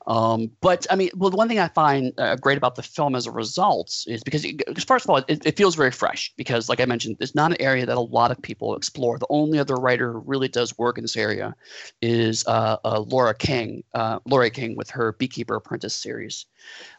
Um, 0.07 0.49
but 0.61 0.87
I 0.89 0.95
mean, 0.95 1.09
well, 1.15 1.29
the 1.29 1.35
one 1.35 1.49
thing 1.49 1.59
I 1.59 1.67
find 1.67 2.13
uh, 2.17 2.37
great 2.37 2.57
about 2.57 2.75
the 2.75 2.83
film 2.83 3.13
as 3.13 3.27
a 3.27 3.31
result 3.31 4.05
is 4.07 4.23
because, 4.23 4.45
it, 4.45 4.63
first 4.87 5.05
of 5.05 5.09
all, 5.09 5.17
it, 5.17 5.45
it 5.45 5.57
feels 5.57 5.75
very 5.75 5.91
fresh. 5.91 6.33
Because, 6.37 6.69
like 6.69 6.79
I 6.79 6.85
mentioned, 6.85 7.17
it's 7.19 7.35
not 7.35 7.51
an 7.51 7.61
area 7.61 7.85
that 7.85 7.97
a 7.97 8.01
lot 8.01 8.31
of 8.31 8.41
people 8.41 8.75
explore. 8.75 9.19
The 9.19 9.27
only 9.29 9.59
other 9.59 9.75
writer 9.75 10.13
who 10.13 10.19
really 10.19 10.47
does 10.47 10.77
work 10.77 10.97
in 10.97 11.03
this 11.03 11.17
area 11.17 11.53
is 12.01 12.47
uh, 12.47 12.77
uh, 12.85 13.01
Laura 13.01 13.35
King, 13.35 13.83
uh, 13.93 14.19
Laura 14.25 14.49
King, 14.49 14.77
with 14.77 14.89
her 14.89 15.11
Beekeeper 15.11 15.55
Apprentice 15.55 15.93
series, 15.93 16.45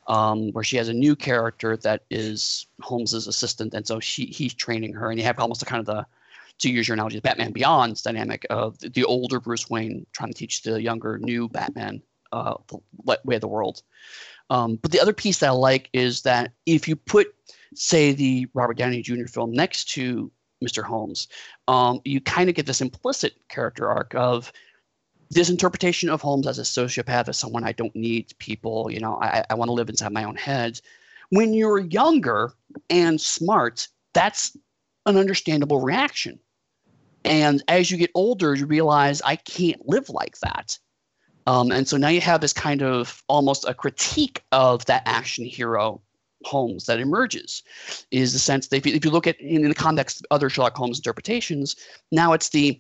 um, 0.06 0.52
where 0.52 0.64
she 0.64 0.76
has 0.76 0.88
a 0.88 0.94
new 0.94 1.16
character 1.16 1.78
that 1.78 2.02
is 2.10 2.66
Holmes's 2.82 3.26
assistant, 3.26 3.72
and 3.72 3.86
so 3.86 4.00
she 4.00 4.26
he's 4.26 4.52
training 4.52 4.92
her, 4.92 5.10
and 5.10 5.18
you 5.18 5.24
have 5.24 5.38
almost 5.38 5.62
a 5.62 5.64
kind 5.64 5.80
of 5.80 5.86
the 5.86 6.06
to 6.58 6.70
use 6.70 6.88
your 6.88 6.94
analogy, 6.94 7.16
the 7.16 7.22
Batman 7.22 7.52
Beyond's 7.52 8.02
dynamic 8.02 8.44
of 8.50 8.78
the 8.80 9.04
older 9.04 9.40
Bruce 9.40 9.70
Wayne 9.70 10.04
trying 10.12 10.32
to 10.32 10.36
teach 10.36 10.62
the 10.62 10.82
younger 10.82 11.16
new 11.18 11.48
Batman 11.48 12.02
uh, 12.32 12.54
the 12.68 12.78
way 13.24 13.36
of 13.36 13.40
the 13.40 13.48
world. 13.48 13.82
Um, 14.50 14.76
but 14.76 14.92
the 14.92 15.00
other 15.00 15.12
piece 15.12 15.38
that 15.38 15.48
I 15.48 15.52
like 15.52 15.90
is 15.92 16.22
that 16.22 16.52
if 16.66 16.88
you 16.88 16.96
put, 16.96 17.34
say, 17.74 18.12
the 18.12 18.46
Robert 18.54 18.78
Downey 18.78 19.02
Jr. 19.02 19.26
film 19.26 19.52
next 19.52 19.90
to 19.90 20.30
Mr. 20.64 20.82
Holmes, 20.82 21.28
um, 21.68 22.00
you 22.04 22.20
kind 22.20 22.48
of 22.48 22.56
get 22.56 22.66
this 22.66 22.80
implicit 22.80 23.34
character 23.48 23.88
arc 23.88 24.14
of 24.14 24.52
this 25.30 25.50
interpretation 25.50 26.08
of 26.08 26.22
Holmes 26.22 26.46
as 26.46 26.58
a 26.58 26.62
sociopath, 26.62 27.28
as 27.28 27.38
someone 27.38 27.64
I 27.64 27.72
don't 27.72 27.94
need 27.94 28.32
people. 28.38 28.90
You 28.90 29.00
know, 29.00 29.18
I, 29.20 29.44
I 29.50 29.54
want 29.54 29.68
to 29.68 29.74
live 29.74 29.90
inside 29.90 30.12
my 30.12 30.24
own 30.24 30.36
head. 30.36 30.80
When 31.30 31.52
you're 31.52 31.80
younger 31.80 32.54
and 32.88 33.20
smart, 33.20 33.88
that's 34.14 34.56
an 35.04 35.18
understandable 35.18 35.80
reaction. 35.80 36.38
And 37.24 37.62
as 37.68 37.90
you 37.90 37.98
get 37.98 38.10
older, 38.14 38.54
you 38.54 38.64
realize 38.64 39.20
I 39.22 39.36
can't 39.36 39.86
live 39.86 40.08
like 40.08 40.38
that. 40.38 40.78
Um, 41.48 41.72
and 41.72 41.88
so 41.88 41.96
now 41.96 42.08
you 42.08 42.20
have 42.20 42.42
this 42.42 42.52
kind 42.52 42.82
of 42.82 43.22
almost 43.26 43.64
a 43.66 43.72
critique 43.72 44.44
of 44.52 44.84
that 44.84 45.02
action 45.06 45.46
hero 45.46 46.02
Holmes 46.44 46.84
that 46.84 47.00
emerges, 47.00 47.62
is 48.10 48.34
the 48.34 48.38
sense 48.38 48.68
that 48.68 48.76
if 48.76 48.86
you, 48.86 48.94
if 48.94 49.04
you 49.04 49.10
look 49.10 49.26
at 49.26 49.40
in, 49.40 49.62
in 49.62 49.68
the 49.70 49.74
context 49.74 50.20
of 50.20 50.26
other 50.30 50.50
Sherlock 50.50 50.76
Holmes 50.76 50.98
interpretations, 50.98 51.74
now 52.12 52.34
it's 52.34 52.50
the 52.50 52.78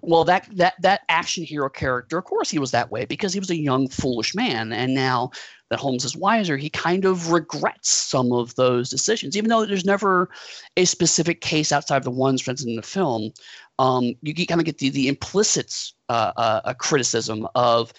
well 0.00 0.24
that 0.24 0.48
that 0.52 0.74
that 0.80 1.00
action 1.08 1.42
hero 1.42 1.68
character, 1.68 2.16
of 2.16 2.24
course 2.24 2.50
he 2.50 2.58
was 2.58 2.70
that 2.70 2.90
way 2.90 3.04
because 3.04 3.32
he 3.32 3.40
was 3.40 3.50
a 3.50 3.56
young 3.56 3.88
foolish 3.88 4.32
man, 4.34 4.72
and 4.72 4.94
now 4.94 5.32
that 5.70 5.80
Holmes 5.80 6.04
is 6.04 6.16
wiser, 6.16 6.56
he 6.56 6.70
kind 6.70 7.04
of 7.04 7.32
regrets 7.32 7.90
some 7.90 8.32
of 8.32 8.54
those 8.54 8.88
decisions, 8.90 9.36
even 9.36 9.50
though 9.50 9.66
there's 9.66 9.84
never 9.84 10.30
a 10.76 10.84
specific 10.84 11.40
case 11.40 11.72
outside 11.72 11.96
of 11.96 12.04
the 12.04 12.10
ones, 12.10 12.40
for 12.40 12.52
instance, 12.52 12.70
in 12.70 12.76
the 12.76 12.82
film. 12.82 13.32
Um, 13.78 14.14
you 14.22 14.46
kind 14.46 14.60
of 14.60 14.64
get 14.64 14.78
the 14.78 14.88
the 14.90 15.08
implicit 15.08 15.74
uh, 16.08 16.32
uh, 16.36 16.74
criticism 16.74 17.48
of 17.54 17.92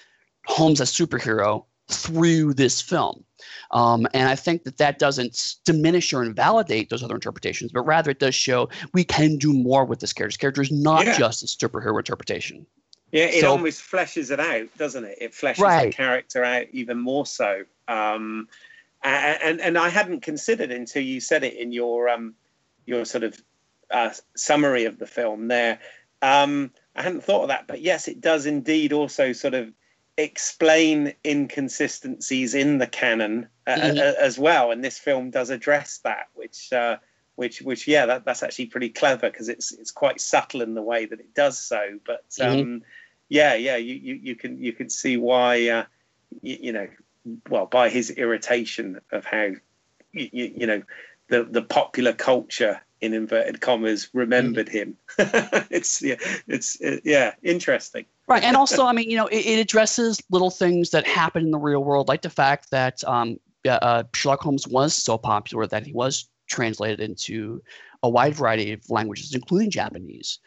Holmes 0.46 0.80
as 0.80 0.92
superhero 0.92 1.66
through 1.88 2.54
this 2.54 2.82
film. 2.82 3.24
Um, 3.72 4.08
and 4.14 4.28
I 4.30 4.36
think 4.36 4.64
that 4.64 4.78
that 4.78 5.00
doesn't 5.00 5.56
diminish 5.66 6.14
or 6.14 6.24
invalidate 6.24 6.90
those 6.90 7.04
other 7.04 7.16
interpretations, 7.16 7.72
but 7.72 7.82
rather 7.82 8.12
it 8.12 8.20
does 8.20 8.34
show 8.34 8.70
we 8.94 9.04
can 9.04 9.38
do 9.38 9.54
more 9.54 9.86
with 9.86 10.00
this 10.00 10.14
character. 10.14 10.32
This 10.34 10.38
character 10.38 10.62
is 10.62 10.72
not 10.72 11.06
Yeah. 11.06 11.18
just 11.18 11.44
a 11.44 11.46
superhero 11.46 11.98
interpretation. 11.98 12.66
Yeah, 13.12 13.26
it 13.26 13.42
So- 13.42 13.52
almost 13.52 13.82
fleshes 13.82 14.32
it 14.32 14.40
out, 14.40 14.68
doesn't 14.78 15.04
it? 15.04 15.18
It 15.22 15.32
fleshes 15.34 15.84
the 15.84 15.92
character 15.92 16.44
out 16.44 16.66
even 16.72 16.98
more 16.98 17.26
so. 17.26 17.64
Um, 17.88 18.48
and 19.04 19.62
and 19.62 19.78
I 19.78 19.90
hadn't 19.90 20.22
considered 20.22 20.72
until 20.72 21.04
you 21.04 21.20
said 21.20 21.44
it 21.44 21.54
in 21.54 21.72
your 21.72 22.10
um, 22.10 22.34
your 22.86 23.06
sort 23.06 23.24
of 23.24 23.40
uh, 23.92 24.12
summary 24.36 24.86
of 24.86 25.00
the 25.00 25.08
film 25.08 25.48
there. 25.48 25.80
Um, 26.22 26.72
I 26.96 27.02
hadn't 27.02 27.24
thought 27.24 27.44
of 27.44 27.48
that, 27.50 27.68
but 27.68 27.82
yes, 27.82 28.08
it 28.08 28.22
does 28.22 28.46
indeed 28.46 28.94
also 28.94 29.34
sort 29.34 29.54
of 29.54 29.72
explain 30.18 31.14
inconsistencies 31.26 32.56
in 32.56 32.78
the 32.78 32.88
canon 32.88 33.50
uh, 33.68 33.72
uh, 33.72 34.14
as 34.20 34.40
well, 34.40 34.72
and 34.72 34.84
this 34.84 34.98
film 34.98 35.30
does 35.30 35.50
address 35.50 36.00
that, 36.04 36.28
which. 36.34 36.72
Uh, 36.72 36.98
which, 37.36 37.62
which, 37.62 37.86
yeah, 37.86 38.06
that, 38.06 38.24
that's 38.24 38.44
actually 38.44 38.68
pretty 38.68 38.88
clever 38.88 39.30
because 39.30 39.50
it's 39.50 39.74
it's 39.74 39.92
quite 39.92 40.22
subtle 40.22 40.62
in 40.62 40.74
the 40.74 40.82
way 40.82 41.06
that 41.06 41.20
it 41.20 41.34
does 41.34 41.60
so. 41.60 42.00
But 42.06 42.24
um, 42.40 42.82
yeah, 43.28 43.56
yeah, 43.56 43.76
you, 43.76 43.96
you, 43.96 44.14
you 44.16 44.36
can 44.36 44.58
you 44.62 44.72
can 44.72 44.90
see 44.90 45.18
why, 45.18 45.68
uh, 45.68 45.86
you, 46.42 46.58
you 46.62 46.72
know, 46.72 46.88
well, 47.50 47.66
by 47.66 47.90
his 47.90 48.10
irritation 48.10 49.02
of 49.12 49.26
how, 49.26 49.50
you, 50.14 50.30
you, 50.32 50.54
you 50.58 50.68
know, 50.68 50.84
the 51.28 51.44
the 51.44 51.62
popular 51.62 52.14
culture 52.14 52.80
in 53.02 53.14
inverted 53.14 53.62
commas 53.62 54.10
remembered 54.14 54.70
him. 54.70 54.96
it's 55.18 56.02
yeah, 56.02 56.16
it's 56.48 56.82
uh, 56.82 56.98
yeah, 57.04 57.34
interesting. 57.44 58.06
Right, 58.28 58.44
and 58.44 58.58
also, 58.58 58.86
I 58.86 58.94
mean, 58.94 59.10
you 59.10 59.18
know, 59.18 59.28
it, 59.28 59.46
it 59.46 59.60
addresses 59.60 60.22
little 60.32 60.50
things 60.50 60.90
that 60.92 61.06
happen 61.06 61.44
in 61.44 61.52
the 61.52 61.60
real 61.60 61.84
world, 61.84 62.08
like 62.08 62.24
the 62.24 62.30
fact 62.30 62.72
that 62.72 63.04
um, 63.04 63.40
uh, 63.68 64.04
Sherlock 64.14 64.42
Holmes 64.42 64.68
was 64.68 64.94
so 64.94 65.18
popular 65.18 65.68
that 65.68 65.86
he 65.86 65.94
was 65.94 66.28
translated 66.48 67.00
into 67.00 67.62
a 68.04 68.10
wide 68.10 68.36
variety 68.36 68.72
of 68.72 68.82
languages, 68.90 69.34
including 69.34 69.72
Japanese. 69.72 70.40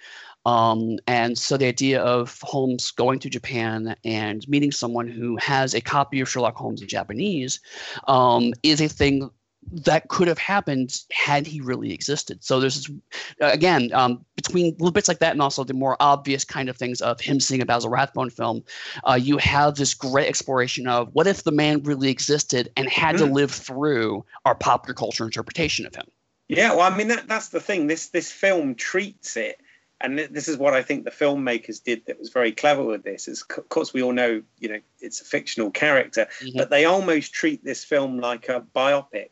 Um, 0.46 0.98
and 1.06 1.36
so 1.36 1.56
the 1.56 1.66
idea 1.66 2.00
of 2.00 2.38
Holmes 2.42 2.90
going 2.92 3.18
to 3.18 3.28
Japan 3.28 3.94
and 4.04 4.48
meeting 4.48 4.72
someone 4.72 5.08
who 5.08 5.36
has 5.36 5.74
a 5.74 5.80
copy 5.80 6.20
of 6.20 6.28
Sherlock 6.28 6.56
Holmes 6.56 6.80
in 6.80 6.88
Japanese 6.88 7.60
um, 8.06 8.54
is 8.62 8.80
a 8.80 8.88
thing 8.88 9.28
that 9.72 10.08
could 10.08 10.28
have 10.28 10.38
happened 10.38 11.02
had 11.10 11.46
he 11.46 11.60
really 11.60 11.92
existed. 11.92 12.42
So 12.42 12.60
there's 12.60 12.86
this, 12.86 12.96
again 13.40 13.92
um, 13.92 14.24
between 14.36 14.72
little 14.78 14.90
bits 14.90 15.08
like 15.08 15.18
that 15.18 15.32
and 15.32 15.42
also 15.42 15.64
the 15.64 15.74
more 15.74 15.96
obvious 16.00 16.44
kind 16.44 16.68
of 16.68 16.76
things 16.76 17.00
of 17.00 17.20
him 17.20 17.40
seeing 17.40 17.60
a 17.60 17.66
Basil 17.66 17.90
Rathbone 17.90 18.30
film, 18.30 18.64
uh, 19.04 19.18
you 19.20 19.38
have 19.38 19.74
this 19.74 19.94
great 19.94 20.28
exploration 20.28 20.86
of 20.86 21.08
what 21.12 21.26
if 21.26 21.44
the 21.44 21.52
man 21.52 21.82
really 21.82 22.10
existed 22.10 22.70
and 22.76 22.88
had 22.88 23.16
mm. 23.16 23.18
to 23.18 23.24
live 23.26 23.50
through 23.50 24.24
our 24.44 24.54
popular 24.54 24.94
culture 24.94 25.24
interpretation 25.24 25.86
of 25.86 25.94
him. 25.94 26.06
Yeah, 26.48 26.70
well, 26.70 26.90
I 26.90 26.96
mean 26.96 27.08
that 27.08 27.28
that's 27.28 27.50
the 27.50 27.60
thing. 27.60 27.88
This 27.88 28.08
this 28.08 28.32
film 28.32 28.74
treats 28.74 29.36
it, 29.36 29.60
and 30.00 30.18
this 30.18 30.48
is 30.48 30.56
what 30.56 30.72
I 30.72 30.82
think 30.82 31.04
the 31.04 31.10
filmmakers 31.10 31.82
did 31.82 32.06
that 32.06 32.18
was 32.18 32.30
very 32.30 32.52
clever 32.52 32.82
with 32.82 33.02
this. 33.02 33.28
Is 33.28 33.44
of 33.56 33.68
course 33.68 33.92
we 33.92 34.02
all 34.02 34.12
know, 34.14 34.42
you 34.58 34.70
know, 34.70 34.80
it's 35.00 35.20
a 35.20 35.24
fictional 35.24 35.70
character, 35.70 36.26
mm-hmm. 36.40 36.56
but 36.56 36.70
they 36.70 36.86
almost 36.86 37.34
treat 37.34 37.62
this 37.64 37.84
film 37.84 38.18
like 38.18 38.48
a 38.48 38.64
biopic 38.74 39.28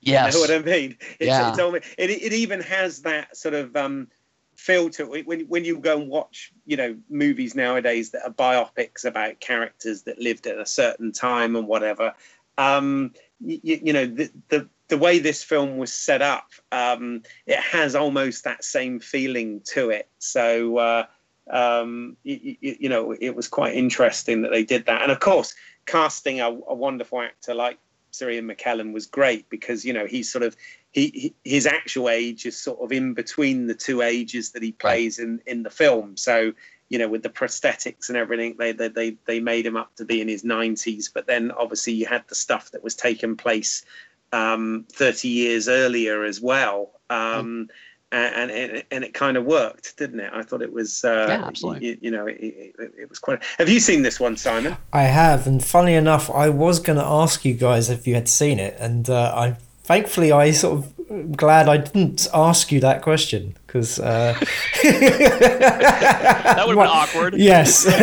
Yes. 0.00 0.34
You 0.34 0.40
know 0.40 0.54
what 0.54 0.68
I 0.68 0.72
mean? 0.72 0.96
It's, 1.18 1.28
yeah. 1.28 1.50
It's 1.50 1.86
it, 1.98 2.10
it 2.10 2.32
even 2.32 2.60
has 2.60 3.02
that 3.02 3.36
sort 3.36 3.54
of 3.54 3.76
um, 3.76 4.08
feel 4.56 4.90
to 4.90 5.14
it. 5.14 5.26
When, 5.26 5.40
when 5.42 5.64
you 5.64 5.78
go 5.78 6.00
and 6.00 6.08
watch, 6.08 6.52
you 6.66 6.76
know, 6.76 6.96
movies 7.08 7.54
nowadays 7.54 8.10
that 8.10 8.24
are 8.24 8.32
biopics 8.32 9.04
about 9.04 9.40
characters 9.40 10.02
that 10.02 10.18
lived 10.18 10.46
at 10.46 10.58
a 10.58 10.66
certain 10.66 11.12
time 11.12 11.56
and 11.56 11.66
whatever, 11.66 12.14
um, 12.58 13.12
you, 13.40 13.80
you 13.82 13.92
know, 13.92 14.06
the, 14.06 14.30
the, 14.48 14.68
the 14.88 14.98
way 14.98 15.18
this 15.18 15.42
film 15.42 15.76
was 15.76 15.92
set 15.92 16.20
up, 16.20 16.50
um, 16.72 17.22
it 17.46 17.58
has 17.58 17.94
almost 17.94 18.44
that 18.44 18.64
same 18.64 19.00
feeling 19.00 19.60
to 19.64 19.90
it. 19.90 20.08
So, 20.18 20.78
uh, 20.78 21.06
um, 21.50 22.16
you, 22.22 22.56
you, 22.60 22.88
know, 22.88 23.12
it 23.12 23.34
was 23.34 23.48
quite 23.48 23.74
interesting 23.74 24.42
that 24.42 24.50
they 24.50 24.64
did 24.64 24.86
that. 24.86 25.02
And 25.02 25.10
of 25.10 25.20
course, 25.20 25.54
casting 25.86 26.40
a, 26.40 26.48
a 26.48 26.74
wonderful 26.74 27.22
actor 27.22 27.54
like 27.54 27.78
Sir 28.10 28.30
Ian 28.30 28.48
McKellen 28.48 28.92
was 28.92 29.06
great 29.06 29.48
because 29.50 29.84
you 29.84 29.92
know 29.92 30.06
he's 30.06 30.30
sort 30.30 30.42
of 30.42 30.56
he, 30.92 31.34
he, 31.44 31.50
his 31.50 31.66
actual 31.66 32.08
age 32.08 32.46
is 32.46 32.56
sort 32.56 32.80
of 32.80 32.92
in 32.92 33.14
between 33.14 33.66
the 33.66 33.74
two 33.74 34.02
ages 34.02 34.52
that 34.52 34.62
he 34.62 34.72
plays 34.72 35.18
right. 35.18 35.28
in 35.28 35.42
in 35.46 35.62
the 35.62 35.70
film. 35.70 36.16
So 36.16 36.52
you 36.88 36.98
know 36.98 37.08
with 37.08 37.22
the 37.22 37.28
prosthetics 37.28 38.08
and 38.08 38.16
everything, 38.16 38.56
they 38.58 38.72
they 38.72 38.88
they 38.88 39.16
they 39.26 39.40
made 39.40 39.66
him 39.66 39.76
up 39.76 39.94
to 39.96 40.04
be 40.04 40.20
in 40.20 40.28
his 40.28 40.44
nineties. 40.44 41.10
But 41.12 41.26
then 41.26 41.50
obviously 41.52 41.92
you 41.92 42.06
had 42.06 42.24
the 42.28 42.34
stuff 42.34 42.70
that 42.72 42.82
was 42.82 42.94
taking 42.94 43.36
place 43.36 43.84
um, 44.32 44.86
thirty 44.92 45.28
years 45.28 45.68
earlier 45.68 46.24
as 46.24 46.40
well. 46.40 47.00
Um, 47.08 47.68
mm 47.68 47.70
and 48.12 48.50
and, 48.50 48.84
and 48.90 49.04
it 49.04 49.14
kind 49.14 49.36
of 49.36 49.44
worked, 49.44 49.96
didn't 49.96 50.20
it? 50.20 50.30
I 50.32 50.42
thought 50.42 50.62
it 50.62 50.72
was. 50.72 51.04
Uh, 51.04 51.26
yeah, 51.28 51.46
absolutely. 51.46 51.88
You, 51.88 51.98
you 52.00 52.10
know, 52.10 52.26
it, 52.26 52.38
it, 52.40 52.74
it, 52.98 53.08
was 53.08 53.18
quite. 53.18 53.42
Have 53.58 53.68
you 53.68 53.80
seen 53.80 54.02
this 54.02 54.18
one, 54.18 54.36
Simon? 54.36 54.76
I 54.92 55.02
have, 55.02 55.46
and 55.46 55.64
funny 55.64 55.94
enough, 55.94 56.30
I 56.30 56.48
was 56.48 56.80
going 56.80 56.98
to 56.98 57.04
ask 57.04 57.44
you 57.44 57.54
guys 57.54 57.88
if 57.88 58.06
you 58.06 58.14
had 58.14 58.28
seen 58.28 58.58
it, 58.58 58.76
and 58.78 59.08
uh, 59.08 59.32
I 59.34 59.56
thankfully 59.84 60.32
I 60.32 60.50
sort 60.50 60.78
of 60.78 60.99
glad 61.32 61.68
I 61.68 61.78
didn't 61.78 62.28
ask 62.32 62.70
you 62.70 62.78
that 62.80 63.02
question 63.02 63.56
because 63.66 63.98
uh... 63.98 64.32
that 64.82 66.64
would 66.66 66.76
have 66.76 66.86
been 66.86 66.86
awkward. 66.86 67.34
Yes. 67.36 67.84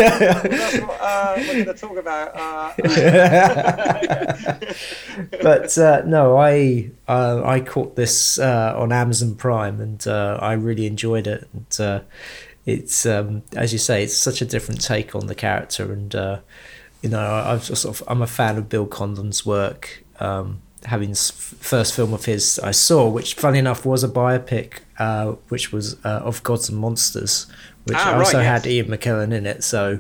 What 0.78 1.02
uh, 1.02 1.36
we're 1.38 1.64
going 1.64 1.66
to 1.66 1.74
talk 1.74 1.98
about. 1.98 2.32
Uh, 2.36 2.74
but 5.42 5.78
uh, 5.78 6.02
no, 6.06 6.38
I 6.38 6.92
uh, 7.08 7.42
I 7.46 7.62
caught 7.62 7.96
this 7.96 8.38
uh, 8.40 8.74
on 8.76 8.92
Amazon 8.92 9.36
Prime 9.36 9.80
and 9.80 10.06
I 10.08 10.54
really 10.54 10.86
enjoyed 10.86 11.28
it. 11.28 11.48
And 11.54 12.04
it's 12.66 13.06
um, 13.06 13.44
as 13.56 13.72
you 13.72 13.80
say, 13.80 14.04
it's 14.04 14.18
such 14.18 14.42
a 14.42 14.46
different 14.46 14.82
take 14.82 15.16
on 15.16 15.28
the 15.28 15.36
character, 15.36 15.92
and 15.92 16.14
you 17.02 17.10
know, 17.10 17.44
I've 17.46 17.64
sort 17.64 17.86
of 17.86 18.04
I'm 18.08 18.22
a 18.22 18.28
fan 18.28 18.58
of 18.58 18.68
Bill 18.70 18.86
Condon's 18.86 19.46
work. 19.46 20.04
Um, 20.20 20.62
having 20.88 21.14
first 21.14 21.94
film 21.94 22.14
of 22.14 22.26
his 22.26 22.60
I 22.60 22.72
saw, 22.72 23.10
which 23.10 23.34
funny 23.36 23.60
enough 23.60 23.86
was 23.86 24.04
a 24.04 24.08
biopic, 24.08 24.80
uh, 24.98 25.34
which 25.50 25.72
was 25.72 25.98
uh, 26.06 26.22
of 26.24 26.42
Gods 26.44 26.70
and 26.70 26.78
Monsters, 26.78 27.46
which 27.84 27.98
ah, 27.98 28.18
also 28.18 28.38
right, 28.38 28.44
yes. 28.44 28.64
had 28.64 28.72
Ian 28.72 28.88
McKellen 28.88 29.34
in 29.34 29.46
it. 29.46 29.64
So 29.64 30.00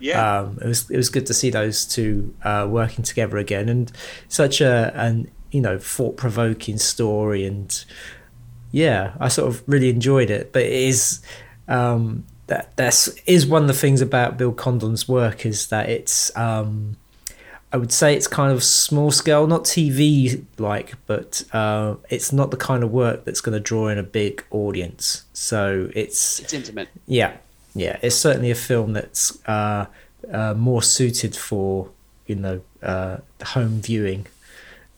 yeah, 0.00 0.40
um, 0.40 0.58
it 0.62 0.66
was 0.66 0.90
it 0.90 0.96
was 0.96 1.08
good 1.08 1.26
to 1.26 1.34
see 1.34 1.50
those 1.50 1.84
two 1.84 2.34
uh, 2.44 2.66
working 2.70 3.04
together 3.04 3.36
again, 3.36 3.68
and 3.68 3.90
such 4.28 4.60
a 4.60 4.92
an 4.94 5.30
you 5.50 5.60
know 5.60 5.76
thought 5.76 6.16
provoking 6.16 6.78
story, 6.78 7.44
and 7.44 7.84
yeah, 8.70 9.14
I 9.18 9.28
sort 9.28 9.48
of 9.48 9.62
really 9.66 9.90
enjoyed 9.90 10.30
it. 10.30 10.52
But 10.52 10.62
it 10.62 10.72
is. 10.72 11.20
Um, 11.66 12.24
that 12.46 12.74
that's 12.76 13.08
is 13.26 13.46
one 13.46 13.60
of 13.60 13.68
the 13.68 13.74
things 13.74 14.00
about 14.00 14.38
Bill 14.38 14.52
Condon's 14.52 15.06
work 15.06 15.44
is 15.44 15.66
that 15.66 15.90
it's 15.90 16.34
um, 16.34 16.96
I 17.70 17.76
would 17.76 17.92
say 17.92 18.14
it's 18.14 18.26
kind 18.26 18.50
of 18.50 18.64
small 18.64 19.10
scale, 19.10 19.46
not 19.46 19.64
TV 19.64 20.44
like, 20.56 20.94
but 21.06 21.44
uh, 21.52 21.96
it's 22.08 22.32
not 22.32 22.50
the 22.50 22.56
kind 22.56 22.82
of 22.82 22.90
work 22.90 23.24
that's 23.24 23.42
going 23.42 23.52
to 23.52 23.60
draw 23.60 23.88
in 23.88 23.98
a 23.98 24.02
big 24.02 24.42
audience. 24.50 25.24
So 25.34 25.90
it's 25.94 26.40
it's 26.40 26.54
intimate. 26.54 26.88
Yeah, 27.06 27.36
yeah, 27.74 27.98
it's 28.00 28.16
certainly 28.16 28.50
a 28.50 28.54
film 28.54 28.94
that's 28.94 29.46
uh, 29.46 29.86
uh, 30.32 30.54
more 30.54 30.82
suited 30.82 31.36
for 31.36 31.90
you 32.26 32.36
know 32.36 32.62
uh, 32.82 33.18
home 33.44 33.82
viewing, 33.82 34.26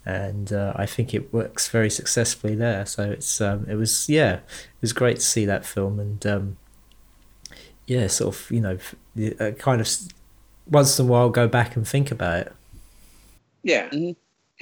and 0.06 0.52
uh, 0.52 0.72
I 0.76 0.86
think 0.86 1.12
it 1.12 1.32
works 1.32 1.68
very 1.68 1.90
successfully 1.90 2.54
there. 2.54 2.86
So 2.86 3.10
it's 3.10 3.40
um, 3.40 3.66
it 3.68 3.74
was 3.74 4.08
yeah, 4.08 4.34
it 4.34 4.80
was 4.80 4.92
great 4.92 5.16
to 5.16 5.22
see 5.22 5.44
that 5.44 5.66
film 5.66 5.98
and 5.98 6.24
um, 6.24 6.56
yeah, 7.86 8.06
sort 8.06 8.36
of 8.36 8.50
you 8.52 8.60
know 8.60 8.78
uh, 9.40 9.50
kind 9.58 9.80
of 9.80 9.88
once 10.70 11.00
in 11.00 11.06
a 11.06 11.08
while 11.08 11.30
go 11.30 11.48
back 11.48 11.74
and 11.74 11.86
think 11.86 12.12
about 12.12 12.46
it. 12.46 12.52
Yeah. 13.62 13.88
Mm-hmm. 13.88 14.12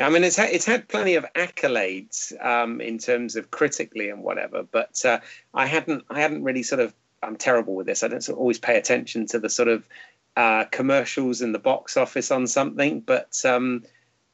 I 0.01 0.11
mean, 0.11 0.23
it's 0.23 0.37
had, 0.37 0.51
it's 0.51 0.65
had 0.65 0.89
plenty 0.89 1.17
of 1.17 1.27
accolades 1.35 2.33
um, 2.45 2.81
in 2.81 2.99
terms 2.99 3.35
of 3.35 3.51
critically 3.51 4.11
and 4.11 4.23
whatever, 4.23 4.63
but 4.63 5.05
uh, 5.05 5.19
I 5.55 5.67
hadn't 5.67 6.05
I 6.09 6.21
hadn't 6.21 6.45
really 6.45 6.63
sort 6.63 6.81
of 6.81 6.95
I'm 7.23 7.37
terrible 7.37 7.75
with 7.75 7.87
this. 7.87 8.03
I 8.03 8.09
don't 8.09 8.23
sort 8.23 8.37
of 8.37 8.41
always 8.41 8.61
pay 8.61 8.79
attention 8.79 9.27
to 9.27 9.41
the 9.41 9.51
sort 9.51 9.69
of 9.69 9.89
uh, 10.37 10.67
commercials 10.67 11.43
in 11.43 11.51
the 11.51 11.59
box 11.59 11.97
office 11.97 12.31
on 12.31 12.47
something, 12.47 13.01
but 13.01 13.45
um, 13.45 13.83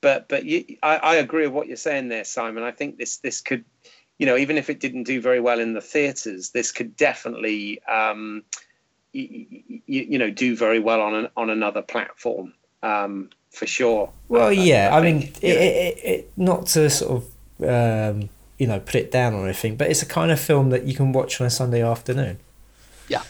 but 0.02 0.28
but 0.28 0.44
you, 0.44 0.76
I, 0.82 0.96
I 0.96 1.14
agree 1.14 1.46
with 1.46 1.54
what 1.54 1.66
you're 1.66 1.78
saying 1.78 2.08
there, 2.08 2.24
Simon. 2.24 2.62
I 2.62 2.70
think 2.70 2.98
this 2.98 3.16
this 3.18 3.40
could, 3.40 3.64
you 4.18 4.26
know, 4.26 4.36
even 4.36 4.58
if 4.58 4.68
it 4.68 4.80
didn't 4.80 5.04
do 5.04 5.18
very 5.18 5.40
well 5.40 5.60
in 5.60 5.72
the 5.72 5.80
theaters, 5.80 6.50
this 6.50 6.72
could 6.72 6.94
definitely 6.94 7.82
um, 7.84 8.44
you, 9.12 9.46
you, 9.86 10.18
know 10.18 10.28
do 10.28 10.56
very 10.56 10.78
well 10.78 11.00
on 11.00 11.14
an, 11.14 11.28
on 11.38 11.48
another 11.48 11.80
platform. 11.80 12.52
Um, 12.82 13.30
for 13.54 13.66
sure. 13.66 14.10
Well, 14.28 14.52
yeah, 14.52 14.90
I, 14.92 14.96
I, 14.96 14.98
I 14.98 15.02
mean, 15.02 15.22
it, 15.40 15.44
it, 15.44 15.98
it, 16.04 16.32
not 16.36 16.66
to 16.68 16.90
sort 16.90 17.22
of 17.22 17.64
um, 17.68 18.28
you 18.58 18.66
know 18.66 18.80
put 18.80 18.96
it 18.96 19.10
down 19.10 19.34
or 19.34 19.44
anything, 19.44 19.76
but 19.76 19.90
it's 19.90 20.02
a 20.02 20.06
kind 20.06 20.30
of 20.30 20.40
film 20.40 20.70
that 20.70 20.84
you 20.84 20.94
can 20.94 21.12
watch 21.12 21.40
on 21.40 21.46
a 21.46 21.50
Sunday 21.50 21.82
afternoon. 21.82 22.38
Yeah. 23.08 23.22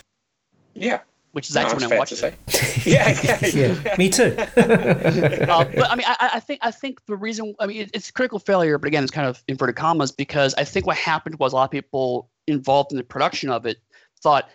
Yeah. 0.73 0.99
Which 1.31 1.49
is 1.49 1.57
actually 1.57 1.81
no, 1.81 1.89
when 1.89 1.97
I 1.97 1.99
watched 1.99 2.23
it. 2.23 2.33
yeah, 2.85 3.19
yeah, 3.21 3.39
yeah, 3.53 3.75
yeah, 3.85 3.95
me 3.97 4.09
too. 4.09 4.33
uh, 4.37 4.45
but 4.55 5.91
I 5.91 5.95
mean, 5.95 6.05
I, 6.07 6.29
I, 6.35 6.39
think 6.39 6.61
I 6.63 6.71
think 6.71 7.05
the 7.07 7.17
reason 7.17 7.53
I 7.59 7.67
mean 7.67 7.89
it's 7.93 8.09
critical 8.09 8.39
failure, 8.39 8.77
but 8.77 8.87
again, 8.87 9.03
it's 9.03 9.11
kind 9.11 9.27
of 9.27 9.43
inverted 9.49 9.75
commas 9.75 10.13
because 10.13 10.55
I 10.55 10.63
think 10.63 10.87
what 10.87 10.95
happened 10.95 11.37
was 11.37 11.51
a 11.51 11.57
lot 11.57 11.65
of 11.65 11.71
people 11.71 12.29
involved 12.47 12.93
in 12.93 12.97
the 12.97 13.03
production 13.03 13.49
of 13.49 13.65
it 13.65 13.79
thought 14.21 14.49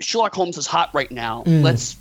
Sherlock 0.00 0.34
Holmes 0.34 0.56
is 0.56 0.66
hot 0.66 0.88
right 0.94 1.10
now. 1.10 1.42
Mm. 1.44 1.62
Let's 1.62 1.96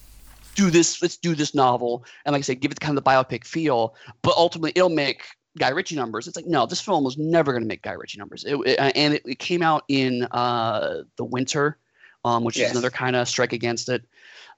do 0.56 0.70
this, 0.70 1.02
let's 1.02 1.18
do 1.18 1.36
this 1.36 1.56
novel, 1.56 2.06
and 2.26 2.34
like 2.34 2.40
I 2.40 2.44
said, 2.44 2.60
give 2.60 2.72
it 2.72 2.80
kind 2.80 2.98
of 2.98 3.04
the 3.04 3.10
biopic 3.10 3.46
feel. 3.46 3.96
But 4.22 4.36
ultimately, 4.38 4.74
it'll 4.76 4.90
make 4.90 5.24
Guy 5.58 5.70
Ritchie 5.70 5.96
numbers. 5.96 6.28
It's 6.28 6.36
like 6.36 6.48
no, 6.48 6.66
this 6.66 6.82
film 6.82 7.04
was 7.04 7.18
never 7.18 7.52
going 7.52 7.64
to 7.64 7.68
make 7.68 7.82
Guy 7.82 7.94
Ritchie 7.94 8.18
numbers. 8.18 8.44
It, 8.44 8.56
it, 8.66 8.80
and 8.80 9.14
it, 9.14 9.22
it, 9.26 9.40
came 9.40 9.62
out 9.62 9.84
in 9.88 10.24
uh, 10.32 11.04
the 11.18 11.26
winter, 11.26 11.78
um, 12.26 12.44
which 12.44 12.58
yes. 12.58 12.68
is 12.68 12.72
another 12.72 12.90
kind 12.90 13.16
of 13.16 13.28
strike 13.28 13.54
against 13.54 13.90
it. 13.90 14.04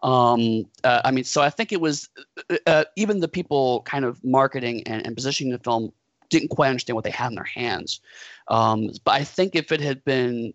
Um, 0.01 0.65
uh, 0.83 1.01
I 1.05 1.11
mean, 1.11 1.23
so 1.23 1.41
I 1.41 1.49
think 1.49 1.71
it 1.71 1.79
was 1.79 2.09
uh, 2.49 2.57
uh, 2.67 2.83
even 2.97 3.21
the 3.21 3.27
people 3.27 3.81
kind 3.83 4.03
of 4.03 4.21
marketing 4.23 4.83
and, 4.85 5.05
and, 5.05 5.15
positioning 5.15 5.53
the 5.53 5.59
film 5.59 5.93
didn't 6.29 6.49
quite 6.49 6.67
understand 6.67 6.95
what 6.95 7.05
they 7.05 7.11
had 7.11 7.29
in 7.29 7.35
their 7.35 7.45
hands. 7.45 8.01
Um, 8.49 8.89
but 9.05 9.11
I 9.11 9.23
think 9.23 9.55
if 9.55 9.71
it 9.71 9.79
had 9.79 10.03
been 10.03 10.53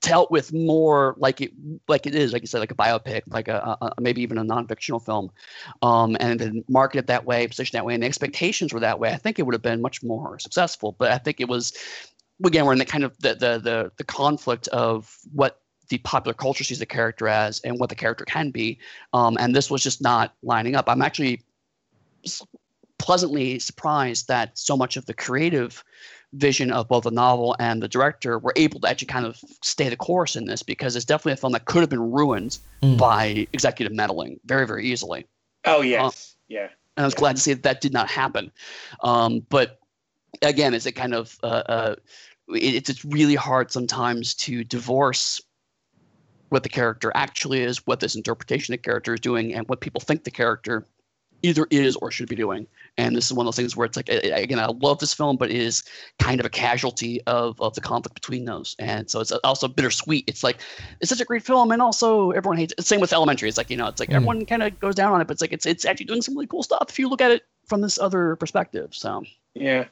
dealt 0.00 0.30
with 0.30 0.52
more 0.52 1.14
like 1.18 1.40
it 1.40 1.52
like 1.86 2.06
it 2.06 2.14
is 2.14 2.32
like 2.32 2.42
you 2.42 2.46
said 2.46 2.58
like 2.58 2.70
a 2.70 2.74
biopic 2.74 3.22
like 3.28 3.48
a, 3.48 3.76
a 3.82 4.00
maybe 4.00 4.22
even 4.22 4.38
a 4.38 4.44
non-fictional 4.44 4.98
film 4.98 5.30
um, 5.82 6.16
and 6.20 6.40
then 6.40 6.64
marketed 6.68 7.06
that 7.06 7.24
way 7.24 7.46
positioned 7.46 7.76
that 7.78 7.84
way 7.84 7.94
and 7.94 8.02
the 8.02 8.06
expectations 8.06 8.72
were 8.72 8.80
that 8.80 8.98
way. 8.98 9.10
I 9.10 9.16
think 9.16 9.38
it 9.38 9.42
would 9.42 9.54
have 9.54 9.62
been 9.62 9.82
much 9.82 10.02
more 10.02 10.38
successful 10.38 10.96
but 10.98 11.10
i 11.10 11.18
think 11.18 11.40
it 11.40 11.48
was 11.48 11.72
again 12.44 12.64
we're 12.64 12.72
in 12.72 12.78
the 12.78 12.84
kind 12.84 13.04
of 13.04 13.16
the 13.18 13.34
the 13.34 13.58
the, 13.58 13.92
the 13.98 14.04
conflict 14.04 14.68
of 14.68 15.14
what 15.32 15.60
the 15.90 15.98
popular 15.98 16.32
culture 16.32 16.64
sees 16.64 16.78
the 16.78 16.86
character 16.86 17.28
as 17.28 17.60
and 17.60 17.78
what 17.78 17.88
the 17.88 17.94
character 17.94 18.24
can 18.24 18.50
be 18.50 18.78
um, 19.12 19.36
and 19.38 19.54
this 19.54 19.70
was 19.70 19.82
just 19.82 20.00
not 20.00 20.34
lining 20.42 20.74
up. 20.74 20.88
I'm 20.88 21.02
actually 21.02 21.42
pleasantly 22.98 23.58
surprised 23.58 24.28
that 24.28 24.56
so 24.56 24.76
much 24.76 24.96
of 24.96 25.06
the 25.06 25.14
creative 25.14 25.82
vision 26.34 26.70
of 26.70 26.88
both 26.88 27.04
the 27.04 27.10
novel 27.10 27.56
and 27.58 27.82
the 27.82 27.88
director 27.88 28.38
were 28.38 28.52
able 28.56 28.78
to 28.80 28.88
actually 28.88 29.06
kind 29.06 29.26
of 29.26 29.42
stay 29.62 29.88
the 29.88 29.96
course 29.96 30.36
in 30.36 30.44
this 30.44 30.62
because 30.62 30.94
it's 30.94 31.04
definitely 31.04 31.32
a 31.32 31.36
film 31.36 31.52
that 31.52 31.64
could 31.64 31.80
have 31.80 31.90
been 31.90 32.10
ruined 32.12 32.58
Mm. 32.82 32.96
by 32.96 33.46
executive 33.52 33.92
meddling 33.92 34.40
very 34.46 34.66
very 34.66 34.86
easily. 34.86 35.26
Oh 35.66 35.82
yes, 35.82 36.36
yeah. 36.48 36.68
And 36.96 37.04
I 37.04 37.04
was 37.04 37.14
Yeah. 37.14 37.20
glad 37.20 37.36
to 37.36 37.42
see 37.42 37.52
that 37.52 37.62
that 37.64 37.80
did 37.80 37.92
not 37.92 38.08
happen. 38.08 38.50
Um, 39.02 39.40
but 39.50 39.80
again, 40.40 40.72
is 40.72 40.86
it 40.86 40.92
kind 40.92 41.14
of 41.14 41.36
uh, 41.42 41.46
uh, 41.46 41.96
it, 42.48 42.74
it's 42.74 42.90
it's 42.90 43.04
really 43.04 43.34
hard 43.34 43.70
sometimes 43.70 44.34
to 44.36 44.64
divorce 44.64 45.40
what 46.48 46.62
the 46.62 46.68
character 46.68 47.12
actually 47.14 47.60
is, 47.60 47.86
what 47.86 48.00
this 48.00 48.14
interpretation 48.16 48.72
of 48.72 48.80
the 48.80 48.82
character 48.82 49.14
is 49.14 49.20
doing, 49.20 49.54
and 49.54 49.68
what 49.68 49.80
people 49.80 50.00
think 50.00 50.24
the 50.24 50.30
character 50.30 50.86
either 51.42 51.66
is 51.70 51.96
or 51.96 52.10
should 52.10 52.28
be 52.28 52.36
doing. 52.36 52.66
And 52.98 53.16
this 53.16 53.26
is 53.26 53.32
one 53.32 53.46
of 53.46 53.48
those 53.48 53.56
things 53.56 53.76
where 53.76 53.86
it's 53.86 53.96
like, 53.96 54.08
a- 54.08 54.26
a- 54.34 54.42
again, 54.42 54.58
I 54.58 54.66
love 54.66 54.98
this 54.98 55.14
film, 55.14 55.36
but 55.36 55.50
it 55.50 55.56
is 55.56 55.82
kind 56.18 56.40
of 56.40 56.46
a 56.46 56.50
casualty 56.50 57.20
of, 57.26 57.60
of 57.60 57.74
the 57.74 57.80
conflict 57.80 58.14
between 58.14 58.44
those. 58.44 58.76
And 58.78 59.08
so 59.10 59.20
it's 59.20 59.32
also 59.32 59.68
bittersweet. 59.68 60.24
It's 60.26 60.42
like, 60.42 60.58
it's 61.00 61.08
such 61.08 61.20
a 61.20 61.24
great 61.24 61.42
film, 61.44 61.70
and 61.72 61.80
also 61.80 62.30
everyone 62.32 62.58
hates 62.58 62.74
it. 62.76 62.84
Same 62.84 63.00
with 63.00 63.12
Elementary. 63.12 63.48
It's 63.48 63.58
like, 63.58 63.70
you 63.70 63.76
know, 63.76 63.86
it's 63.86 64.00
like 64.00 64.10
Mm. 64.10 64.14
everyone 64.16 64.46
kind 64.46 64.62
of 64.62 64.78
goes 64.80 64.94
down 64.94 65.12
on 65.12 65.20
it, 65.20 65.26
but 65.26 65.32
it's 65.32 65.40
like, 65.40 65.52
it's, 65.52 65.66
it's 65.66 65.84
actually 65.84 66.06
doing 66.06 66.22
some 66.22 66.34
really 66.34 66.46
cool 66.46 66.62
stuff 66.62 66.86
if 66.90 66.98
you 66.98 67.08
look 67.08 67.20
at 67.20 67.30
it 67.30 67.42
from 67.66 67.80
this 67.80 67.98
other 67.98 68.36
perspective. 68.36 68.90
So, 68.92 69.22
Yeah. 69.54 69.84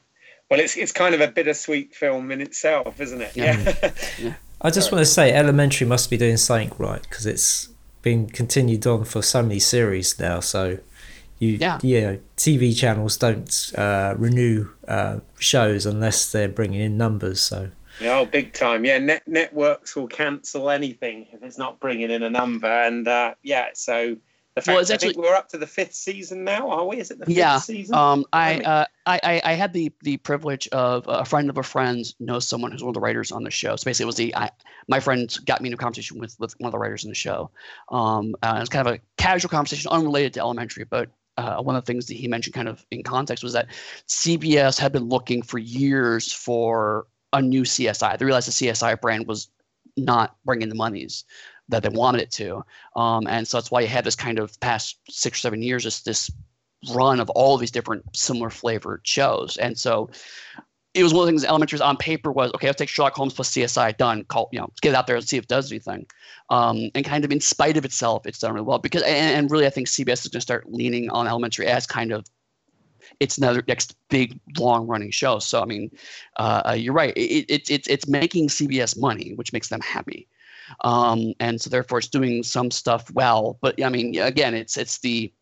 Well, 0.50 0.60
it's 0.60 0.76
it's 0.78 0.92
kind 0.92 1.14
of 1.14 1.20
a 1.20 1.28
bittersweet 1.28 1.94
film 1.94 2.30
in 2.30 2.40
itself, 2.40 3.00
isn't 3.00 3.20
it? 3.20 3.36
Yeah. 3.36 3.74
Yeah. 4.18 4.34
I 4.60 4.70
just 4.70 4.90
want 4.90 5.00
to 5.02 5.06
say, 5.06 5.32
Elementary 5.32 5.86
must 5.86 6.10
be 6.10 6.16
doing 6.16 6.36
something 6.38 6.72
right 6.78 7.02
because 7.02 7.26
it's 7.26 7.68
been 8.02 8.28
continued 8.28 8.84
on 8.86 9.04
for 9.04 9.22
so 9.22 9.42
many 9.42 9.58
series 9.60 10.18
now. 10.18 10.40
So, 10.40 10.78
you 11.38 11.58
Yeah. 11.60 12.16
TV 12.36 12.76
channels 12.76 13.16
don't 13.16 13.72
uh, 13.76 14.14
renew 14.16 14.68
uh, 14.86 15.20
shows 15.38 15.86
unless 15.86 16.32
they're 16.32 16.48
bringing 16.48 16.80
in 16.80 16.96
numbers. 16.96 17.40
So, 17.40 17.70
oh, 18.02 18.24
big 18.26 18.52
time. 18.52 18.84
Yeah. 18.84 18.98
Net 18.98 19.22
networks 19.26 19.94
will 19.96 20.08
cancel 20.08 20.70
anything 20.70 21.26
if 21.32 21.42
it's 21.42 21.58
not 21.58 21.80
bringing 21.80 22.10
in 22.10 22.22
a 22.22 22.30
number, 22.30 22.66
and 22.68 23.06
uh, 23.06 23.34
yeah. 23.42 23.68
So 23.74 24.16
the 24.54 24.62
fact 24.62 24.68
Well, 24.74 24.78
it's 24.80 24.90
I 24.90 24.94
actually- 24.94 25.14
think 25.14 25.24
we're 25.24 25.34
up 25.36 25.48
to 25.50 25.58
the 25.58 25.66
fifth 25.66 25.94
season 25.94 26.42
now, 26.44 26.68
are 26.70 26.84
we? 26.86 26.98
Is 26.98 27.10
it 27.12 27.18
the 27.20 27.26
fifth 27.26 27.36
Yeah, 27.36 27.58
season? 27.58 27.94
Um, 27.94 28.24
I, 28.32 28.54
Right. 28.56 28.66
uh, 28.66 28.86
I, 29.06 29.20
I 29.22 29.42
I 29.44 29.52
had 29.54 29.72
the 29.72 29.92
the 30.02 30.16
privilege 30.18 30.66
of 30.68 31.04
a 31.08 31.24
friend 31.24 31.48
of 31.50 31.58
a 31.58 31.62
friend 31.62 32.04
knows 32.18 32.48
someone 32.48 32.72
who's 32.72 32.82
one 32.82 32.90
of 32.90 32.94
the 32.94 33.00
writers 33.00 33.30
on 33.30 33.44
the 33.44 33.50
show. 33.50 33.76
So 33.76 33.84
basically, 33.84 34.04
it 34.04 34.06
was 34.06 34.16
the 34.16 34.34
I, 34.36 34.50
my 34.88 35.00
friend 35.00 35.36
got 35.44 35.60
me 35.60 35.68
into 35.68 35.76
a 35.76 35.78
conversation 35.78 36.18
with 36.18 36.34
with 36.40 36.54
one 36.58 36.68
of 36.68 36.72
the 36.72 36.78
writers 36.78 37.04
in 37.04 37.10
the 37.10 37.14
show. 37.14 37.50
Um, 37.90 38.34
uh, 38.42 38.54
it 38.56 38.60
was 38.60 38.68
kind 38.68 38.86
of 38.88 38.94
a 38.94 39.00
casual 39.16 39.48
conversation, 39.50 39.90
unrelated 39.90 40.34
to 40.34 40.40
Elementary, 40.40 40.84
but. 40.84 41.08
Uh, 41.38 41.62
one 41.62 41.76
of 41.76 41.84
the 41.84 41.86
things 41.86 42.06
that 42.06 42.14
he 42.14 42.28
mentioned, 42.28 42.54
kind 42.54 42.68
of 42.68 42.84
in 42.90 43.02
context, 43.02 43.44
was 43.44 43.52
that 43.52 43.68
CBS 44.08 44.78
had 44.78 44.92
been 44.92 45.08
looking 45.08 45.40
for 45.40 45.58
years 45.58 46.32
for 46.32 47.06
a 47.32 47.40
new 47.40 47.62
CSI. 47.62 48.18
They 48.18 48.24
realized 48.24 48.48
the 48.48 48.66
CSI 48.66 49.00
brand 49.00 49.26
was 49.26 49.48
not 49.96 50.36
bringing 50.44 50.68
the 50.68 50.74
monies 50.74 51.24
that 51.68 51.82
they 51.82 51.88
wanted 51.90 52.22
it 52.22 52.30
to, 52.32 52.64
um, 52.96 53.26
and 53.26 53.46
so 53.46 53.56
that's 53.56 53.70
why 53.70 53.80
you 53.80 53.86
had 53.86 54.04
this 54.04 54.16
kind 54.16 54.38
of 54.38 54.58
past 54.60 54.98
six 55.08 55.38
or 55.38 55.40
seven 55.40 55.62
years, 55.62 55.82
just 55.82 56.04
this 56.04 56.30
run 56.92 57.20
of 57.20 57.30
all 57.30 57.56
these 57.56 57.70
different 57.70 58.04
similar 58.16 58.50
flavored 58.50 59.00
shows. 59.04 59.56
And 59.56 59.78
so 59.78 60.10
it 60.94 61.02
was 61.02 61.12
one 61.12 61.22
of 61.22 61.26
the 61.26 61.32
things 61.32 61.44
Elementary's 61.44 61.80
on 61.80 61.96
paper 61.96 62.32
was 62.32 62.50
okay, 62.54 62.66
let's 62.66 62.78
take 62.78 62.88
Sherlock 62.88 63.14
Holmes 63.14 63.34
plus 63.34 63.50
CSI 63.50 63.96
done, 63.96 64.24
call 64.24 64.48
you 64.52 64.58
know, 64.58 64.70
get 64.80 64.90
it 64.90 64.94
out 64.94 65.06
there 65.06 65.16
and 65.16 65.26
see 65.26 65.36
if 65.36 65.44
it 65.44 65.48
does 65.48 65.70
anything. 65.70 66.06
Um, 66.50 66.90
and 66.94 67.04
kind 67.04 67.24
of 67.24 67.30
in 67.30 67.40
spite 67.40 67.76
of 67.76 67.84
itself, 67.84 68.26
it's 68.26 68.38
done 68.38 68.54
really 68.54 68.66
well 68.66 68.78
because 68.78 69.02
and, 69.02 69.36
and 69.36 69.50
really 69.50 69.66
I 69.66 69.70
think 69.70 69.88
CBS 69.88 70.24
is 70.24 70.28
gonna 70.28 70.40
start 70.40 70.72
leaning 70.72 71.10
on 71.10 71.28
Elementary 71.28 71.66
as 71.66 71.86
kind 71.86 72.12
of 72.12 72.26
it's 73.20 73.38
another 73.38 73.62
next 73.68 73.96
big 74.08 74.38
long 74.58 74.86
running 74.86 75.10
show. 75.10 75.38
So 75.38 75.60
I 75.62 75.66
mean, 75.66 75.90
uh, 76.38 76.62
uh, 76.70 76.72
you're 76.72 76.94
right. 76.94 77.12
It, 77.16 77.46
it, 77.48 77.70
it's 77.70 77.88
it's 77.88 78.08
making 78.08 78.48
CBS 78.48 78.98
money, 78.98 79.34
which 79.34 79.52
makes 79.52 79.68
them 79.68 79.80
happy, 79.80 80.26
um, 80.84 81.34
and 81.40 81.60
so 81.60 81.68
therefore 81.70 81.98
it's 81.98 82.08
doing 82.08 82.42
some 82.42 82.70
stuff 82.70 83.10
well. 83.12 83.58
But 83.60 83.82
I 83.82 83.88
mean, 83.88 84.18
again, 84.18 84.54
it's 84.54 84.76
it's 84.76 84.98
the 84.98 85.32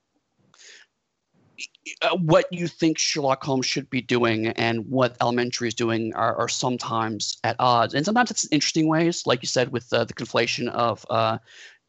what 2.20 2.46
you 2.52 2.66
think 2.66 2.98
Sherlock 2.98 3.42
Holmes 3.42 3.66
should 3.66 3.88
be 3.90 4.00
doing 4.00 4.48
and 4.48 4.86
what 4.88 5.16
Elementary 5.20 5.68
is 5.68 5.74
doing 5.74 6.14
are, 6.14 6.36
are 6.36 6.48
sometimes 6.48 7.38
at 7.44 7.56
odds, 7.58 7.94
and 7.94 8.04
sometimes 8.04 8.30
it's 8.30 8.44
in 8.44 8.50
interesting 8.52 8.88
ways, 8.88 9.26
like 9.26 9.42
you 9.42 9.48
said 9.48 9.72
with 9.72 9.92
uh, 9.92 10.04
the 10.04 10.14
conflation 10.14 10.68
of 10.68 11.06
uh, 11.10 11.38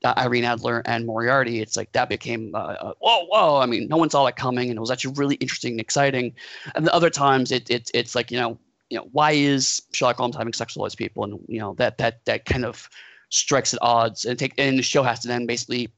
uh, 0.03 0.13
Irene 0.17 0.43
Adler 0.43 0.81
and 0.85 1.05
Moriarty. 1.05 1.61
It's 1.61 1.75
like 1.75 1.91
that 1.93 2.09
became 2.09 2.53
uh, 2.53 2.59
uh, 2.59 2.93
whoa, 2.99 3.25
whoa. 3.25 3.59
I 3.59 3.65
mean, 3.65 3.87
no 3.87 3.97
one 3.97 4.09
saw 4.09 4.25
that 4.25 4.35
coming, 4.35 4.69
and 4.69 4.77
it 4.77 4.79
was 4.79 4.91
actually 4.91 5.13
really 5.15 5.35
interesting 5.35 5.73
and 5.73 5.81
exciting. 5.81 6.35
And 6.75 6.85
the 6.85 6.93
other 6.93 7.09
times, 7.09 7.51
it, 7.51 7.69
it 7.69 7.89
it's 7.93 8.15
like 8.15 8.31
you 8.31 8.39
know, 8.39 8.57
you 8.89 8.97
know, 8.97 9.07
why 9.11 9.31
is 9.31 9.81
Sherlock 9.93 10.17
Holmes 10.17 10.35
having 10.35 10.53
sex 10.53 10.75
with 10.75 10.81
all 10.81 10.85
these 10.85 10.95
people, 10.95 11.23
and 11.23 11.39
you 11.47 11.59
know 11.59 11.73
that 11.75 11.97
that 11.97 12.23
that 12.25 12.45
kind 12.45 12.65
of 12.65 12.89
strikes 13.29 13.73
at 13.73 13.81
odds, 13.81 14.25
and 14.25 14.37
take 14.37 14.53
and 14.57 14.77
the 14.77 14.83
show 14.83 15.03
has 15.03 15.19
to 15.21 15.27
then 15.27 15.45
basically 15.45 15.89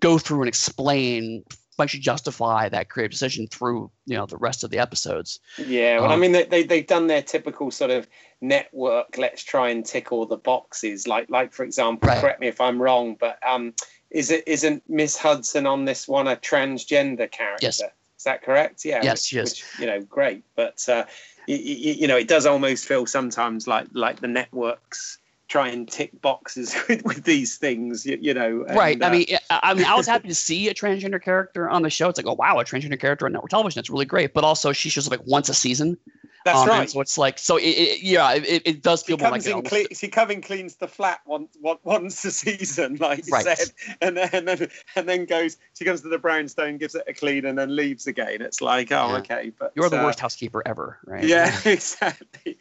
go 0.00 0.18
through 0.18 0.42
and 0.42 0.48
explain 0.48 1.44
actually 1.80 2.00
justify 2.00 2.68
that 2.68 2.88
creative 2.88 3.10
decision 3.12 3.46
through 3.46 3.90
you 4.06 4.16
know 4.16 4.26
the 4.26 4.36
rest 4.36 4.62
of 4.64 4.70
the 4.70 4.78
episodes. 4.78 5.40
Yeah, 5.58 6.00
well, 6.00 6.10
I 6.10 6.14
Um, 6.14 6.20
mean, 6.20 6.32
they, 6.32 6.44
they 6.44 6.62
they've 6.62 6.86
done 6.86 7.06
their 7.06 7.22
typical 7.22 7.70
sort 7.70 7.90
of 7.90 8.06
network. 8.40 9.16
Let's 9.16 9.42
try 9.42 9.70
and 9.70 9.84
tick 9.84 10.12
all 10.12 10.26
the 10.26 10.36
boxes. 10.36 11.06
Like 11.08 11.30
like 11.30 11.52
for 11.52 11.64
example, 11.64 12.08
Right. 12.08 12.20
correct 12.20 12.40
me 12.40 12.48
if 12.48 12.60
I'm 12.60 12.80
wrong, 12.80 13.16
but 13.18 13.38
um, 13.46 13.74
is 14.10 14.30
it 14.30 14.44
isn't 14.46 14.82
Miss 14.88 15.16
Hudson 15.16 15.66
on 15.66 15.84
this 15.84 16.06
one 16.06 16.28
a 16.28 16.36
transgender 16.36 17.30
character? 17.30 17.66
Yes. 17.66 17.80
Is 17.80 18.24
that 18.24 18.42
correct? 18.42 18.84
Yeah. 18.84 19.00
Yes, 19.02 19.32
which, 19.32 19.40
is. 19.40 19.50
Which, 19.50 19.80
you 19.80 19.86
know, 19.86 20.00
great, 20.02 20.44
but 20.54 20.88
uh, 20.88 21.04
you, 21.48 21.56
you 21.56 22.06
know, 22.06 22.16
it 22.16 22.28
does 22.28 22.46
almost 22.46 22.86
feel 22.86 23.06
sometimes 23.06 23.66
like 23.66 23.88
like 23.94 24.20
the 24.20 24.28
networks 24.28 25.18
try 25.52 25.68
and 25.68 25.86
tick 25.86 26.18
boxes 26.22 26.74
with, 26.88 27.04
with 27.04 27.24
these 27.24 27.58
things. 27.58 28.06
You, 28.06 28.18
you 28.20 28.32
know. 28.32 28.64
and, 28.66 28.76
right. 28.76 29.00
I 29.02 29.08
uh, 29.08 29.10
mean, 29.10 29.26
I, 29.50 29.60
I 29.62 29.74
mean, 29.74 29.84
I 29.84 29.94
was 29.94 30.06
happy 30.14 30.28
to 30.28 30.34
see 30.34 30.68
a 30.68 30.74
transgender 30.74 31.22
character 31.22 31.68
on 31.68 31.82
the 31.82 31.90
show. 31.90 32.08
It's 32.08 32.18
like, 32.18 32.26
oh 32.26 32.32
wow, 32.34 32.58
a 32.58 32.64
transgender 32.64 32.98
character 32.98 33.26
on 33.26 33.32
network 33.32 33.50
television. 33.50 33.78
That's 33.78 33.90
really 33.90 34.06
great. 34.06 34.32
But 34.32 34.44
also, 34.44 34.72
she 34.72 34.88
shows 34.88 35.06
up 35.06 35.10
like 35.10 35.26
once 35.26 35.50
a 35.50 35.54
season. 35.54 35.98
that's 36.46 36.58
Um, 36.58 36.68
right. 36.68 36.88
So 36.88 37.02
it's 37.02 37.18
like, 37.18 37.38
so 37.38 37.58
it, 37.58 37.64
it, 37.64 38.02
yeah, 38.02 38.32
it, 38.32 38.62
it 38.64 38.82
does 38.82 39.02
She 39.02 39.08
feel 39.08 39.18
more 39.18 39.30
comes 39.30 39.46
like 39.46 39.56
in, 39.56 39.62
cle- 39.62 39.94
she 39.94 40.08
comes 40.08 40.32
and 40.32 40.42
cleans 40.42 40.76
the 40.76 40.88
flat 40.88 41.20
once, 41.26 41.54
once 41.84 42.24
a 42.24 42.30
season, 42.30 42.96
like 42.96 43.26
you 43.26 43.32
Right. 43.32 43.44
said, 43.44 43.72
and 44.00 44.16
then, 44.16 44.30
and 44.32 44.48
then 44.48 44.68
and 44.96 45.06
then 45.06 45.26
goes. 45.26 45.58
She 45.78 45.84
comes 45.84 46.00
to 46.00 46.08
the 46.08 46.18
brownstone, 46.18 46.78
gives 46.78 46.94
it 46.94 47.04
a 47.06 47.12
clean, 47.12 47.44
and 47.44 47.58
then 47.58 47.76
leaves 47.76 48.06
again. 48.06 48.40
It's 48.40 48.62
like, 48.62 48.90
oh, 48.90 49.10
Yeah. 49.10 49.18
okay, 49.18 49.52
but 49.58 49.72
You're 49.74 49.90
the 49.90 50.00
uh, 50.00 50.04
worst 50.04 50.18
housekeeper 50.18 50.62
ever, 50.64 50.98
right? 51.04 51.24
Yeah, 51.24 51.54
exactly. 51.66 52.56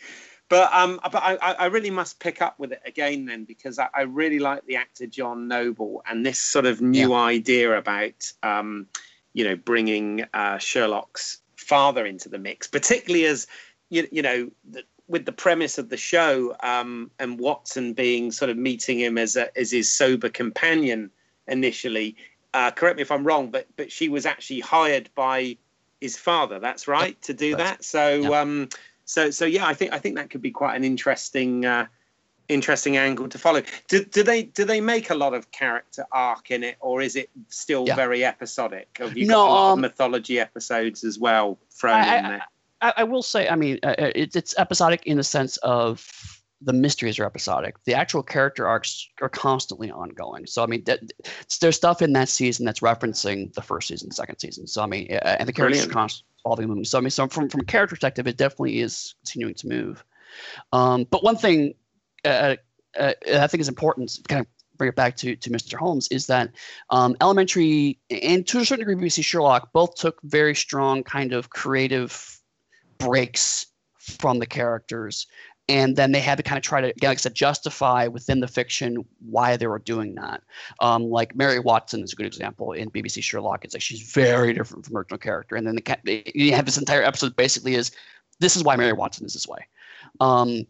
But 0.52 0.74
um, 0.74 1.00
but 1.02 1.24
I, 1.24 1.38
I 1.38 1.66
really 1.68 1.92
must 1.92 2.20
pick 2.20 2.42
up 2.42 2.60
with 2.60 2.74
it 2.74 2.82
again 2.86 3.24
then 3.24 3.46
because 3.46 3.80
I, 3.80 3.88
I 3.96 4.02
really 4.02 4.40
like 4.40 4.66
the 4.66 4.76
actor 4.76 5.08
John 5.08 5.48
Noble 5.48 6.04
and 6.06 6.26
this 6.26 6.40
sort 6.40 6.66
of 6.66 6.82
new 6.82 7.14
idea 7.14 7.78
about 7.78 8.30
um, 8.44 8.88
you 9.32 9.46
know, 9.46 9.56
bringing 9.56 10.26
uh, 10.34 10.58
Sherlock's 10.58 11.38
father 11.56 12.06
into 12.06 12.28
the 12.28 12.38
mix, 12.38 12.68
particularly 12.68 13.26
as 13.28 13.48
you 13.90 14.10
you 14.12 14.22
know. 14.22 14.52
The, 14.70 14.84
with 15.08 15.26
the 15.26 15.32
premise 15.34 15.78
of 15.78 15.90
the 15.90 15.98
show 15.98 16.56
um, 16.64 17.12
and 17.20 17.38
Watson 17.38 17.92
being 17.92 18.32
sort 18.32 18.50
of 18.50 18.56
meeting 18.56 18.98
him 18.98 19.18
as 19.18 19.36
a, 19.36 19.58
as 19.58 19.70
his 19.70 19.92
sober 19.92 20.30
companion 20.30 21.12
initially, 21.48 22.16
uh, 22.54 22.72
correct 22.72 22.96
me 22.96 23.02
if 23.02 23.12
I'm 23.12 23.26
wrong, 23.26 23.52
but 23.52 23.68
but 23.78 23.90
she 23.90 24.10
was 24.10 24.26
actually 24.26 24.60
hired 24.60 25.10
by 25.16 25.58
his 26.02 26.18
father. 26.18 26.60
That's 26.60 26.90
right 26.90 27.22
to 27.24 27.34
do 27.34 27.56
that. 27.56 27.84
So 27.86 28.34
um, 28.34 28.70
so 29.12 29.30
so 29.30 29.44
yeah, 29.46 29.66
I 29.68 29.74
think 29.74 29.92
I 29.92 30.00
think 30.00 30.16
that 30.16 30.30
could 30.30 30.42
be 30.42 30.52
quite 30.52 30.76
an 30.78 30.86
interesting 30.86 31.66
uh, 31.66 31.88
interesting 32.48 32.96
angle 32.96 33.28
to 33.28 33.38
follow. 33.38 33.62
Do, 33.90 34.06
do 34.06 34.24
they 34.24 34.44
do 34.44 34.64
they 34.64 34.80
make 34.80 35.10
a 35.10 35.16
lot 35.16 35.34
of 35.34 35.52
character 35.52 36.06
arc 36.14 36.50
in 36.50 36.64
it, 36.64 36.78
or 36.80 37.02
is 37.02 37.18
it 37.18 37.30
still 37.50 37.86
Yeah. 37.86 37.96
very 37.96 38.24
episodic? 38.24 38.88
Have 39.00 39.18
you 39.18 39.26
No, 39.28 39.34
got 39.36 39.48
a 39.48 39.52
lot 39.54 39.72
um, 39.74 39.80
of 39.80 39.82
mythology 39.82 40.40
episodes 40.40 41.04
as 41.04 41.20
well 41.20 41.60
thrown 41.72 41.96
I- 41.96 42.18
in 42.18 42.24
there? 42.24 42.44
I, 42.84 42.94
I 42.98 43.04
will 43.04 43.22
say, 43.22 43.48
I 43.50 43.56
mean, 43.56 43.80
uh, 43.84 43.88
uh, 44.00 44.12
it's 44.16 44.36
it's 44.36 44.56
episodic 44.58 45.06
in 45.06 45.18
the 45.18 45.24
sense 45.24 45.58
of 45.58 46.08
the 46.64 46.74
mysteries 46.74 47.18
are 47.20 47.26
episodic. 47.26 47.76
The 47.86 47.94
actual 47.94 48.24
character 48.24 48.68
arcs 48.68 49.08
are 49.22 49.30
constantly 49.30 49.92
ongoing. 49.92 50.46
So 50.46 50.64
I 50.64 50.68
mean, 50.68 50.84
that, 50.86 51.00
there's 51.60 51.76
stuff 51.76 52.02
in 52.02 52.14
that 52.14 52.30
season 52.30 52.66
that's 52.66 52.82
referencing 52.82 53.54
the 53.54 53.62
first 53.62 53.88
season, 53.88 54.12
second 54.12 54.40
season. 54.40 54.68
So 54.68 54.84
I 54.84 54.86
mean, 54.86 55.08
uh, 55.12 55.38
and 55.40 55.48
the 55.48 55.54
characters 55.54 55.80
Brilliant. 55.80 55.92
are 55.92 55.94
constantly 55.94 56.28
evolving, 56.46 56.68
moving. 56.68 56.86
So 56.86 56.98
I 56.98 57.02
mean, 57.02 57.10
so 57.10 57.28
from 57.28 57.50
from 57.50 57.62
a 57.62 57.66
character 57.66 57.96
perspective, 57.96 58.28
it 58.28 58.38
definitely 58.38 58.80
is 58.80 59.16
continuing 59.26 59.56
to 59.56 59.68
move. 59.68 60.04
Um, 60.72 61.06
but 61.10 61.24
one 61.24 61.36
thing 61.36 61.74
uh, 62.26 62.56
uh, 63.00 63.14
I 63.34 63.48
think 63.48 63.62
is 63.62 63.70
important, 63.70 64.10
to 64.10 64.22
kind 64.24 64.42
of 64.42 64.48
bring 64.78 64.90
it 64.90 64.96
back 64.96 65.16
to 65.18 65.36
to 65.36 65.50
Mr. 65.50 65.76
Holmes, 65.76 66.08
is 66.10 66.28
that 66.28 66.52
um, 66.90 67.16
Elementary 67.22 68.00
and 68.10 68.46
to 68.48 68.60
a 68.60 68.66
certain 68.66 68.86
degree, 68.86 69.08
BBC 69.08 69.24
Sherlock 69.24 69.72
both 69.74 69.96
took 69.96 70.22
very 70.24 70.56
strong 70.56 71.04
kind 71.04 71.34
of 71.34 71.50
creative 71.50 72.40
breaks 72.98 73.68
from 73.98 74.40
the 74.40 74.46
characters. 74.46 75.28
And 75.72 75.96
then 75.96 76.12
they 76.12 76.20
had 76.20 76.38
to 76.38 76.44
kind 76.44 76.58
of 76.58 76.64
try 76.64 76.82
to, 76.82 76.88
again, 76.88 77.10
like 77.10 77.18
I 77.18 77.22
said, 77.22 77.34
justify 77.34 78.08
within 78.08 78.42
the 78.42 78.48
fiction 78.48 79.06
why 79.20 79.56
they 79.56 79.68
were 79.68 79.80
doing 79.80 80.16
that. 80.16 80.44
Um, 80.82 81.04
like 81.04 81.34
Mary 81.34 81.60
Watson 81.60 82.04
is 82.04 82.12
a 82.12 82.16
good 82.16 82.26
example 82.26 82.74
in 82.74 82.92
BBC 82.92 83.24
Sherlock. 83.24 83.64
It's 83.64 83.74
like 83.74 83.82
she's 83.82 84.12
very 84.12 84.54
different 84.54 84.86
from 84.86 84.96
her 84.96 85.00
original 85.00 85.18
character. 85.18 85.56
And 85.56 85.66
then 85.66 85.76
the, 85.76 86.32
you 86.36 86.54
have 86.54 86.66
this 86.66 86.78
entire 86.78 87.04
episode 87.04 87.38
basically 87.38 87.76
is 87.76 87.92
this 88.40 88.58
is 88.58 88.64
why 88.64 88.76
Mary 88.76 88.92
Watson 88.92 89.26
is 89.26 89.34
this 89.34 89.48
way. 89.48 89.66
Um, 90.20 90.66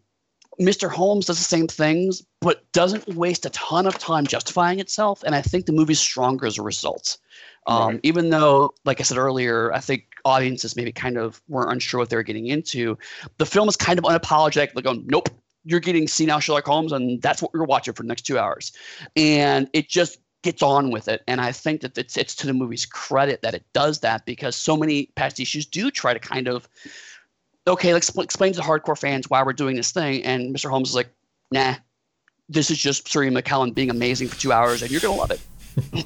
Mr. 0.60 0.88
Holmes 0.88 1.26
does 1.26 1.38
the 1.38 1.44
same 1.44 1.66
things, 1.66 2.22
but 2.40 2.70
doesn't 2.72 3.08
waste 3.08 3.46
a 3.46 3.50
ton 3.50 3.86
of 3.86 3.98
time 3.98 4.26
justifying 4.26 4.78
itself. 4.78 5.22
And 5.24 5.34
I 5.34 5.42
think 5.42 5.66
the 5.66 5.72
movie's 5.72 5.98
stronger 5.98 6.46
as 6.46 6.58
a 6.58 6.62
result. 6.62 7.18
Um, 7.66 7.94
Right. 7.94 8.00
Even 8.02 8.30
though, 8.30 8.74
like 8.84 9.00
I 9.00 9.02
said 9.02 9.18
earlier, 9.18 9.72
I 9.72 9.80
think 9.80 10.04
audiences 10.24 10.76
maybe 10.76 10.92
kind 10.92 11.16
of 11.16 11.40
weren't 11.48 11.72
unsure 11.72 12.00
what 12.00 12.10
they 12.10 12.16
were 12.16 12.22
getting 12.22 12.46
into. 12.46 12.98
The 13.38 13.46
film 13.46 13.68
is 13.68 13.76
kind 13.76 13.98
of 13.98 14.04
unapologetic. 14.04 14.74
Like, 14.74 14.84
going, 14.84 15.04
nope, 15.06 15.28
you're 15.64 15.80
getting 15.80 16.08
senile 16.08 16.40
Sherlock 16.40 16.66
Holmes, 16.66 16.92
and 16.92 17.20
that's 17.22 17.42
what 17.42 17.50
you're 17.54 17.64
watching 17.64 17.94
for 17.94 18.02
the 18.02 18.08
next 18.08 18.22
two 18.22 18.38
hours. 18.38 18.72
And 19.16 19.68
it 19.72 19.88
just 19.88 20.18
gets 20.42 20.62
on 20.62 20.90
with 20.90 21.08
it. 21.08 21.22
And 21.28 21.40
I 21.40 21.52
think 21.52 21.80
that 21.82 21.96
it's, 21.96 22.16
it's 22.16 22.34
to 22.36 22.46
the 22.46 22.52
movie's 22.52 22.84
credit 22.84 23.42
that 23.42 23.54
it 23.54 23.64
does 23.72 24.00
that 24.00 24.26
because 24.26 24.56
so 24.56 24.76
many 24.76 25.06
past 25.14 25.38
issues 25.40 25.66
do 25.66 25.90
try 25.90 26.12
to 26.12 26.18
kind 26.18 26.48
of, 26.48 26.68
okay, 27.66 27.92
let's 27.92 28.10
expl- 28.10 28.24
explain 28.24 28.52
to 28.52 28.58
the 28.58 28.64
hardcore 28.64 28.98
fans 28.98 29.30
why 29.30 29.42
we're 29.42 29.52
doing 29.52 29.76
this 29.76 29.92
thing. 29.92 30.24
And 30.24 30.54
Mr. 30.54 30.68
Holmes 30.68 30.90
is 30.90 30.94
like, 30.96 31.08
nah, 31.52 31.76
this 32.48 32.70
is 32.70 32.78
just 32.78 33.08
Sir 33.08 33.24
Ian 33.24 33.34
McKellen 33.34 33.74
being 33.74 33.90
amazing 33.90 34.28
for 34.28 34.38
two 34.38 34.52
hours, 34.52 34.82
and 34.82 34.90
you're 34.90 35.00
going 35.00 35.14
to 35.14 35.20
love 35.20 35.30
it. 35.30 35.40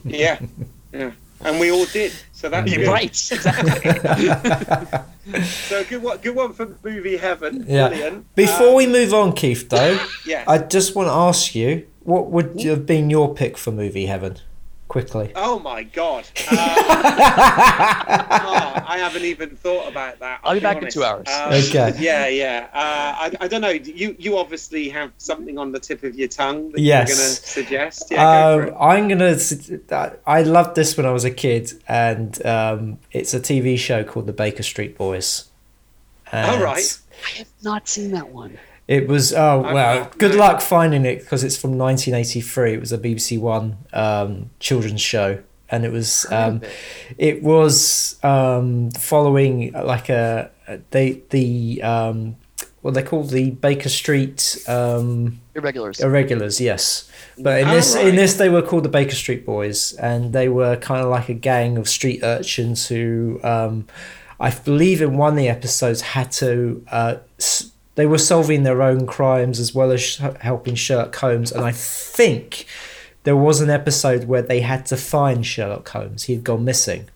Yeah, 0.05 0.39
yeah, 0.93 1.11
and 1.45 1.61
we 1.61 1.71
all 1.71 1.87
did. 1.87 2.13
So 2.33 2.49
that's 2.49 2.71
good. 2.73 2.87
Right, 2.87 3.05
exactly. 3.33 3.91
So 5.69 5.83
good 5.83 6.05
one, 6.05 6.19
good 6.19 6.37
one 6.37 6.53
for 6.53 6.77
movie 6.85 7.17
heaven. 7.17 7.65
Yeah. 7.69 7.89
Brilliant. 7.89 8.35
Before 8.37 8.69
Um, 8.69 8.75
we 8.77 8.87
move 8.87 9.13
on, 9.13 9.33
Keith, 9.33 9.69
though, 9.69 9.99
yeah. 10.27 10.45
I 10.47 10.59
just 10.59 10.95
want 10.95 11.09
to 11.09 11.13
ask 11.13 11.53
you, 11.53 11.85
what 12.05 12.31
would 12.31 12.61
have 12.63 12.87
been 12.87 13.11
your 13.11 13.35
pick 13.35 13.59
for 13.59 13.73
movie 13.73 14.07
heaven? 14.07 14.37
Quickly. 14.89 15.33
Oh 15.35 15.59
my 15.59 15.83
god! 15.83 16.25
Uh, 16.49 16.53
oh, 18.31 18.85
I 18.87 18.99
haven't 18.99 19.25
even 19.25 19.57
thought 19.57 19.89
about 19.89 20.21
that. 20.21 20.41
I'll 20.45 20.55
be 20.55 20.61
back 20.61 20.81
in 20.81 20.89
two 20.89 21.03
hours. 21.03 21.27
Um, 21.29 21.53
Okay. 21.55 21.93
Yeah, 21.99 22.29
yeah. 22.29 22.69
Uh, 22.73 22.79
I, 22.79 23.33
I 23.41 23.49
don't 23.49 23.61
know. 23.63 23.71
You 23.71 24.15
you 24.19 24.39
obviously 24.39 24.89
have 24.91 25.11
something 25.19 25.59
on 25.59 25.73
the 25.73 25.81
tip 25.81 26.03
of 26.05 26.15
your 26.15 26.29
tongue 26.29 26.71
that 26.73 26.81
Yes. 26.81 27.09
you're 27.09 27.17
going 27.17 27.29
to 27.29 27.35
suggest. 27.35 28.11
Yeah, 28.13 28.23
go 28.57 28.63
Um, 28.63 28.69
it. 28.69 28.75
I'm 28.79 29.09
gonna. 29.09 29.25
s- 29.31 29.71
I 30.27 30.43
loved 30.43 30.77
this 30.77 30.97
when 30.97 31.05
I 31.05 31.11
was 31.11 31.25
a 31.25 31.31
kid, 31.33 31.73
and 31.89 32.45
um, 32.47 32.99
it's 33.13 33.35
a 33.35 33.41
TV 33.41 33.77
show 33.79 34.05
called 34.05 34.27
The 34.27 34.33
Baker 34.33 34.63
Street 34.63 34.97
Boys. 34.97 35.49
And 36.33 36.61
Oh, 36.61 36.63
right. 36.65 36.99
I 37.35 37.39
have 37.39 37.49
not 37.63 37.89
seen 37.89 38.13
that 38.13 38.29
one. 38.29 38.59
It 38.89 39.09
was. 39.09 39.33
Oh 39.35 39.61
well. 39.61 40.11
Good 40.19 40.35
luck 40.35 40.61
finding 40.61 41.05
it 41.05 41.21
because 41.21 41.43
it's 41.43 41.57
from 41.57 41.77
1983. 41.77 42.75
It 42.75 42.81
was 42.81 42.93
a 42.93 42.99
BBC 42.99 43.39
One 43.41 43.79
um, 43.93 44.51
children's 44.61 45.01
show, 45.01 45.43
and 45.69 45.85
it 45.85 45.91
was. 45.93 46.25
Um, 46.31 46.61
it 47.19 47.43
was 47.43 48.19
um, 48.23 48.91
following 48.93 49.73
like 49.73 50.09
a 50.09 50.51
they 50.91 51.23
the 51.31 51.83
um, 51.83 52.37
what 52.83 52.95
they 52.95 53.03
call 53.03 53.25
the 53.25 53.51
Baker 53.51 53.89
Street. 53.89 54.63
Um, 54.69 55.41
Irregulars. 55.57 56.01
Irregulars, 56.01 56.61
yes. 56.61 57.11
But 57.39 57.63
in 57.63 57.69
Oh, 57.69 57.75
this 57.75 57.95
right. 57.97 58.07
in 58.07 58.15
this 58.15 58.35
they 58.35 58.49
were 58.49 58.63
called 58.63 58.85
the 58.85 58.89
Baker 58.89 59.15
Street 59.17 59.45
Boys 59.45 59.95
and 59.95 60.33
they 60.33 60.49
were 60.49 60.77
kind 60.77 61.03
of 61.03 61.09
like 61.11 61.29
a 61.29 61.35
gang 61.35 61.77
of 61.77 61.89
street 61.89 62.21
urchins 62.23 62.87
who 62.89 63.41
um 63.43 63.87
I 64.39 64.51
believe 64.51 65.03
in 65.03 65.17
one 65.17 65.33
of 65.33 65.37
the 65.37 65.49
episodes 65.49 66.01
had 66.03 66.31
to 66.33 66.85
uh 66.91 67.17
they 67.97 68.07
were 68.07 68.19
solving 68.19 68.63
their 68.63 68.81
own 68.83 69.07
crimes 69.07 69.59
as 69.61 69.75
well 69.75 69.91
as 69.91 70.01
sh- 70.03 70.21
helping 70.41 70.75
Sherlock 70.75 71.15
Holmes 71.17 71.51
and 71.53 71.65
I 71.65 71.73
think 71.73 72.67
there 73.25 73.37
was 73.37 73.61
an 73.61 73.69
episode 73.71 74.25
where 74.29 74.43
they 74.43 74.61
had 74.61 74.87
to 74.87 74.97
find 74.97 75.45
Sherlock 75.45 75.89
Holmes. 75.89 76.25
He'd 76.25 76.45
gone 76.45 76.65
missing. 76.65 77.09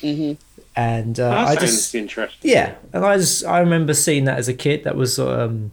hmm 0.00 0.32
And 0.74 1.20
uh, 1.20 1.28
that 1.30 1.38
I 1.48 1.54
sounds 1.56 1.60
just 1.60 1.94
interesting. 1.94 2.50
yeah, 2.50 2.76
and 2.94 3.04
I 3.04 3.16
just 3.18 3.44
I 3.44 3.58
remember 3.60 3.92
seeing 3.92 4.24
that 4.24 4.38
as 4.38 4.48
a 4.48 4.54
kid. 4.54 4.84
That 4.84 4.96
was 4.96 5.18
um, 5.18 5.72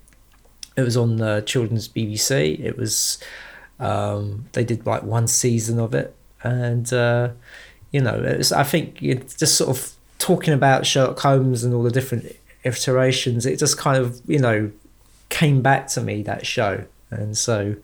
it 0.75 0.81
was 0.81 0.97
on 0.97 1.21
uh, 1.21 1.39
children's 1.41 1.87
BBC. 1.87 2.59
It 2.59 2.75
was 2.77 3.17
um, 3.79 4.45
they 4.53 4.65
did 4.65 4.85
like 4.85 5.03
one 5.03 5.27
season 5.27 5.79
of 5.79 5.93
it, 5.93 6.13
and 6.43 6.91
uh, 6.91 7.29
you 7.91 8.01
know, 8.01 8.15
it 8.15 8.37
was, 8.39 8.51
I 8.51 8.63
think 8.63 9.01
it's 9.01 9.35
just 9.35 9.55
sort 9.55 9.69
of 9.69 9.93
talking 10.19 10.53
about 10.53 10.85
Sherlock 10.85 11.19
Holmes 11.19 11.63
and 11.63 11.73
all 11.73 11.83
the 11.83 11.91
different 11.91 12.25
iterations. 12.75 13.45
It 13.45 13.57
just 13.59 13.77
kind 13.77 13.97
of 13.97 14.21
you 14.27 14.39
know 14.39 14.71
came 15.29 15.61
back 15.61 15.87
to 15.89 16.01
me 16.01 16.23
that 16.23 16.45
show, 16.45 16.85
and 17.09 17.37
so. 17.37 17.75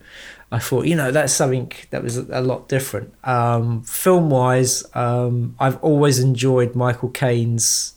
I 0.52 0.60
thought, 0.60 0.86
you 0.86 0.94
know, 0.94 1.10
that's 1.10 1.32
something 1.32 1.72
that 1.90 2.04
was 2.04 2.16
a 2.16 2.40
lot 2.40 2.68
different. 2.68 3.12
Um, 3.24 3.82
film 3.82 4.30
wise, 4.30 4.84
um, 4.94 5.56
I've 5.58 5.82
always 5.82 6.20
enjoyed 6.20 6.76
Michael 6.76 7.08
Caine's 7.08 7.94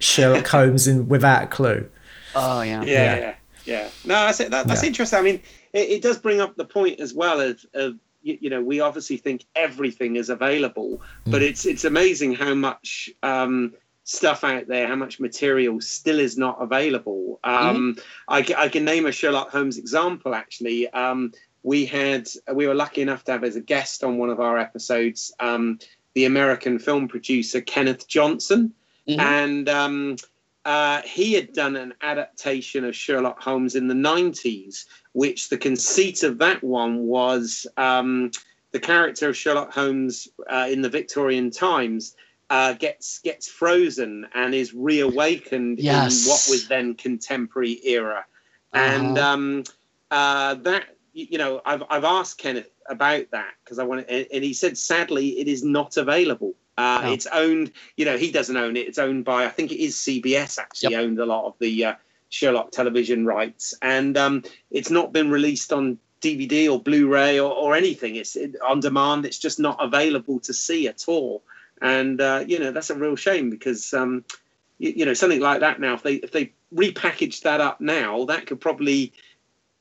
Sherlock 0.00 0.48
Holmes 0.48 0.88
in 0.88 1.08
Without 1.08 1.44
a 1.44 1.46
Clue. 1.46 1.88
Oh 2.34 2.62
yeah. 2.62 2.82
yeah, 2.82 2.86
Yeah. 2.86 3.16
yeah, 3.18 3.34
yeah. 3.64 3.88
No, 4.04 4.14
that's. 4.14 4.38
That, 4.38 4.50
that's 4.66 4.82
Yeah. 4.82 4.88
interesting. 4.88 5.18
I 5.18 5.22
mean, 5.22 5.42
it, 5.72 5.90
it 5.90 6.02
does 6.02 6.18
bring 6.18 6.40
up 6.40 6.56
the 6.56 6.64
point 6.64 6.98
as 6.98 7.14
well 7.14 7.40
of, 7.40 7.64
of 7.74 7.94
you, 8.22 8.38
you 8.40 8.50
know, 8.50 8.62
we 8.62 8.80
obviously 8.80 9.16
think 9.18 9.44
everything 9.54 10.16
is 10.16 10.28
available, 10.28 11.00
but 11.26 11.40
it's 11.40 11.66
it's 11.66 11.84
amazing 11.84 12.34
how 12.34 12.54
much 12.54 13.10
um, 13.22 13.74
stuff 14.04 14.42
out 14.44 14.66
there, 14.66 14.88
how 14.88 14.96
much 14.96 15.20
material 15.20 15.80
still 15.80 16.18
is 16.18 16.36
not 16.36 16.56
available. 16.60 17.38
Um, 17.44 17.96
I, 18.28 18.42
ca- 18.42 18.56
I 18.58 18.68
can 18.68 18.84
name 18.84 19.06
a 19.06 19.12
Sherlock 19.12 19.50
Holmes 19.50 19.78
example. 19.78 20.34
Actually, 20.34 20.88
um, 20.90 21.32
we 21.62 21.86
had 21.86 22.28
we 22.52 22.66
were 22.66 22.74
lucky 22.74 23.02
enough 23.02 23.22
to 23.24 23.32
have 23.32 23.44
as 23.44 23.56
a 23.56 23.60
guest 23.60 24.02
on 24.02 24.18
one 24.18 24.30
of 24.30 24.40
our 24.40 24.58
episodes 24.58 25.32
um, 25.40 25.78
the 26.14 26.24
American 26.24 26.78
film 26.78 27.06
producer 27.08 27.60
Kenneth 27.60 28.06
Johnson 28.08 28.72
Mhm. 29.08 29.18
and 29.18 29.68
um, 29.68 30.16
uh, 30.64 31.02
he 31.02 31.32
had 31.32 31.52
done 31.52 31.74
an 31.74 31.92
adaptation 32.02 32.84
of 32.84 32.94
Sherlock 32.94 33.42
Holmes 33.42 33.74
in 33.74 33.88
the 33.88 33.94
90s, 33.94 34.84
which 35.12 35.48
the 35.48 35.58
conceit 35.58 36.22
of 36.22 36.38
that 36.38 36.62
one 36.62 36.98
was 37.06 37.66
um, 37.76 38.30
the 38.70 38.78
character 38.78 39.28
of 39.28 39.36
Sherlock 39.36 39.72
Holmes 39.74 40.28
uh, 40.48 40.68
in 40.70 40.82
the 40.82 40.88
Victorian 40.88 41.50
times 41.50 42.14
uh, 42.52 42.74
gets 42.74 43.18
gets 43.20 43.48
frozen 43.48 44.26
and 44.34 44.54
is 44.54 44.74
reawakened 44.74 45.78
Yes. 45.78 46.24
in 46.24 46.30
what 46.30 46.42
was 46.50 46.68
then 46.68 46.94
contemporary 46.94 47.80
era, 47.84 48.24
and 48.74 49.16
Uh-huh. 49.18 49.32
um, 49.34 49.64
uh, 50.10 50.54
that 50.68 50.84
you 51.14 51.38
know 51.38 51.62
I've 51.64 51.82
I've 51.88 52.04
asked 52.04 52.36
Kenneth 52.38 52.70
about 52.88 53.30
that 53.30 53.52
because 53.64 53.78
I 53.78 53.84
want 53.84 54.06
and 54.08 54.26
and 54.34 54.44
he 54.44 54.52
said 54.52 54.76
sadly 54.76 55.26
it 55.40 55.48
is 55.48 55.62
not 55.64 55.96
available. 55.96 56.54
Uh, 56.78 57.00
No. 57.04 57.12
It's 57.12 57.26
owned, 57.26 57.70
you 57.98 58.04
know, 58.06 58.16
he 58.16 58.30
doesn't 58.32 58.56
own 58.56 58.76
it. 58.78 58.88
It's 58.88 58.98
owned 58.98 59.24
by, 59.26 59.44
I 59.44 59.50
think 59.50 59.72
it 59.72 59.78
is 59.86 59.94
CBS 59.94 60.58
actually 60.58 60.96
owned 60.96 61.18
a 61.18 61.26
lot 61.26 61.44
of 61.44 61.54
the 61.58 61.84
uh, 61.84 61.94
Sherlock 62.30 62.70
television 62.72 63.26
rights, 63.26 63.74
and 63.82 64.16
um, 64.16 64.42
it's 64.70 64.90
not 64.90 65.12
been 65.12 65.30
released 65.30 65.70
on 65.72 65.98
DVD 66.22 66.72
or 66.72 66.80
Blu-ray 66.80 67.38
or, 67.38 67.52
or 67.52 67.74
anything. 67.76 68.16
It's 68.16 68.36
it, 68.36 68.56
on 68.66 68.80
demand. 68.80 69.26
It's 69.26 69.38
just 69.38 69.58
not 69.60 69.76
available 69.84 70.40
to 70.40 70.52
see 70.54 70.88
at 70.88 71.04
all, 71.08 71.42
and 71.82 72.20
uh, 72.20 72.44
you 72.46 72.58
know 72.58 72.70
that's 72.70 72.90
a 72.90 72.94
real 72.94 73.16
shame 73.16 73.50
because 73.50 73.92
um, 73.92 74.24
you, 74.78 74.92
you 74.96 75.04
know 75.04 75.14
something 75.14 75.40
like 75.40 75.60
that 75.60 75.80
now, 75.80 75.94
if 75.94 76.02
they 76.02 76.14
if 76.14 76.30
they 76.30 76.52
repackaged 76.74 77.42
that 77.42 77.60
up 77.60 77.80
now, 77.80 78.24
that 78.26 78.46
could 78.46 78.60
probably 78.60 79.12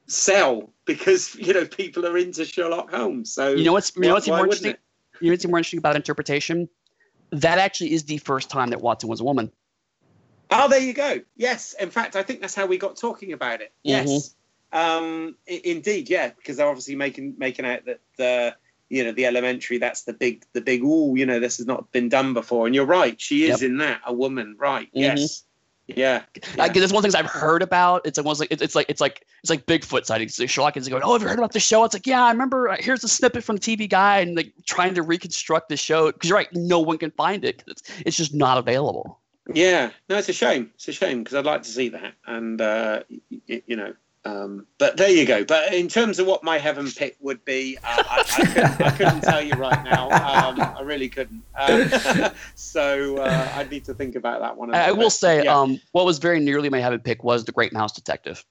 sell 0.07 0.73
because 0.85 1.35
you 1.39 1.53
know 1.53 1.65
people 1.65 2.05
are 2.05 2.17
into 2.17 2.43
Sherlock 2.43 2.91
Holmes. 2.91 3.31
So 3.31 3.53
You 3.53 3.63
know 3.63 3.73
what's 3.73 3.95
you 3.95 4.03
know 4.03 4.13
what's 4.13 4.27
more 4.27 4.39
interesting? 4.39 4.75
You 5.21 5.27
know 5.29 5.33
what's 5.33 5.47
more 5.47 5.57
interesting 5.59 5.79
about 5.79 5.95
interpretation? 5.95 6.67
That 7.31 7.59
actually 7.59 7.93
is 7.93 8.03
the 8.03 8.17
first 8.17 8.49
time 8.49 8.71
that 8.71 8.81
Watson 8.81 9.09
was 9.09 9.21
a 9.21 9.23
woman. 9.23 9.51
Oh, 10.49 10.67
there 10.67 10.81
you 10.81 10.93
go. 10.93 11.21
Yes, 11.37 11.73
in 11.79 11.89
fact, 11.89 12.17
I 12.17 12.23
think 12.23 12.41
that's 12.41 12.55
how 12.55 12.65
we 12.65 12.77
got 12.77 12.97
talking 12.97 13.31
about 13.31 13.61
it. 13.61 13.71
Yes, 13.83 14.35
um, 14.73 15.37
i- 15.49 15.61
indeed, 15.63 16.09
yeah, 16.09 16.29
because 16.29 16.57
they're 16.57 16.67
obviously 16.67 16.95
making 16.95 17.35
making 17.37 17.65
out 17.65 17.85
that 17.85 18.01
the 18.17 18.55
you 18.91 19.03
know 19.03 19.11
the 19.11 19.25
elementary 19.25 19.77
that's 19.77 20.03
the 20.03 20.13
big 20.13 20.43
the 20.53 20.61
big 20.61 20.81
oh 20.83 21.15
you 21.15 21.25
know 21.25 21.39
this 21.39 21.57
has 21.57 21.65
not 21.65 21.91
been 21.91 22.09
done 22.09 22.33
before, 22.33 22.65
and 22.67 22.75
you're 22.75 22.85
right, 22.85 23.19
she 23.19 23.45
is 23.45 23.61
Yep. 23.61 23.69
in 23.69 23.77
that 23.77 24.01
a 24.05 24.13
woman, 24.13 24.55
right? 24.59 24.87
Mhm. 24.87 25.01
Yes, 25.01 25.43
yeah, 25.87 26.21
Like, 26.57 26.73
there's 26.73 26.93
one 26.93 27.03
of 27.03 27.11
the 27.11 27.17
things 27.17 27.25
I've 27.25 27.41
heard 27.41 27.61
about. 27.61 28.05
It's 28.05 28.17
almost 28.17 28.39
like 28.39 28.49
it's, 28.51 28.61
it's 28.61 28.75
like 28.75 28.85
it's 28.89 29.01
like 29.01 29.25
it's 29.41 29.49
like 29.49 29.65
Bigfoot 29.65 30.05
sightings. 30.05 30.35
So 30.35 30.45
Sherlock 30.45 30.77
is 30.77 30.87
going, 30.87 31.03
"Oh, 31.03 31.13
have 31.13 31.21
you 31.21 31.27
heard 31.27 31.37
about 31.39 31.51
the 31.51 31.59
show?" 31.59 31.83
It's 31.83 31.93
like, 31.93 32.07
"Yeah, 32.07 32.23
I 32.23 32.31
remember. 32.31 32.69
uh, 32.69 32.77
Here's 32.79 33.03
a 33.03 33.09
snippet 33.09 33.43
from 33.43 33.57
the 33.57 33.61
TV 33.61 33.89
guy," 33.89 34.19
and 34.19 34.35
like 34.37 34.53
trying 34.65 34.93
to 34.93 35.01
reconstruct 35.01 35.67
the 35.69 35.75
show 35.77 36.11
because 36.11 36.29
you're 36.29 36.37
right, 36.37 36.47
no 36.53 36.79
one 36.79 36.97
can 36.97 37.11
find 37.11 37.43
it. 37.43 37.63
It's 37.67 37.83
it's 38.05 38.15
just 38.17 38.33
not 38.33 38.57
available. 38.57 39.19
yeah. 39.53 39.89
No, 40.07 40.17
it's 40.17 40.29
a 40.29 40.33
shame. 40.33 40.71
It's 40.75 40.87
a 40.87 40.93
shame 40.93 41.23
because 41.23 41.35
I'd 41.35 41.45
like 41.45 41.63
to 41.63 41.69
see 41.69 41.89
that, 41.89 42.13
and 42.25 42.61
uh, 42.61 43.03
y- 43.09 43.19
y- 43.49 43.63
you 43.65 43.75
know. 43.75 43.93
Um, 44.23 44.67
but 44.77 44.97
there 44.97 45.09
you 45.09 45.25
go. 45.25 45.43
But 45.43 45.73
in 45.73 45.87
terms 45.87 46.19
of 46.19 46.27
what 46.27 46.43
my 46.43 46.59
heaven 46.59 46.89
pick 46.91 47.17
would 47.21 47.43
be, 47.43 47.77
uh, 47.83 48.03
I, 48.07 48.19
I, 48.19 48.45
couldn't, 48.45 48.81
I 48.81 48.91
couldn't 48.91 49.21
tell 49.21 49.41
you 49.41 49.53
right 49.53 49.83
now. 49.83 50.09
Um, 50.11 50.61
I 50.61 50.81
really 50.81 51.09
couldn't. 51.09 51.43
Um, 51.55 51.89
so 52.55 53.17
uh, 53.17 53.51
I'd 53.55 53.71
need 53.71 53.83
to 53.85 53.93
think 53.95 54.15
about 54.15 54.41
that 54.41 54.55
one. 54.55 54.73
I, 54.75 54.89
little 54.89 54.97
will 55.03 55.09
say, 55.09 55.43
Yeah. 55.45 55.57
um, 55.57 55.79
what 55.91 56.05
was 56.05 56.19
very 56.19 56.39
nearly 56.39 56.69
my 56.69 56.79
heaven 56.79 56.99
pick 56.99 57.23
was 57.23 57.45
The 57.45 57.51
Great 57.51 57.73
Mouse 57.73 57.93
Detective. 57.93 58.45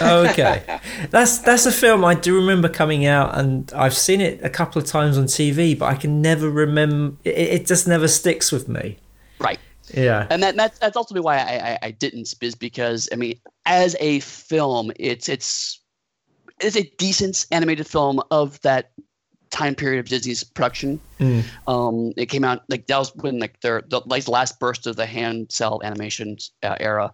Okay, 0.00 0.80
that's 1.10 1.38
that's 1.38 1.66
a 1.66 1.72
film 1.72 2.02
I 2.02 2.14
do 2.14 2.34
remember 2.34 2.68
coming 2.68 3.04
out, 3.04 3.38
and 3.38 3.70
I've 3.74 3.94
seen 3.94 4.22
it 4.22 4.42
a 4.42 4.48
couple 4.48 4.80
of 4.80 4.88
times 4.88 5.18
on 5.18 5.24
TV, 5.24 5.78
but 5.78 5.84
I 5.86 5.94
can 5.96 6.22
never 6.22 6.48
remember. 6.48 7.16
It, 7.24 7.36
it 7.36 7.66
just 7.66 7.86
never 7.86 8.08
sticks 8.08 8.50
with 8.50 8.68
me. 8.68 8.96
Yeah. 9.96 10.26
And 10.30 10.42
that, 10.42 10.56
that's 10.56 10.78
that's 10.78 10.96
ultimately 10.96 11.24
why 11.24 11.38
I, 11.38 11.70
I, 11.72 11.78
I 11.82 11.90
didn't 11.90 12.34
is 12.40 12.54
because 12.54 13.08
I 13.12 13.16
mean 13.16 13.40
as 13.64 13.96
a 13.98 14.20
film 14.20 14.92
it's 14.96 15.28
it's 15.28 15.80
it's 16.60 16.76
a 16.76 16.82
decent 16.98 17.46
animated 17.50 17.86
film 17.86 18.20
of 18.30 18.60
that 18.60 18.92
time 19.50 19.74
period 19.74 20.00
of 20.00 20.06
Disney's 20.06 20.44
production. 20.44 21.00
Mm. 21.18 21.44
Um, 21.66 22.12
it 22.16 22.26
came 22.26 22.44
out 22.44 22.62
like 22.68 22.86
that 22.86 22.98
was 22.98 23.14
when 23.16 23.38
like 23.38 23.60
their 23.60 23.82
the 23.88 24.02
like 24.06 24.28
last 24.28 24.60
burst 24.60 24.86
of 24.86 24.96
the 24.96 25.06
hand 25.06 25.46
cel 25.50 25.80
animation 25.82 26.36
uh, 26.62 26.76
era. 26.78 27.12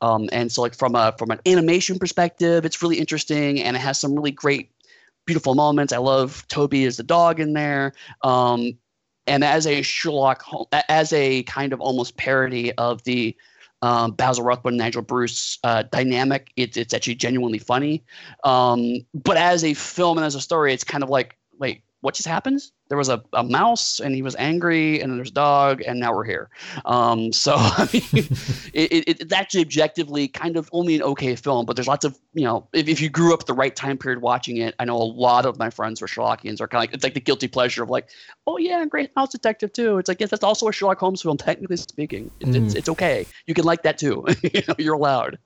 Um, 0.00 0.28
and 0.32 0.50
so 0.50 0.60
like 0.60 0.74
from 0.74 0.94
a 0.94 1.14
from 1.18 1.30
an 1.30 1.40
animation 1.46 1.98
perspective, 1.98 2.64
it's 2.64 2.82
really 2.82 2.98
interesting 2.98 3.62
and 3.62 3.76
it 3.76 3.80
has 3.80 3.98
some 4.00 4.14
really 4.14 4.32
great, 4.32 4.70
beautiful 5.24 5.54
moments. 5.54 5.92
I 5.92 5.98
love 5.98 6.46
Toby 6.48 6.84
as 6.84 6.96
the 6.96 7.02
dog 7.02 7.40
in 7.40 7.52
there. 7.52 7.92
Um, 8.22 8.76
and 9.26 9.44
as 9.44 9.66
a 9.66 9.82
Sherlock, 9.82 10.44
as 10.88 11.12
a 11.12 11.42
kind 11.44 11.72
of 11.72 11.80
almost 11.80 12.16
parody 12.16 12.72
of 12.74 13.02
the 13.04 13.36
um, 13.82 14.12
Basil 14.12 14.44
Rathbone, 14.44 14.76
Nigel 14.76 15.02
Bruce 15.02 15.58
uh, 15.62 15.82
dynamic, 15.82 16.50
it, 16.56 16.76
it's 16.76 16.94
actually 16.94 17.16
genuinely 17.16 17.58
funny. 17.58 18.02
Um, 18.42 19.04
but 19.12 19.36
as 19.36 19.62
a 19.64 19.74
film 19.74 20.16
and 20.16 20.24
as 20.24 20.34
a 20.34 20.40
story, 20.40 20.72
it's 20.72 20.84
kind 20.84 21.04
of 21.04 21.10
like, 21.10 21.36
wait, 21.58 21.82
what 22.04 22.14
just 22.14 22.28
happened? 22.28 22.62
There 22.88 22.98
was 22.98 23.08
a, 23.08 23.22
a 23.32 23.42
mouse 23.42 23.98
and 23.98 24.14
he 24.14 24.22
was 24.22 24.36
angry, 24.36 25.00
and 25.00 25.10
then 25.10 25.18
there's 25.18 25.30
a 25.30 25.34
dog, 25.34 25.82
and 25.86 25.98
now 25.98 26.14
we're 26.14 26.24
here. 26.24 26.50
Um, 26.84 27.32
so 27.32 27.54
I 27.56 27.88
mean, 27.92 28.28
it, 28.72 28.92
it, 28.92 29.20
it's 29.20 29.32
actually 29.32 29.62
objectively 29.62 30.28
kind 30.28 30.56
of 30.56 30.68
only 30.72 30.94
an 30.94 31.02
okay 31.02 31.34
film, 31.36 31.66
but 31.66 31.76
there's 31.76 31.88
lots 31.88 32.04
of 32.04 32.18
you 32.34 32.44
know, 32.44 32.66
if, 32.72 32.88
if 32.88 33.00
you 33.00 33.08
grew 33.08 33.34
up 33.34 33.46
the 33.46 33.54
right 33.54 33.74
time 33.74 33.98
period 33.98 34.22
watching 34.22 34.56
it, 34.58 34.74
I 34.78 34.84
know 34.84 34.96
a 34.96 35.02
lot 35.02 35.46
of 35.46 35.58
my 35.58 35.70
friends 35.70 36.00
who 36.00 36.04
are 36.04 36.08
Sherlockians 36.08 36.60
are 36.60 36.68
kind 36.68 36.78
of 36.78 36.82
like 36.82 36.94
it's 36.94 37.04
like 37.04 37.14
the 37.14 37.20
guilty 37.20 37.48
pleasure 37.48 37.82
of 37.82 37.90
like, 37.90 38.08
oh 38.46 38.56
yeah, 38.58 38.84
great 38.86 39.14
Mouse 39.16 39.32
Detective 39.32 39.72
too. 39.72 39.98
It's 39.98 40.08
like 40.08 40.20
yes, 40.20 40.30
that's 40.30 40.44
also 40.44 40.68
a 40.68 40.72
Sherlock 40.72 40.98
Holmes 40.98 41.22
film, 41.22 41.36
technically 41.36 41.76
speaking. 41.76 42.30
It, 42.40 42.54
Mm. 42.54 42.66
It's 42.66 42.74
it's 42.74 42.88
okay. 42.88 43.26
You 43.46 43.54
can 43.54 43.64
like 43.64 43.82
that 43.82 43.98
too. 43.98 44.24
you 44.42 44.62
know, 44.68 44.74
you're 44.78 44.94
allowed. 44.94 45.38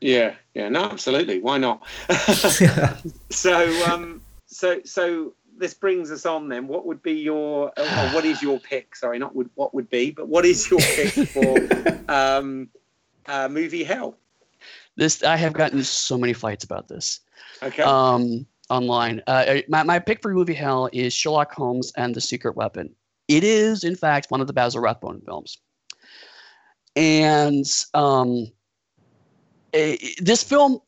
Yeah, 0.00 0.34
yeah, 0.54 0.68
no, 0.68 0.84
absolutely. 0.84 1.40
Why 1.40 1.58
not? 1.58 1.82
so, 3.30 3.84
um, 3.90 4.22
so, 4.46 4.80
so 4.84 5.32
this 5.60 5.74
brings 5.74 6.10
us 6.10 6.26
on 6.26 6.48
then. 6.48 6.66
What 6.66 6.86
would 6.86 7.02
be 7.02 7.12
your, 7.12 7.72
or 7.76 7.84
what 8.12 8.24
is 8.24 8.42
your 8.42 8.58
pick? 8.58 8.96
Sorry, 8.96 9.18
not 9.18 9.34
would 9.36 9.50
what 9.54 9.74
would 9.74 9.88
be, 9.90 10.10
but 10.10 10.28
what 10.28 10.44
is 10.44 10.68
your 10.70 10.80
pick 10.80 11.28
for 11.28 11.58
um, 12.12 12.68
uh, 13.26 13.48
movie 13.48 13.84
Hell? 13.84 14.16
This 14.96 15.22
I 15.22 15.36
have 15.36 15.52
gotten 15.52 15.82
so 15.84 16.18
many 16.18 16.32
fights 16.32 16.64
about 16.64 16.88
this. 16.88 17.20
Okay. 17.62 17.82
um, 17.82 18.46
online. 18.70 19.22
Uh, 19.26 19.56
my, 19.68 19.82
my 19.82 19.98
pick 19.98 20.22
for 20.22 20.32
movie 20.32 20.54
hell 20.54 20.88
is 20.92 21.12
Sherlock 21.12 21.52
Holmes 21.52 21.92
and 21.96 22.14
the 22.14 22.20
Secret 22.20 22.56
Weapon. 22.56 22.94
It 23.28 23.44
is, 23.44 23.84
in 23.84 23.94
fact, 23.94 24.30
one 24.30 24.40
of 24.40 24.46
the 24.46 24.52
Basil 24.52 24.80
Rathbone 24.80 25.20
films. 25.20 25.58
And 26.96 27.66
um, 27.94 28.50
eh, 29.72 29.96
this 30.18 30.42
film, 30.42 30.80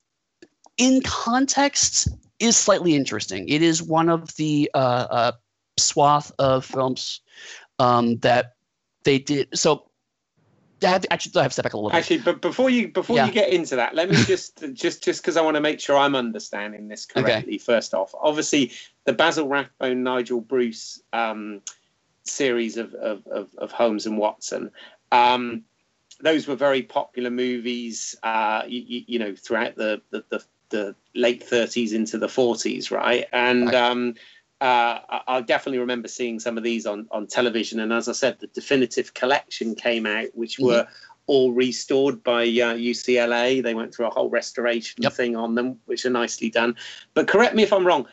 in 0.78 1.02
context, 1.02 2.08
is 2.42 2.56
slightly 2.56 2.94
interesting. 2.94 3.48
It 3.48 3.62
is 3.62 3.82
one 3.82 4.08
of 4.08 4.34
the 4.36 4.70
uh, 4.74 5.06
uh, 5.10 5.32
swath 5.78 6.32
of 6.38 6.64
films 6.64 7.20
um, 7.78 8.18
that 8.18 8.54
they 9.04 9.18
did. 9.18 9.48
So, 9.54 9.88
I 10.82 10.88
have, 10.88 11.06
actually, 11.10 11.38
I 11.38 11.42
have 11.42 11.50
to 11.50 11.54
step 11.54 11.64
back 11.64 11.74
a 11.74 11.76
little 11.76 11.90
bit. 11.90 11.96
Actually, 11.96 12.18
but 12.18 12.40
before 12.40 12.68
you 12.68 12.88
before 12.88 13.16
Yeah. 13.16 13.26
you 13.26 13.32
get 13.32 13.50
into 13.50 13.76
that, 13.76 13.94
let 13.94 14.10
me 14.10 14.16
just 14.26 14.64
just 14.74 15.04
just 15.04 15.22
because 15.22 15.36
I 15.36 15.42
want 15.42 15.54
to 15.54 15.60
make 15.60 15.78
sure 15.78 15.96
I'm 15.96 16.16
understanding 16.16 16.88
this 16.88 17.06
correctly. 17.06 17.54
Okay. 17.54 17.58
First 17.58 17.94
off, 17.94 18.14
obviously 18.20 18.72
the 19.04 19.12
Basil 19.12 19.46
Rathbone, 19.46 20.02
Nigel 20.02 20.40
Bruce 20.40 21.00
um, 21.12 21.62
series 22.24 22.76
of, 22.76 22.94
of, 22.94 23.26
of, 23.26 23.48
of 23.58 23.72
Holmes 23.72 24.06
and 24.06 24.18
Watson. 24.18 24.70
Um, 25.10 25.64
those 26.20 26.46
were 26.46 26.54
very 26.54 26.82
popular 26.82 27.30
movies, 27.30 28.16
uh, 28.22 28.62
you, 28.66 29.02
you 29.06 29.18
know, 29.18 29.34
throughout 29.34 29.74
the, 29.74 30.00
the, 30.10 30.24
the, 30.28 30.42
the 30.72 30.96
late 31.14 31.48
30s 31.48 31.92
into 31.92 32.18
the 32.18 32.26
40s, 32.26 32.90
right? 32.90 33.26
And 33.32 33.66
Right. 33.66 33.74
um, 33.74 34.14
uh, 34.60 35.20
I, 35.28 35.40
definitely 35.40 35.78
remember 35.78 36.08
seeing 36.08 36.38
some 36.40 36.56
of 36.56 36.64
these 36.64 36.86
on, 36.86 37.06
on 37.10 37.26
television. 37.26 37.80
And 37.80 37.92
as 37.92 38.08
I 38.08 38.12
said, 38.12 38.38
the 38.40 38.46
definitive 38.48 39.12
collection 39.14 39.74
came 39.74 40.06
out, 40.06 40.28
which 40.34 40.58
Mhm. 40.58 40.64
were 40.66 40.86
all 41.26 41.52
restored 41.52 42.22
by 42.22 42.42
uh, 42.42 42.74
UCLA. 42.74 43.62
They 43.62 43.74
went 43.74 43.94
through 43.94 44.06
a 44.06 44.10
whole 44.10 44.30
restoration 44.30 45.02
Yep. 45.02 45.12
thing 45.12 45.36
on 45.36 45.54
them, 45.54 45.78
which 45.86 46.04
are 46.06 46.10
nicely 46.10 46.50
done. 46.50 46.76
But 47.14 47.28
correct 47.28 47.54
me 47.54 47.62
if 47.62 47.72
I'm 47.72 47.86
wrong. 47.86 48.06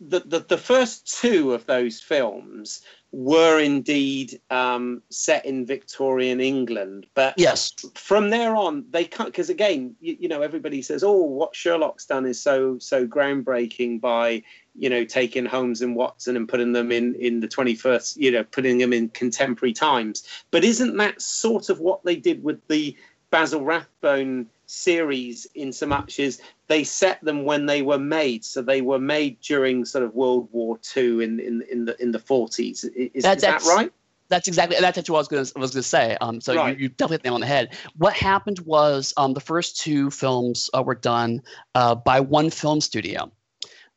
The, 0.00 0.20
the, 0.20 0.40
the 0.40 0.58
first 0.58 1.20
two 1.20 1.54
of 1.54 1.66
those 1.66 2.00
films 2.00 2.82
were 3.12 3.58
indeed 3.58 4.38
um, 4.50 5.02
set 5.08 5.46
in 5.46 5.64
Victorian 5.64 6.38
England, 6.38 7.06
but 7.14 7.32
yes. 7.38 7.72
from 7.94 8.28
there 8.28 8.54
on 8.54 8.84
they 8.90 9.04
can't 9.04 9.30
because 9.30 9.48
again 9.48 9.94
you, 10.00 10.16
you 10.20 10.28
know 10.28 10.42
everybody 10.42 10.82
says 10.82 11.02
oh 11.02 11.22
what 11.22 11.56
sherlock's 11.56 12.04
done 12.04 12.26
is 12.26 12.38
so 12.40 12.78
so 12.78 13.06
groundbreaking 13.06 14.00
by 14.00 14.42
you 14.74 14.90
know 14.90 15.04
taking 15.04 15.46
holmes 15.46 15.80
and 15.80 15.96
watson 15.96 16.36
and 16.36 16.48
putting 16.48 16.72
them 16.72 16.92
in 16.92 17.14
in 17.14 17.40
the 17.40 17.48
21st 17.48 18.16
you 18.18 18.30
know 18.30 18.44
putting 18.44 18.76
them 18.76 18.92
in 18.92 19.08
contemporary 19.10 19.72
times 19.72 20.24
but 20.50 20.64
isn't 20.64 20.96
that 20.96 21.20
sort 21.22 21.70
of 21.70 21.80
what 21.80 22.04
they 22.04 22.16
did 22.16 22.42
with 22.42 22.60
the 22.68 22.94
basil 23.36 23.62
rathbone 23.64 24.46
series 24.66 25.46
in 25.54 25.72
so 25.72 25.86
much 25.86 26.18
as 26.18 26.40
they 26.68 26.82
set 26.82 27.22
them 27.22 27.44
when 27.44 27.66
they 27.66 27.82
were 27.82 27.98
made 27.98 28.44
so 28.44 28.62
they 28.62 28.80
were 28.80 28.98
made 28.98 29.38
during 29.40 29.84
sort 29.84 30.02
of 30.04 30.14
world 30.14 30.48
war 30.52 30.78
ii 30.96 31.22
in 31.24 31.38
in, 31.40 31.62
in 31.70 31.84
the 31.84 31.94
in 32.02 32.10
the 32.12 32.18
40s 32.18 32.70
is, 32.70 32.82
That- 32.82 33.10
is 33.14 33.22
that 33.24 33.40
that's- 33.40 33.66
right 33.66 33.92
That's 34.28 34.48
exactly 34.48 34.76
that's 34.80 35.08
what 35.08 35.18
I 35.18 35.22
was 35.24 35.28
gonna 35.28 35.46
was 35.64 35.70
gonna 35.70 35.82
say. 35.84 36.16
Um, 36.20 36.40
so 36.40 36.50
Right. 36.56 36.76
you, 36.76 36.82
you 36.84 36.88
definitely 36.88 37.14
hit 37.14 37.22
the 37.22 37.28
nail 37.28 37.34
on 37.36 37.40
the 37.46 37.46
head. 37.56 37.66
What 37.96 38.12
happened 38.14 38.58
was 38.76 39.14
um, 39.16 39.34
the 39.34 39.40
first 39.52 39.78
two 39.84 40.10
films 40.10 40.68
uh, 40.74 40.82
were 40.82 40.96
done 41.14 41.42
uh, 41.76 41.94
by 41.94 42.18
one 42.18 42.50
film 42.50 42.80
studio, 42.80 43.30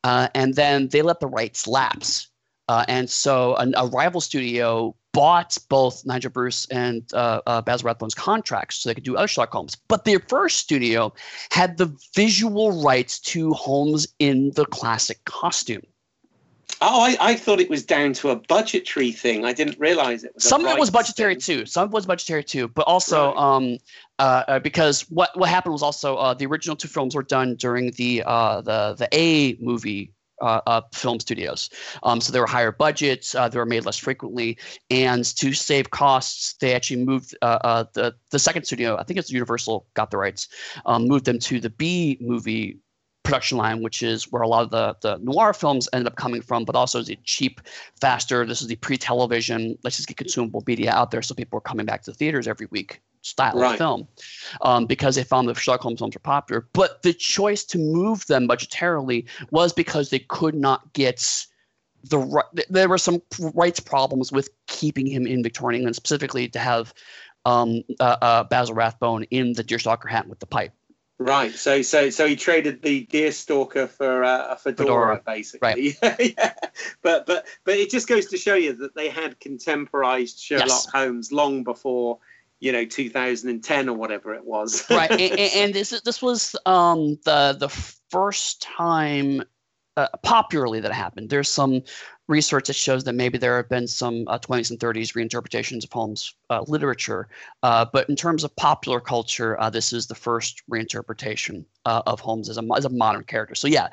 uh, 0.04 0.28
and 0.36 0.54
then 0.54 0.88
they 0.90 1.02
let 1.02 1.20
the 1.20 1.26
rights 1.40 1.66
lapse, 1.66 2.30
uh, 2.68 2.86
and 2.88 3.10
so 3.10 3.56
an, 3.56 3.74
a 3.76 3.88
rival 3.88 4.22
studio 4.22 4.94
bought 5.12 5.58
both 5.70 6.06
Nigel 6.06 6.32
Bruce 6.32 6.66
and 6.68 7.04
uh, 7.14 7.42
uh, 7.48 7.62
Basil 7.62 7.88
Rathbone's 7.88 8.14
contracts 8.14 8.78
so 8.78 8.90
they 8.90 8.94
could 8.96 9.04
do 9.04 9.16
other 9.18 9.28
Sherlock 9.28 9.52
Holmes. 9.52 9.76
But 9.88 10.06
their 10.06 10.20
first 10.20 10.58
studio 10.58 11.14
had 11.52 11.78
the 11.78 11.96
visual 12.16 12.82
rights 12.84 13.20
to 13.22 13.54
Holmes 13.54 14.08
in 14.20 14.52
the 14.56 14.66
classic 14.66 15.24
costume. 15.26 15.82
Oh, 16.82 17.02
I, 17.02 17.18
I 17.20 17.36
thought 17.36 17.60
it 17.60 17.70
was 17.70 17.84
down 17.84 18.14
to 18.14 18.30
a 18.30 18.36
budgetary 18.38 19.12
thing. 19.12 19.44
I 19.44 19.52
didn't 19.52 19.78
realize 19.80 20.24
it 20.24 20.34
was. 20.34 20.46
some 20.46 20.64
of 20.66 20.72
it 20.72 20.80
was 20.80 20.90
budgetary 20.90 21.34
thing. 21.36 21.60
too. 21.62 21.66
Some 21.66 21.84
of 21.86 21.90
it 21.92 21.94
was 21.94 22.06
budgetary 22.06 22.44
too, 22.44 22.70
but 22.70 22.84
also 22.84 23.34
Right. 23.34 23.56
um, 23.56 23.78
uh, 24.20 24.44
uh, 24.48 24.60
because 24.60 25.02
what 25.10 25.38
what 25.38 25.50
happened 25.50 25.74
was 25.74 25.84
also 25.84 26.16
uh, 26.16 26.34
the 26.36 26.46
original 26.46 26.78
two 26.78 26.88
films 26.88 27.16
were 27.16 27.24
done 27.24 27.56
during 27.56 27.92
the 27.92 28.24
uh, 28.26 28.62
the 28.62 28.96
the 28.98 29.10
A 29.12 29.58
movie. 29.60 30.14
Uh, 30.42 30.62
uh, 30.68 30.82
film 30.94 31.20
studios, 31.20 31.70
um, 32.04 32.22
so 32.22 32.32
there 32.32 32.42
were 32.42 32.48
higher 32.48 32.72
budgets. 32.72 33.36
Uh, 33.36 33.50
they 33.50 33.58
were 33.58 33.66
made 33.66 33.86
less 33.86 33.98
frequently, 33.98 34.58
and 34.90 35.26
to 35.36 35.54
save 35.54 35.90
costs, 35.90 36.54
they 36.62 36.74
actually 36.74 37.04
moved 37.04 37.36
uh, 37.42 37.60
uh, 37.64 37.84
the 37.94 38.16
the 38.32 38.40
second 38.40 38.64
studio. 38.64 38.96
I 38.98 39.04
think 39.04 39.20
it's 39.20 39.32
Universal 39.32 39.86
got 39.96 40.12
the 40.12 40.18
rights, 40.18 40.48
um, 40.86 41.08
moved 41.08 41.26
them 41.26 41.40
to 41.40 41.60
the 41.60 41.70
B 41.70 42.18
movie 42.22 42.80
production 43.24 43.58
line, 43.58 43.84
which 43.84 44.02
is 44.02 44.32
where 44.32 44.42
a 44.42 44.48
lot 44.48 44.64
of 44.64 44.72
the, 44.72 44.96
the 45.02 45.18
noir 45.22 45.54
films 45.54 45.88
ended 45.94 46.08
up 46.08 46.16
coming 46.16 46.42
from, 46.42 46.66
but 46.66 46.76
also 46.76 47.00
is 47.00 47.10
a 47.10 47.16
cheap, 47.26 47.62
faster. 48.00 48.46
This 48.46 48.62
is 48.62 48.68
the 48.68 48.76
pre-television. 48.78 49.78
Let's 49.84 49.98
just 49.98 50.08
get 50.08 50.18
consumable 50.18 50.64
media 50.66 50.92
out 50.92 51.12
there, 51.12 51.22
so 51.22 51.36
people 51.36 51.58
are 51.58 51.62
coming 51.62 51.86
back 51.86 52.02
to 52.04 52.12
the 52.12 52.18
theaters 52.18 52.48
every 52.48 52.68
week 52.72 53.02
style 53.22 53.54
Right. 53.56 53.74
of 53.74 53.78
film, 53.78 54.08
um, 54.62 54.86
because 54.86 55.16
they 55.16 55.24
found 55.24 55.48
the 55.48 55.54
Sherlock 55.54 55.82
Holmes 55.82 56.00
films 56.00 56.16
were 56.16 56.20
popular. 56.22 56.68
But 56.74 57.02
the 57.04 57.14
choice 57.14 57.64
to 57.66 57.78
move 57.78 58.26
them 58.28 58.48
budgetarily 58.48 59.26
was 59.52 59.74
because 59.74 60.10
they 60.10 60.20
could 60.20 60.56
not 60.56 60.94
get 60.94 61.46
the 62.06 62.18
right. 62.18 62.46
there 62.70 62.88
were 62.88 62.98
some 62.98 63.22
rights 63.54 63.80
problems 63.80 64.32
with 64.32 64.50
keeping 64.68 65.06
him 65.06 65.28
in 65.28 65.44
Victorian 65.44 65.80
England, 65.82 65.96
specifically 65.96 66.48
to 66.50 66.60
have 66.60 66.94
um, 67.46 67.84
uh, 68.00 68.18
uh, 68.22 68.44
Basil 68.46 68.76
Rathbone 68.76 69.24
in 69.24 69.54
the 69.54 69.64
deerstalker 69.64 70.10
hat 70.10 70.28
with 70.28 70.40
the 70.40 70.46
pipe. 70.46 70.72
Right. 71.22 71.52
So 71.54 71.82
so 71.82 72.10
so 72.10 72.26
he 72.26 72.38
traded 72.38 72.82
the 72.82 73.06
deerstalker 73.08 73.90
for 73.90 74.24
uh, 74.24 74.54
a 74.54 74.56
fedora, 74.56 74.86
Fedora. 75.18 75.22
basically. 75.26 75.98
yeah. 76.38 76.54
But 77.02 77.26
but 77.26 77.46
but 77.66 77.74
it 77.76 77.90
just 77.90 78.08
goes 78.08 78.28
to 78.28 78.38
show 78.38 78.54
you 78.56 78.72
that 78.78 78.96
they 78.96 79.10
had 79.10 79.38
contemporized 79.42 80.40
Sherlock 80.40 80.68
Yes. 80.70 80.86
Holmes 80.86 81.34
long 81.34 81.66
before 81.66 82.20
you 82.60 82.72
know 82.72 82.86
2010 82.86 83.90
or 83.90 83.96
whatever 83.98 84.34
it 84.34 84.46
was. 84.46 84.86
right 84.90 85.12
and, 85.12 85.22
and- 85.40 85.74
this 85.74 85.90
this 86.02 86.22
was 86.22 86.56
um 86.66 87.18
the 87.26 87.56
the 87.60 87.70
first 88.12 88.62
time 88.62 89.44
uh, 89.98 90.08
popularly 90.24 90.80
that 90.80 90.94
happened 90.94 91.30
there's 91.30 91.50
some 91.50 91.82
research 92.28 92.68
that 92.68 92.74
shows 92.74 93.04
that 93.04 93.14
maybe 93.14 93.38
there 93.38 93.58
have 93.58 93.68
been 93.70 93.88
some 93.88 94.24
uh, 94.28 94.38
20s 94.40 94.70
and 94.70 94.80
30s 94.80 95.14
reinterpretations 95.14 95.84
of 95.84 95.92
holmes 95.92 96.34
uh, 96.50 96.64
literature 96.68 97.28
uh, 97.64 97.86
but 97.92 98.08
in 98.10 98.16
terms 98.16 98.44
of 98.44 98.56
popular 98.56 99.00
culture 99.02 99.60
uh, 99.60 99.70
this 99.70 99.92
is 99.92 100.08
the 100.08 100.16
first 100.16 100.64
reinterpretation 100.72 101.66
uh, 101.86 102.02
of 102.06 102.20
holmes 102.20 102.50
as 102.50 102.58
a, 102.58 102.64
as 102.78 102.86
a 102.86 102.90
modern 102.90 103.24
character 103.24 103.56
so 103.56 103.68
yeah 103.68 103.90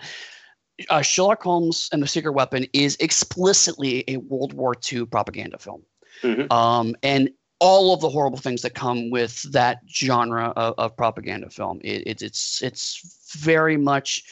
uh, 0.90 1.01
Sherlock 1.02 1.43
Holmes 1.43 1.88
and 1.93 2.02
the 2.02 2.06
Secret 2.06 2.32
Weapon 2.32 2.66
is 2.72 2.97
explicitly 3.01 4.05
a 4.09 4.18
World 4.18 4.52
War 4.52 4.74
II 4.93 5.06
propaganda 5.06 5.59
film. 5.59 5.82
Mhm. 6.22 6.52
Um, 6.52 6.94
and 7.02 7.30
all 7.59 7.95
of 7.95 8.01
the 8.01 8.09
horrible 8.09 8.39
things 8.39 8.62
that 8.62 8.74
come 8.74 9.11
with 9.11 9.43
that 9.53 9.81
genre 9.89 10.53
of, 10.57 10.74
of 10.78 10.97
propaganda 10.97 11.49
film. 11.51 11.81
It, 11.83 12.07
it, 12.07 12.23
it's 12.23 12.62
it's 12.62 13.35
very 13.39 13.77
much 13.77 14.24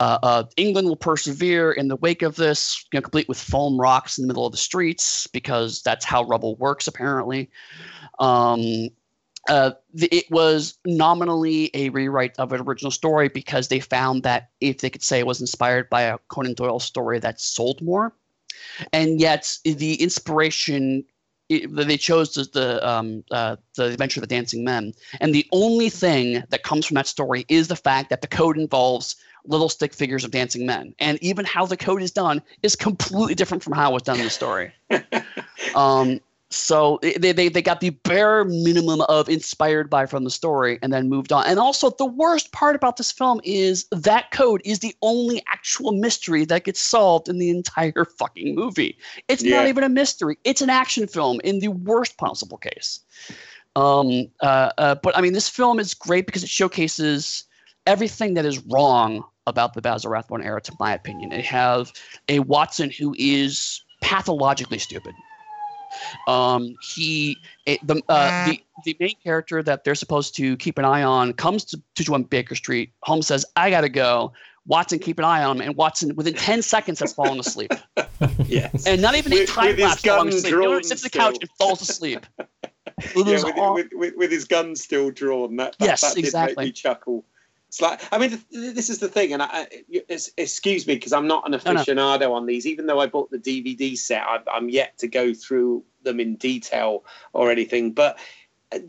uh, 0.00 0.18
uh, 0.22 0.44
England 0.56 0.88
will 0.88 0.96
persevere 0.96 1.72
in 1.72 1.88
the 1.88 1.96
wake 1.96 2.22
of 2.22 2.36
this, 2.36 2.86
you 2.90 2.96
know, 2.96 3.02
complete 3.02 3.28
with 3.28 3.38
foam 3.38 3.78
rocks 3.78 4.16
in 4.16 4.22
the 4.22 4.28
middle 4.28 4.46
of 4.46 4.52
the 4.52 4.58
streets 4.58 5.26
because 5.26 5.82
that's 5.82 6.06
how 6.06 6.24
rubble 6.24 6.56
works 6.56 6.88
apparently. 6.88 7.50
Um, 8.18 8.88
uh, 9.48 9.72
it 9.94 10.30
was 10.30 10.78
nominally 10.86 11.70
a 11.74 11.90
rewrite 11.90 12.34
of 12.38 12.52
an 12.52 12.62
original 12.62 12.90
story 12.90 13.28
because 13.28 13.68
they 13.68 13.80
found 13.80 14.22
that 14.22 14.50
if 14.60 14.78
they 14.78 14.88
could 14.88 15.02
say 15.02 15.18
it 15.18 15.26
was 15.26 15.40
inspired 15.40 15.90
by 15.90 16.02
a 16.02 16.18
Conan 16.28 16.54
Doyle 16.54 16.80
story 16.80 17.18
that 17.18 17.40
sold 17.40 17.82
more, 17.82 18.14
and 18.92 19.20
yet 19.20 19.58
the 19.64 19.94
inspiration 19.94 21.04
it, 21.50 21.74
they 21.74 21.96
chose 21.96 22.32
the 22.32 22.44
the, 22.44 22.88
um, 22.88 23.24
uh, 23.30 23.56
the 23.76 23.86
Adventure 23.86 24.20
of 24.20 24.22
the 24.28 24.34
Dancing 24.34 24.64
Men, 24.64 24.94
and 25.20 25.34
the 25.34 25.46
only 25.52 25.90
thing 25.90 26.42
that 26.48 26.62
comes 26.62 26.86
from 26.86 26.94
that 26.94 27.06
story 27.06 27.44
is 27.48 27.68
the 27.68 27.76
fact 27.76 28.08
that 28.10 28.22
the 28.22 28.28
code 28.28 28.56
involves 28.56 29.16
little 29.44 29.68
stick 29.68 29.92
figures 29.92 30.24
of 30.24 30.30
dancing 30.30 30.64
men, 30.64 30.94
and 31.00 31.22
even 31.22 31.44
how 31.44 31.66
the 31.66 31.76
code 31.76 32.02
is 32.02 32.12
done 32.12 32.40
is 32.62 32.76
completely 32.76 33.34
different 33.34 33.62
from 33.62 33.72
how 33.72 33.90
it 33.90 33.94
was 33.94 34.02
done 34.02 34.18
in 34.18 34.24
the 34.24 34.30
story. 34.30 34.72
um, 35.74 36.20
so 36.50 36.98
they, 37.02 37.32
they, 37.32 37.48
they 37.48 37.62
got 37.62 37.80
the 37.80 37.90
bare 37.90 38.44
minimum 38.44 39.02
of 39.02 39.28
inspired 39.28 39.88
by 39.88 40.04
from 40.06 40.24
the 40.24 40.30
story 40.30 40.80
and 40.82 40.92
then 40.92 41.08
moved 41.08 41.32
on. 41.32 41.46
And 41.46 41.60
also 41.60 41.90
the 41.90 42.06
worst 42.06 42.50
part 42.50 42.74
about 42.74 42.96
this 42.96 43.12
film 43.12 43.40
is 43.44 43.86
that 43.92 44.32
code 44.32 44.60
is 44.64 44.80
the 44.80 44.94
only 45.00 45.42
actual 45.46 45.92
mystery 45.92 46.44
that 46.46 46.64
gets 46.64 46.80
solved 46.80 47.28
in 47.28 47.38
the 47.38 47.50
entire 47.50 48.04
fucking 48.04 48.56
movie. 48.56 48.98
It's 49.28 49.44
yeah. 49.44 49.58
not 49.58 49.68
even 49.68 49.84
a 49.84 49.88
mystery. 49.88 50.38
It's 50.42 50.60
an 50.60 50.70
action 50.70 51.06
film 51.06 51.40
in 51.44 51.60
the 51.60 51.68
worst 51.68 52.18
possible 52.18 52.58
case. 52.58 52.98
Um, 53.76 54.26
uh, 54.40 54.72
uh, 54.78 54.96
but 54.96 55.16
i 55.16 55.20
mean 55.20 55.32
this 55.32 55.48
film 55.48 55.78
is 55.78 55.94
great 55.94 56.26
because 56.26 56.42
it 56.42 56.48
showcases 56.48 57.44
everything 57.86 58.34
that 58.34 58.44
is 58.44 58.58
wrong 58.66 59.22
about 59.46 59.74
the 59.74 59.80
basil 59.80 60.10
rathbone 60.10 60.42
era 60.42 60.60
to 60.60 60.72
my 60.80 60.92
opinion. 60.92 61.30
They 61.30 61.42
have 61.42 61.92
a 62.28 62.40
watson 62.40 62.90
who 62.90 63.14
is 63.16 63.80
pathologically 64.00 64.80
stupid 64.80 65.14
um, 66.26 66.74
he 66.82 67.36
it, 67.66 67.84
the 67.86 68.02
uh, 68.08 68.46
the 68.46 68.60
the 68.84 68.96
main 69.00 69.14
character 69.22 69.62
that 69.62 69.84
they're 69.84 69.94
supposed 69.94 70.34
to 70.36 70.56
keep 70.56 70.78
an 70.78 70.84
eye 70.84 71.02
on 71.02 71.32
comes 71.32 71.64
to 71.66 71.80
to 71.96 72.10
one 72.10 72.24
Baker 72.24 72.54
Street. 72.54 72.92
Holmes 73.02 73.26
says, 73.26 73.44
"I 73.56 73.70
gotta 73.70 73.88
go." 73.88 74.32
Watson 74.66 74.98
keep 74.98 75.18
an 75.18 75.24
eye 75.24 75.42
on 75.42 75.56
him, 75.56 75.68
and 75.68 75.76
Watson 75.76 76.14
within 76.14 76.34
ten 76.34 76.62
seconds 76.62 77.00
has 77.00 77.12
fallen 77.12 77.40
asleep. 77.40 77.72
yes, 78.46 78.86
and 78.86 79.00
not 79.00 79.14
even 79.14 79.32
a 79.32 79.46
time 79.46 79.76
lapse 79.76 80.02
falling 80.02 80.28
asleep. 80.28 80.54
He 80.54 80.82
sits 80.84 81.02
on 81.02 81.06
the 81.06 81.10
couch 81.10 81.38
and 81.40 81.50
falls 81.58 81.80
asleep. 81.80 82.26
yeah, 83.16 83.42
with, 83.42 83.58
all... 83.58 83.74
with, 83.74 83.88
with, 83.92 84.14
with, 84.16 84.30
his 84.30 84.44
gun 84.44 84.76
still 84.76 85.10
drawn. 85.10 85.56
That, 85.56 85.76
that 85.78 85.84
yes, 85.84 86.00
that 86.02 86.18
exactly. 86.18 86.54
make 86.56 86.68
me 86.68 86.72
chuckle. 86.72 87.24
It's 87.70 87.80
like 87.80 88.00
I 88.10 88.18
mean, 88.18 88.36
this 88.50 88.90
is 88.90 88.98
the 88.98 89.06
thing, 89.06 89.32
and 89.32 89.44
I, 89.44 89.68
excuse 90.36 90.88
me 90.88 90.94
because 90.94 91.12
I'm 91.12 91.28
not 91.28 91.46
an 91.46 91.56
aficionado 91.56 91.94
no, 91.94 92.16
no. 92.18 92.34
on 92.34 92.46
these. 92.46 92.66
Even 92.66 92.86
though 92.86 92.98
I 92.98 93.06
bought 93.06 93.30
the 93.30 93.38
DVD 93.38 93.96
set, 93.96 94.22
I, 94.22 94.40
I'm 94.52 94.68
yet 94.68 94.98
to 94.98 95.06
go 95.06 95.32
through 95.32 95.84
them 96.02 96.18
in 96.18 96.34
detail 96.34 97.04
or 97.32 97.48
anything. 97.48 97.92
But 97.92 98.18
uh, 98.72 98.80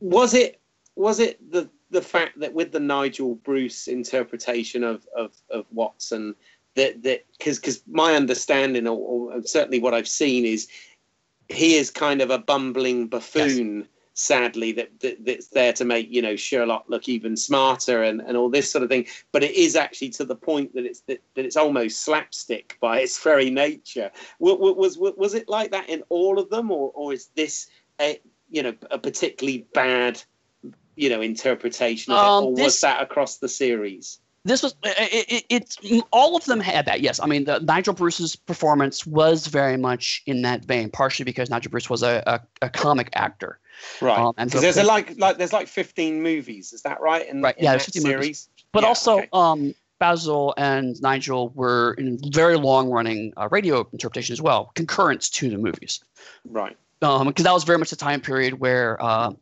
was 0.00 0.34
it 0.34 0.60
was 0.96 1.20
it 1.20 1.38
the 1.52 1.70
the 1.90 2.02
fact 2.02 2.40
that 2.40 2.54
with 2.54 2.72
the 2.72 2.80
Nigel 2.80 3.36
Bruce 3.36 3.86
interpretation 3.86 4.82
of 4.82 5.06
of, 5.16 5.32
of 5.48 5.64
Watson 5.70 6.34
that 6.74 7.04
that 7.04 7.24
because 7.38 7.60
because 7.60 7.84
my 7.86 8.16
understanding 8.16 8.88
or, 8.88 8.98
or, 9.32 9.42
certainly 9.44 9.78
what 9.78 9.94
I've 9.94 10.08
seen 10.08 10.44
is 10.44 10.66
he 11.48 11.76
is 11.76 11.88
kind 11.88 12.20
of 12.20 12.30
a 12.30 12.38
bumbling 12.38 13.06
buffoon. 13.06 13.78
Yes 13.82 13.86
sadly 14.20 14.72
that, 14.72 15.00
that, 15.00 15.24
that's 15.24 15.48
there 15.48 15.72
to 15.72 15.84
make 15.84 16.10
you 16.10 16.20
know 16.22 16.36
Sherlock 16.36 16.84
look 16.88 17.08
even 17.08 17.36
smarter 17.36 18.02
and, 18.02 18.20
and 18.20 18.36
all 18.36 18.50
this 18.50 18.70
sort 18.70 18.82
of 18.84 18.90
thing. 18.90 19.06
But 19.32 19.42
it 19.42 19.54
is 19.54 19.76
actually 19.76 20.10
to 20.10 20.24
the 20.24 20.36
point 20.36 20.74
that 20.74 20.84
it's 20.84 21.00
that, 21.02 21.22
that 21.34 21.44
it's 21.44 21.56
almost 21.56 22.02
slapstick 22.02 22.76
by 22.80 23.00
its 23.00 23.22
very 23.22 23.50
nature. 23.50 24.10
Was, 24.38 24.98
was 24.98 25.14
was 25.16 25.34
it 25.34 25.48
like 25.48 25.70
that 25.70 25.88
in 25.88 26.02
all 26.08 26.38
of 26.38 26.50
them, 26.50 26.70
or 26.70 26.92
or 26.94 27.12
is 27.12 27.28
this 27.34 27.68
a 28.00 28.20
you 28.50 28.62
know 28.62 28.74
a 28.90 28.98
particularly 28.98 29.66
bad 29.72 30.22
you 30.96 31.08
know 31.08 31.20
interpretation 31.20 32.12
of 32.12 32.18
um, 32.18 32.44
it, 32.44 32.46
or 32.46 32.56
this, 32.56 32.64
was 32.64 32.80
that 32.80 33.02
across 33.02 33.38
the 33.38 33.48
series? 33.48 34.20
This 34.44 34.62
was 34.62 34.74
it, 34.82 35.44
it, 35.48 35.76
it, 35.82 36.04
all 36.12 36.36
of 36.36 36.44
them 36.46 36.60
had 36.60 36.86
that 36.86 37.00
yes. 37.00 37.20
I 37.20 37.26
mean 37.26 37.44
the, 37.44 37.60
nigel 37.60 37.94
bruce's 37.94 38.36
performance 38.36 39.06
was 39.06 39.46
very 39.46 39.76
much 39.76 40.22
in 40.26 40.42
that 40.42 40.64
vein 40.64 40.90
partially 40.90 41.24
because 41.24 41.50
nigel 41.50 41.70
bruce 41.70 41.90
was 41.90 42.02
a, 42.02 42.22
a, 42.26 42.66
a 42.66 42.70
comic 42.70 43.10
actor. 43.14 43.58
Right. 44.00 44.18
Um, 44.18 44.34
and 44.38 44.50
so 44.50 44.60
there's 44.60 44.76
a, 44.76 44.82
like 44.82 45.18
like 45.18 45.38
there's 45.38 45.52
like 45.52 45.68
15 45.68 46.22
movies 46.22 46.72
is 46.72 46.82
that 46.82 47.00
right 47.00 47.28
in, 47.28 47.42
right. 47.42 47.56
in 47.58 47.64
yeah 47.64 47.72
that 47.72 47.82
15 47.82 48.02
series? 48.02 48.16
Movies. 48.16 48.48
but 48.72 48.82
yeah, 48.82 48.88
also 48.88 49.18
okay. 49.18 49.28
um 49.32 49.74
basil 49.98 50.54
and 50.56 51.00
nigel 51.02 51.50
were 51.50 51.94
in 51.98 52.18
very 52.32 52.56
long 52.56 52.88
running 52.90 53.32
uh, 53.36 53.48
radio 53.50 53.86
interpretation 53.92 54.32
as 54.32 54.40
well 54.40 54.72
concurrent 54.74 55.30
to 55.32 55.50
the 55.50 55.58
movies. 55.58 56.00
Right. 56.44 56.76
Because 57.00 57.20
um, 57.20 57.32
that 57.34 57.52
was 57.52 57.64
very 57.64 57.78
much 57.78 57.90
the 57.90 57.96
time 57.96 58.20
period 58.20 58.60
where 58.60 59.02
uh, 59.02 59.32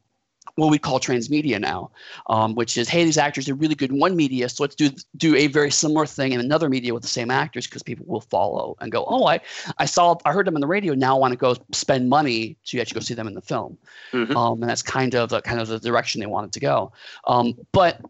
what 0.58 0.70
we 0.70 0.78
call 0.78 0.98
transmedia 0.98 1.60
now, 1.60 1.90
um, 2.28 2.54
which 2.54 2.76
is 2.76 2.88
hey, 2.88 3.04
these 3.04 3.18
actors 3.18 3.48
are 3.48 3.54
really 3.54 3.74
good 3.74 3.90
in 3.90 3.98
one 3.98 4.16
media, 4.16 4.48
so 4.48 4.64
let's 4.64 4.74
do 4.74 4.90
do 5.16 5.36
a 5.36 5.46
very 5.46 5.70
similar 5.70 6.06
thing 6.06 6.32
in 6.32 6.40
another 6.40 6.68
media 6.68 6.92
with 6.92 7.02
the 7.02 7.08
same 7.08 7.30
actors 7.30 7.66
because 7.66 7.82
people 7.82 8.04
will 8.06 8.20
follow 8.20 8.76
and 8.80 8.90
go, 8.90 9.04
oh, 9.06 9.26
I 9.26 9.40
I 9.78 9.84
saw 9.84 10.16
I 10.24 10.32
heard 10.32 10.46
them 10.46 10.56
on 10.56 10.60
the 10.60 10.66
radio, 10.66 10.94
now 10.94 11.16
I 11.16 11.18
want 11.18 11.32
to 11.32 11.38
go 11.38 11.56
spend 11.72 12.08
money 12.08 12.56
to 12.66 12.80
actually 12.80 13.00
go 13.00 13.04
see 13.04 13.14
them 13.14 13.28
in 13.28 13.34
the 13.34 13.42
film, 13.42 13.78
mm-hmm. 14.12 14.36
um, 14.36 14.60
and 14.62 14.70
that's 14.70 14.82
kind 14.82 15.14
of 15.14 15.30
the 15.30 15.40
kind 15.42 15.60
of 15.60 15.68
the 15.68 15.78
direction 15.78 16.20
they 16.20 16.26
wanted 16.26 16.52
to 16.52 16.60
go. 16.60 16.92
Um, 17.26 17.54
but 17.72 18.00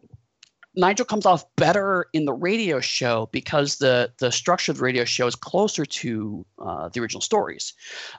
Nigel 0.78 1.04
comes 1.04 1.26
off 1.26 1.44
better 1.56 2.06
in 2.12 2.24
the 2.24 2.32
radio 2.32 2.78
show 2.78 3.28
because 3.32 3.78
the 3.78 4.12
the 4.18 4.30
structure 4.30 4.70
of 4.70 4.78
the 4.78 4.84
radio 4.84 5.04
show 5.04 5.26
is 5.26 5.34
closer 5.34 5.84
to 5.84 6.46
uh, 6.60 6.88
the 6.88 7.00
original 7.00 7.20
stories. 7.20 7.74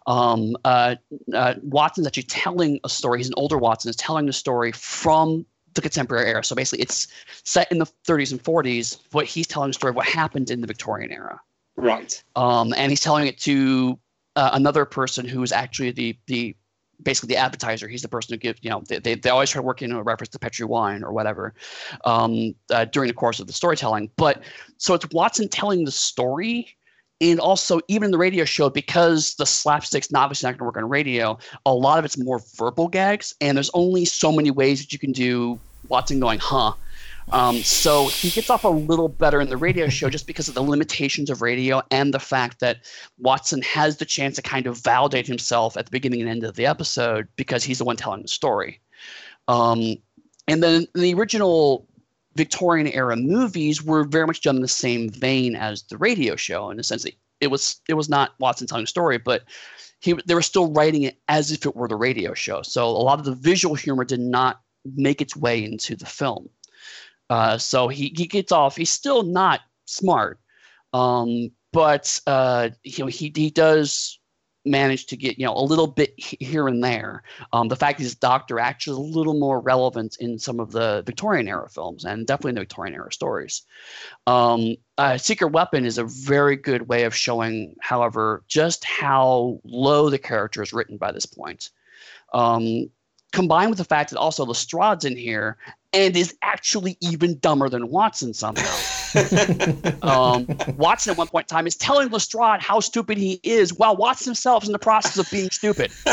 Um, 0.08 0.58
uh, 0.66 0.96
uh, 1.34 1.56
Watson's 1.64 2.06
actually 2.06 2.24
telling 2.24 2.82
a 2.84 2.90
story. 2.90 3.20
He's 3.20 3.30
an 3.30 3.36
older 3.38 3.58
Watson. 3.58 3.90
Is 3.90 3.96
telling 3.96 4.26
the 4.26 4.34
story 4.34 4.74
from 4.74 5.46
the 5.74 5.82
contemporary 5.82 6.28
era. 6.28 6.44
So 6.44 6.54
basically, 6.54 6.84
it's 6.84 7.08
set 7.44 7.72
in 7.72 7.78
the 7.78 7.88
30s 8.06 8.32
and 8.32 8.44
40s, 8.44 8.98
but 9.12 9.26
he's 9.26 9.48
telling 9.48 9.70
the 9.70 9.76
story 9.76 9.92
of 9.92 9.96
what 9.96 10.08
happened 10.08 10.52
in 10.52 10.60
the 10.60 10.68
Victorian 10.68 11.12
era. 11.12 11.40
Right. 11.78 12.22
Um, 12.36 12.74
and 12.76 12.92
he's 12.92 13.00
telling 13.00 13.28
it 13.28 13.38
to 13.40 13.98
uh, 14.36 14.50
another 14.52 14.84
person 14.84 15.26
who 15.26 15.42
is 15.44 15.54
actually 15.54 15.92
the 15.92 16.18
the 16.28 16.56
basically 17.04 17.28
the 17.28 17.38
advertiser. 17.38 17.88
He's 17.88 18.02
the 18.02 18.10
person 18.10 18.34
who 18.34 18.38
gives, 18.38 18.60
you 18.62 18.70
know, 18.70 18.84
they, 18.88 19.00
they, 19.00 19.16
they 19.16 19.30
always 19.30 19.50
try 19.50 19.62
working 19.62 19.90
in 19.90 19.96
a 19.96 20.04
reference 20.04 20.30
to 20.30 20.40
Petri 20.40 20.66
wine 20.66 21.04
or 21.04 21.12
whatever 21.12 21.54
um, 22.06 22.54
uh, 22.72 22.86
during 22.86 23.08
the 23.08 23.14
course 23.14 23.40
of 23.40 23.48
the 23.48 23.54
storytelling. 23.54 24.10
But 24.16 24.42
so 24.78 24.94
it's 24.94 25.08
Watson 25.12 25.48
telling 25.50 25.86
the 25.86 25.92
story. 25.92 26.76
And 27.22 27.38
also, 27.42 27.82
even 27.90 28.06
in 28.06 28.12
the 28.12 28.18
radio 28.18 28.46
show, 28.46 28.70
because 28.70 29.36
the 29.36 29.46
slapstick's 29.46 30.10
not 30.10 30.24
obviously 30.24 30.48
not 30.48 30.52
going 30.54 30.60
to 30.60 30.66
work 30.66 30.78
on 30.78 30.88
radio, 30.88 31.38
a 31.66 31.74
lot 31.74 32.00
of 32.00 32.06
it's 32.06 32.18
more 32.18 32.42
verbal 32.56 32.88
gags. 32.88 33.36
And 33.42 33.58
there's 33.58 33.72
only 33.74 34.06
so 34.06 34.32
many 34.32 34.52
ways 34.52 34.80
that 34.80 34.94
you 34.94 35.00
can 35.00 35.12
do 35.12 35.60
Watson 35.90 36.22
going, 36.22 36.40
huh, 36.40 36.72
um, 37.32 37.58
so 37.58 38.08
he 38.08 38.30
gets 38.30 38.50
off 38.50 38.64
a 38.64 38.70
little 38.70 39.08
better 39.08 39.40
in 39.42 39.50
the 39.50 39.58
radio 39.58 39.88
show 39.88 40.10
just 40.10 40.28
because 40.28 40.48
of 40.48 40.56
the 40.56 40.64
limitations 40.64 41.30
of 41.30 41.42
radio 41.42 41.82
and 41.92 42.14
the 42.14 42.20
fact 42.20 42.60
that 42.60 42.78
Watson 43.18 43.62
has 43.62 43.98
the 43.98 44.06
chance 44.06 44.36
to 44.36 44.42
kind 44.42 44.68
of 44.68 44.78
validate 44.78 45.28
himself 45.28 45.78
at 45.78 45.86
the 45.86 45.92
beginning 45.92 46.22
and 46.22 46.30
end 46.30 46.44
of 46.44 46.56
the 46.56 46.66
episode 46.66 47.28
because 47.36 47.64
he's 47.64 47.78
the 47.78 47.86
one 47.86 47.98
telling 47.98 48.22
the 48.22 48.28
story. 48.28 48.82
Um, 49.48 49.98
and 50.48 50.64
then 50.64 50.88
the 50.96 51.14
original 51.14 51.88
Victorian 52.36 52.88
era 52.88 53.16
movies 53.16 53.84
were 53.84 54.04
very 54.04 54.26
much 54.26 54.42
done 54.42 54.56
in 54.56 54.62
the 54.62 54.68
same 54.68 55.10
vein 55.10 55.56
as 55.56 55.84
the 55.84 55.98
radio 55.98 56.36
show 56.36 56.70
in 56.70 56.78
the 56.78 56.84
sense 56.84 57.04
that 57.04 57.14
it 57.42 57.48
was 57.48 57.82
it 57.88 57.94
was 57.94 58.10
not 58.10 58.34
Watson 58.40 58.68
telling 58.68 58.84
a 58.84 58.88
story, 58.88 59.18
but 59.18 59.44
he 60.00 60.14
they 60.26 60.36
were 60.36 60.42
still 60.42 60.72
writing 60.72 61.04
it 61.04 61.20
as 61.28 61.52
if 61.52 61.66
it 61.66 61.76
were 61.76 61.88
the 61.88 61.96
radio 61.96 62.34
show. 62.34 62.62
So 62.62 62.88
a 62.88 62.90
lot 62.90 63.20
of 63.20 63.26
the 63.26 63.36
visual 63.36 63.76
humor 63.76 64.06
did 64.06 64.20
not 64.20 64.62
make 64.96 65.22
its 65.22 65.36
way 65.36 65.64
into 65.64 65.96
the 65.96 66.06
film. 66.06 66.50
Uh, 67.30 67.58
so 67.58 67.88
he, 67.88 68.14
he 68.16 68.28
gets 68.28 68.52
off. 68.52 68.76
He's 68.76 68.90
still 68.90 69.24
not 69.24 69.62
smart, 69.86 70.40
um, 70.94 71.52
but 71.72 72.20
uh, 72.28 72.70
you 72.84 73.04
know 73.04 73.08
he 73.08 73.32
he 73.36 73.50
does 73.50 74.20
manage 74.66 75.06
to 75.08 75.18
get 75.18 75.38
you 75.40 75.46
know 75.46 75.54
a 75.54 75.64
little 75.64 75.88
bit 75.88 76.14
here 76.18 76.68
and 76.68 76.84
there. 76.84 77.24
Um, 77.54 77.68
the 77.68 77.76
fact 77.76 78.00
he's 78.00 78.14
a 78.14 78.20
doctor 78.20 78.60
actually 78.60 78.94
is 78.94 79.14
a 79.14 79.18
little 79.18 79.38
more 79.40 79.60
relevant 79.60 80.18
in 80.20 80.38
some 80.38 80.60
of 80.60 80.72
the 80.72 81.04
Victorian 81.06 81.48
era 81.48 81.70
films 81.70 82.06
and 82.06 82.26
definitely 82.26 82.50
in 82.50 82.56
the 82.56 82.62
Victorian 82.62 82.96
era 82.96 83.12
stories. 83.12 83.64
Um, 84.28 84.76
uh, 84.98 85.18
Secret 85.18 85.50
Weapon 85.50 85.86
is 85.86 85.98
a 85.98 86.04
very 86.04 86.56
good 86.56 86.88
way 86.88 87.04
of 87.04 87.16
showing, 87.16 87.76
however, 87.80 88.44
just 88.48 88.84
how 88.84 89.60
low 89.64 90.10
the 90.10 90.20
character 90.20 90.62
is 90.62 90.74
written 90.74 90.98
by 90.98 91.12
this 91.12 91.26
point. 91.26 91.70
Um, 92.34 92.90
combined 93.32 93.70
with 93.70 93.78
the 93.78 93.86
fact 93.86 94.10
that 94.10 94.18
also 94.18 94.46
Lestrade's 94.46 95.06
in 95.06 95.16
here 95.16 95.58
and 95.94 96.16
is 96.16 96.36
actually 96.42 96.98
even 97.02 97.38
dumber 97.40 97.70
than 97.70 97.90
Watson 97.90 98.34
somehow. 98.34 98.76
um, 100.04 100.48
Watson 100.78 101.12
at 101.12 101.18
one 101.18 101.28
point 101.28 101.46
in 101.46 101.56
time 101.56 101.66
is 101.66 101.76
telling 101.76 102.10
Lestrade 102.10 102.62
how 102.62 102.80
stupid 102.80 103.18
he 103.18 103.40
is 103.44 103.74
while 103.74 103.96
Watson 103.96 104.30
himself 104.30 104.64
is 104.64 104.70
in 104.70 104.74
the 104.74 104.80
process 104.80 105.18
of 105.18 105.30
being 105.32 105.50
stupid. 105.50 105.92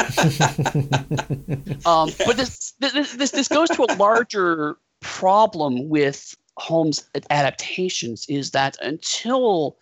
um, 1.86 2.10
but 2.24 2.36
this, 2.36 2.72
this, 2.80 3.12
this, 3.12 3.30
this 3.32 3.48
goes 3.48 3.68
to 3.70 3.82
a 3.82 3.92
larger 3.96 4.76
problem 5.00 5.88
with 5.88 6.34
Holmes' 6.56 7.04
adaptations 7.30 8.24
is 8.28 8.52
that 8.52 8.78
until 8.80 9.76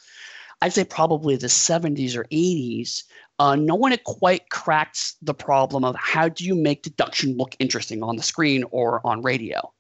I'd 0.61 0.73
say 0.73 0.85
probably 0.85 1.37
the 1.37 1.47
70s 1.47 2.17
or 2.17 2.25
80s, 2.25 3.05
uh, 3.39 3.57
no 3.57 3.75
one 3.75 3.97
quite 4.05 4.49
cracked 4.51 5.15
the 5.23 5.35
problem 5.35 5.85
of 5.85 5.97
how 5.97 6.29
do 6.29 6.45
you 6.45 6.55
make 6.55 6.83
deduction 6.83 7.37
look 7.37 7.57
interesting 7.59 8.03
on 8.03 8.17
the 8.17 8.23
screen 8.23 8.65
or 8.71 9.01
on 9.05 9.23
radio. 9.23 9.73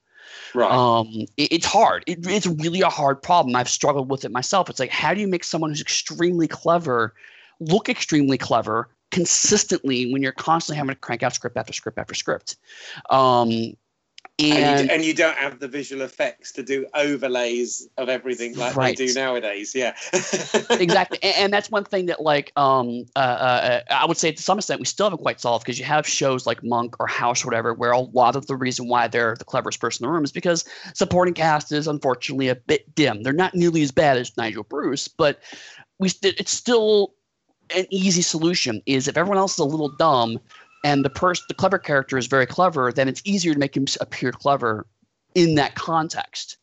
Right. 0.54 0.70
Um, 0.70 1.08
it, 1.36 1.52
it's 1.52 1.66
hard. 1.66 2.04
It, 2.06 2.26
it's 2.26 2.46
really 2.46 2.80
a 2.80 2.88
hard 2.88 3.22
problem. 3.22 3.54
I've 3.54 3.68
struggled 3.68 4.10
with 4.10 4.24
it 4.24 4.32
myself. 4.32 4.70
It's 4.70 4.80
like, 4.80 4.90
how 4.90 5.14
do 5.14 5.20
you 5.20 5.28
make 5.28 5.44
someone 5.44 5.70
who's 5.70 5.80
extremely 5.80 6.48
clever 6.48 7.14
look 7.60 7.88
extremely 7.88 8.36
clever 8.38 8.90
consistently 9.10 10.12
when 10.12 10.22
you're 10.22 10.32
constantly 10.32 10.76
having 10.76 10.94
to 10.94 11.00
crank 11.00 11.22
out 11.22 11.34
script 11.34 11.56
after 11.56 11.72
script 11.72 11.98
after 11.98 12.14
script? 12.14 12.56
Um, 13.10 13.74
and, 14.40 14.52
and, 14.52 14.80
you, 14.80 14.94
and, 14.94 15.04
you, 15.04 15.14
don't 15.14 15.36
have 15.36 15.60
the 15.60 15.68
visual 15.68 16.02
effects 16.02 16.50
to 16.52 16.62
do 16.64 16.86
overlays 16.94 17.88
of 17.98 18.08
everything 18.08 18.56
like 18.56 18.74
right. 18.74 18.96
they 18.96 19.06
do 19.06 19.14
nowadays. 19.14 19.72
Yeah, 19.76 19.94
exactly. 20.70 21.20
And, 21.22 21.36
and, 21.36 21.52
that's 21.52 21.70
one 21.70 21.84
thing 21.84 22.06
that, 22.06 22.20
like, 22.20 22.50
um, 22.56 23.06
uh, 23.14 23.18
uh, 23.18 23.80
I 23.90 24.04
would 24.04 24.16
say 24.16 24.32
to 24.32 24.42
some 24.42 24.58
extent 24.58 24.80
we 24.80 24.86
still 24.86 25.06
haven't 25.06 25.22
quite 25.22 25.40
solved 25.40 25.64
because 25.64 25.78
you 25.78 25.84
have 25.84 26.04
shows 26.04 26.46
like 26.46 26.64
Monk 26.64 26.96
or 26.98 27.06
House 27.06 27.44
or 27.44 27.46
whatever, 27.46 27.74
where 27.74 27.92
a 27.92 28.00
lot 28.00 28.34
of 28.34 28.46
the 28.46 28.56
reason 28.56 28.88
why 28.88 29.06
they're 29.06 29.36
the 29.38 29.44
cleverest 29.44 29.80
person 29.80 30.04
in 30.04 30.08
the 30.08 30.12
room 30.12 30.24
is 30.24 30.32
because 30.32 30.64
supporting 30.94 31.34
cast 31.34 31.70
is 31.70 31.86
unfortunately 31.86 32.48
a 32.48 32.56
bit 32.56 32.92
dim. 32.96 33.22
They're 33.22 33.32
not 33.32 33.54
nearly 33.54 33.82
as 33.82 33.92
bad 33.92 34.18
as 34.18 34.36
Nigel 34.36 34.64
Bruce, 34.64 35.06
but 35.06 35.40
we 36.00 36.10
it's 36.22 36.50
still 36.50 37.14
an 37.74 37.86
easy 37.90 38.22
solution. 38.22 38.82
Is 38.86 39.06
if 39.06 39.16
everyone 39.16 39.38
else 39.38 39.52
is 39.52 39.60
a 39.60 39.64
little 39.64 39.90
dumb 39.90 40.40
and 40.84 41.04
the 41.04 41.10
person 41.10 41.44
the 41.48 41.54
clever 41.54 41.78
character 41.78 42.16
is 42.16 42.26
very 42.26 42.46
clever 42.46 42.92
then 42.92 43.08
it's 43.08 43.22
easier 43.24 43.52
to 43.52 43.58
make 43.58 43.76
him 43.76 43.86
appear 44.00 44.30
clever 44.30 44.86
in 45.34 45.54
that 45.56 45.74
context. 45.74 46.58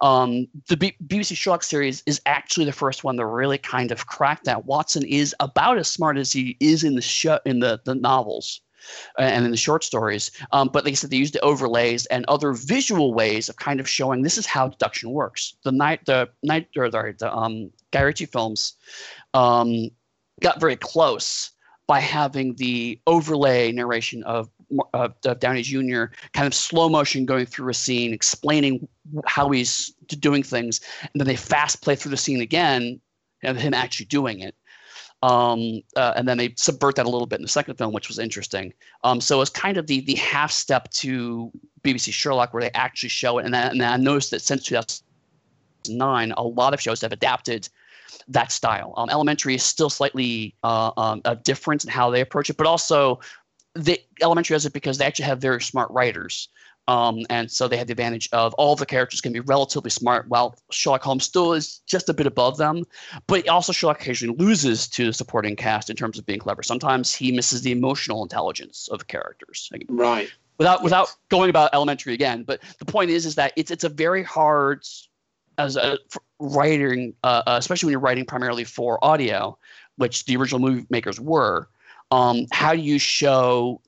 Um, 0.00 0.46
the 0.68 0.76
B- 0.76 0.96
bbc 1.06 1.36
sherlock 1.36 1.62
series 1.62 2.02
is 2.06 2.20
actually 2.26 2.64
the 2.66 2.72
first 2.72 3.04
one 3.04 3.16
that 3.16 3.26
really 3.26 3.58
kind 3.58 3.90
of 3.92 4.06
cracked 4.06 4.44
that. 4.44 4.64
Watson 4.64 5.04
is 5.04 5.34
about 5.40 5.78
as 5.78 5.88
smart 5.88 6.16
as 6.16 6.32
he 6.32 6.56
is 6.60 6.84
in 6.84 6.94
the 6.94 7.02
show 7.02 7.38
in 7.44 7.60
the, 7.60 7.80
the 7.84 7.94
novels 7.94 8.62
uh, 9.18 9.22
and 9.22 9.44
in 9.44 9.50
the 9.50 9.56
short 9.58 9.84
stories. 9.84 10.30
Um, 10.52 10.70
but 10.72 10.86
i 10.86 10.92
said 10.92 11.10
they 11.10 11.18
used 11.18 11.34
the 11.34 11.40
overlays 11.40 12.06
and 12.06 12.24
other 12.28 12.52
visual 12.52 13.12
ways 13.12 13.50
of 13.50 13.56
kind 13.56 13.80
of 13.80 13.88
showing 13.88 14.22
this 14.22 14.38
is 14.38 14.46
how 14.46 14.68
deduction 14.68 15.10
works. 15.10 15.54
The 15.64 15.72
night 15.72 16.06
the 16.06 16.30
night 16.42 16.68
or 16.76 16.90
the, 16.90 17.14
the 17.18 17.34
um, 17.34 17.70
guy 17.90 18.00
ritchie 18.00 18.26
films 18.26 18.74
um, 19.34 19.90
got 20.40 20.60
very 20.60 20.76
close 20.76 21.50
by 21.90 21.98
having 21.98 22.54
the 22.54 23.00
overlay 23.08 23.72
narration 23.72 24.22
of, 24.22 24.48
of, 24.94 25.12
of 25.24 25.40
Downey 25.40 25.62
Jr. 25.62 26.04
kind 26.34 26.46
of 26.46 26.54
slow 26.54 26.88
motion 26.88 27.26
going 27.26 27.46
through 27.46 27.68
a 27.68 27.74
scene, 27.74 28.12
explaining 28.12 28.86
how 29.26 29.50
he's 29.50 29.92
doing 30.06 30.44
things, 30.44 30.80
and 31.02 31.10
then 31.20 31.26
they 31.26 31.34
fast 31.34 31.82
play 31.82 31.96
through 31.96 32.12
the 32.12 32.16
scene 32.16 32.42
again 32.42 33.00
of 33.42 33.56
him 33.56 33.74
actually 33.74 34.06
doing 34.06 34.38
it. 34.38 34.54
Um, 35.24 35.82
uh, 35.96 36.12
and 36.14 36.28
then 36.28 36.38
they 36.38 36.54
subvert 36.56 36.94
that 36.94 37.06
a 37.06 37.10
little 37.10 37.26
bit 37.26 37.40
in 37.40 37.42
the 37.42 37.48
second 37.48 37.74
film, 37.74 37.92
which 37.92 38.06
was 38.06 38.20
interesting. 38.20 38.72
Um, 39.02 39.20
so 39.20 39.40
it's 39.40 39.50
kind 39.50 39.76
of 39.76 39.88
the 39.88 40.02
the 40.02 40.14
half 40.14 40.52
step 40.52 40.88
to 40.92 41.50
BBC 41.82 42.12
Sherlock, 42.12 42.54
where 42.54 42.62
they 42.62 42.70
actually 42.70 43.08
show 43.08 43.38
it. 43.38 43.46
And, 43.46 43.54
that, 43.54 43.72
and 43.72 43.82
I 43.82 43.96
noticed 43.96 44.30
that 44.30 44.42
since 44.42 44.62
2009, 44.62 46.32
a 46.36 46.42
lot 46.44 46.72
of 46.72 46.80
shows 46.80 47.00
have 47.00 47.10
adapted 47.10 47.68
that 48.28 48.52
style. 48.52 48.94
Um, 48.96 49.10
elementary 49.10 49.54
is 49.54 49.62
still 49.62 49.90
slightly 49.90 50.54
uh, 50.62 50.92
um, 50.96 51.22
different 51.42 51.84
in 51.84 51.90
how 51.90 52.10
they 52.10 52.20
approach 52.20 52.50
it, 52.50 52.56
but 52.56 52.66
also 52.66 53.20
the 53.74 54.00
elementary 54.20 54.54
does 54.54 54.66
it 54.66 54.72
because 54.72 54.98
they 54.98 55.04
actually 55.04 55.26
have 55.26 55.40
very 55.40 55.62
smart 55.62 55.90
writers. 55.90 56.48
Um, 56.88 57.24
and 57.30 57.48
so 57.48 57.68
they 57.68 57.76
have 57.76 57.86
the 57.86 57.92
advantage 57.92 58.28
of 58.32 58.52
all 58.54 58.74
the 58.74 58.86
characters 58.86 59.20
can 59.20 59.32
be 59.32 59.38
relatively 59.40 59.90
smart, 59.90 60.28
while 60.28 60.56
Sherlock 60.72 61.02
Holmes 61.02 61.24
still 61.24 61.52
is 61.52 61.80
just 61.86 62.08
a 62.08 62.14
bit 62.14 62.26
above 62.26 62.56
them. 62.56 62.84
But 63.28 63.48
also, 63.48 63.72
Sherlock 63.72 64.00
occasionally 64.00 64.36
loses 64.36 64.88
to 64.88 65.06
the 65.06 65.12
supporting 65.12 65.54
cast 65.54 65.88
in 65.88 65.94
terms 65.94 66.18
of 66.18 66.26
being 66.26 66.40
clever. 66.40 66.64
Sometimes 66.64 67.14
he 67.14 67.30
misses 67.30 67.62
the 67.62 67.70
emotional 67.70 68.24
intelligence 68.24 68.88
of 68.90 69.06
characters. 69.06 69.70
Right. 69.88 70.30
Without 70.58 70.78
yes. 70.78 70.84
without 70.84 71.16
going 71.28 71.48
about 71.48 71.70
elementary 71.72 72.12
again, 72.12 72.42
but 72.42 72.60
the 72.78 72.84
point 72.84 73.10
is 73.10 73.24
is 73.24 73.36
that 73.36 73.52
it's 73.56 73.70
it's 73.70 73.84
a 73.84 73.88
very 73.88 74.22
hard 74.22 74.84
as 75.60 75.76
a 75.76 75.98
writing, 76.38 77.14
uh, 77.22 77.42
uh, 77.46 77.56
especially 77.58 77.88
when 77.88 77.92
you're 77.92 78.00
writing 78.00 78.24
primarily 78.24 78.64
for 78.64 79.02
audio, 79.04 79.56
which 79.96 80.24
the 80.24 80.36
original 80.36 80.60
movie 80.60 80.86
makers 80.90 81.20
were, 81.20 81.68
um, 82.10 82.46
how 82.50 82.74
do 82.74 82.80
you 82.80 82.98
show 82.98 83.80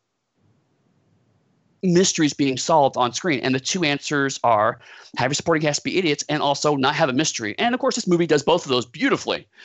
mysteries 1.83 2.33
being 2.33 2.57
solved 2.57 2.97
on 2.97 3.13
screen? 3.13 3.41
And 3.41 3.55
the 3.55 3.61
two 3.61 3.85
answers 3.85 4.39
are 4.45 4.79
have 5.17 5.31
your 5.31 5.35
supporting 5.35 5.63
cast 5.63 5.83
be 5.83 5.99
idiots 5.99 6.25
and 6.29 6.43
also 6.43 6.77
not 6.77 6.95
have 6.95 7.09
a 7.09 7.13
mystery. 7.13 7.55
And 7.59 7.75
of 7.75 7.81
course, 7.81 7.95
this 7.95 8.07
movie 8.07 8.27
does 8.27 8.43
both 8.43 8.65
of 8.65 8.71
those 8.71 8.87
beautifully. 8.87 9.47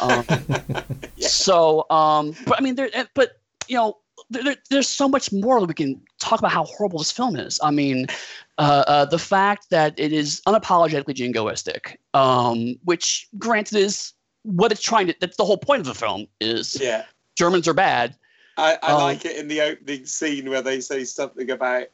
Um, 0.00 0.24
yeah. 1.16 1.28
So, 1.28 1.86
um, 1.90 2.34
but 2.46 2.58
I 2.58 2.62
mean, 2.62 2.74
there, 2.74 2.90
but 3.14 3.40
you 3.68 3.76
know, 3.76 3.98
there, 4.30 4.56
there's 4.70 4.88
so 4.88 5.08
much 5.08 5.32
more 5.32 5.60
that 5.60 5.66
we 5.66 5.74
can 5.74 6.00
talk 6.20 6.38
about 6.38 6.52
how 6.52 6.64
horrible 6.64 6.98
this 6.98 7.12
film 7.12 7.36
is. 7.36 7.58
I 7.62 7.70
mean, 7.70 8.06
uh, 8.58 8.84
uh, 8.86 9.04
the 9.04 9.18
fact 9.18 9.70
that 9.70 9.94
it 9.98 10.12
is 10.12 10.40
unapologetically 10.46 11.14
jingoistic, 11.14 11.96
um, 12.14 12.76
which 12.84 13.28
granted 13.38 13.78
is 13.78 14.12
what 14.42 14.72
it's 14.72 14.82
trying 14.82 15.06
to. 15.08 15.14
That's 15.20 15.36
the 15.36 15.44
whole 15.44 15.58
point 15.58 15.80
of 15.80 15.86
the 15.86 15.94
film. 15.94 16.26
Is 16.40 16.78
yeah, 16.80 17.04
Germans 17.36 17.68
are 17.68 17.74
bad. 17.74 18.16
I, 18.56 18.78
I 18.82 18.92
um, 18.92 19.02
like 19.02 19.24
it 19.24 19.36
in 19.36 19.48
the 19.48 19.60
opening 19.62 20.06
scene 20.06 20.50
where 20.50 20.62
they 20.62 20.80
say 20.80 21.04
something 21.04 21.50
about 21.50 21.86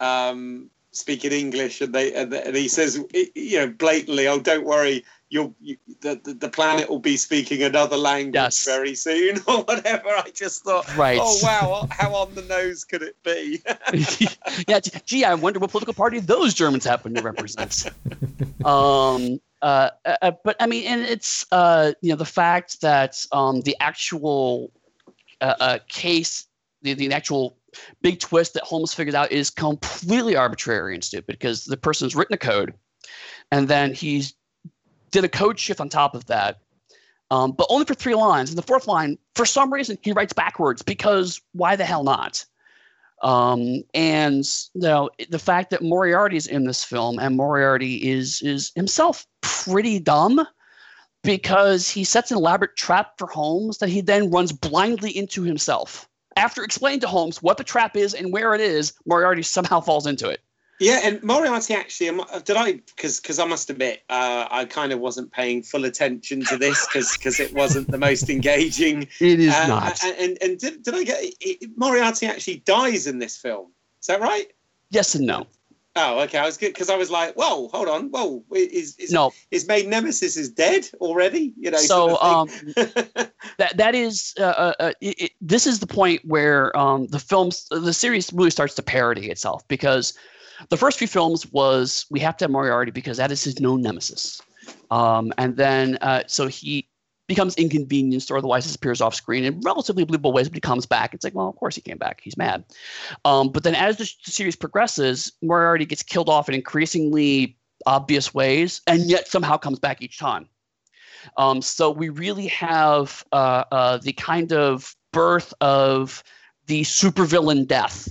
um, 0.00 0.70
speaking 0.90 1.32
English, 1.32 1.80
and 1.80 1.94
they 1.94 2.12
and, 2.14 2.32
and, 2.32 2.54
he 2.54 2.68
says, 2.68 3.02
you 3.34 3.58
know, 3.58 3.68
blatantly, 3.68 4.28
"Oh, 4.28 4.38
don't 4.38 4.64
worry, 4.64 5.04
you'll 5.32 5.54
you, 5.60 5.78
the, 6.02 6.20
the, 6.22 6.34
the 6.34 6.48
planet 6.48 6.90
will 6.90 6.98
be 6.98 7.16
speaking 7.16 7.62
another 7.62 7.96
language 7.96 8.34
yes. 8.34 8.64
very 8.64 8.94
soon 8.94 9.38
or 9.48 9.62
whatever. 9.62 10.08
I 10.08 10.30
just 10.34 10.62
thought, 10.62 10.94
right. 10.96 11.18
oh 11.20 11.38
wow, 11.42 11.88
how 11.90 12.14
on 12.14 12.34
the 12.34 12.42
nose 12.42 12.84
could 12.84 13.02
it 13.02 13.16
be? 13.24 13.62
yeah, 14.68 14.80
gee, 15.06 15.24
I 15.24 15.34
wonder 15.34 15.58
what 15.58 15.70
political 15.70 15.94
party 15.94 16.20
those 16.20 16.52
Germans 16.52 16.84
happen 16.84 17.14
to 17.14 17.22
represent. 17.22 17.86
um, 18.64 19.40
uh, 19.62 19.90
uh, 20.04 20.32
but 20.44 20.56
I 20.60 20.66
mean, 20.66 20.84
and 20.84 21.00
it's 21.00 21.46
uh, 21.50 21.92
you 22.02 22.10
know 22.10 22.16
the 22.16 22.24
fact 22.26 22.82
that 22.82 23.24
um, 23.32 23.62
the 23.62 23.74
actual 23.80 24.70
uh, 25.40 25.54
uh 25.58 25.78
case, 25.88 26.46
the, 26.82 26.92
the 26.92 27.12
actual 27.12 27.56
big 28.02 28.20
twist 28.20 28.52
that 28.52 28.64
Holmes 28.64 28.92
figures 28.92 29.14
out 29.14 29.32
is 29.32 29.48
completely 29.48 30.36
arbitrary 30.36 30.92
and 30.94 31.02
stupid 31.02 31.38
because 31.38 31.64
the 31.64 31.78
person's 31.78 32.14
written 32.14 32.34
a 32.34 32.38
code 32.38 32.74
and 33.50 33.68
then 33.68 33.94
he's 33.94 34.34
did 35.12 35.24
a 35.24 35.28
code 35.28 35.58
shift 35.58 35.80
on 35.80 35.88
top 35.88 36.16
of 36.16 36.26
that, 36.26 36.58
um, 37.30 37.52
but 37.52 37.66
only 37.70 37.84
for 37.84 37.94
three 37.94 38.14
lines. 38.14 38.50
And 38.50 38.58
the 38.58 38.62
fourth 38.62 38.88
line, 38.88 39.16
for 39.36 39.46
some 39.46 39.72
reason, 39.72 39.96
he 40.02 40.12
writes 40.12 40.32
backwards 40.32 40.82
because 40.82 41.40
why 41.52 41.76
the 41.76 41.84
hell 41.84 42.02
not? 42.02 42.44
Um, 43.22 43.84
and 43.94 44.44
you 44.74 44.80
know, 44.80 45.10
the 45.28 45.38
fact 45.38 45.70
that 45.70 45.82
Moriarty 45.82 46.36
is 46.36 46.48
in 46.48 46.64
this 46.64 46.82
film 46.82 47.20
and 47.20 47.36
Moriarty 47.36 48.10
is 48.10 48.42
is 48.42 48.72
himself 48.74 49.24
pretty 49.42 50.00
dumb 50.00 50.44
because 51.22 51.88
he 51.88 52.02
sets 52.02 52.32
an 52.32 52.36
elaborate 52.36 52.76
trap 52.76 53.12
for 53.18 53.28
Holmes 53.28 53.78
that 53.78 53.88
he 53.88 54.00
then 54.00 54.30
runs 54.30 54.50
blindly 54.50 55.16
into 55.16 55.42
himself. 55.42 56.08
After 56.34 56.64
explaining 56.64 57.00
to 57.00 57.06
Holmes 57.06 57.42
what 57.42 57.58
the 57.58 57.64
trap 57.64 57.96
is 57.96 58.12
and 58.12 58.32
where 58.32 58.54
it 58.54 58.60
is, 58.60 58.92
Moriarty 59.06 59.42
somehow 59.42 59.80
falls 59.80 60.06
into 60.06 60.28
it. 60.28 60.40
Yeah, 60.82 61.00
and 61.04 61.22
Moriarty 61.22 61.74
actually, 61.74 62.10
did 62.44 62.56
I? 62.56 62.72
Because 62.72 63.20
because 63.20 63.38
I 63.38 63.44
must 63.44 63.70
admit, 63.70 64.02
uh, 64.10 64.48
I 64.50 64.64
kind 64.64 64.92
of 64.92 64.98
wasn't 64.98 65.30
paying 65.30 65.62
full 65.62 65.84
attention 65.84 66.44
to 66.46 66.56
this 66.56 66.86
because 66.86 67.16
because 67.16 67.38
it 67.38 67.54
wasn't 67.54 67.88
the 67.88 67.98
most 67.98 68.28
engaging. 68.28 69.08
It 69.20 69.38
is 69.38 69.54
uh, 69.54 69.68
not. 69.68 70.02
And, 70.04 70.18
and, 70.18 70.38
and 70.42 70.58
did, 70.58 70.82
did 70.82 70.94
I 70.94 71.04
get 71.04 71.18
it, 71.22 71.70
Moriarty 71.76 72.26
actually 72.26 72.56
dies 72.66 73.06
in 73.06 73.18
this 73.20 73.36
film? 73.36 73.70
Is 74.00 74.08
that 74.08 74.20
right? 74.20 74.46
Yes 74.90 75.14
and 75.14 75.26
no. 75.26 75.46
Oh, 75.94 76.20
okay. 76.20 76.38
I 76.38 76.46
was 76.46 76.56
good 76.56 76.72
because 76.72 76.88
I 76.88 76.96
was 76.96 77.10
like, 77.10 77.34
"Whoa, 77.34 77.68
hold 77.68 77.88
on, 77.88 78.08
whoa, 78.10 78.42
is 78.52 78.96
is 78.96 79.12
no. 79.12 79.32
his 79.50 79.68
main 79.68 79.90
nemesis 79.90 80.36
is 80.36 80.50
dead 80.50 80.88
already?" 81.00 81.52
You 81.56 81.70
know. 81.70 81.78
So 81.78 82.18
um, 82.20 82.48
that 83.58 83.76
that 83.76 83.94
is 83.94 84.34
uh, 84.40 84.42
uh, 84.42 84.72
uh, 84.80 84.92
it, 85.00 85.20
it, 85.20 85.32
this 85.40 85.66
is 85.66 85.80
the 85.80 85.86
point 85.86 86.22
where 86.24 86.76
um, 86.76 87.06
the 87.08 87.18
films 87.18 87.68
the 87.70 87.92
series 87.92 88.32
really 88.32 88.50
starts 88.50 88.74
to 88.76 88.82
parody 88.82 89.30
itself 89.30 89.68
because 89.68 90.14
the 90.68 90.76
first 90.76 90.98
few 90.98 91.08
films 91.08 91.50
was 91.52 92.06
we 92.10 92.20
have 92.20 92.36
to 92.38 92.44
have 92.44 92.50
Moriarty 92.50 92.90
because 92.90 93.16
that 93.16 93.30
is 93.30 93.44
his 93.44 93.60
known 93.60 93.82
nemesis. 93.82 94.40
Um, 94.90 95.32
and 95.38 95.56
then 95.56 95.98
uh, 96.00 96.22
so 96.26 96.46
he 96.46 96.88
becomes 97.28 97.54
inconvenienced 97.56 98.30
or 98.30 98.36
otherwise 98.36 98.64
disappears 98.64 99.00
off 99.00 99.14
screen 99.14 99.44
in 99.44 99.60
relatively 99.60 100.04
believable 100.04 100.32
ways, 100.32 100.48
but 100.48 100.56
he 100.56 100.60
comes 100.60 100.86
back. 100.86 101.14
It's 101.14 101.24
like, 101.24 101.34
well, 101.34 101.48
of 101.48 101.56
course 101.56 101.74
he 101.74 101.80
came 101.80 101.96
back. 101.96 102.20
He's 102.22 102.36
mad. 102.36 102.64
Um, 103.24 103.48
but 103.48 103.62
then 103.62 103.74
as 103.74 103.96
the, 103.96 104.10
the 104.24 104.30
series 104.30 104.56
progresses, 104.56 105.32
Moriarty 105.40 105.86
gets 105.86 106.02
killed 106.02 106.28
off 106.28 106.48
in 106.48 106.54
increasingly 106.54 107.56
obvious 107.86 108.34
ways, 108.34 108.80
and 108.86 109.08
yet 109.08 109.28
somehow 109.28 109.56
comes 109.56 109.78
back 109.78 110.02
each 110.02 110.18
time. 110.18 110.48
Um, 111.36 111.62
so 111.62 111.90
we 111.90 112.08
really 112.08 112.48
have 112.48 113.24
uh, 113.32 113.64
uh, 113.70 113.96
the 113.98 114.12
kind 114.12 114.52
of 114.52 114.94
birth 115.12 115.54
of 115.60 116.22
the 116.66 116.82
supervillain 116.82 117.66
death 117.66 118.08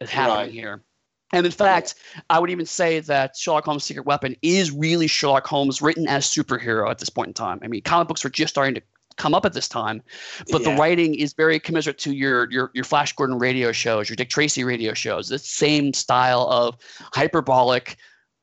happening 0.00 0.36
right. 0.36 0.52
here. 0.52 0.82
And 1.32 1.46
in 1.46 1.52
fact, 1.52 1.94
I 2.28 2.38
would 2.38 2.50
even 2.50 2.66
say 2.66 3.00
that 3.00 3.36
Sherlock 3.36 3.64
Holmes' 3.64 3.84
Secret 3.84 4.04
Weapon 4.04 4.34
is 4.42 4.70
really 4.70 5.06
Sherlock 5.06 5.46
Holmes 5.46 5.80
written 5.80 6.08
as 6.08 6.26
superhero 6.26 6.90
at 6.90 6.98
this 6.98 7.08
point 7.08 7.28
in 7.28 7.34
time. 7.34 7.60
I 7.62 7.68
mean, 7.68 7.82
comic 7.82 8.08
books 8.08 8.24
were 8.24 8.30
just 8.30 8.52
starting 8.52 8.74
to 8.74 8.82
come 9.16 9.34
up 9.34 9.44
at 9.44 9.52
this 9.52 9.68
time, 9.68 10.02
but 10.50 10.62
yeah. 10.62 10.70
the 10.70 10.76
writing 10.76 11.14
is 11.14 11.34
very 11.34 11.60
commiserate 11.60 11.98
to 11.98 12.12
your 12.12 12.50
your 12.50 12.70
your 12.74 12.84
Flash 12.84 13.12
Gordon 13.14 13.38
radio 13.38 13.70
shows, 13.70 14.08
your 14.08 14.16
Dick 14.16 14.30
Tracy 14.30 14.64
radio 14.64 14.94
shows. 14.94 15.28
The 15.28 15.38
same 15.38 15.92
style 15.92 16.48
of 16.50 16.76
hyperbolic. 17.14 17.96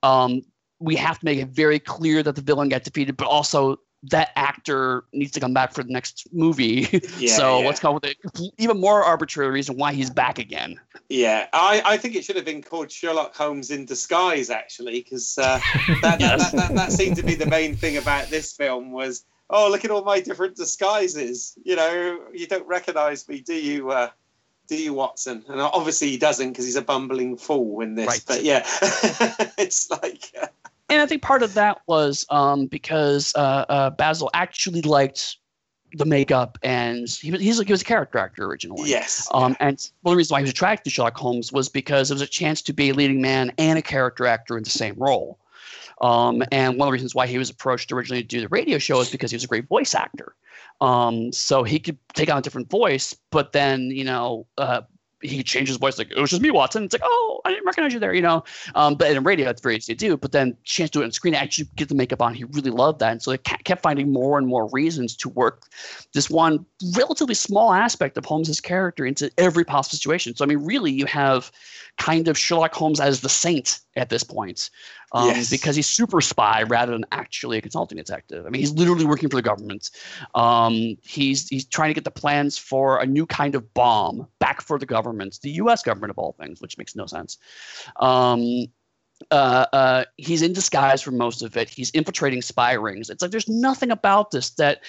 Um, 0.03 0.43
we 0.79 0.95
have 0.95 1.19
to 1.19 1.25
make 1.25 1.39
it 1.39 1.49
very 1.49 1.79
clear 1.79 2.21
that 2.21 2.35
the 2.35 2.41
villain 2.41 2.69
got 2.69 2.83
defeated, 2.83 3.17
but 3.17 3.27
also 3.27 3.77
that 4.03 4.31
actor 4.35 5.05
needs 5.11 5.31
to 5.31 5.39
come 5.39 5.53
back 5.53 5.73
for 5.73 5.83
the 5.83 5.91
next 5.91 6.27
movie. 6.31 6.87
Yeah, 7.17 7.35
so 7.35 7.59
yeah. 7.59 7.65
let's 7.65 7.79
come 7.79 7.95
with 7.95 8.05
it. 8.05 8.17
Even 8.57 8.79
more 8.79 9.03
arbitrary 9.03 9.49
reason 9.49 9.75
why 9.75 9.93
he's 9.93 10.09
back 10.09 10.37
again. 10.37 10.79
Yeah, 11.09 11.47
I, 11.51 11.81
I 11.83 11.97
think 11.97 12.15
it 12.15 12.23
should 12.23 12.35
have 12.35 12.45
been 12.45 12.61
called 12.61 12.91
Sherlock 12.91 13.35
Holmes 13.35 13.71
in 13.71 13.85
disguise, 13.85 14.49
actually, 14.49 15.01
because 15.01 15.37
uh, 15.37 15.59
that, 16.01 16.19
yes. 16.19 16.19
that, 16.19 16.51
that, 16.51 16.53
that, 16.53 16.75
that 16.75 16.91
seemed 16.91 17.15
to 17.15 17.23
be 17.23 17.33
the 17.33 17.47
main 17.47 17.75
thing 17.75 17.97
about 17.97 18.27
this 18.27 18.51
film 18.51 18.91
was, 18.91 19.25
oh, 19.49 19.69
look 19.71 19.83
at 19.83 19.89
all 19.89 20.03
my 20.03 20.19
different 20.19 20.55
disguises. 20.55 21.57
You 21.63 21.75
know, 21.75 22.19
you 22.33 22.45
don't 22.45 22.67
recognise 22.67 23.27
me, 23.27 23.39
do 23.39 23.55
you? 23.55 23.89
Uh, 23.89 24.09
do 24.67 24.75
you, 24.75 24.93
Watson? 24.93 25.43
And 25.47 25.61
obviously 25.61 26.09
he 26.09 26.17
doesn't 26.17 26.49
because 26.49 26.65
he's 26.65 26.75
a 26.75 26.81
bumbling 26.81 27.37
fool 27.37 27.81
in 27.81 27.95
this. 27.95 28.07
Right. 28.07 28.23
But 28.27 28.43
yeah, 28.43 28.63
it's 29.57 29.89
like. 29.89 30.31
Uh, 30.39 30.47
and 30.89 31.01
I 31.01 31.05
think 31.05 31.21
part 31.21 31.43
of 31.43 31.53
that 31.55 31.81
was 31.87 32.25
um, 32.29 32.67
because 32.67 33.33
uh, 33.35 33.65
uh, 33.69 33.89
Basil 33.91 34.29
actually 34.33 34.81
liked 34.81 35.37
the 35.93 36.05
makeup, 36.05 36.57
and 36.63 37.09
he 37.09 37.31
was 37.31 37.41
he's 37.41 37.57
like 37.57 37.67
he 37.67 37.73
was 37.73 37.81
a 37.81 37.85
character 37.85 38.17
actor 38.17 38.45
originally. 38.45 38.89
Yes. 38.89 39.27
Um, 39.33 39.55
and 39.59 39.89
one 40.01 40.11
of 40.11 40.15
the 40.15 40.17
reasons 40.17 40.31
why 40.31 40.39
he 40.39 40.43
was 40.43 40.51
attracted 40.51 40.83
to 40.85 40.89
Sherlock 40.89 41.17
Holmes 41.17 41.51
was 41.51 41.69
because 41.69 42.11
it 42.11 42.13
was 42.13 42.21
a 42.21 42.27
chance 42.27 42.61
to 42.63 42.73
be 42.73 42.89
a 42.89 42.93
leading 42.93 43.21
man 43.21 43.51
and 43.57 43.77
a 43.77 43.81
character 43.81 44.25
actor 44.25 44.57
in 44.57 44.63
the 44.63 44.69
same 44.69 44.95
role. 44.97 45.39
Um, 46.01 46.43
and 46.51 46.77
one 46.77 46.87
of 46.87 46.89
the 46.89 46.93
reasons 46.93 47.15
why 47.15 47.25
he 47.25 47.37
was 47.37 47.49
approached 47.49 47.91
originally 47.91 48.21
to 48.21 48.27
do 48.27 48.41
the 48.41 48.47
radio 48.49 48.77
show 48.77 48.99
is 48.99 49.09
because 49.09 49.31
he 49.31 49.35
was 49.35 49.43
a 49.43 49.47
great 49.47 49.67
voice 49.67 49.95
actor. 49.95 50.35
Um, 50.79 51.31
so 51.31 51.63
he 51.63 51.79
could 51.79 51.97
take 52.13 52.29
on 52.29 52.37
a 52.37 52.41
different 52.41 52.69
voice, 52.69 53.15
but 53.31 53.51
then 53.51 53.89
you 53.89 54.03
know, 54.03 54.45
uh, 54.57 54.81
he 55.21 55.41
changed 55.43 55.69
his 55.69 55.77
voice 55.77 55.97
like 55.97 56.11
it 56.11 56.19
was 56.19 56.29
just 56.29 56.41
me 56.41 56.51
watson. 56.51 56.83
It's 56.83 56.93
like 56.93 57.01
oh 57.03 57.41
i 57.45 57.49
didn't 57.49 57.65
recognize 57.65 57.93
you 57.93 57.99
there 57.99 58.13
you 58.13 58.21
know? 58.21 58.43
Um, 58.75 58.95
but 58.95 59.11
in 59.11 59.23
radio 59.23 59.49
it's 59.49 59.61
very 59.61 59.75
easy 59.75 59.95
to 59.95 59.97
do 59.97 60.17
but 60.17 60.31
then 60.31 60.55
chance 60.63 60.89
to 60.91 60.99
do 60.99 61.01
it 61.01 61.05
on 61.05 61.11
screen 61.11 61.33
actually 61.33 61.67
get 61.75 61.89
the 61.89 61.95
makeup 61.95 62.21
on 62.21 62.33
he 62.33 62.43
really 62.45 62.71
loved 62.71 62.99
that 62.99 63.11
and 63.11 63.21
so 63.21 63.31
they 63.31 63.37
kept 63.37 63.81
finding 63.81 64.11
more 64.11 64.37
and 64.37 64.47
more 64.47 64.69
reasons 64.71 65.15
to 65.17 65.29
work 65.29 65.63
this 66.13 66.29
one 66.29 66.65
relatively 66.95 67.35
small 67.35 67.73
aspect 67.73 68.17
of 68.17 68.25
holmes's 68.25 68.61
character 68.61 69.05
into 69.05 69.31
every 69.37 69.63
possible 69.63 69.97
situation. 69.97 70.35
So 70.35 70.45
i 70.45 70.47
mean 70.47 70.63
really 70.65 70.91
you 70.91 71.05
have 71.05 71.51
kind 71.97 72.27
of 72.27 72.37
Sherlock 72.37 72.73
Holmes 72.73 72.99
as 72.99 73.21
the 73.21 73.29
saint 73.29 73.79
at 73.95 74.09
this 74.09 74.23
point, 74.23 74.69
um, 75.11 75.29
yes. 75.29 75.49
because 75.49 75.75
he's 75.75 75.89
super 75.89 76.21
spy 76.21 76.63
rather 76.63 76.91
than 76.91 77.05
actually 77.11 77.57
a 77.57 77.61
consulting 77.61 77.97
detective. 77.97 78.45
I 78.45 78.49
mean, 78.49 78.59
he's 78.59 78.73
literally 78.73 79.05
working 79.05 79.29
for 79.29 79.35
the 79.35 79.41
government. 79.41 79.89
Um, 80.35 80.97
he's 81.01 81.47
he's 81.47 81.65
trying 81.65 81.89
to 81.89 81.93
get 81.93 82.03
the 82.03 82.11
plans 82.11 82.57
for 82.57 82.99
a 82.99 83.05
new 83.05 83.25
kind 83.25 83.55
of 83.55 83.73
bomb 83.73 84.27
back 84.39 84.61
for 84.61 84.79
the 84.79 84.85
government, 84.85 85.39
the 85.41 85.51
U.S. 85.51 85.83
government 85.83 86.11
of 86.11 86.17
all 86.17 86.33
things, 86.33 86.61
which 86.61 86.77
makes 86.77 86.95
no 86.95 87.05
sense. 87.05 87.37
Um, 87.99 88.67
uh, 89.31 89.65
uh, 89.73 90.05
he's 90.17 90.41
in 90.41 90.53
disguise 90.53 91.01
for 91.01 91.11
most 91.11 91.41
of 91.41 91.57
it. 91.57 91.69
He's 91.69 91.89
infiltrating 91.91 92.41
spy 92.41 92.73
rings. 92.73 93.09
It's 93.09 93.21
like 93.21 93.31
there's 93.31 93.49
nothing 93.49 93.91
about 93.91 94.31
this 94.31 94.51
that 94.51 94.83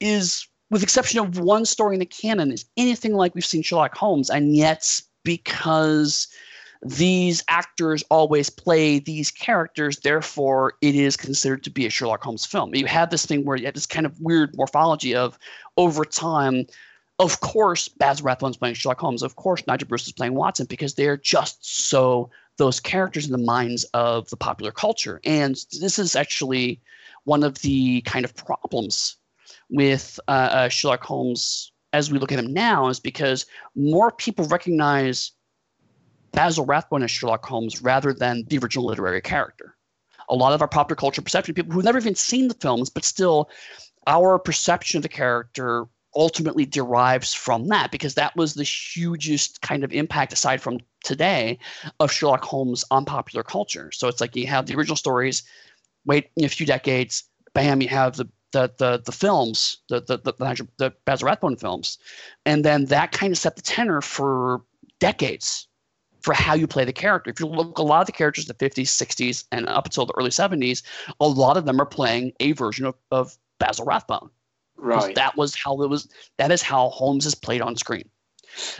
is, 0.00 0.48
with 0.70 0.82
exception 0.82 1.20
of 1.20 1.38
one 1.38 1.66
story 1.66 1.94
in 1.94 2.00
the 2.00 2.06
canon, 2.06 2.50
is 2.50 2.64
anything 2.76 3.14
like 3.14 3.34
we've 3.34 3.44
seen 3.44 3.62
Sherlock 3.62 3.94
Holmes, 3.94 4.30
and 4.30 4.56
yet 4.56 5.00
because 5.24 6.28
these 6.88 7.42
actors 7.48 8.04
always 8.10 8.50
play 8.50 8.98
these 8.98 9.30
characters, 9.30 9.98
therefore 10.00 10.74
it 10.80 10.94
is 10.94 11.16
considered 11.16 11.64
to 11.64 11.70
be 11.70 11.86
a 11.86 11.90
Sherlock 11.90 12.22
Holmes 12.22 12.46
film. 12.46 12.74
You 12.74 12.86
have 12.86 13.10
this 13.10 13.26
thing 13.26 13.44
where 13.44 13.56
you 13.56 13.64
have 13.64 13.74
this 13.74 13.86
kind 13.86 14.06
of 14.06 14.20
weird 14.20 14.56
morphology 14.56 15.14
of 15.14 15.38
over 15.76 16.04
time. 16.04 16.66
Of 17.18 17.40
course, 17.40 17.88
Baz 17.88 18.20
Rathbone's 18.20 18.56
playing 18.56 18.74
Sherlock 18.74 19.00
Holmes. 19.00 19.22
Of 19.22 19.36
course, 19.36 19.66
Nigel 19.66 19.88
Bruce 19.88 20.06
is 20.06 20.12
playing 20.12 20.34
Watson 20.34 20.66
because 20.66 20.94
they're 20.94 21.16
just 21.16 21.88
so 21.88 22.30
those 22.58 22.80
characters 22.80 23.26
in 23.26 23.32
the 23.32 23.38
minds 23.38 23.84
of 23.92 24.28
the 24.30 24.36
popular 24.36 24.72
culture. 24.72 25.20
And 25.24 25.56
this 25.80 25.98
is 25.98 26.16
actually 26.16 26.80
one 27.24 27.42
of 27.42 27.56
the 27.62 28.00
kind 28.02 28.24
of 28.24 28.34
problems 28.34 29.16
with 29.68 30.20
uh, 30.28 30.30
uh, 30.30 30.68
Sherlock 30.68 31.02
Holmes 31.02 31.72
as 31.92 32.12
we 32.12 32.18
look 32.18 32.32
at 32.32 32.38
him 32.38 32.52
now 32.52 32.88
is 32.88 33.00
because 33.00 33.46
more 33.74 34.12
people 34.12 34.46
recognize 34.46 35.32
Basil 36.36 36.66
Rathbone 36.66 37.02
as 37.02 37.10
Sherlock 37.10 37.46
Holmes 37.46 37.80
rather 37.80 38.12
than 38.12 38.44
the 38.48 38.58
original 38.58 38.84
literary 38.84 39.22
character. 39.22 39.74
A 40.28 40.34
lot 40.34 40.52
of 40.52 40.60
our 40.60 40.68
popular 40.68 40.94
culture 40.94 41.22
perception, 41.22 41.54
people 41.54 41.72
who've 41.72 41.84
never 41.84 41.98
even 41.98 42.14
seen 42.14 42.48
the 42.48 42.54
films, 42.54 42.90
but 42.90 43.04
still, 43.04 43.48
our 44.06 44.38
perception 44.38 44.98
of 44.98 45.02
the 45.02 45.08
character 45.08 45.86
ultimately 46.14 46.66
derives 46.66 47.32
from 47.32 47.68
that 47.68 47.90
because 47.90 48.14
that 48.14 48.36
was 48.36 48.52
the 48.52 48.64
hugest 48.64 49.62
kind 49.62 49.82
of 49.82 49.92
impact 49.92 50.32
aside 50.32 50.60
from 50.60 50.78
today 51.02 51.58
of 52.00 52.12
Sherlock 52.12 52.44
Holmes 52.44 52.84
on 52.90 53.06
popular 53.06 53.42
culture. 53.42 53.90
So 53.92 54.06
it's 54.06 54.20
like 54.20 54.36
you 54.36 54.46
have 54.46 54.66
the 54.66 54.76
original 54.76 54.96
stories, 54.96 55.42
wait 56.04 56.30
a 56.38 56.48
few 56.48 56.66
decades, 56.66 57.24
bam, 57.54 57.80
you 57.80 57.88
have 57.88 58.16
the 58.16 58.28
the 58.52 58.70
the, 58.76 59.02
the 59.04 59.12
films, 59.12 59.78
the 59.88 60.02
the 60.02 60.18
the, 60.18 60.34
the, 60.34 60.68
the 60.76 60.92
Basil 61.06 61.26
Rathbone 61.28 61.56
films, 61.56 61.98
and 62.44 62.62
then 62.62 62.84
that 62.86 63.12
kind 63.12 63.32
of 63.32 63.38
set 63.38 63.56
the 63.56 63.62
tenor 63.62 64.02
for 64.02 64.62
decades 65.00 65.66
for 66.26 66.34
how 66.34 66.54
you 66.54 66.66
play 66.66 66.84
the 66.84 66.92
character. 66.92 67.30
If 67.30 67.38
you 67.38 67.46
look 67.46 67.78
a 67.78 67.84
lot 67.84 68.00
of 68.00 68.06
the 68.06 68.12
characters 68.12 68.50
in 68.50 68.54
the 68.58 68.68
50s, 68.68 68.88
60s, 68.88 69.44
and 69.52 69.68
up 69.68 69.86
until 69.86 70.06
the 70.06 70.14
early 70.18 70.30
70s, 70.30 70.82
a 71.20 71.28
lot 71.28 71.56
of 71.56 71.66
them 71.66 71.80
are 71.80 71.86
playing 71.86 72.32
a 72.40 72.50
version 72.50 72.84
of, 72.84 72.96
of 73.12 73.38
Basil 73.60 73.84
Rathbone. 73.84 74.28
Right. 74.76 75.14
That 75.14 75.36
was 75.36 75.54
how 75.54 75.80
it 75.82 75.88
was. 75.88 76.08
That 76.38 76.50
is 76.50 76.62
how 76.62 76.88
Holmes 76.88 77.26
is 77.26 77.36
played 77.36 77.62
on 77.62 77.76
screen. 77.76 78.10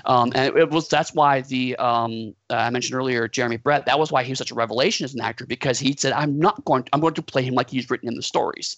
Um, 0.07 0.33
and 0.35 0.49
it, 0.49 0.57
it, 0.57 0.71
was 0.71 0.89
that's 0.89 1.15
why 1.15 1.43
the 1.43 1.77
um, 1.77 2.35
uh, 2.51 2.57
I 2.57 2.71
mentioned 2.71 2.97
earlier 2.97 3.29
Jeremy 3.29 3.59
Brett. 3.59 3.87
That 3.87 4.01
was 4.01 4.11
why 4.11 4.25
he 4.25 4.33
was 4.33 4.39
such 4.39 4.51
a 4.51 4.55
revelation 4.55 5.05
as 5.05 5.15
an 5.15 5.21
actor 5.21 5.47
because 5.47 5.79
he 5.79 5.95
said, 5.97 6.13
"I'm 6.15 6.39
not 6.39 6.65
going. 6.65 6.83
To, 6.83 6.91
I'm 6.93 7.01
going 7.01 7.15
to 7.15 7.23
play 7.23 7.43
him 7.43 7.55
like 7.55 7.71
he's 7.71 7.89
written 7.91 8.09
in 8.09 8.17
the 8.17 8.23
stories." 8.23 8.77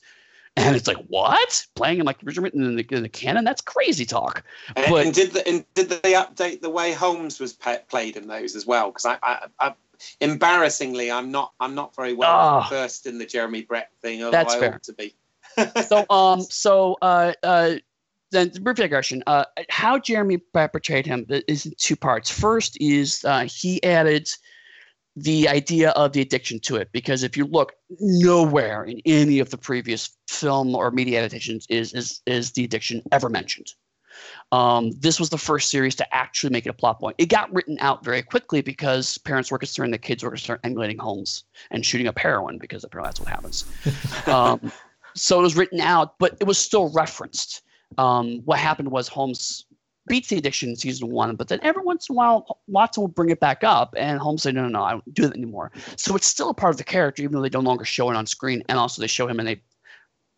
And 0.58 0.76
it's 0.76 0.88
like, 0.88 0.98
what? 1.08 1.66
Playing 1.74 2.00
in 2.00 2.06
like 2.06 2.18
Richard 2.22 2.52
in 2.54 2.76
the, 2.76 2.86
in 2.90 3.02
the 3.02 3.08
canon? 3.08 3.44
That's 3.44 3.60
crazy 3.60 4.04
talk. 4.04 4.42
And, 4.76 4.86
but, 4.90 5.06
and 5.06 5.14
did 5.14 5.32
the, 5.32 5.46
and 5.46 5.64
did 5.74 5.88
they 5.88 6.14
update 6.14 6.60
the 6.60 6.70
way 6.70 6.92
Holmes 6.92 7.38
was 7.38 7.52
pe- 7.52 7.82
played 7.88 8.16
in 8.16 8.26
those 8.26 8.56
as 8.56 8.66
well? 8.66 8.90
Because 8.90 9.06
I, 9.06 9.18
I, 9.22 9.46
I, 9.60 9.74
embarrassingly, 10.20 11.10
I'm 11.10 11.30
not 11.30 11.52
I'm 11.60 11.74
not 11.74 11.94
very 11.94 12.14
well 12.14 12.64
oh, 12.64 12.68
versed 12.68 13.06
in 13.06 13.18
the 13.18 13.26
Jeremy 13.26 13.62
Brett 13.62 13.90
thing. 14.02 14.30
That's 14.30 14.54
I 14.54 14.60
fair. 14.60 14.80
to 14.82 14.92
be. 14.92 15.14
so 15.86 16.04
um 16.10 16.40
so 16.40 16.96
uh 17.02 17.32
uh 17.42 17.74
then 18.30 18.50
brief 18.60 18.76
digression. 18.76 19.22
Uh, 19.26 19.44
how 19.70 19.98
Jeremy 19.98 20.38
portrayed 20.38 21.06
him 21.06 21.24
is 21.46 21.66
in 21.66 21.72
two 21.78 21.96
parts. 21.96 22.30
First 22.30 22.76
is 22.80 23.24
uh, 23.24 23.48
he 23.50 23.82
added 23.82 24.28
the 25.22 25.48
idea 25.48 25.90
of 25.90 26.12
the 26.12 26.20
addiction 26.20 26.60
to 26.60 26.76
it 26.76 26.90
because 26.92 27.22
if 27.22 27.36
you 27.36 27.44
look 27.46 27.72
nowhere 28.00 28.84
in 28.84 29.00
any 29.04 29.38
of 29.38 29.50
the 29.50 29.58
previous 29.58 30.10
film 30.28 30.74
or 30.74 30.90
media 30.90 31.18
adaptations 31.18 31.66
is 31.68 31.92
is 31.94 32.20
is 32.26 32.52
the 32.52 32.64
addiction 32.64 33.02
ever 33.12 33.28
mentioned 33.28 33.72
um, 34.52 34.92
this 34.98 35.20
was 35.20 35.30
the 35.30 35.38
first 35.38 35.70
series 35.70 35.94
to 35.96 36.14
actually 36.14 36.50
make 36.50 36.66
it 36.66 36.70
a 36.70 36.74
plot 36.74 36.98
point. 36.98 37.16
It 37.18 37.26
got 37.26 37.52
written 37.52 37.76
out 37.80 38.04
very 38.04 38.22
quickly 38.22 38.62
because 38.62 39.18
parents 39.18 39.50
were 39.50 39.58
concerned 39.58 39.92
that 39.92 40.02
kids 40.02 40.22
were 40.22 40.30
going 40.30 40.38
to 40.38 40.42
start 40.42 40.60
emulating 40.64 40.98
Holmes 40.98 41.44
and 41.70 41.84
shooting 41.84 42.08
up 42.08 42.18
heroin 42.18 42.58
because 42.58 42.82
apparently 42.82 43.08
that's 43.08 43.20
what 43.20 43.28
happens. 43.28 43.64
um, 44.26 44.72
so 45.14 45.38
it 45.38 45.42
was 45.42 45.56
written 45.56 45.80
out, 45.80 46.18
but 46.18 46.36
it 46.40 46.46
was 46.46 46.58
still 46.58 46.90
referenced. 46.92 47.62
Um, 47.96 48.40
what 48.44 48.58
happened 48.58 48.90
was 48.90 49.08
Holmes 49.08 49.66
beats 50.08 50.28
the 50.28 50.36
addiction 50.36 50.70
in 50.70 50.76
season 50.76 51.10
one, 51.10 51.36
but 51.36 51.48
then 51.48 51.60
every 51.62 51.82
once 51.82 52.08
in 52.08 52.14
a 52.14 52.16
while, 52.16 52.58
Watson 52.66 53.02
will 53.02 53.08
bring 53.08 53.30
it 53.30 53.40
back 53.40 53.62
up, 53.64 53.94
and 53.96 54.18
Holmes 54.18 54.42
say, 54.42 54.52
"No, 54.52 54.62
no, 54.62 54.68
no, 54.68 54.82
I 54.82 54.92
don't 54.92 55.14
do 55.14 55.22
that 55.22 55.36
anymore." 55.36 55.70
So 55.96 56.16
it's 56.16 56.26
still 56.26 56.50
a 56.50 56.54
part 56.54 56.72
of 56.72 56.78
the 56.78 56.84
character, 56.84 57.22
even 57.22 57.34
though 57.34 57.42
they 57.42 57.50
no 57.50 57.60
longer 57.60 57.84
show 57.84 58.10
it 58.10 58.16
on 58.16 58.26
screen, 58.26 58.62
and 58.68 58.78
also 58.78 59.00
they 59.00 59.08
show 59.08 59.28
him 59.28 59.40
in 59.40 59.48
a 59.48 59.60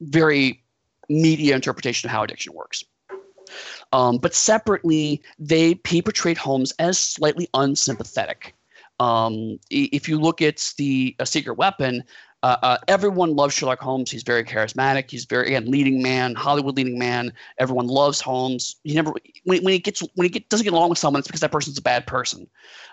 very 0.01 0.63
media 1.09 1.55
interpretation 1.55 2.09
of 2.09 2.13
how 2.13 2.23
addiction 2.23 2.53
works. 2.55 2.85
Um, 3.93 4.19
but 4.19 4.35
separately, 4.35 5.23
they 5.39 5.79
he 5.87 6.03
portrayed 6.03 6.39
Holmes 6.39 6.73
as 6.79 6.99
slightly 6.99 7.49
unsympathetic. 7.55 8.55
Um, 9.01 9.59
if 9.71 10.09
you 10.09 10.19
look 10.19 10.43
at 10.43 10.73
the 10.77 11.17
a 11.19 11.27
secret 11.27 11.55
weapon, 11.55 12.05
uh, 12.43 12.57
uh, 12.63 12.79
everyone 12.89 13.37
loves 13.37 13.55
Sherlock 13.55 13.81
Holmes. 13.81 14.11
He's 14.11 14.23
very 14.23 14.45
charismatic. 14.45 15.11
He's 15.11 15.27
very 15.27 15.49
again 15.49 15.71
leading 15.71 16.03
man, 16.03 16.35
Hollywood 16.35 16.77
leading 16.77 16.99
man. 16.99 17.33
Everyone 17.59 17.87
loves 17.87 18.21
Holmes. 18.21 18.77
He 18.85 18.95
never 18.95 19.13
when, 19.45 19.63
when 19.63 19.73
he 19.73 19.79
gets 19.79 20.01
when 20.15 20.25
he 20.25 20.31
get, 20.31 20.49
doesn't 20.49 20.65
get 20.65 20.73
along 20.73 20.89
with 20.89 20.99
someone, 20.99 21.19
it's 21.21 21.29
because 21.29 21.43
that 21.43 21.53
person's 21.53 21.77
a 21.79 21.83
bad 21.83 22.07
person. 22.07 22.49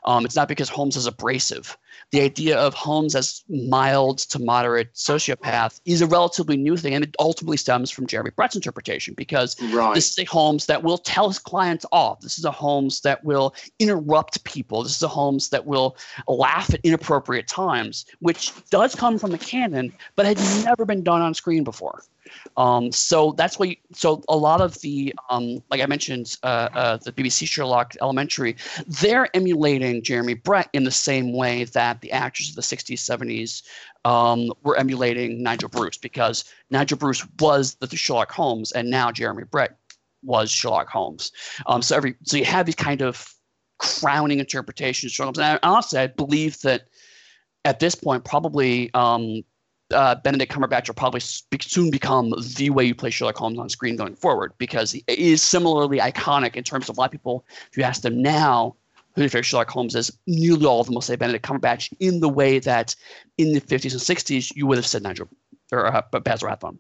Um, 0.06 0.26
it's 0.26 0.36
not 0.36 0.48
because 0.48 0.70
Holmes 0.70 0.96
is 0.96 1.06
abrasive. 1.06 1.78
The 2.12 2.22
idea 2.22 2.58
of 2.58 2.74
Holmes 2.74 3.16
as 3.16 3.44
mild 3.50 4.20
to 4.20 4.40
moderate 4.40 4.94
sociopath 4.94 5.82
is 5.86 6.02
a 6.02 6.08
relatively 6.08 6.56
new 6.56 6.78
thing, 6.78 6.94
and 6.94 7.04
it 7.04 7.16
ultimately 7.20 7.58
stems 7.58 7.90
from 7.90 8.08
Jeremy 8.08 8.32
Brett's 8.36 8.56
interpretation 8.56 9.14
because 9.16 9.56
Right. 9.74 9.96
this 9.96 10.12
is 10.12 10.20
a 10.20 10.24
Holmes 10.26 10.68
that 10.68 10.84
will 10.84 10.98
tell 10.98 11.28
his 11.28 11.40
clients 11.40 11.86
off. 11.92 12.22
This 12.22 12.38
is 12.38 12.46
a 12.46 12.52
Holmes 12.52 13.02
that 13.02 13.24
will 13.24 13.56
interrupt 13.80 14.44
people. 14.44 14.84
This 14.84 14.96
is 14.96 15.04
a 15.04 15.08
Holmes 15.08 15.50
that 15.50 15.66
will 15.66 15.98
laugh 16.28 16.74
at 16.74 16.80
inappropriate 16.84 17.48
times, 17.48 18.06
which 18.20 18.54
does 18.70 18.96
come 18.96 19.18
from 19.18 19.34
the 19.38 19.46
canon, 19.46 19.94
but 20.16 20.26
had 20.26 20.38
never 20.64 20.86
been 20.86 21.04
done 21.04 21.22
on 21.22 21.34
screen 21.34 21.64
before. 21.64 22.04
Um, 22.58 22.92
so 22.92 23.34
that's 23.34 23.58
why. 23.58 23.78
So 23.94 24.24
a 24.28 24.36
lot 24.36 24.62
of 24.62 24.80
the, 24.82 25.14
um, 25.30 25.62
like 25.70 25.82
I 25.82 25.86
mentioned, 25.86 26.38
uh, 26.44 26.70
uh, 26.74 26.98
the 26.98 27.12
BBC 27.12 27.48
Sherlock 27.48 27.94
Elementary, 28.02 28.56
they're 28.86 29.34
emulating 29.36 30.04
Jeremy 30.04 30.34
Brett 30.34 30.70
in 30.74 30.84
the 30.84 30.92
same 30.92 31.34
way 31.34 31.64
that 31.66 32.02
the 32.02 32.12
actors 32.12 32.50
of 32.50 32.56
the 32.56 32.62
'60s, 32.62 33.00
'70s 33.00 33.64
um, 34.06 34.52
were 34.64 34.78
emulating 34.78 35.42
Nigel 35.42 35.70
Bruce, 35.70 35.98
because 35.98 36.46
Nigel 36.70 36.98
Bruce 36.98 37.26
was 37.40 37.76
the 37.76 37.96
Sherlock 37.96 38.32
Holmes, 38.32 38.72
and 38.72 38.90
now 38.90 39.12
Jeremy 39.12 39.44
Brett 39.44 39.78
was 40.24 40.52
Sherlock 40.52 40.90
Holmes. 40.90 41.32
Um, 41.68 41.82
so 41.82 41.96
every 41.96 42.16
so 42.24 42.38
you 42.38 42.46
have 42.46 42.66
these 42.66 42.76
kind 42.76 43.02
of 43.02 43.34
crowning 43.78 44.40
interpretations. 44.40 45.20
And 45.20 45.40
I, 45.40 45.60
honestly, 45.64 46.00
I 46.00 46.08
believe 46.08 46.60
that 46.62 46.88
at 47.68 47.80
this 47.82 47.96
point, 47.96 48.24
probably 48.24 48.90
um, 48.94 49.44
uh, 49.92 50.16
Benedict 50.16 50.52
Cumberbatch 50.52 50.88
will 50.88 50.96
probably 50.96 51.20
soon 51.20 51.92
become 51.92 52.34
the 52.56 52.70
way 52.70 52.86
you 52.86 52.96
play 52.96 53.10
Sherlock 53.10 53.36
Holmes 53.36 53.60
on 53.60 53.68
screen 53.68 53.98
going 53.98 54.16
forward 54.16 54.54
because 54.58 54.94
he 54.94 55.04
is 55.08 55.44
similarly 55.44 56.00
iconic 56.00 56.56
in 56.56 56.64
terms 56.64 56.88
of 56.88 56.98
a 56.98 57.02
lot 57.02 57.08
of 57.08 57.12
people. 57.12 57.46
If 57.70 57.78
you 57.78 57.84
ask 57.84 58.02
them 58.04 58.22
now 58.22 58.76
who 59.14 59.22
their 59.22 59.30
favorite 59.30 59.44
Sherlock 59.44 59.70
Holmes 59.70 59.96
is, 59.96 60.18
nearly 60.28 60.66
all 60.66 60.80
of 60.80 60.88
them 60.88 60.96
will 60.96 61.02
say 61.02 61.18
Benedict 61.18 61.46
Cumberbatch 61.46 61.94
in 62.00 62.22
the 62.22 62.30
way 62.30 62.60
that 62.60 62.96
in 63.38 63.52
the 63.52 63.60
50s 63.60 63.92
and 63.92 64.02
60s 64.02 64.56
you 64.56 64.66
would 64.66 64.78
have 64.78 64.88
said 64.88 65.04
Nigel 65.04 65.28
or 65.74 65.94
uh, 65.94 66.02
Basil 66.22 66.48
Rathbone. 66.48 66.80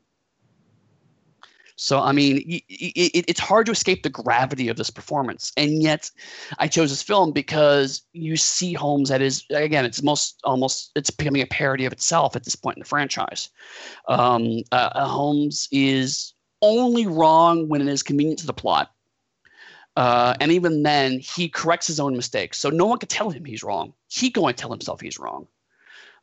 So 1.77 2.01
I 2.01 2.11
mean, 2.11 2.43
y- 2.49 2.63
it, 2.67 3.25
it's 3.27 3.39
hard 3.39 3.67
to 3.67 3.71
escape 3.71 4.01
the 4.01 4.09
gravity 4.09 4.67
of 4.67 4.77
this 4.77 4.89
performance, 4.89 5.53
and 5.57 5.81
yet 5.81 6.09
I 6.57 6.67
chose 6.67 6.89
this 6.89 7.03
film 7.03 7.31
because 7.31 8.01
you 8.13 8.35
see 8.35 8.73
Holmes 8.73 9.11
at 9.11 9.21
his 9.21 9.45
again. 9.51 9.85
It's 9.85 10.01
most 10.01 10.39
almost 10.43 10.91
it's 10.95 11.11
becoming 11.11 11.43
a 11.43 11.45
parody 11.45 11.85
of 11.85 11.93
itself 11.93 12.35
at 12.35 12.43
this 12.43 12.55
point 12.55 12.77
in 12.77 12.81
the 12.81 12.89
franchise. 12.89 13.49
Um, 14.07 14.63
uh, 14.71 14.89
uh, 14.95 15.07
Holmes 15.07 15.69
is 15.71 16.33
only 16.63 17.05
wrong 17.05 17.69
when 17.69 17.81
it 17.81 17.87
is 17.87 18.01
convenient 18.01 18.39
to 18.39 18.47
the 18.47 18.53
plot, 18.53 18.91
uh, 19.95 20.33
and 20.39 20.51
even 20.51 20.81
then 20.81 21.19
he 21.19 21.47
corrects 21.47 21.85
his 21.85 21.99
own 21.99 22.15
mistakes. 22.15 22.57
So 22.57 22.71
no 22.71 22.87
one 22.87 22.97
can 22.97 23.09
tell 23.09 23.29
him 23.29 23.45
he's 23.45 23.63
wrong. 23.63 23.93
He 24.07 24.31
going 24.31 24.55
to 24.55 24.59
tell 24.59 24.71
himself 24.71 24.99
he's 24.99 25.19
wrong. 25.19 25.47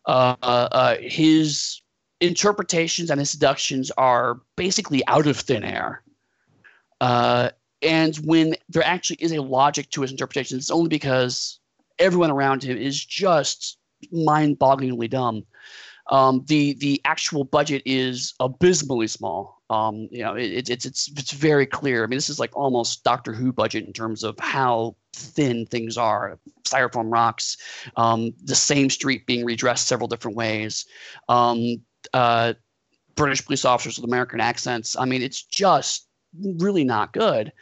Uh, 0.07 0.35
uh, 0.43 0.69
uh, 0.73 0.97
his 1.01 1.81
interpretations 2.21 3.11
and 3.11 3.21
his 3.21 3.31
seductions 3.31 3.91
are 3.97 4.41
basically 4.57 5.07
out 5.07 5.27
of 5.27 5.37
thin 5.37 5.65
air. 5.65 6.03
Uh, 7.01 7.51
and 7.83 8.17
when 8.17 8.55
there 8.69 8.85
actually 8.85 9.17
is 9.21 9.33
a 9.33 9.43
logic 9.43 9.91
to 9.91 10.03
his 10.03 10.11
interpretations, 10.11 10.65
it's 10.65 10.71
only 10.71 10.89
because 10.89 11.59
everyone 11.99 12.31
around 12.31 12.63
him 12.63 12.77
is 12.77 13.05
just 13.05 13.79
mind-bogglingly 14.11 15.11
dumb. 15.11 15.45
Um, 16.11 16.45
the 16.49 16.75
the 16.75 17.01
actual 17.07 17.45
budget 17.45 17.83
is 17.87 18.35
abysmally 18.39 19.07
small. 19.07 19.63
Um, 19.71 20.09
you 20.11 20.23
know, 20.23 20.35
it, 20.35 20.69
it's 20.69 20.85
it's 20.85 21.11
it's 21.17 21.33
very 21.33 21.65
clear. 21.65 22.05
I 22.05 22.07
mean, 22.07 22.19
this 22.19 22.29
is 22.29 22.39
like 22.39 22.55
almost 22.55 23.05
Doctor 23.05 23.33
Who 23.33 23.53
budget 23.53 23.87
in 23.87 23.93
terms 23.95 24.23
of 24.23 24.39
how 24.39 24.97
thin 25.15 25.65
things 25.65 25.97
are. 25.97 26.39
Styrofoam 26.65 27.11
rocks, 27.11 27.57
um, 27.97 28.35
the 28.45 28.55
same 28.55 28.91
street 28.91 29.27
being 29.27 29.47
redressed 29.47 29.89
several 29.89 30.09
different 30.09 30.37
ways. 30.37 30.85
Uh, 32.13 32.55
British 33.17 33.45
police 33.45 33.65
officers 33.65 33.97
with 33.97 34.05
American 34.05 34.41
accents. 34.41 34.97
I 34.99 35.05
mean, 35.05 35.23
it's 35.23 35.43
just 35.43 36.09
really 36.59 36.83
not 36.83 37.13
good. 37.13 37.53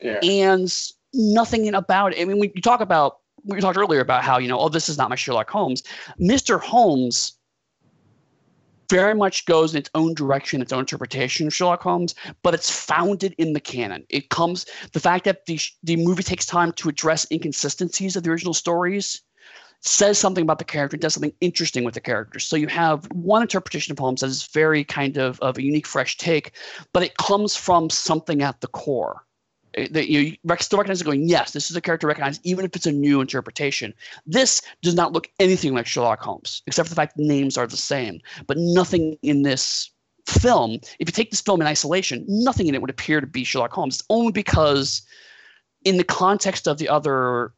Yeah. 0.00 0.20
And 0.22 0.72
nothing 1.12 1.74
about 1.74 2.12
it. 2.12 2.22
I 2.22 2.24
mean, 2.24 2.38
we 2.38 2.52
you 2.54 2.62
talk 2.62 2.80
about 2.80 3.18
we 3.44 3.60
talked 3.60 3.76
earlier 3.76 4.00
about 4.00 4.22
how 4.22 4.38
you 4.38 4.46
know, 4.46 4.58
oh, 4.58 4.68
this 4.68 4.88
is 4.88 4.96
not 4.96 5.10
my 5.10 5.16
Sherlock 5.16 5.50
Holmes. 5.50 5.82
Mister 6.18 6.58
Holmes 6.58 7.32
very 8.88 9.14
much 9.14 9.46
goes 9.46 9.72
in 9.72 9.78
its 9.78 9.90
own 9.94 10.14
direction, 10.14 10.62
its 10.62 10.72
own 10.72 10.80
interpretation 10.80 11.46
of 11.46 11.54
Sherlock 11.54 11.82
Holmes, 11.82 12.14
but 12.42 12.54
it's 12.54 12.70
founded 12.70 13.34
in 13.38 13.52
the 13.52 13.60
canon. 13.60 14.04
It 14.10 14.30
comes 14.30 14.66
the 14.92 15.00
fact 15.00 15.24
that 15.24 15.46
the 15.46 15.58
the 15.82 15.96
movie 15.96 16.22
takes 16.22 16.46
time 16.46 16.72
to 16.74 16.88
address 16.88 17.26
inconsistencies 17.32 18.14
of 18.14 18.22
the 18.22 18.30
original 18.30 18.54
stories 18.54 19.22
says 19.80 20.18
something 20.18 20.42
about 20.42 20.58
the 20.58 20.64
character, 20.64 20.96
does 20.96 21.14
something 21.14 21.32
interesting 21.40 21.84
with 21.84 21.94
the 21.94 22.00
character. 22.00 22.38
So 22.38 22.56
you 22.56 22.66
have 22.68 23.06
one 23.12 23.42
interpretation 23.42 23.92
of 23.92 23.98
Holmes 23.98 24.20
that 24.20 24.28
is 24.28 24.46
very 24.48 24.84
kind 24.84 25.16
of, 25.16 25.40
of 25.40 25.56
a 25.58 25.62
unique, 25.62 25.86
fresh 25.86 26.16
take, 26.18 26.52
but 26.92 27.02
it 27.02 27.16
comes 27.16 27.56
from 27.56 27.88
something 27.90 28.42
at 28.42 28.60
the 28.60 28.68
core. 28.68 29.24
That 29.92 30.10
you 30.10 30.36
still 30.58 30.78
recognize 30.78 31.00
it 31.00 31.04
going, 31.04 31.28
yes, 31.28 31.52
this 31.52 31.70
is 31.70 31.76
a 31.76 31.80
character 31.80 32.08
recognized, 32.08 32.40
even 32.44 32.64
if 32.64 32.74
it's 32.74 32.86
a 32.86 32.92
new 32.92 33.20
interpretation. 33.20 33.94
This 34.26 34.60
does 34.82 34.96
not 34.96 35.12
look 35.12 35.30
anything 35.38 35.74
like 35.74 35.86
Sherlock 35.86 36.20
Holmes, 36.20 36.62
except 36.66 36.88
for 36.88 36.94
the 36.94 36.96
fact 36.96 37.16
the 37.16 37.26
names 37.26 37.56
are 37.56 37.68
the 37.68 37.76
same. 37.76 38.20
But 38.48 38.58
nothing 38.58 39.16
in 39.22 39.42
this 39.42 39.88
film, 40.26 40.80
if 40.98 41.08
you 41.08 41.12
take 41.12 41.30
this 41.30 41.40
film 41.40 41.60
in 41.60 41.68
isolation, 41.68 42.24
nothing 42.28 42.66
in 42.66 42.74
it 42.74 42.80
would 42.80 42.90
appear 42.90 43.20
to 43.20 43.26
be 43.28 43.44
Sherlock 43.44 43.72
Holmes, 43.72 44.02
only 44.10 44.32
because 44.32 45.02
in 45.84 45.96
the 45.96 46.04
context 46.04 46.66
of 46.66 46.78
the 46.78 46.88
other 46.88 47.52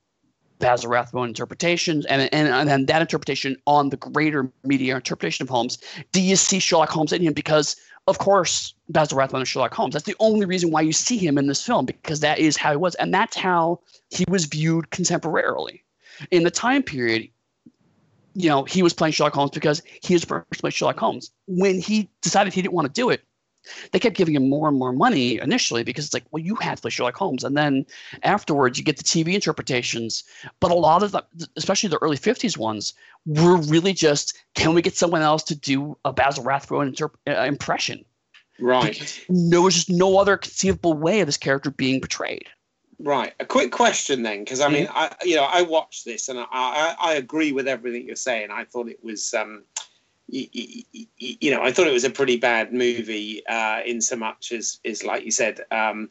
Basil 0.62 0.89
Rathbone 0.89 1.28
interpretations 1.28 2.06
and, 2.06 2.32
and, 2.32 2.48
and 2.48 2.68
then 2.68 2.86
that 2.86 3.02
interpretation 3.02 3.56
on 3.66 3.90
the 3.90 3.97
greater 3.97 4.51
media 4.62 4.94
interpretation 4.94 5.43
of 5.43 5.51
Holmes, 5.51 5.76
do 6.12 6.22
you 6.22 6.36
see 6.36 6.60
Sherlock 6.60 6.89
Holmes 6.89 7.12
in 7.12 7.20
him? 7.20 7.32
Because, 7.32 7.76
of 8.06 8.18
course, 8.18 8.72
Basil 8.89 9.18
Rathbone 9.18 9.43
is 9.43 9.48
Sherlock 9.48 9.74
Holmes. 9.74 9.93
That's 9.93 10.06
the 10.06 10.14
only 10.20 10.47
reason 10.47 10.70
why 10.70 10.80
you 10.80 10.93
see 10.93 11.18
him 11.18 11.36
in 11.36 11.48
this 11.48 11.66
film, 11.66 11.84
because 11.84 12.20
that 12.20 12.39
is 12.39 12.56
how 12.56 12.70
he 12.70 12.76
was. 12.76 12.94
And 12.94 13.12
that's 13.12 13.36
how 13.36 13.80
he 14.10 14.24
was 14.28 14.44
viewed 14.44 14.89
contemporarily. 14.90 15.80
In 16.30 16.44
the 16.44 16.51
time 16.51 16.84
period, 16.84 17.28
you 18.34 18.48
know, 18.48 18.62
he 18.62 18.82
was 18.82 18.94
playing 18.94 19.12
Sherlock 19.12 19.34
Holmes 19.34 19.51
because 19.51 19.82
he 20.02 20.14
was 20.14 20.24
first 20.24 20.47
to 20.52 20.70
Sherlock 20.70 20.98
Holmes. 20.98 21.32
When 21.48 21.80
he 21.80 22.09
decided 22.22 22.55
he 22.55 22.62
didn't 22.62 22.74
want 22.74 22.86
to 22.86 22.93
do 22.93 23.10
it, 23.10 23.22
they 23.93 23.98
kept 23.98 24.16
giving 24.16 24.34
him 24.34 24.48
more 24.48 24.68
and 24.68 24.78
more 24.78 24.93
money 24.93 25.39
initially 25.39 25.82
because 25.84 26.05
it's 26.05 26.14
like, 26.14 26.24
well, 26.30 26.43
you 26.43 26.55
had 26.56 26.76
to 26.76 26.82
play 26.82 26.90
Sherlock 26.90 27.16
Holmes. 27.16 27.44
And 27.44 27.56
then 27.56 27.86
afterwards, 28.22 28.78
you 28.78 28.84
get 28.84 28.97
the 28.97 29.05
TV 29.05 29.34
interpretations. 29.34 30.24
But 30.60 30.70
a 30.70 30.74
lot 30.74 31.02
of 31.02 31.12
them, 31.12 31.22
especially 31.56 31.89
the 31.89 32.02
early 32.02 32.16
50s 32.16 32.56
ones, 32.56 32.94
were 33.26 33.56
really 33.56 33.93
just 33.93 34.36
can 34.55 34.74
we 34.74 34.82
get 34.82 34.97
someone 34.97 35.22
else 35.22 35.43
to 35.44 35.55
do 35.55 35.97
a 36.05 36.12
Basil 36.12 36.44
Rathbone 36.44 36.93
interp- 36.93 37.14
uh, 37.26 37.43
impression? 37.43 38.05
Right. 38.59 38.93
Because 38.93 39.20
there 39.28 39.62
was 39.62 39.74
just 39.74 39.90
no 39.90 40.18
other 40.18 40.36
conceivable 40.36 40.94
way 40.94 41.20
of 41.20 41.26
this 41.26 41.36
character 41.36 41.70
being 41.70 42.01
portrayed. 42.01 42.47
Right. 42.98 43.34
A 43.40 43.44
quick 43.44 43.72
question 43.72 44.22
then, 44.22 44.40
because 44.40 44.60
I 44.60 44.68
mean, 44.68 44.86
I 44.90 45.12
you 45.24 45.34
know 45.34 45.43
I 45.43 45.62
watched 45.62 46.05
this 46.05 46.28
and 46.28 46.39
I, 46.39 46.47
I 46.52 46.97
I 47.01 47.12
agree 47.14 47.51
with 47.51 47.66
everything 47.66 48.06
you're 48.06 48.14
saying. 48.14 48.51
I 48.52 48.64
thought 48.64 48.89
it 48.89 49.02
was 49.02 49.34
um, 49.34 49.64
you 50.32 51.50
know, 51.50 51.62
I 51.62 51.72
thought 51.72 51.86
it 51.86 51.92
was 51.92 52.04
a 52.04 52.10
pretty 52.10 52.36
bad 52.36 52.72
movie 52.72 53.46
uh, 53.46 53.80
in 53.84 54.00
so 54.00 54.16
much 54.16 54.52
as 54.52 54.80
is 54.82 55.04
like 55.04 55.24
you 55.24 55.30
said. 55.30 55.60
Um, 55.70 56.09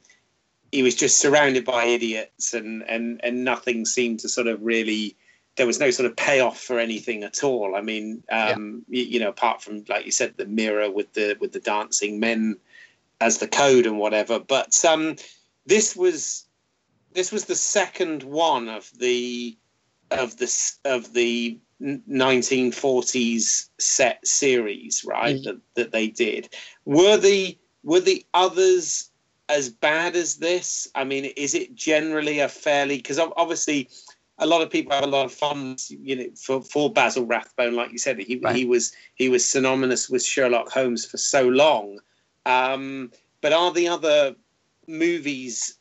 he 0.71 0.83
was 0.83 0.95
just 0.95 1.19
surrounded 1.19 1.65
by 1.65 1.85
idiots 1.85 2.53
and 2.53 2.83
and 2.87 3.19
and 3.23 3.43
nothing 3.43 3.85
seemed 3.85 4.19
to 4.21 4.29
sort 4.29 4.47
of 4.47 4.61
really 4.61 5.17
there 5.57 5.67
was 5.67 5.79
no 5.79 5.91
sort 5.91 6.09
of 6.09 6.15
payoff 6.15 6.59
for 6.59 6.79
anything 6.79 7.23
at 7.23 7.43
all 7.43 7.75
i 7.75 7.81
mean 7.81 8.23
um 8.31 8.83
you, 8.87 9.03
you 9.03 9.19
know 9.19 9.29
apart 9.29 9.61
from 9.61 9.83
like 9.89 10.05
you 10.05 10.11
said 10.11 10.33
the 10.37 10.45
mirror 10.45 10.89
with 10.89 11.11
the 11.13 11.35
with 11.41 11.51
the 11.51 11.59
dancing 11.59 12.19
men 12.19 12.55
as 13.19 13.37
the 13.39 13.47
code 13.47 13.85
and 13.85 13.99
whatever 13.99 14.39
but 14.39 14.83
um 14.85 15.15
this 15.65 15.95
was 15.95 16.47
this 17.13 17.31
was 17.31 17.45
the 17.45 17.55
second 17.55 18.23
one 18.23 18.69
of 18.69 18.89
the 18.97 19.57
of 20.11 20.37
the 20.37 20.51
of 20.85 21.13
the 21.13 21.57
1940s 21.81 23.69
set 23.79 24.25
series 24.27 25.03
right 25.05 25.37
Mhm. 25.37 25.43
that, 25.43 25.57
that 25.75 25.91
they 25.91 26.07
did 26.07 26.49
were 26.85 27.17
the 27.17 27.57
were 27.83 27.99
the 27.99 28.25
others 28.33 29.09
as 29.49 29.69
bad 29.69 30.15
as 30.15 30.37
this 30.37 30.87
i 30.95 31.03
mean 31.03 31.25
is 31.25 31.53
it 31.55 31.73
generally 31.75 32.39
a 32.39 32.47
fairly 32.49 32.97
because 32.97 33.19
obviously 33.19 33.89
a 34.37 34.45
lot 34.45 34.61
of 34.61 34.69
people 34.69 34.93
have 34.93 35.03
a 35.03 35.07
lot 35.07 35.25
of 35.25 35.31
fun 35.33 35.75
you 35.89 36.15
know 36.15 36.27
for, 36.35 36.61
for 36.61 36.91
basil 36.91 37.25
rathbone 37.25 37.75
like 37.75 37.91
you 37.91 37.97
said 37.97 38.17
he, 38.19 38.37
Right. 38.37 38.55
he 38.55 38.65
was 38.65 38.91
he 39.15 39.29
was 39.29 39.43
synonymous 39.45 40.09
with 40.09 40.23
sherlock 40.23 40.69
holmes 40.69 41.05
for 41.05 41.17
so 41.17 41.47
long 41.47 41.99
um, 42.45 43.11
but 43.41 43.53
are 43.53 43.71
the 43.71 43.87
other 43.87 44.35
movies 44.87 45.77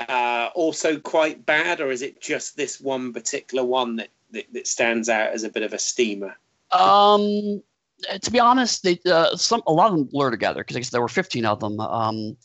uh, 0.00 0.50
also 0.54 0.98
quite 0.98 1.46
bad, 1.46 1.80
or 1.80 1.90
is 1.90 2.02
it 2.02 2.20
just 2.20 2.56
this 2.56 2.80
one 2.80 3.12
particular 3.12 3.64
one 3.64 3.96
that, 3.96 4.08
that, 4.32 4.52
that 4.52 4.66
stands 4.66 5.08
out 5.08 5.32
as 5.32 5.44
a 5.44 5.48
bit 5.48 5.62
of 5.62 5.72
a 5.72 5.78
steamer? 5.78 6.36
Um, 6.72 7.62
to 8.20 8.30
be 8.30 8.40
honest, 8.40 8.82
they 8.82 8.98
uh, 9.06 9.36
some 9.36 9.62
a 9.66 9.72
lot 9.72 9.90
of 9.90 9.96
them 9.96 10.04
blur 10.04 10.30
together 10.30 10.60
because 10.60 10.76
I 10.76 10.80
guess 10.80 10.90
there 10.90 11.00
were 11.00 11.08
15 11.08 11.44
of 11.44 11.60
them. 11.60 11.80
Um, 11.80 12.36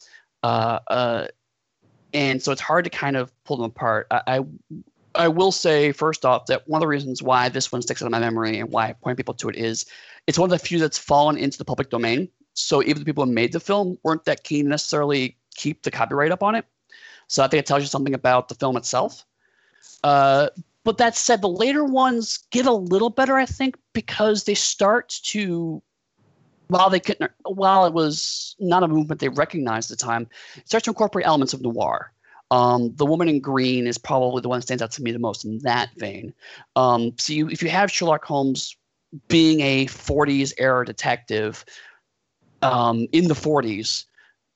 uh, 0.43 0.79
uh, 0.87 1.27
and 2.13 2.41
so 2.41 2.51
it's 2.51 2.61
hard 2.61 2.83
to 2.85 2.89
kind 2.89 3.15
of 3.15 3.31
pull 3.43 3.57
them 3.57 3.65
apart. 3.65 4.07
I, 4.11 4.21
I, 4.27 4.45
I 5.15 5.27
will 5.27 5.51
say 5.51 5.91
first 5.91 6.25
off 6.25 6.45
that 6.47 6.67
one 6.67 6.79
of 6.79 6.81
the 6.81 6.87
reasons 6.87 7.21
why 7.21 7.49
this 7.49 7.71
one 7.71 7.81
sticks 7.81 8.01
out 8.01 8.05
in 8.05 8.11
my 8.11 8.19
memory 8.19 8.59
and 8.59 8.69
why 8.69 8.87
I 8.87 8.93
point 8.93 9.17
people 9.17 9.33
to 9.35 9.49
it 9.49 9.55
is 9.55 9.85
it's 10.27 10.39
one 10.39 10.51
of 10.51 10.57
the 10.57 10.65
few 10.65 10.79
that's 10.79 10.97
fallen 10.97 11.37
into 11.37 11.57
the 11.57 11.65
public 11.65 11.89
domain. 11.89 12.29
So 12.53 12.81
even 12.83 12.99
the 12.99 13.05
people 13.05 13.25
who 13.25 13.31
made 13.31 13.51
the 13.51 13.59
film 13.59 13.97
weren't 14.03 14.25
that 14.25 14.43
keen 14.43 14.67
necessarily 14.67 15.37
keep 15.55 15.83
the 15.83 15.91
copyright 15.91 16.31
up 16.31 16.43
on 16.43 16.55
it. 16.55 16.65
So 17.31 17.41
I 17.41 17.47
think 17.47 17.59
it 17.59 17.65
tells 17.65 17.81
you 17.81 17.87
something 17.87 18.13
about 18.13 18.49
the 18.49 18.55
film 18.55 18.75
itself. 18.75 19.25
Uh, 20.03 20.49
but 20.83 20.97
that 20.97 21.15
said, 21.15 21.41
the 21.41 21.47
later 21.47 21.85
ones 21.85 22.39
get 22.51 22.65
a 22.65 22.73
little 22.73 23.09
better, 23.09 23.37
I 23.37 23.45
think, 23.45 23.77
because 23.93 24.43
they 24.43 24.53
start 24.53 25.17
to, 25.27 25.81
while 26.67 26.89
they 26.89 26.99
couldn't, 26.99 27.31
while 27.45 27.85
it 27.85 27.93
was 27.93 28.57
not 28.59 28.83
a 28.83 28.87
movement 28.89 29.21
they 29.21 29.29
recognized 29.29 29.89
at 29.89 29.97
the 29.97 30.05
time, 30.05 30.27
it 30.57 30.67
starts 30.67 30.83
to 30.83 30.91
incorporate 30.91 31.25
elements 31.25 31.53
of 31.53 31.61
noir. 31.61 32.11
Um, 32.51 32.93
the 32.97 33.05
woman 33.05 33.29
in 33.29 33.39
green 33.39 33.87
is 33.87 33.97
probably 33.97 34.41
the 34.41 34.49
one 34.49 34.59
that 34.59 34.63
stands 34.63 34.83
out 34.83 34.91
to 34.91 35.01
me 35.01 35.13
the 35.13 35.19
most 35.19 35.45
in 35.45 35.59
that 35.59 35.89
vein. 35.95 36.33
Um, 36.75 37.13
so 37.17 37.31
you, 37.31 37.47
if 37.47 37.63
you 37.63 37.69
have 37.69 37.89
Sherlock 37.89 38.25
Holmes 38.25 38.75
being 39.29 39.61
a 39.61 39.85
40s 39.85 40.51
era 40.57 40.85
detective 40.85 41.63
um, 42.61 43.07
in 43.13 43.29
the 43.29 43.35
40s, 43.35 44.03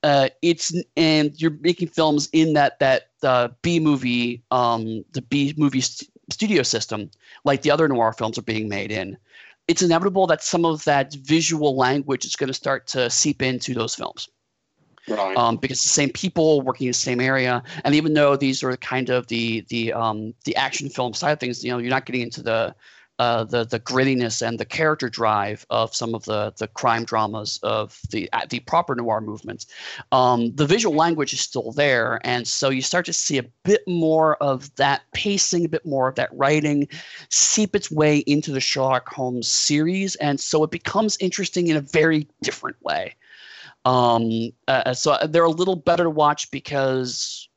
uh, 0.06 0.30
it's 0.44 0.72
and 0.95 1.34
you're 1.41 1.57
making 1.61 1.88
films 1.88 2.30
in 2.32 2.53
that 2.53 2.77
that 2.77 3.10
uh, 3.23 3.48
B 3.64 3.80
movie, 3.80 4.44
um, 4.52 5.03
the 5.14 5.22
B 5.23 5.56
movie 5.57 5.82
st- 5.82 6.11
studio 6.32 6.61
system, 6.61 7.10
like 7.44 7.64
the 7.64 7.72
other 7.72 7.88
noir 7.88 8.14
films 8.14 8.38
are 8.38 8.44
being 8.44 8.69
made 8.69 8.91
in. 8.91 9.18
It's 9.68 9.82
inevitable 9.82 10.27
that 10.27 10.44
some 10.44 10.64
of 10.64 10.84
that 10.84 11.15
visual 11.15 11.76
language 11.76 12.23
is 12.23 12.36
going 12.36 12.49
to 12.49 12.53
start 12.53 12.86
to 12.90 13.10
seep 13.10 13.41
into 13.41 13.73
those 13.73 13.95
films. 13.95 14.30
Right. 15.07 15.36
Um, 15.36 15.57
because 15.57 15.82
the 15.82 15.90
same 15.90 16.11
people 16.11 16.61
working 16.61 16.86
in 16.86 16.91
the 16.91 16.94
same 16.94 17.19
area, 17.19 17.64
and 17.84 17.95
even 17.95 18.14
though 18.14 18.36
these 18.36 18.61
are 18.61 18.77
kind 18.77 19.10
of 19.10 19.26
the 19.26 19.65
the 19.69 19.91
um, 19.91 20.36
the 20.44 20.56
action 20.56 20.88
film 20.88 21.15
side 21.15 21.32
of 21.32 21.40
things, 21.40 21.64
you 21.64 21.72
know, 21.72 21.80
you're 21.80 21.90
not 21.90 22.06
getting 22.06 22.22
into 22.22 22.44
the 22.44 22.76
uh, 23.19 23.43
the 23.43 23.65
the 23.65 23.79
grittiness 23.79 24.45
and 24.45 24.59
the 24.59 24.65
character 24.65 25.09
drive 25.09 25.65
of 25.69 25.95
some 25.95 26.13
of 26.13 26.25
the 26.25 26.53
the 26.57 26.67
crime 26.67 27.05
dramas 27.05 27.59
of 27.63 27.99
the 28.11 28.29
uh, 28.33 28.45
the 28.49 28.59
proper 28.61 28.95
noir 28.95 29.21
movements. 29.21 29.65
Um, 30.11 30.53
the 30.55 30.65
visual 30.65 30.95
language 30.95 31.33
is 31.33 31.39
still 31.39 31.71
there, 31.71 32.19
and 32.23 32.47
so 32.47 32.69
you 32.69 32.81
start 32.81 33.05
to 33.05 33.13
see 33.13 33.37
a 33.37 33.43
bit 33.63 33.83
more 33.87 34.35
of 34.43 34.73
that 34.75 35.03
pacing, 35.13 35.65
a 35.65 35.69
bit 35.69 35.85
more 35.85 36.07
of 36.07 36.15
that 36.15 36.29
writing, 36.33 36.87
seep 37.29 37.75
its 37.75 37.89
way 37.89 38.19
into 38.19 38.51
the 38.51 38.59
Sherlock 38.59 39.07
Holmes 39.09 39.47
series, 39.47 40.15
and 40.15 40.39
so 40.39 40.63
it 40.63 40.71
becomes 40.71 41.17
interesting 41.19 41.67
in 41.67 41.77
a 41.77 41.81
very 41.81 42.27
different 42.41 42.81
way. 42.83 43.15
Um, 43.85 44.51
uh, 44.67 44.93
so 44.93 45.17
they're 45.29 45.45
a 45.45 45.49
little 45.49 45.75
better 45.75 46.03
to 46.03 46.09
watch 46.09 46.49
because 46.51 47.47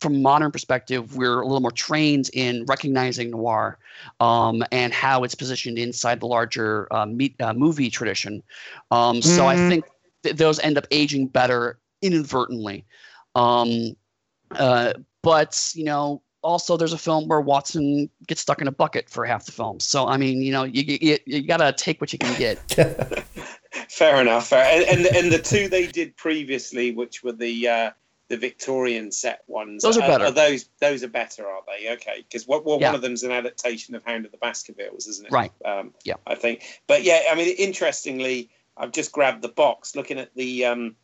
from 0.00 0.16
a 0.16 0.18
modern 0.18 0.50
perspective, 0.50 1.16
we're 1.16 1.40
a 1.40 1.46
little 1.46 1.60
more 1.60 1.70
trained 1.70 2.30
in 2.32 2.64
recognizing 2.66 3.30
noir 3.30 3.78
um, 4.20 4.62
and 4.72 4.92
how 4.92 5.24
it's 5.24 5.34
positioned 5.34 5.78
inside 5.78 6.20
the 6.20 6.26
larger 6.26 6.92
uh, 6.92 7.06
me- 7.06 7.34
uh, 7.40 7.52
movie 7.52 7.90
tradition. 7.90 8.42
Um, 8.90 9.16
mm. 9.16 9.24
So 9.24 9.46
I 9.46 9.56
mm-hmm. 9.56 9.68
think 9.68 9.84
th- 10.22 10.36
those 10.36 10.58
end 10.60 10.78
up 10.78 10.86
aging 10.90 11.26
better 11.26 11.78
inadvertently. 12.02 12.84
Um, 13.34 13.96
uh, 14.52 14.94
but 15.22 15.70
you 15.74 15.84
know, 15.84 16.22
also 16.42 16.76
there's 16.76 16.92
a 16.92 16.98
film 16.98 17.28
where 17.28 17.40
Watson 17.40 18.08
gets 18.26 18.40
stuck 18.40 18.60
in 18.60 18.68
a 18.68 18.72
bucket 18.72 19.08
for 19.10 19.24
half 19.24 19.44
the 19.44 19.52
film. 19.52 19.80
So 19.80 20.06
I 20.06 20.16
mean, 20.16 20.42
you 20.42 20.52
know, 20.52 20.64
you 20.64 20.82
you, 21.00 21.18
you 21.26 21.42
gotta 21.42 21.72
take 21.72 22.00
what 22.00 22.12
you 22.12 22.18
can 22.18 22.36
get. 22.38 22.58
fair 23.88 24.20
enough. 24.20 24.48
Fair. 24.48 24.64
And, 24.64 24.84
and, 24.84 25.16
and 25.16 25.32
the 25.32 25.38
two 25.38 25.68
they 25.68 25.86
did 25.86 26.16
previously, 26.16 26.92
which 26.92 27.22
were 27.22 27.32
the 27.32 27.68
uh, 27.68 27.90
the 28.30 28.36
Victorian 28.36 29.10
set 29.10 29.42
ones. 29.48 29.82
Those 29.82 29.98
are, 29.98 30.06
better. 30.06 30.26
Are 30.26 30.30
those 30.30 30.70
those 30.80 31.02
are 31.02 31.08
better, 31.08 31.46
are 31.48 31.62
they? 31.66 31.92
Okay, 31.94 32.24
because 32.26 32.46
what, 32.46 32.64
well, 32.64 32.78
yeah. 32.80 32.86
one 32.86 32.94
of 32.94 33.02
them's 33.02 33.24
an 33.24 33.32
adaptation 33.32 33.96
of 33.96 34.04
Hound 34.04 34.24
of 34.24 34.30
the 34.30 34.38
Baskervilles, 34.38 35.08
isn't 35.08 35.26
it? 35.26 35.32
Right. 35.32 35.52
Um, 35.64 35.92
yeah. 36.04 36.14
I 36.28 36.36
think, 36.36 36.62
but 36.86 37.02
yeah, 37.02 37.24
I 37.30 37.34
mean, 37.34 37.52
interestingly, 37.58 38.48
I've 38.76 38.92
just 38.92 39.10
grabbed 39.10 39.42
the 39.42 39.48
box, 39.48 39.96
looking 39.96 40.18
at 40.18 40.32
the 40.36 40.64
um, 40.64 40.94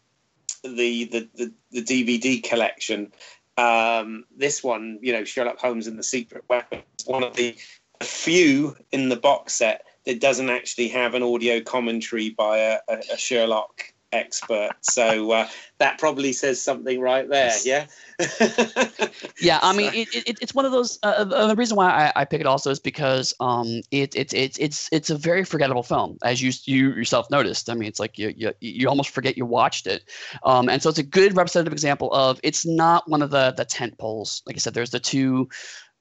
the, 0.62 1.04
the 1.06 1.28
the 1.34 1.52
the 1.72 1.82
DVD 1.82 2.42
collection. 2.42 3.12
Um, 3.58 4.24
this 4.36 4.62
one, 4.62 5.00
you 5.02 5.12
know, 5.12 5.24
Sherlock 5.24 5.58
Holmes 5.58 5.88
and 5.88 5.98
the 5.98 6.04
Secret 6.04 6.44
Weapon, 6.48 6.82
one 7.06 7.24
of 7.24 7.34
the 7.34 7.56
few 8.02 8.76
in 8.92 9.08
the 9.08 9.16
box 9.16 9.54
set 9.54 9.84
that 10.04 10.20
doesn't 10.20 10.50
actually 10.50 10.88
have 10.88 11.14
an 11.14 11.24
audio 11.24 11.60
commentary 11.60 12.30
by 12.30 12.58
a, 12.58 12.78
a, 12.88 12.98
a 13.14 13.16
Sherlock 13.16 13.92
expert. 14.16 14.70
So 14.82 15.30
uh, 15.30 15.48
that 15.78 15.98
probably 15.98 16.32
says 16.32 16.60
something 16.60 17.00
right 17.00 17.28
there. 17.28 17.52
Yeah. 17.64 17.86
yeah, 19.40 19.58
I 19.62 19.76
mean, 19.76 19.92
it, 19.92 20.08
it, 20.14 20.38
it's 20.40 20.54
one 20.54 20.64
of 20.64 20.72
those. 20.72 20.98
Uh, 21.02 21.26
uh, 21.30 21.46
the 21.48 21.54
reason 21.54 21.76
why 21.76 21.90
I, 21.90 22.22
I, 22.22 22.24
pick 22.24 22.40
it 22.40 22.46
also 22.46 22.70
is 22.70 22.80
because 22.80 23.34
um, 23.40 23.82
it, 23.90 24.16
it, 24.16 24.32
it, 24.32 24.56
it's 24.58 24.88
it's 24.90 25.10
a 25.10 25.18
very 25.18 25.44
forgettable 25.44 25.82
film, 25.82 26.16
as 26.24 26.40
you 26.40 26.50
you 26.64 26.94
yourself 26.94 27.30
noticed. 27.30 27.68
I 27.68 27.74
mean, 27.74 27.88
it's 27.88 28.00
like 28.00 28.18
you 28.18 28.32
you, 28.34 28.52
you 28.60 28.88
almost 28.88 29.10
forget 29.10 29.36
you 29.36 29.44
watched 29.44 29.86
it, 29.86 30.08
um, 30.44 30.70
and 30.70 30.82
so 30.82 30.88
it's 30.88 30.98
a 30.98 31.02
good 31.02 31.36
representative 31.36 31.74
example 31.74 32.10
of 32.14 32.40
it's 32.42 32.64
not 32.64 33.08
one 33.08 33.20
of 33.20 33.30
the 33.30 33.52
the 33.54 33.66
tent 33.66 33.98
poles. 33.98 34.42
Like 34.46 34.56
I 34.56 34.60
said, 34.60 34.72
there's 34.72 34.90
the 34.90 35.00
two 35.00 35.50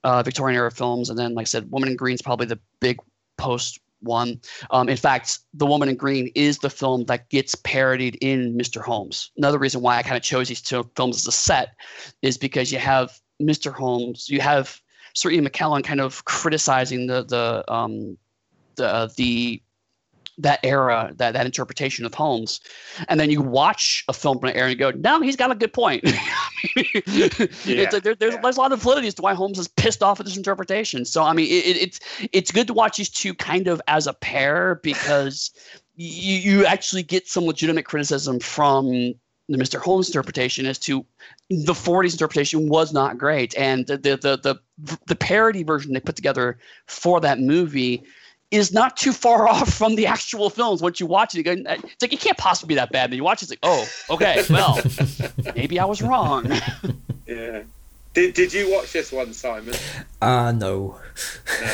uh, 0.05 0.23
Victorian 0.23 0.57
era 0.57 0.71
films, 0.71 1.09
and 1.09 1.19
then 1.19 1.33
like 1.33 1.43
I 1.43 1.45
said, 1.45 1.69
Woman 1.69 1.89
in 1.89 1.97
Green 1.97 2.15
is 2.15 2.21
probably 2.21 2.47
the 2.47 2.59
big 2.79 2.97
post 3.37 3.79
one. 4.05 4.39
Um, 4.71 4.87
in 4.87 4.97
fact, 4.97 5.39
The 5.53 5.65
Woman 5.65 5.89
in 5.89 5.95
Green 5.95 6.31
is 6.35 6.59
the 6.59 6.69
film 6.69 7.05
that 7.05 7.29
gets 7.29 7.55
parodied 7.55 8.17
in 8.21 8.57
Mr. 8.57 8.81
Holmes. 8.81 9.31
Another 9.37 9.59
reason 9.59 9.81
why 9.81 9.97
I 9.97 10.03
kind 10.03 10.17
of 10.17 10.23
chose 10.23 10.47
these 10.47 10.61
two 10.61 10.89
films 10.95 11.17
as 11.17 11.27
a 11.27 11.31
set 11.31 11.75
is 12.21 12.37
because 12.37 12.71
you 12.71 12.79
have 12.79 13.19
Mr. 13.41 13.73
Holmes, 13.73 14.29
you 14.29 14.39
have 14.41 14.79
Sir 15.13 15.31
Ian 15.31 15.47
McKellen 15.47 15.83
kind 15.83 16.01
of 16.01 16.23
criticizing 16.25 17.07
the 17.07 17.23
the 17.23 17.63
um, 17.73 18.17
the 18.75 19.11
the 19.15 19.61
that 20.37 20.59
era, 20.63 21.13
that 21.15 21.33
that 21.33 21.45
interpretation 21.45 22.05
of 22.05 22.13
Holmes, 22.13 22.59
and 23.07 23.19
then 23.19 23.29
you 23.29 23.41
watch 23.41 24.03
a 24.07 24.13
film 24.13 24.39
from 24.39 24.49
an 24.49 24.55
era 24.55 24.69
and 24.69 24.79
go, 24.79 24.91
"No, 24.91 25.21
he's 25.21 25.35
got 25.35 25.51
a 25.51 25.55
good 25.55 25.73
point." 25.73 26.03
yeah, 26.75 26.81
it's 27.05 27.93
like 27.93 28.03
there, 28.03 28.15
there's 28.15 28.33
yeah. 28.33 28.41
there's 28.41 28.57
a 28.57 28.59
lot 28.59 28.71
of 28.71 28.81
validity 28.81 29.07
as 29.07 29.13
to 29.15 29.21
why 29.21 29.33
Holmes 29.33 29.59
is 29.59 29.67
pissed 29.67 30.03
off 30.03 30.19
at 30.19 30.25
this 30.25 30.37
interpretation. 30.37 31.05
So 31.05 31.23
I 31.23 31.33
mean, 31.33 31.47
it, 31.47 31.77
it's 31.77 31.99
it's 32.31 32.51
good 32.51 32.67
to 32.67 32.73
watch 32.73 32.97
these 32.97 33.09
two 33.09 33.33
kind 33.33 33.67
of 33.67 33.81
as 33.87 34.07
a 34.07 34.13
pair 34.13 34.79
because 34.83 35.51
you 35.95 36.37
you 36.37 36.65
actually 36.65 37.03
get 37.03 37.27
some 37.27 37.45
legitimate 37.45 37.85
criticism 37.85 38.39
from 38.39 39.15
the 39.47 39.57
Mr. 39.57 39.79
Holmes 39.79 40.09
interpretation 40.09 40.65
as 40.65 40.79
to 40.79 41.05
the 41.49 41.73
40s 41.73 42.13
interpretation 42.13 42.67
was 42.67 42.93
not 42.93 43.17
great, 43.17 43.55
and 43.57 43.85
the 43.87 43.97
the 43.97 44.17
the 44.17 44.59
the, 44.77 44.99
the 45.07 45.15
parody 45.15 45.63
version 45.63 45.93
they 45.93 45.99
put 45.99 46.15
together 46.15 46.57
for 46.87 47.21
that 47.21 47.39
movie 47.39 48.03
is 48.51 48.71
not 48.71 48.97
too 48.97 49.11
far 49.11 49.47
off 49.49 49.73
from 49.73 49.95
the 49.95 50.07
actual 50.07 50.49
films. 50.49 50.81
Once 50.81 50.99
you 50.99 51.05
watch 51.05 51.33
it, 51.33 51.37
you 51.37 51.43
go, 51.43 51.51
it's 51.51 52.01
like 52.01 52.13
it 52.13 52.19
can't 52.19 52.37
possibly 52.37 52.73
be 52.73 52.75
that 52.75 52.91
bad. 52.91 53.11
Then 53.11 53.17
you 53.17 53.23
watch 53.23 53.41
it, 53.41 53.49
it's 53.49 53.51
like, 53.51 53.59
oh, 53.63 53.87
okay, 54.09 54.43
well, 54.49 54.79
maybe 55.55 55.79
I 55.79 55.85
was 55.85 56.01
wrong. 56.01 56.51
yeah. 57.27 57.63
Did, 58.13 58.33
did 58.33 58.53
you 58.53 58.71
watch 58.71 58.93
this 58.93 59.11
one, 59.11 59.33
Simon? 59.33 59.75
Uh, 60.21 60.53
no. 60.53 60.53
no, 60.53 60.99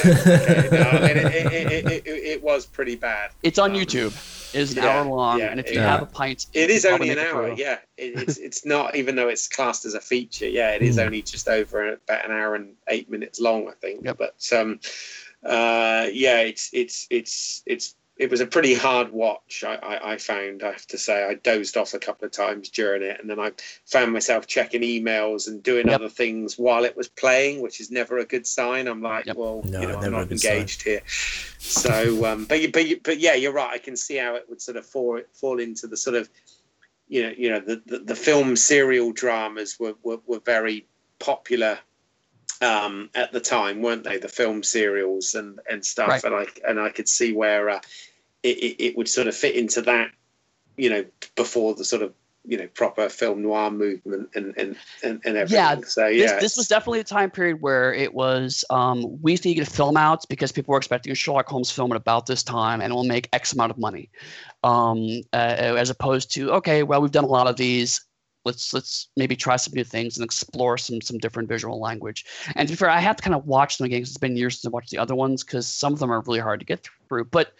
okay. 0.03 0.69
no 0.72 0.80
I 0.81 1.14
mean, 1.14 1.18
it, 1.18 1.72
it, 1.72 1.85
it, 1.85 2.07
it, 2.07 2.43
was 2.43 2.65
pretty 2.65 2.95
bad. 2.95 3.30
It's 3.43 3.60
on 3.60 3.72
um, 3.72 3.77
YouTube. 3.77 4.10
It's 4.56 4.72
an 4.72 4.77
yeah, 4.77 4.89
hour 4.89 5.06
long, 5.06 5.39
yeah, 5.39 5.52
and 5.52 5.60
if 5.60 5.69
you 5.69 5.76
yeah. 5.76 5.91
have 5.91 6.02
a 6.02 6.07
pint, 6.07 6.48
it 6.53 6.72
is 6.72 6.84
only 6.84 7.11
an 7.11 7.19
hour. 7.19 7.53
Yeah, 7.53 7.77
it's 7.95 8.38
it's 8.38 8.65
not 8.65 8.95
even 8.95 9.15
though 9.15 9.30
it's 9.30 9.48
classed 9.48 9.85
as 9.85 9.93
a 9.93 10.02
feature. 10.02 10.48
Yeah, 10.48 10.72
it 10.72 10.81
is 10.81 10.98
mm. 10.98 11.06
only 11.06 11.22
just 11.22 11.48
over 11.48 11.93
about 11.93 12.26
an 12.26 12.31
hour 12.31 12.56
and 12.56 12.73
eight 12.89 13.10
minutes 13.10 13.39
long, 13.39 13.69
I 13.69 13.73
think. 13.73 14.03
Yep. 14.03 14.18
But 14.18 14.49
um, 14.52 14.80
uh, 15.43 16.07
yeah, 16.11 16.39
it's 16.39 16.69
it's 16.73 17.07
it's 17.09 17.63
it's 17.65 17.95
it 18.18 18.30
was 18.30 18.39
a 18.39 18.45
pretty 18.45 18.76
hard 18.76 19.11
watch. 19.11 19.63
I, 19.65 19.76
I, 19.76 20.11
I, 20.13 20.18
found 20.18 20.61
I 20.61 20.73
have 20.73 20.85
to 20.88 20.97
say 20.99 21.23
I 21.23 21.34
dozed 21.34 21.76
off 21.76 21.95
a 21.95 21.99
couple 21.99 22.26
of 22.26 22.31
times 22.31 22.69
during 22.69 23.01
it, 23.01 23.19
and 23.19 23.27
then 23.27 23.39
I 23.39 23.51
found 23.85 24.13
myself 24.13 24.45
checking 24.45 24.81
emails 24.81 25.47
and 25.47 25.63
doing 25.63 25.88
yep. 25.88 25.95
other 25.95 26.09
things 26.09 26.59
while 26.59 26.85
it 26.85 26.95
was 26.95 27.07
playing, 27.07 27.61
which 27.61 27.81
is 27.81 27.89
never 27.89 28.19
a 28.19 28.26
good 28.26 28.45
sign. 28.45 28.88
I'm 28.88 29.01
like, 29.01 29.26
yep. 29.26 29.38
well, 29.38 29.63
no, 29.65 29.81
you 29.81 29.88
know, 29.88 29.97
I'm 29.97 30.11
not 30.11 30.31
engaged 30.31 30.84
sign. 30.84 30.93
here. 30.93 31.01
So, 31.57 32.26
um, 32.26 32.45
but 32.45 32.72
but 32.72 32.85
but 33.03 33.19
yeah, 33.19 33.34
you're 33.34 33.53
right. 33.53 33.72
I 33.72 33.80
can 33.80 33.95
see 33.95 34.18
how 34.18 34.35
it 34.35 34.45
would 34.49 34.61
sort 34.61 34.77
of 34.77 34.85
fall 34.85 35.19
fall 35.34 35.59
into 35.59 35.88
the 35.88 35.97
sort 35.97 36.15
of 36.15 36.30
you 37.07 37.23
know 37.23 37.34
you 37.35 37.49
know 37.49 37.59
the 37.59 37.81
the, 37.88 37.99
the 37.99 38.15
film 38.15 38.55
serial 38.55 39.13
dramas 39.13 39.80
were, 39.80 39.95
were 40.03 40.19
were 40.27 40.41
very 40.41 40.85
popular 41.18 41.80
um, 42.61 43.10
at 43.15 43.32
the 43.32 43.40
time, 43.40 43.82
weren't 43.82 44.03
they? 44.03 44.18
The 44.18 44.28
film 44.28 44.64
serials 44.64 45.36
and 45.36 45.60
and 45.69 45.86
stuff, 45.86 46.10
right. 46.10 46.23
and 46.23 46.36
I 46.36 46.45
and 46.68 46.80
I 46.80 46.90
could 46.90 47.07
see 47.07 47.34
where 47.34 47.69
uh, 47.69 47.82
it, 48.44 48.57
it, 48.57 48.84
it 48.84 48.98
would 48.98 49.07
sort 49.07 49.28
of 49.28 49.36
fit 49.36 49.56
into 49.56 49.82
that, 49.84 50.11
you 50.78 50.90
know, 50.90 51.06
before 51.36 51.76
the 51.76 51.86
sort 51.86 52.02
of 52.02 52.14
you 52.45 52.57
know 52.57 52.68
proper 52.73 53.07
film 53.07 53.44
noir 53.44 53.69
movement 53.69 54.30
and 54.36 54.53
and 54.57 54.76
and, 55.03 55.22
and 55.26 55.38
everything. 55.38 55.56
Yeah, 55.56 55.76
so 55.86 56.07
yeah, 56.07 56.34
this, 56.34 56.41
this 56.41 56.57
was 56.57 56.68
definitely 56.68 56.99
a 56.99 57.03
time 57.03 57.30
period 57.30 57.61
where 57.61 57.94
it 57.94 58.14
was 58.14 58.65
um, 58.69 59.22
we 59.22 59.34
need 59.34 59.38
to 59.40 59.53
get 59.53 59.68
a 59.68 59.72
film 59.72 59.98
out 59.98 60.28
because 60.30 60.52
people 60.52 60.72
were 60.72 60.78
expecting 60.78 61.11
a 61.11 61.15
Sherlock 61.15 61.48
Holmes 61.48 61.72
film 61.72 61.91
at 61.91 61.98
about 61.98 62.26
this 62.26 62.44
time 62.44 62.82
and 62.82 62.91
it 62.91 62.95
will 62.95 63.03
make 63.03 63.30
X 63.34 63.53
amount 63.53 63.72
of 63.72 63.78
money, 63.78 64.10
um, 64.64 65.22
uh, 65.34 65.76
as 65.78 65.90
opposed 65.90 66.34
to 66.34 66.52
okay, 66.53 66.84
well 66.84 67.02
we've 67.02 67.11
done 67.11 67.26
a 67.26 67.28
lot 67.28 67.48
of 67.48 67.57
these. 67.57 68.02
Let's 68.45 68.73
let's 68.73 69.09
maybe 69.15 69.35
try 69.35 69.55
some 69.55 69.73
new 69.73 69.84
things 69.84 70.18
and 70.18 70.26
explore 70.26 70.77
some 70.77 71.01
some 71.01 71.18
different 71.18 71.49
visual 71.49 71.80
language. 71.80 72.26
And 72.55 72.68
to 72.68 72.73
be 72.73 72.77
fair, 72.77 72.89
I 72.89 72.99
have 72.99 73.15
to 73.18 73.23
kind 73.23 73.35
of 73.35 73.45
watch 73.45 73.77
them 73.77 73.85
again 73.85 73.99
because 73.99 74.09
it's 74.09 74.18
been 74.18 74.38
years 74.38 74.55
since 74.59 74.72
I 74.72 74.73
watched 74.73 74.91
the 74.91 74.97
other 74.97 75.15
ones 75.15 75.43
because 75.43 75.68
some 75.68 75.93
of 75.93 75.99
them 75.99 76.11
are 76.11 76.22
really 76.22 76.39
hard 76.39 76.59
to 76.59 76.65
get 76.65 76.88
through. 77.07 77.26
But 77.26 77.53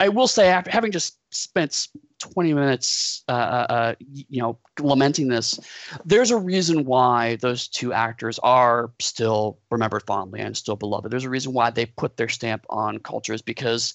I 0.00 0.08
will 0.08 0.26
say, 0.26 0.48
after 0.48 0.70
having 0.70 0.90
just 0.90 1.18
spent 1.30 1.88
20 2.18 2.52
minutes, 2.52 3.22
uh, 3.28 3.32
uh, 3.32 3.66
uh, 3.70 3.94
you 4.00 4.42
know, 4.42 4.58
lamenting 4.80 5.28
this, 5.28 5.60
there's 6.04 6.32
a 6.32 6.36
reason 6.36 6.84
why 6.84 7.36
those 7.36 7.68
two 7.68 7.92
actors 7.92 8.40
are 8.40 8.90
still 8.98 9.58
remembered 9.70 10.02
fondly 10.02 10.40
and 10.40 10.56
still 10.56 10.74
beloved. 10.74 11.10
There's 11.10 11.24
a 11.24 11.30
reason 11.30 11.52
why 11.52 11.70
they 11.70 11.86
put 11.86 12.16
their 12.16 12.28
stamp 12.28 12.66
on 12.70 12.98
cultures 12.98 13.40
because 13.40 13.94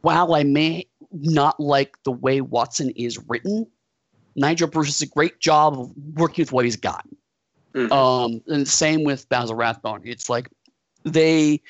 while 0.00 0.34
I 0.34 0.42
may 0.42 0.88
not 1.12 1.60
like 1.60 1.96
the 2.04 2.12
way 2.12 2.40
Watson 2.40 2.90
is 2.90 3.18
written, 3.28 3.66
Nigel 4.38 4.68
Bruce 4.68 4.88
does 4.88 5.02
a 5.02 5.06
great 5.06 5.40
job 5.40 5.78
of 5.78 5.92
working 6.14 6.42
with 6.42 6.52
what 6.52 6.64
he's 6.64 6.76
got. 6.76 7.06
Mm-hmm. 7.74 7.92
Um, 7.92 8.40
and 8.46 8.66
same 8.66 9.04
with 9.04 9.28
Basil 9.28 9.54
Rathbone. 9.54 10.02
It's 10.04 10.30
like 10.30 10.48
they 11.04 11.60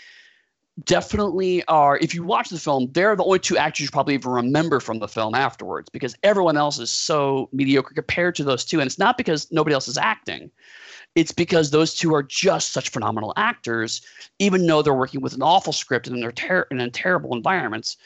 definitely 0.84 1.64
are 1.64 1.98
if 1.98 2.14
you 2.14 2.22
watch 2.22 2.50
the 2.50 2.58
film 2.58 2.88
they're 2.92 3.16
the 3.16 3.24
only 3.24 3.40
two 3.40 3.58
actors 3.58 3.84
you 3.84 3.90
probably 3.90 4.14
even 4.14 4.30
remember 4.30 4.78
from 4.78 5.00
the 5.00 5.08
film 5.08 5.34
afterwards 5.34 5.88
because 5.88 6.14
everyone 6.22 6.56
else 6.56 6.78
is 6.78 6.88
so 6.88 7.48
mediocre 7.52 7.92
compared 7.92 8.32
to 8.32 8.44
those 8.44 8.64
two 8.64 8.78
and 8.78 8.86
it's 8.86 8.98
not 8.98 9.16
because 9.16 9.50
nobody 9.50 9.74
else 9.74 9.88
is 9.88 9.98
acting 9.98 10.48
it's 11.16 11.32
because 11.32 11.72
those 11.72 11.96
two 11.96 12.14
are 12.14 12.22
just 12.22 12.72
such 12.72 12.90
phenomenal 12.90 13.32
actors 13.36 14.02
even 14.38 14.66
though 14.66 14.80
they're 14.80 14.94
working 14.94 15.20
with 15.20 15.34
an 15.34 15.42
awful 15.42 15.72
script 15.72 16.06
and 16.06 16.22
they're 16.22 16.30
ter- 16.30 16.66
and 16.70 16.80
in 16.80 16.92
terrible 16.92 17.34
environments 17.34 17.96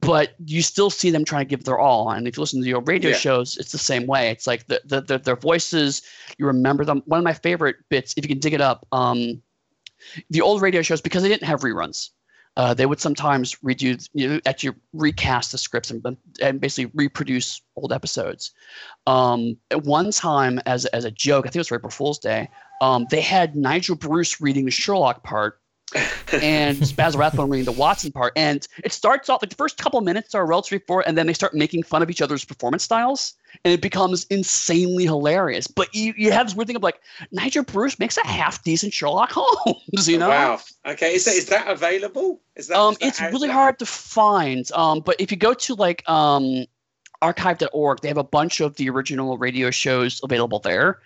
but 0.00 0.34
you 0.44 0.60
still 0.60 0.90
see 0.90 1.10
them 1.10 1.24
trying 1.24 1.46
to 1.46 1.48
give 1.48 1.64
their 1.64 1.78
all 1.78 2.10
and 2.10 2.26
if 2.26 2.36
you 2.36 2.40
listen 2.40 2.60
to 2.60 2.68
your 2.68 2.80
radio 2.82 3.10
yeah. 3.10 3.16
shows 3.16 3.56
it's 3.56 3.72
the 3.72 3.78
same 3.78 4.06
way 4.06 4.30
it's 4.30 4.46
like 4.46 4.66
the, 4.66 4.80
the, 4.84 5.00
the, 5.00 5.18
their 5.18 5.36
voices 5.36 6.02
you 6.36 6.46
remember 6.46 6.84
them 6.84 7.02
one 7.06 7.18
of 7.18 7.24
my 7.24 7.32
favorite 7.32 7.76
bits 7.88 8.12
if 8.16 8.24
you 8.24 8.28
can 8.28 8.40
dig 8.40 8.52
it 8.52 8.60
up 8.60 8.86
um, 8.92 9.40
the 10.30 10.40
old 10.40 10.62
radio 10.62 10.82
shows 10.82 11.00
because 11.00 11.22
they 11.22 11.28
didn't 11.28 11.46
have 11.46 11.60
reruns. 11.60 12.10
Uh, 12.56 12.72
they 12.72 12.86
would 12.86 13.00
sometimes 13.00 13.56
redo, 13.64 14.08
you 14.12 14.28
know, 14.28 14.40
actually 14.46 14.76
recast 14.92 15.50
the 15.50 15.58
scripts 15.58 15.90
and, 15.90 16.16
and 16.40 16.60
basically 16.60 16.90
reproduce 16.94 17.60
old 17.74 17.92
episodes. 17.92 18.52
Um, 19.08 19.56
at 19.72 19.82
one 19.82 20.12
time, 20.12 20.60
as 20.64 20.86
as 20.86 21.04
a 21.04 21.10
joke, 21.10 21.46
I 21.46 21.48
think 21.48 21.56
it 21.56 21.70
was 21.70 21.72
April 21.72 21.90
Fool's 21.90 22.20
Day, 22.20 22.48
um, 22.80 23.06
they 23.10 23.20
had 23.20 23.56
Nigel 23.56 23.96
Bruce 23.96 24.40
reading 24.40 24.66
the 24.66 24.70
Sherlock 24.70 25.24
part 25.24 25.60
and 26.32 26.92
Basil 26.96 27.20
Rathbone 27.20 27.50
reading 27.50 27.64
the 27.64 27.72
Watson 27.72 28.12
part. 28.12 28.32
And 28.36 28.66
it 28.82 28.92
starts 28.92 29.28
off 29.28 29.42
like 29.42 29.50
the 29.50 29.56
first 29.56 29.78
couple 29.78 30.00
minutes 30.00 30.34
are 30.34 30.46
relatively 30.46 30.78
straightforward, 30.78 31.04
and 31.06 31.16
then 31.16 31.26
they 31.26 31.32
start 31.32 31.54
making 31.54 31.82
fun 31.82 32.02
of 32.02 32.10
each 32.10 32.22
other's 32.22 32.44
performance 32.44 32.82
styles, 32.82 33.34
and 33.64 33.72
it 33.72 33.80
becomes 33.80 34.24
insanely 34.30 35.04
hilarious. 35.04 35.66
But 35.66 35.94
you, 35.94 36.14
you 36.16 36.32
have 36.32 36.46
this 36.46 36.54
weird 36.54 36.66
thing 36.66 36.76
of 36.76 36.82
like 36.82 37.00
Nigel 37.32 37.64
Bruce 37.64 37.98
makes 37.98 38.16
a 38.16 38.26
half 38.26 38.62
decent 38.64 38.92
Sherlock 38.92 39.32
Holmes, 39.32 40.08
you 40.08 40.18
know? 40.18 40.28
Wow. 40.28 40.60
Okay, 40.86 41.14
is 41.14 41.24
that 41.24 41.34
is 41.34 41.46
that 41.46 41.68
available? 41.68 42.40
Is 42.56 42.68
that? 42.68 42.78
Um, 42.78 42.94
is 42.94 42.98
that 42.98 43.08
it's 43.08 43.20
really 43.32 43.48
there? 43.48 43.54
hard 43.54 43.78
to 43.78 43.86
find. 43.86 44.70
Um, 44.72 45.00
but 45.00 45.20
if 45.20 45.30
you 45.30 45.36
go 45.36 45.54
to 45.54 45.74
like 45.74 46.08
um 46.08 46.66
archive.org 47.22 48.00
they 48.00 48.08
have 48.08 48.18
a 48.18 48.24
bunch 48.24 48.60
of 48.60 48.76
the 48.76 48.90
original 48.90 49.38
radio 49.38 49.70
shows 49.70 50.20
available 50.22 50.58
there 50.58 51.00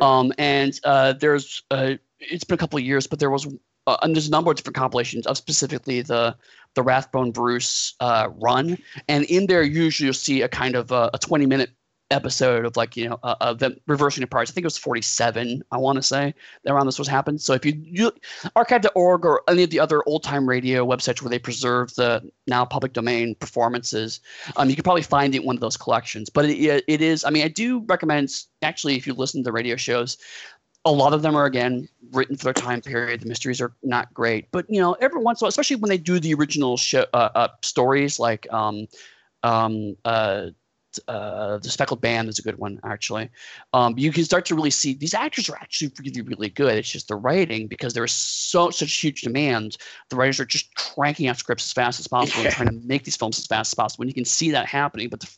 um, 0.00 0.32
and 0.38 0.80
uh, 0.84 1.12
there's 1.12 1.62
uh, 1.70 1.92
it's 2.18 2.44
been 2.44 2.54
a 2.54 2.58
couple 2.58 2.78
of 2.78 2.84
years 2.84 3.06
but 3.06 3.18
there 3.18 3.28
was 3.28 3.46
uh, 3.88 3.96
and 4.02 4.14
there's 4.14 4.28
a 4.28 4.30
number 4.30 4.50
of 4.50 4.56
different 4.56 4.76
compilations 4.76 5.26
of 5.26 5.36
specifically 5.36 6.02
the 6.02 6.36
the 6.74 6.82
Rathbone 6.82 7.32
Bruce 7.32 7.94
uh, 8.00 8.28
run, 8.36 8.78
and 9.08 9.24
in 9.24 9.46
there 9.46 9.62
usually 9.62 10.06
you'll 10.06 10.14
see 10.14 10.42
a 10.42 10.48
kind 10.48 10.76
of 10.76 10.92
a, 10.92 11.10
a 11.14 11.18
20 11.18 11.46
minute 11.46 11.70
episode 12.10 12.64
of 12.64 12.76
like 12.76 12.96
you 12.96 13.08
know 13.08 13.18
uh, 13.22 13.34
of 13.40 13.58
them 13.58 13.76
reversing 13.86 14.20
the 14.20 14.26
parts. 14.26 14.50
I 14.50 14.54
think 14.54 14.64
it 14.64 14.66
was 14.66 14.78
47. 14.78 15.62
I 15.70 15.76
want 15.78 15.96
to 15.96 16.02
say 16.02 16.34
around 16.66 16.86
this 16.86 16.98
was 16.98 17.08
happened. 17.08 17.40
So 17.40 17.54
if 17.54 17.64
you, 17.64 17.72
you 17.82 18.12
archive.org 18.56 19.24
or 19.24 19.42
any 19.48 19.62
of 19.62 19.70
the 19.70 19.80
other 19.80 20.02
old 20.06 20.22
time 20.22 20.48
radio 20.48 20.86
websites 20.86 21.22
where 21.22 21.30
they 21.30 21.38
preserve 21.38 21.94
the 21.94 22.30
now 22.46 22.64
public 22.64 22.92
domain 22.92 23.34
performances, 23.36 24.20
um, 24.56 24.68
you 24.68 24.76
can 24.76 24.82
probably 24.82 25.02
find 25.02 25.34
it 25.34 25.40
in 25.40 25.46
one 25.46 25.56
of 25.56 25.60
those 25.60 25.76
collections. 25.76 26.28
But 26.28 26.46
it, 26.46 26.84
it 26.86 27.00
is. 27.00 27.24
I 27.24 27.30
mean, 27.30 27.44
I 27.44 27.48
do 27.48 27.80
recommend 27.86 28.30
actually 28.62 28.96
if 28.96 29.06
you 29.06 29.14
listen 29.14 29.42
to 29.42 29.44
the 29.44 29.52
radio 29.52 29.76
shows, 29.76 30.18
a 30.84 30.92
lot 30.92 31.12
of 31.12 31.22
them 31.22 31.36
are 31.36 31.46
again 31.46 31.88
written 32.12 32.36
for 32.36 32.44
their 32.44 32.52
time 32.52 32.80
period. 32.80 33.20
The 33.20 33.26
mysteries 33.26 33.60
are 33.60 33.72
not 33.82 34.12
great, 34.14 34.50
but 34.50 34.66
you 34.68 34.80
know, 34.80 34.94
every 35.00 35.20
once 35.22 35.40
in 35.40 35.44
a 35.44 35.46
while, 35.46 35.48
especially 35.48 35.76
when 35.76 35.88
they 35.88 35.98
do 35.98 36.18
the 36.18 36.34
original 36.34 36.76
show, 36.76 37.04
uh, 37.12 37.28
uh, 37.34 37.48
stories, 37.62 38.18
like 38.18 38.46
um, 38.52 38.86
um, 39.42 39.96
uh, 40.04 40.48
uh, 41.06 41.58
the 41.58 41.68
Speckled 41.68 42.00
Band 42.00 42.28
is 42.28 42.38
a 42.38 42.42
good 42.42 42.58
one 42.58 42.80
actually. 42.84 43.28
Um, 43.72 43.96
you 43.98 44.12
can 44.12 44.24
start 44.24 44.46
to 44.46 44.54
really 44.54 44.70
see 44.70 44.94
these 44.94 45.14
actors 45.14 45.48
are 45.48 45.56
actually 45.56 45.92
really, 46.00 46.22
really 46.22 46.48
good. 46.48 46.76
It's 46.76 46.90
just 46.90 47.08
the 47.08 47.16
writing 47.16 47.66
because 47.66 47.92
there 47.92 48.04
is 48.04 48.12
so 48.12 48.70
such 48.70 48.92
huge 48.92 49.22
demand. 49.22 49.76
The 50.08 50.16
writers 50.16 50.40
are 50.40 50.46
just 50.46 50.74
cranking 50.74 51.28
out 51.28 51.38
scripts 51.38 51.66
as 51.66 51.72
fast 51.72 52.00
as 52.00 52.08
possible 52.08 52.42
yeah. 52.42 52.48
and 52.48 52.56
trying 52.56 52.80
to 52.80 52.86
make 52.86 53.04
these 53.04 53.16
films 53.16 53.38
as 53.38 53.46
fast 53.46 53.72
as 53.72 53.74
possible. 53.74 54.02
And 54.02 54.10
you 54.10 54.14
can 54.14 54.24
see 54.24 54.50
that 54.50 54.66
happening. 54.66 55.08
But 55.08 55.20
the, 55.20 55.28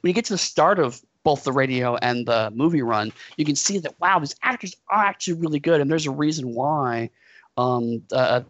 when 0.00 0.08
you 0.08 0.14
get 0.14 0.24
to 0.26 0.34
the 0.34 0.38
start 0.38 0.78
of 0.78 1.02
both 1.24 1.44
the 1.44 1.52
radio 1.52 1.96
and 1.96 2.26
the 2.26 2.50
movie 2.54 2.82
run, 2.82 3.12
you 3.36 3.44
can 3.44 3.56
see 3.56 3.78
that 3.78 3.98
wow, 4.00 4.18
these 4.18 4.36
actors 4.42 4.76
are 4.88 5.04
actually 5.04 5.34
really 5.34 5.58
good, 5.58 5.80
and 5.80 5.90
there's 5.90 6.06
a 6.06 6.10
reason 6.10 6.54
why 6.54 7.10
um, 7.56 8.02
uh, 8.12 8.42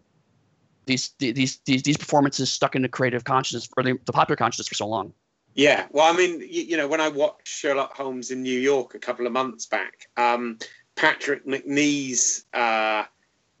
these, 0.85 1.09
these 1.19 1.57
these 1.65 1.83
these 1.83 1.97
performances 1.97 2.51
stuck 2.51 2.75
into 2.75 2.87
creative 2.87 3.23
consciousness 3.23 3.67
or 3.75 3.83
the, 3.83 3.97
the 4.05 4.13
popular 4.13 4.35
consciousness 4.35 4.67
for 4.67 4.75
so 4.75 4.87
long. 4.87 5.13
Yeah, 5.55 5.85
well, 5.91 6.13
I 6.13 6.15
mean, 6.15 6.41
you, 6.41 6.63
you, 6.63 6.77
know, 6.77 6.87
when 6.87 6.99
I 6.99 7.07
watched 7.07 7.47
Sherlock 7.47 7.95
Holmes 7.95 8.29
in 8.29 8.43
New 8.43 8.59
York 8.59 8.93
a 8.93 8.99
couple 8.99 9.25
of 9.25 9.31
months 9.31 9.65
back, 9.65 10.09
um, 10.17 10.59
Patrick 10.95 11.47
Macnee's 11.47 12.43
uh, 12.53 13.05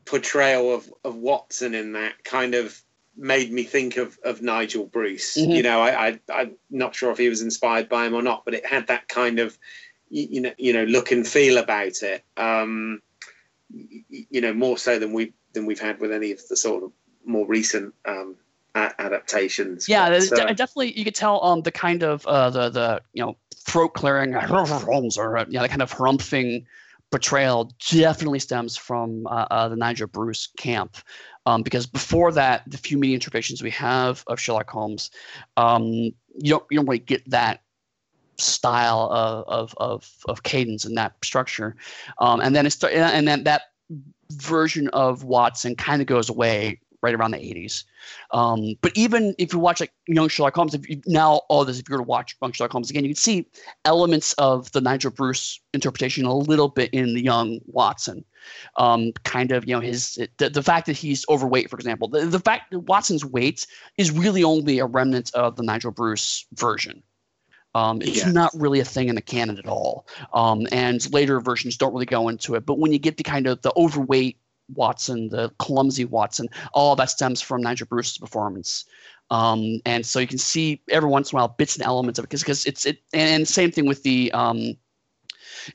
portrayal 0.03 0.73
of, 0.73 0.93
of 1.05 1.15
Watson 1.15 1.73
in 1.73 1.93
that 1.93 2.21
kind 2.25 2.53
of 2.53 2.81
made 3.17 3.51
me 3.51 3.63
think 3.63 3.97
of 3.97 4.17
of 4.23 4.41
Nigel 4.41 4.85
Bruce. 4.85 5.37
Mm-hmm. 5.37 5.51
You 5.51 5.63
know, 5.63 5.81
I, 5.81 6.07
I 6.07 6.19
I'm 6.33 6.55
not 6.69 6.95
sure 6.95 7.11
if 7.11 7.17
he 7.17 7.29
was 7.29 7.41
inspired 7.41 7.89
by 7.89 8.05
him 8.05 8.13
or 8.13 8.21
not, 8.21 8.45
but 8.45 8.53
it 8.53 8.65
had 8.65 8.87
that 8.87 9.07
kind 9.07 9.39
of 9.39 9.57
you 10.09 10.41
know 10.41 10.53
you 10.57 10.73
know 10.73 10.83
look 10.83 11.11
and 11.11 11.27
feel 11.27 11.57
about 11.57 12.01
it. 12.03 12.23
Um, 12.37 13.01
you 13.69 14.41
know, 14.41 14.53
more 14.53 14.77
so 14.77 14.99
than 14.99 15.13
we 15.13 15.33
than 15.53 15.65
we've 15.65 15.79
had 15.79 15.99
with 15.99 16.11
any 16.11 16.31
of 16.31 16.47
the 16.47 16.57
sort 16.57 16.83
of 16.83 16.91
more 17.25 17.47
recent 17.47 17.93
um, 18.05 18.35
adaptations. 18.75 19.89
Yeah, 19.89 20.09
but, 20.09 20.39
uh, 20.39 20.53
definitely. 20.53 20.97
You 20.97 21.03
could 21.03 21.15
tell 21.15 21.43
um 21.43 21.61
the 21.61 21.71
kind 21.71 22.03
of 22.03 22.25
uh 22.27 22.49
the 22.49 22.69
the 22.69 23.01
you 23.13 23.23
know 23.23 23.35
throat 23.55 23.93
clearing 23.93 24.35
or 24.35 24.41
you 25.47 25.53
know 25.53 25.61
the 25.61 25.69
kind 25.69 25.81
of 25.81 25.91
harumphing 25.93 26.65
portrayal 27.11 27.71
definitely 27.89 28.39
stems 28.39 28.75
from 28.75 29.27
uh, 29.27 29.47
uh, 29.51 29.69
the 29.69 29.75
Nigel 29.75 30.07
Bruce 30.07 30.47
camp. 30.57 30.97
Um, 31.45 31.61
because 31.61 31.85
before 31.85 32.31
that, 32.31 32.63
the 32.67 32.77
few 32.77 32.97
media 32.97 33.15
interpretations 33.15 33.61
we 33.61 33.69
have 33.71 34.23
of 34.27 34.39
Sherlock 34.39 34.69
Holmes, 34.69 35.11
um, 35.57 35.83
you 35.83 36.13
don't 36.49 36.65
you 36.71 36.77
don't 36.77 36.87
really 36.87 36.99
get 36.99 37.29
that 37.29 37.61
style 38.37 39.09
of 39.11 39.45
of 39.47 39.73
of, 39.77 40.11
of 40.27 40.43
cadence 40.43 40.85
and 40.85 40.97
that 40.97 41.13
structure, 41.23 41.75
um, 42.17 42.39
and 42.41 42.55
then 42.55 42.65
it's 42.65 42.83
and 42.83 43.27
then 43.27 43.43
that 43.43 43.61
version 44.31 44.87
of 44.89 45.23
Watson 45.23 45.75
kind 45.75 46.01
of 46.01 46.07
goes 46.07 46.29
away 46.29 46.79
right 47.05 47.13
around 47.13 47.31
the 47.31 47.37
80s. 47.37 47.83
Um, 48.31 48.75
but 48.81 48.91
even 48.95 49.35
if 49.37 49.53
you 49.53 49.59
watch 49.59 49.79
like 49.79 49.93
Young 50.07 50.27
Sherlock 50.27 50.55
Holmes, 50.55 50.73
if 50.73 50.89
you 50.89 51.01
now 51.05 51.41
all 51.49 51.63
this, 51.63 51.79
if 51.79 51.87
you 51.87 51.93
were 51.93 51.99
to 51.99 52.03
watch 52.03 52.35
Young 52.41 52.51
Sherlock 52.51 52.71
Holmes 52.71 52.89
again, 52.89 53.03
you 53.03 53.09
can 53.09 53.15
see 53.15 53.47
elements 53.85 54.33
of 54.33 54.71
the 54.71 54.81
Nigel 54.81 55.11
Bruce 55.11 55.59
interpretation 55.73 56.25
a 56.25 56.35
little 56.35 56.67
bit 56.67 56.89
in 56.93 57.13
the 57.13 57.23
young 57.23 57.59
Watson. 57.67 58.25
Um, 58.77 59.11
kind 59.23 59.51
of, 59.51 59.67
you 59.67 59.75
know, 59.75 59.81
his 59.81 60.19
the, 60.37 60.49
the 60.49 60.63
fact 60.63 60.87
that 60.87 60.97
he's 60.97 61.25
overweight, 61.29 61.69
for 61.69 61.77
example, 61.77 62.07
the, 62.07 62.25
the 62.25 62.39
fact 62.39 62.71
that 62.71 62.79
Watson's 62.79 63.23
weight 63.23 63.67
is 63.97 64.11
really 64.11 64.43
only 64.43 64.79
a 64.79 64.85
remnant 64.85 65.33
of 65.35 65.55
the 65.55 65.63
Nigel 65.63 65.91
Bruce 65.91 66.45
version. 66.53 67.03
Um, 67.75 68.01
it's 68.01 68.25
not 68.25 68.51
really 68.55 68.79
a 68.79 68.85
thing 68.85 69.09
in 69.09 69.15
the 69.15 69.21
canon 69.21 69.59
at 69.59 69.67
all. 69.67 70.07
Um, 70.33 70.65
and 70.71 71.11
later 71.13 71.41
versions 71.41 71.75
don't 71.75 71.91
really 71.91 72.05
go 72.05 72.29
into 72.29 72.55
it. 72.55 72.65
But 72.65 72.79
when 72.79 72.93
you 72.93 72.99
get 72.99 73.17
to 73.17 73.23
kind 73.23 73.47
of 73.47 73.61
the 73.63 73.73
overweight 73.75 74.37
Watson, 74.73 75.29
the 75.29 75.49
clumsy 75.59 76.05
Watson, 76.05 76.47
all 76.73 76.95
that 76.95 77.09
stems 77.09 77.41
from 77.41 77.61
Nigel 77.61 77.87
Bruce's 77.87 78.17
performance. 78.17 78.85
Um, 79.31 79.81
and 79.85 80.05
so 80.05 80.19
you 80.19 80.27
can 80.27 80.37
see 80.37 80.81
every 80.89 81.09
once 81.09 81.31
in 81.31 81.35
a 81.35 81.39
while 81.39 81.47
bits 81.47 81.75
and 81.75 81.83
elements 81.83 82.19
of 82.19 82.25
it 82.25 82.29
because 82.29 82.65
it's 82.65 82.85
it 82.85 82.99
and, 83.13 83.47
same 83.47 83.71
thing 83.71 83.87
with 83.87 84.03
the 84.03 84.31
um, 84.33 84.77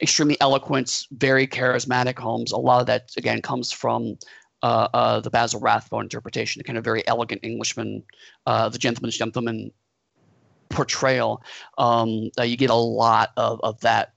extremely 0.01 0.41
eloquent, 0.41 1.07
very 1.13 1.47
charismatic 1.47 2.19
Holmes. 2.19 2.53
A 2.53 2.57
lot 2.57 2.81
of 2.81 2.87
that 2.87 3.11
again 3.17 3.43
comes 3.43 3.73
from 3.73 4.17
uh, 4.63 4.89
uh, 4.95 5.21
the 5.21 5.31
Basil 5.31 5.61
Rathbone 5.61 6.05
interpretation, 6.05 6.61
the 6.61 6.65
kind 6.65 6.79
of 6.79 6.85
very 6.85 7.07
elegant 7.09 7.43
Englishman, 7.43 8.03
uh, 8.47 8.69
the 8.69 8.79
gentleman's 8.79 9.17
gentleman 9.17 9.73
portrayal. 10.69 11.43
Um, 11.79 12.31
uh, 12.39 12.45
you 12.45 12.57
get 12.57 12.71
a 12.71 12.75
lot 12.75 13.31
of 13.37 13.61
of 13.63 13.81
that. 13.81 14.15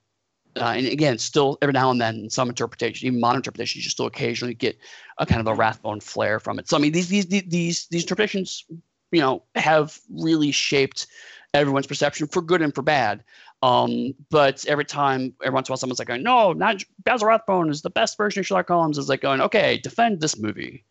Uh, 0.55 0.73
and 0.77 0.87
again, 0.87 1.17
still 1.17 1.57
every 1.61 1.73
now 1.73 1.89
and 1.89 1.99
then, 1.99 2.29
some 2.29 2.49
interpretation, 2.49 3.07
even 3.07 3.19
modern 3.19 3.37
interpretations, 3.37 3.83
you 3.83 3.89
still 3.89 4.05
occasionally 4.05 4.53
get 4.53 4.77
a 5.17 5.25
kind 5.25 5.41
of 5.41 5.47
a 5.47 5.55
Rathbone 5.55 5.99
flair 5.99 6.39
from 6.39 6.59
it. 6.59 6.69
So 6.69 6.77
I 6.77 6.79
mean, 6.79 6.91
these 6.91 7.07
these 7.07 7.25
these 7.25 7.87
these 7.87 8.03
interpretations, 8.03 8.65
you 9.11 9.21
know, 9.21 9.43
have 9.55 9.99
really 10.09 10.51
shaped 10.51 11.07
everyone's 11.53 11.87
perception 11.87 12.27
for 12.27 12.41
good 12.41 12.61
and 12.61 12.73
for 12.73 12.81
bad. 12.81 13.23
Um, 13.61 14.13
but 14.29 14.65
every 14.67 14.85
time, 14.85 15.33
every 15.41 15.53
once 15.53 15.69
in 15.69 15.71
a 15.71 15.73
while, 15.73 15.77
someone's 15.77 15.99
like 15.99 16.07
going, 16.07 16.23
"No, 16.23 16.53
not 16.53 16.83
Basil 17.03 17.27
Rathbone 17.27 17.69
is 17.69 17.81
the 17.81 17.89
best 17.89 18.17
version 18.17 18.41
of 18.41 18.45
Sherlock 18.45 18.67
Holmes." 18.67 18.97
Is 18.97 19.09
like 19.09 19.21
going, 19.21 19.41
"Okay, 19.41 19.77
defend 19.77 20.19
this 20.19 20.37
movie." 20.37 20.83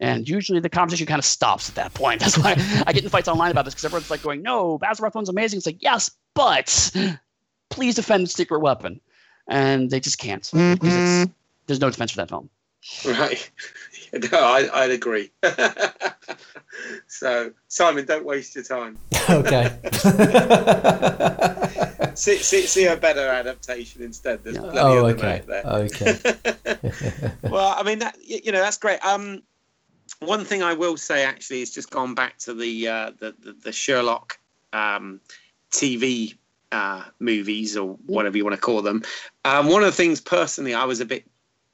And 0.00 0.28
usually 0.28 0.58
the 0.58 0.70
conversation 0.70 1.06
kind 1.06 1.18
of 1.18 1.24
stops 1.24 1.68
at 1.68 1.74
that 1.76 1.94
point. 1.94 2.20
That's 2.20 2.38
why 2.38 2.56
I 2.86 2.92
get 2.92 3.04
in 3.04 3.10
fights 3.10 3.28
online 3.28 3.50
about 3.50 3.64
this 3.64 3.74
because 3.74 3.84
everyone's 3.84 4.10
like 4.10 4.22
going, 4.22 4.42
"No, 4.42 4.78
Basil 4.78 5.04
Rathbone's 5.04 5.28
amazing." 5.28 5.58
It's 5.58 5.66
like, 5.66 5.82
yes, 5.82 6.10
but 6.34 6.90
please 7.68 7.94
defend 7.94 8.24
the 8.24 8.30
Secret 8.30 8.60
Weapon, 8.60 9.00
and 9.48 9.90
they 9.90 10.00
just 10.00 10.18
can't. 10.18 10.42
Mm-hmm. 10.42 11.30
There's 11.66 11.80
no 11.80 11.90
defense 11.90 12.12
for 12.12 12.18
that 12.18 12.28
film. 12.28 12.50
Right. 13.04 13.50
No, 14.30 14.38
I, 14.38 14.68
I'd 14.72 14.92
agree. 14.92 15.32
so, 17.08 17.50
Simon, 17.66 18.04
don't 18.04 18.24
waste 18.24 18.54
your 18.54 18.62
time. 18.62 18.96
okay. 19.28 19.76
see, 22.14 22.36
see, 22.36 22.62
see 22.62 22.86
a 22.86 22.96
better 22.96 23.26
adaptation 23.26 24.02
instead. 24.02 24.44
There's 24.44 24.56
plenty 24.58 24.78
oh, 24.78 25.06
of 25.06 25.18
okay. 25.18 25.42
them 25.44 25.64
out 25.72 25.90
there. 25.96 26.04
Okay. 26.04 27.32
well, 27.50 27.74
I 27.76 27.82
mean, 27.82 27.98
that 27.98 28.16
you 28.22 28.52
know, 28.52 28.60
that's 28.60 28.78
great. 28.78 29.04
Um, 29.04 29.42
one 30.20 30.44
thing 30.44 30.62
I 30.62 30.74
will 30.74 30.96
say 30.96 31.24
actually 31.24 31.62
is 31.62 31.74
just 31.74 31.90
gone 31.90 32.14
back 32.14 32.38
to 32.38 32.54
the 32.54 32.86
uh, 32.86 33.10
the, 33.18 33.34
the, 33.40 33.52
the 33.64 33.72
Sherlock 33.72 34.38
um, 34.72 35.20
TV 35.72 36.36
uh, 36.74 37.04
movies 37.20 37.76
or 37.76 37.96
whatever 38.06 38.36
you 38.36 38.44
want 38.44 38.56
to 38.56 38.60
call 38.60 38.82
them. 38.82 39.02
Um, 39.44 39.68
one 39.68 39.82
of 39.82 39.86
the 39.86 39.92
things 39.92 40.20
personally 40.20 40.74
I 40.74 40.84
was 40.84 41.00
a 41.00 41.04
bit 41.04 41.24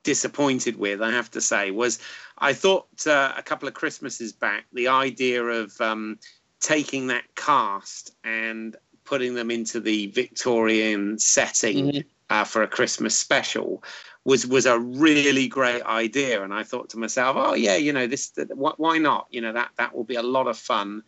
disappointed 0.02 0.76
with, 0.76 1.00
I 1.00 1.10
have 1.10 1.30
to 1.30 1.40
say, 1.40 1.70
was 1.70 1.98
I 2.38 2.52
thought 2.52 3.06
uh, 3.06 3.32
a 3.36 3.42
couple 3.42 3.66
of 3.66 3.74
Christmases 3.74 4.32
back 4.32 4.66
the 4.74 4.88
idea 4.88 5.42
of 5.42 5.80
um, 5.80 6.18
taking 6.60 7.06
that 7.06 7.24
cast 7.34 8.12
and 8.24 8.76
putting 9.04 9.34
them 9.34 9.50
into 9.50 9.80
the 9.80 10.08
Victorian 10.08 11.18
setting 11.18 11.86
mm-hmm. 11.86 12.00
uh, 12.28 12.44
for 12.44 12.62
a 12.62 12.68
Christmas 12.68 13.16
special 13.16 13.82
was 14.24 14.46
was 14.46 14.66
a 14.66 14.78
really 14.78 15.48
great 15.48 15.82
idea. 15.84 16.42
And 16.42 16.52
I 16.52 16.62
thought 16.62 16.90
to 16.90 16.98
myself, 16.98 17.36
oh 17.38 17.54
yeah, 17.54 17.76
you 17.76 17.92
know 17.92 18.06
this, 18.06 18.32
why 18.54 18.98
not? 18.98 19.28
You 19.30 19.40
know 19.40 19.52
that 19.52 19.70
that 19.78 19.94
will 19.96 20.04
be 20.04 20.16
a 20.16 20.22
lot 20.22 20.46
of 20.46 20.58
fun 20.58 21.02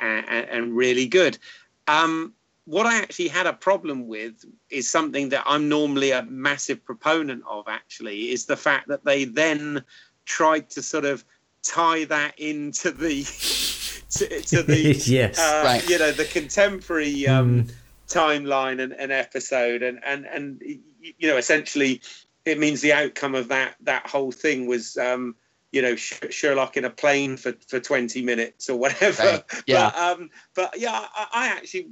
and, 0.00 0.26
and 0.28 0.76
really 0.76 1.06
good. 1.06 1.38
Um, 1.86 2.32
what 2.66 2.84
I 2.84 2.96
actually 2.96 3.28
had 3.28 3.46
a 3.46 3.52
problem 3.52 4.08
with 4.08 4.44
is 4.70 4.90
something 4.90 5.30
that 5.30 5.44
I'm 5.46 5.68
normally 5.68 6.10
a 6.10 6.24
massive 6.24 6.84
proponent 6.84 7.44
of. 7.48 7.68
Actually, 7.68 8.30
is 8.30 8.46
the 8.46 8.56
fact 8.56 8.88
that 8.88 9.04
they 9.04 9.24
then 9.24 9.84
tried 10.24 10.68
to 10.70 10.82
sort 10.82 11.04
of 11.04 11.24
tie 11.62 12.04
that 12.04 12.38
into 12.38 12.90
the 12.90 13.22
to, 14.10 14.40
to 14.42 14.62
the 14.62 15.02
yes, 15.06 15.38
uh, 15.38 15.62
right. 15.64 15.88
you 15.88 15.98
know 15.98 16.10
the 16.10 16.24
contemporary 16.24 17.26
um, 17.28 17.64
mm. 17.64 17.72
timeline 18.08 18.82
and, 18.82 18.92
and 18.92 19.12
episode 19.12 19.82
and 19.82 20.00
and 20.04 20.26
and 20.26 20.60
you 21.00 21.28
know 21.28 21.36
essentially 21.36 22.00
it 22.44 22.58
means 22.58 22.80
the 22.80 22.92
outcome 22.92 23.34
of 23.36 23.48
that 23.48 23.76
that 23.80 24.08
whole 24.08 24.32
thing 24.32 24.66
was 24.66 24.96
um, 24.96 25.36
you 25.70 25.82
know 25.82 25.94
Sherlock 25.94 26.76
in 26.76 26.84
a 26.84 26.90
plane 26.90 27.36
for, 27.36 27.52
for 27.68 27.78
20 27.78 28.22
minutes 28.22 28.68
or 28.68 28.76
whatever. 28.76 29.22
Right. 29.22 29.44
Yeah. 29.66 29.90
But, 29.90 29.98
um, 29.98 30.30
but 30.54 30.80
yeah, 30.80 31.06
I, 31.14 31.26
I 31.32 31.46
actually 31.48 31.90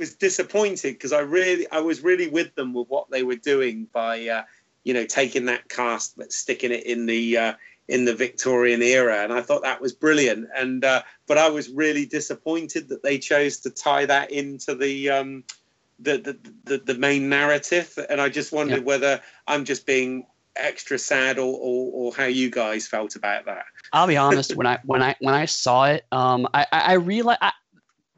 was 0.00 0.14
disappointed 0.14 0.94
because 0.94 1.12
I 1.12 1.20
really 1.20 1.70
I 1.70 1.80
was 1.80 2.02
really 2.02 2.26
with 2.26 2.54
them 2.56 2.74
with 2.74 2.88
what 2.88 3.10
they 3.10 3.22
were 3.22 3.36
doing 3.36 3.86
by 3.92 4.26
uh, 4.26 4.42
you 4.82 4.94
know 4.94 5.06
taking 5.06 5.44
that 5.46 5.68
cast 5.68 6.16
but 6.16 6.32
sticking 6.32 6.72
it 6.72 6.84
in 6.84 7.06
the 7.06 7.36
uh, 7.36 7.52
in 7.86 8.04
the 8.04 8.14
Victorian 8.14 8.82
era, 8.82 9.22
and 9.24 9.32
I 9.32 9.42
thought 9.42 9.62
that 9.62 9.80
was 9.80 9.92
brilliant. 9.92 10.48
And 10.56 10.84
uh, 10.84 11.02
but 11.26 11.38
I 11.38 11.50
was 11.50 11.68
really 11.68 12.06
disappointed 12.06 12.88
that 12.88 13.02
they 13.02 13.18
chose 13.18 13.58
to 13.58 13.70
tie 13.70 14.06
that 14.06 14.30
into 14.30 14.74
the 14.74 15.10
um, 15.10 15.44
the, 15.98 16.16
the, 16.18 16.38
the, 16.64 16.78
the 16.78 16.94
main 16.98 17.28
narrative, 17.28 17.98
and 18.08 18.20
I 18.20 18.28
just 18.28 18.52
wondered 18.52 18.78
yeah. 18.78 18.84
whether 18.84 19.20
I'm 19.46 19.64
just 19.64 19.86
being 19.86 20.26
extra 20.56 20.98
sad 20.98 21.38
or, 21.38 21.54
or, 21.54 21.92
or 21.92 22.14
how 22.14 22.24
you 22.24 22.50
guys 22.50 22.86
felt 22.86 23.16
about 23.16 23.44
that. 23.46 23.64
I'll 23.92 24.06
be 24.06 24.16
honest 24.16 24.56
when 24.56 24.66
I 24.66 24.78
when 24.84 25.02
I 25.02 25.16
when 25.20 25.34
I 25.34 25.46
saw 25.46 25.86
it, 25.86 26.06
um, 26.12 26.48
I 26.54 26.66
I 26.70 26.94
realized 26.94 27.40
I, 27.42 27.52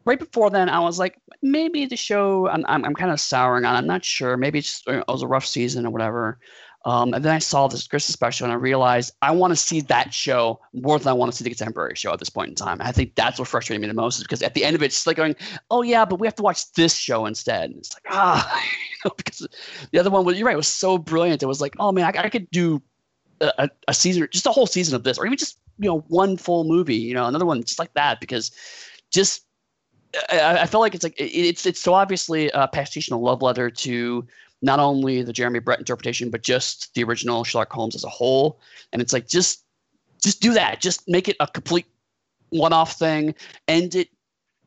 right 0.04 0.18
before 0.18 0.50
then 0.50 0.68
I 0.68 0.80
was 0.80 0.98
like 0.98 1.18
maybe 1.42 1.86
the 1.86 1.96
show 1.96 2.48
I'm 2.48 2.64
I'm, 2.66 2.84
I'm 2.84 2.94
kind 2.94 3.10
of 3.10 3.20
souring 3.20 3.64
on. 3.64 3.74
I'm 3.74 3.86
not 3.86 4.04
sure. 4.04 4.36
Maybe 4.36 4.58
it's 4.60 4.82
it 4.86 5.04
was 5.08 5.22
a 5.22 5.26
rough 5.26 5.46
season 5.46 5.86
or 5.86 5.90
whatever. 5.90 6.38
Um, 6.84 7.14
and 7.14 7.24
then 7.24 7.32
I 7.32 7.38
saw 7.38 7.68
this 7.68 7.86
Christmas 7.86 8.12
special 8.12 8.44
and 8.44 8.52
I 8.52 8.56
realized 8.56 9.14
I 9.22 9.30
want 9.30 9.52
to 9.52 9.56
see 9.56 9.82
that 9.82 10.12
show 10.12 10.60
more 10.72 10.98
than 10.98 11.08
I 11.08 11.12
want 11.12 11.30
to 11.30 11.36
see 11.36 11.44
the 11.44 11.50
contemporary 11.50 11.94
show 11.94 12.12
at 12.12 12.18
this 12.18 12.30
point 12.30 12.48
in 12.48 12.54
time. 12.56 12.78
I 12.80 12.90
think 12.90 13.14
that's 13.14 13.38
what 13.38 13.46
frustrated 13.46 13.80
me 13.80 13.86
the 13.86 13.94
most 13.94 14.16
is 14.16 14.22
because 14.22 14.42
at 14.42 14.54
the 14.54 14.64
end 14.64 14.74
of 14.74 14.82
it, 14.82 14.86
it's 14.86 15.06
like 15.06 15.16
going, 15.16 15.36
oh, 15.70 15.82
yeah, 15.82 16.04
but 16.04 16.18
we 16.18 16.26
have 16.26 16.34
to 16.36 16.42
watch 16.42 16.72
this 16.72 16.96
show 16.96 17.26
instead. 17.26 17.70
And 17.70 17.78
it's 17.78 17.94
like, 17.94 18.02
ah, 18.10 18.60
you 18.64 18.96
know, 19.04 19.14
because 19.16 19.46
the 19.92 19.98
other 19.98 20.10
one 20.10 20.24
was, 20.24 20.36
you're 20.36 20.46
right, 20.46 20.54
it 20.54 20.56
was 20.56 20.66
so 20.66 20.98
brilliant. 20.98 21.42
It 21.42 21.46
was 21.46 21.60
like, 21.60 21.76
oh, 21.78 21.92
man, 21.92 22.04
I, 22.04 22.22
I 22.22 22.28
could 22.28 22.50
do 22.50 22.82
a, 23.40 23.70
a, 23.86 23.94
season, 23.94 24.26
just 24.32 24.46
a 24.46 24.50
whole 24.50 24.66
season 24.66 24.96
of 24.96 25.04
this, 25.04 25.18
or 25.18 25.26
even 25.26 25.38
just, 25.38 25.58
you 25.78 25.88
know, 25.88 26.00
one 26.08 26.36
full 26.36 26.64
movie, 26.64 26.96
you 26.96 27.14
know, 27.14 27.26
another 27.26 27.46
one 27.46 27.62
just 27.62 27.78
like 27.78 27.94
that 27.94 28.18
because 28.18 28.50
just 29.12 29.44
I, 30.30 30.59
I 30.60 30.66
feel 30.66 30.80
like 30.80 30.94
it's 30.94 31.05
like 31.05 31.18
it, 31.18 31.24
it's 31.24 31.66
it's 31.66 31.80
so 31.80 31.94
obviously 31.94 32.51
a 32.51 32.68
a 32.72 33.16
love 33.16 33.43
letter 33.43 33.70
to 33.70 34.26
not 34.62 34.78
only 34.78 35.22
the 35.22 35.32
Jeremy 35.32 35.59
Brett 35.59 35.78
interpretation, 35.78 36.30
but 36.30 36.43
just 36.43 36.94
the 36.94 37.02
original 37.05 37.44
Sherlock 37.44 37.72
Holmes 37.72 37.94
as 37.94 38.05
a 38.05 38.09
whole. 38.09 38.60
And 38.93 39.02
it's 39.02 39.12
like 39.12 39.28
just 39.28 39.64
just 40.22 40.40
do 40.40 40.55
that. 40.55 40.80
Just 40.80 41.09
make 41.09 41.28
it 41.28 41.36
a 41.40 41.47
complete 41.47 41.86
one-off 42.51 42.93
thing. 42.93 43.34
End 43.66 43.94
it 43.94 44.09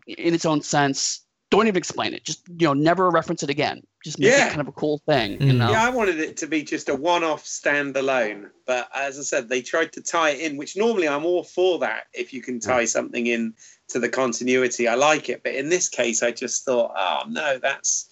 in 0.07 0.33
its 0.33 0.45
own 0.45 0.61
sense. 0.61 1.21
Don't 1.49 1.67
even 1.67 1.77
explain 1.77 2.13
it. 2.13 2.25
Just 2.25 2.47
you 2.59 2.67
know, 2.67 2.73
never 2.73 3.09
reference 3.09 3.41
it 3.43 3.49
again. 3.49 3.83
Just 4.05 4.19
make 4.19 4.29
yeah. 4.29 4.45
it 4.45 4.49
kind 4.49 4.61
of 4.61 4.67
a 4.67 4.71
cool 4.71 4.99
thing. 4.99 5.39
Mm. 5.39 5.47
You 5.47 5.53
know? 5.53 5.71
Yeah, 5.71 5.83
I 5.83 5.89
wanted 5.89 6.19
it 6.19 6.37
to 6.37 6.45
be 6.45 6.61
just 6.61 6.89
a 6.89 6.95
one-off 6.95 7.43
standalone. 7.43 8.51
But 8.67 8.87
as 8.93 9.17
I 9.17 9.23
said, 9.23 9.49
they 9.49 9.63
tried 9.63 9.93
to 9.93 10.01
tie 10.01 10.29
it 10.29 10.41
in, 10.41 10.57
which 10.57 10.77
normally 10.77 11.07
I'm 11.07 11.25
all 11.25 11.41
for 11.41 11.79
that. 11.79 12.03
If 12.13 12.31
you 12.31 12.43
can 12.43 12.59
tie 12.59 12.83
mm. 12.83 12.87
something 12.87 13.25
in 13.25 13.55
to 13.87 13.97
the 13.97 14.07
continuity, 14.07 14.87
I 14.87 14.93
like 14.93 15.27
it. 15.27 15.41
But 15.41 15.55
in 15.55 15.69
this 15.69 15.89
case, 15.89 16.21
I 16.21 16.29
just 16.29 16.65
thought, 16.65 16.93
oh 16.95 17.23
no, 17.27 17.57
that's 17.57 18.07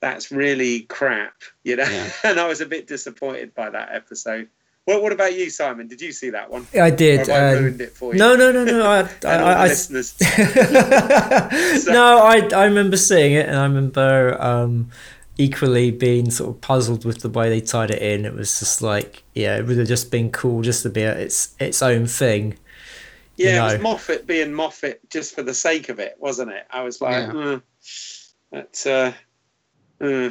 that's 0.00 0.32
really 0.32 0.80
crap, 0.80 1.34
you 1.62 1.76
know. 1.76 1.84
Yeah. 1.84 2.10
and 2.24 2.40
I 2.40 2.48
was 2.48 2.60
a 2.60 2.66
bit 2.66 2.88
disappointed 2.88 3.54
by 3.54 3.70
that 3.70 3.90
episode. 3.92 4.48
Well, 4.84 5.00
what 5.00 5.12
about 5.12 5.36
you, 5.36 5.48
Simon? 5.48 5.86
Did 5.86 6.00
you 6.00 6.10
see 6.10 6.30
that 6.30 6.50
one? 6.50 6.66
I 6.74 6.90
did. 6.90 7.30
I 7.30 7.52
um, 7.52 7.62
ruined 7.62 7.80
it 7.80 7.92
for 7.92 8.12
you? 8.12 8.18
No, 8.18 8.34
no, 8.34 8.50
no, 8.50 8.64
no. 8.64 8.84
I, 8.84 9.00
I, 9.24 9.34
I, 9.34 9.62
I 9.62 9.68
so. 9.68 10.16
no, 11.92 12.18
I, 12.18 12.48
I 12.52 12.64
remember 12.64 12.96
seeing 12.96 13.34
it, 13.34 13.46
and 13.46 13.56
I 13.56 13.62
remember 13.62 14.42
um, 14.42 14.90
equally 15.38 15.90
being 15.90 16.30
sort 16.30 16.50
of 16.50 16.60
puzzled 16.60 17.04
with 17.04 17.20
the 17.20 17.28
way 17.28 17.48
they 17.48 17.60
tied 17.60 17.90
it 17.90 18.00
in. 18.00 18.24
It 18.24 18.34
was 18.34 18.58
just 18.58 18.82
like, 18.82 19.22
yeah, 19.34 19.56
it 19.56 19.66
would 19.66 19.78
have 19.78 19.88
just 19.88 20.10
been 20.10 20.30
cool 20.30 20.62
just 20.62 20.82
to 20.82 20.90
be 20.90 21.02
its 21.02 21.54
its 21.58 21.82
own 21.82 22.06
thing. 22.06 22.58
Yeah, 23.36 23.48
you 23.48 23.54
know? 23.56 23.66
it 23.66 23.72
was 23.72 23.82
Moffat 23.82 24.26
being 24.26 24.52
Moffat 24.52 25.10
just 25.10 25.34
for 25.34 25.42
the 25.42 25.54
sake 25.54 25.88
of 25.88 25.98
it, 25.98 26.16
wasn't 26.18 26.52
it? 26.52 26.66
I 26.70 26.82
was 26.82 27.00
like, 27.00 27.26
yeah. 27.26 27.32
mm, 27.32 27.62
that's 28.50 28.86
uh, 28.86 29.12
uh, 30.00 30.30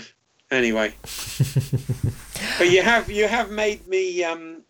anyway, 0.49 0.93
but 2.57 2.69
you 2.69 2.81
have 2.81 3.09
you 3.11 3.27
have 3.27 3.51
made 3.51 3.87
me 3.87 4.23
um, 4.23 4.63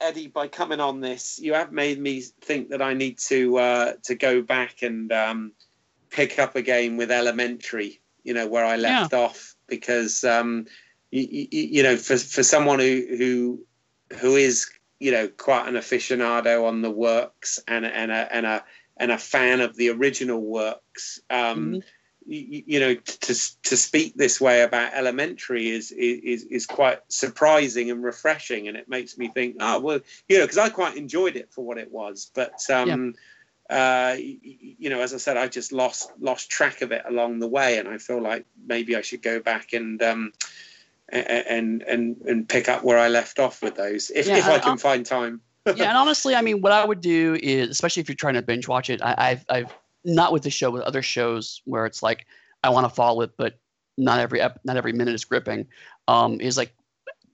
Eddie 0.00 0.28
by 0.28 0.46
coming 0.46 0.80
on 0.80 1.00
this. 1.00 1.40
You 1.40 1.54
have 1.54 1.72
made 1.72 1.98
me 1.98 2.20
think 2.20 2.68
that 2.70 2.80
I 2.80 2.94
need 2.94 3.18
to 3.18 3.58
uh, 3.58 3.92
to 4.04 4.14
go 4.14 4.40
back 4.40 4.82
and 4.82 5.10
um, 5.10 5.52
pick 6.10 6.38
up 6.38 6.54
a 6.54 6.62
game 6.62 6.96
with 6.96 7.10
Elementary. 7.10 8.00
You 8.22 8.34
know 8.34 8.46
where 8.46 8.64
I 8.64 8.76
left 8.76 9.12
yeah. 9.12 9.18
off 9.18 9.49
because 9.70 10.24
um, 10.24 10.66
you, 11.10 11.48
you, 11.50 11.82
know 11.82 11.96
for 11.96 12.16
for 12.16 12.42
someone 12.42 12.78
who 12.78 13.06
who 13.16 13.66
who 14.18 14.36
is 14.36 14.70
you 14.98 15.12
know 15.12 15.28
quite 15.28 15.68
an 15.68 15.74
aficionado 15.74 16.66
on 16.66 16.82
the 16.82 16.90
works 16.90 17.58
and 17.66 17.86
and 17.86 18.10
a 18.10 18.34
and 18.34 18.44
a 18.44 18.64
and 18.98 19.10
a 19.10 19.18
fan 19.18 19.60
of 19.60 19.76
the 19.76 19.88
original 19.88 20.40
works. 20.40 21.20
Um, 21.30 21.66
mm-hmm 21.66 21.78
you, 22.26 22.62
you 22.66 22.80
know 22.80 22.94
to 22.94 23.62
to 23.62 23.76
speak 23.76 24.14
this 24.14 24.40
way 24.40 24.62
about 24.62 24.94
elementary 24.94 25.70
is 25.70 25.90
is 25.90 26.44
is 26.44 26.66
quite 26.66 27.00
surprising 27.08 27.90
and 27.90 28.02
refreshing 28.02 28.68
and 28.68 28.76
it 28.76 28.88
makes 28.88 29.16
me 29.18 29.28
think 29.28 29.56
oh 29.60 29.80
well 29.80 30.00
you 30.28 30.38
know 30.38 30.44
because 30.44 30.58
i 30.58 30.68
quite 30.68 30.96
enjoyed 30.96 31.36
it 31.36 31.52
for 31.52 31.64
what 31.64 31.78
it 31.78 31.90
was 31.90 32.30
but 32.34 32.58
um 32.70 32.88
yeah. 32.88 33.20
Uh 33.70 34.16
you 34.18 34.90
know 34.90 35.00
as 35.00 35.14
i 35.14 35.16
said 35.16 35.36
i 35.36 35.46
just 35.46 35.72
lost 35.72 36.10
lost 36.20 36.50
track 36.50 36.82
of 36.82 36.92
it 36.92 37.02
along 37.06 37.38
the 37.38 37.46
way 37.46 37.78
and 37.78 37.88
i 37.88 37.98
feel 37.98 38.20
like 38.20 38.44
maybe 38.66 38.96
i 38.96 39.00
should 39.00 39.22
go 39.22 39.40
back 39.40 39.72
and 39.72 40.02
um 40.02 40.32
and 41.08 41.82
and 41.82 42.16
and 42.26 42.48
pick 42.48 42.68
up 42.68 42.84
where 42.84 42.98
i 42.98 43.08
left 43.08 43.38
off 43.38 43.62
with 43.62 43.74
those 43.76 44.10
if, 44.10 44.26
yeah, 44.26 44.38
if 44.38 44.46
i 44.46 44.58
can 44.58 44.72
I'll, 44.72 44.76
find 44.76 45.06
time 45.06 45.40
yeah 45.76 45.88
and 45.88 45.96
honestly 45.96 46.34
i 46.34 46.42
mean 46.42 46.60
what 46.60 46.72
i 46.72 46.84
would 46.84 47.00
do 47.00 47.38
is 47.42 47.68
especially 47.68 48.00
if 48.00 48.08
you're 48.08 48.16
trying 48.16 48.34
to 48.34 48.42
binge 48.42 48.66
watch 48.66 48.90
it 48.90 49.00
I, 49.02 49.14
i've 49.18 49.44
i've 49.48 49.74
not 50.04 50.32
with 50.32 50.42
the 50.42 50.50
show, 50.50 50.70
with 50.70 50.82
other 50.82 51.02
shows 51.02 51.62
where 51.64 51.86
it's 51.86 52.02
like 52.02 52.26
I 52.62 52.70
want 52.70 52.88
to 52.88 52.94
follow 52.94 53.22
it, 53.22 53.32
but 53.36 53.58
not 53.96 54.20
every 54.20 54.40
ep- 54.40 54.60
not 54.64 54.76
every 54.76 54.92
minute 54.92 55.14
is 55.14 55.24
gripping. 55.24 55.66
Um, 56.08 56.40
is 56.40 56.56
like 56.56 56.74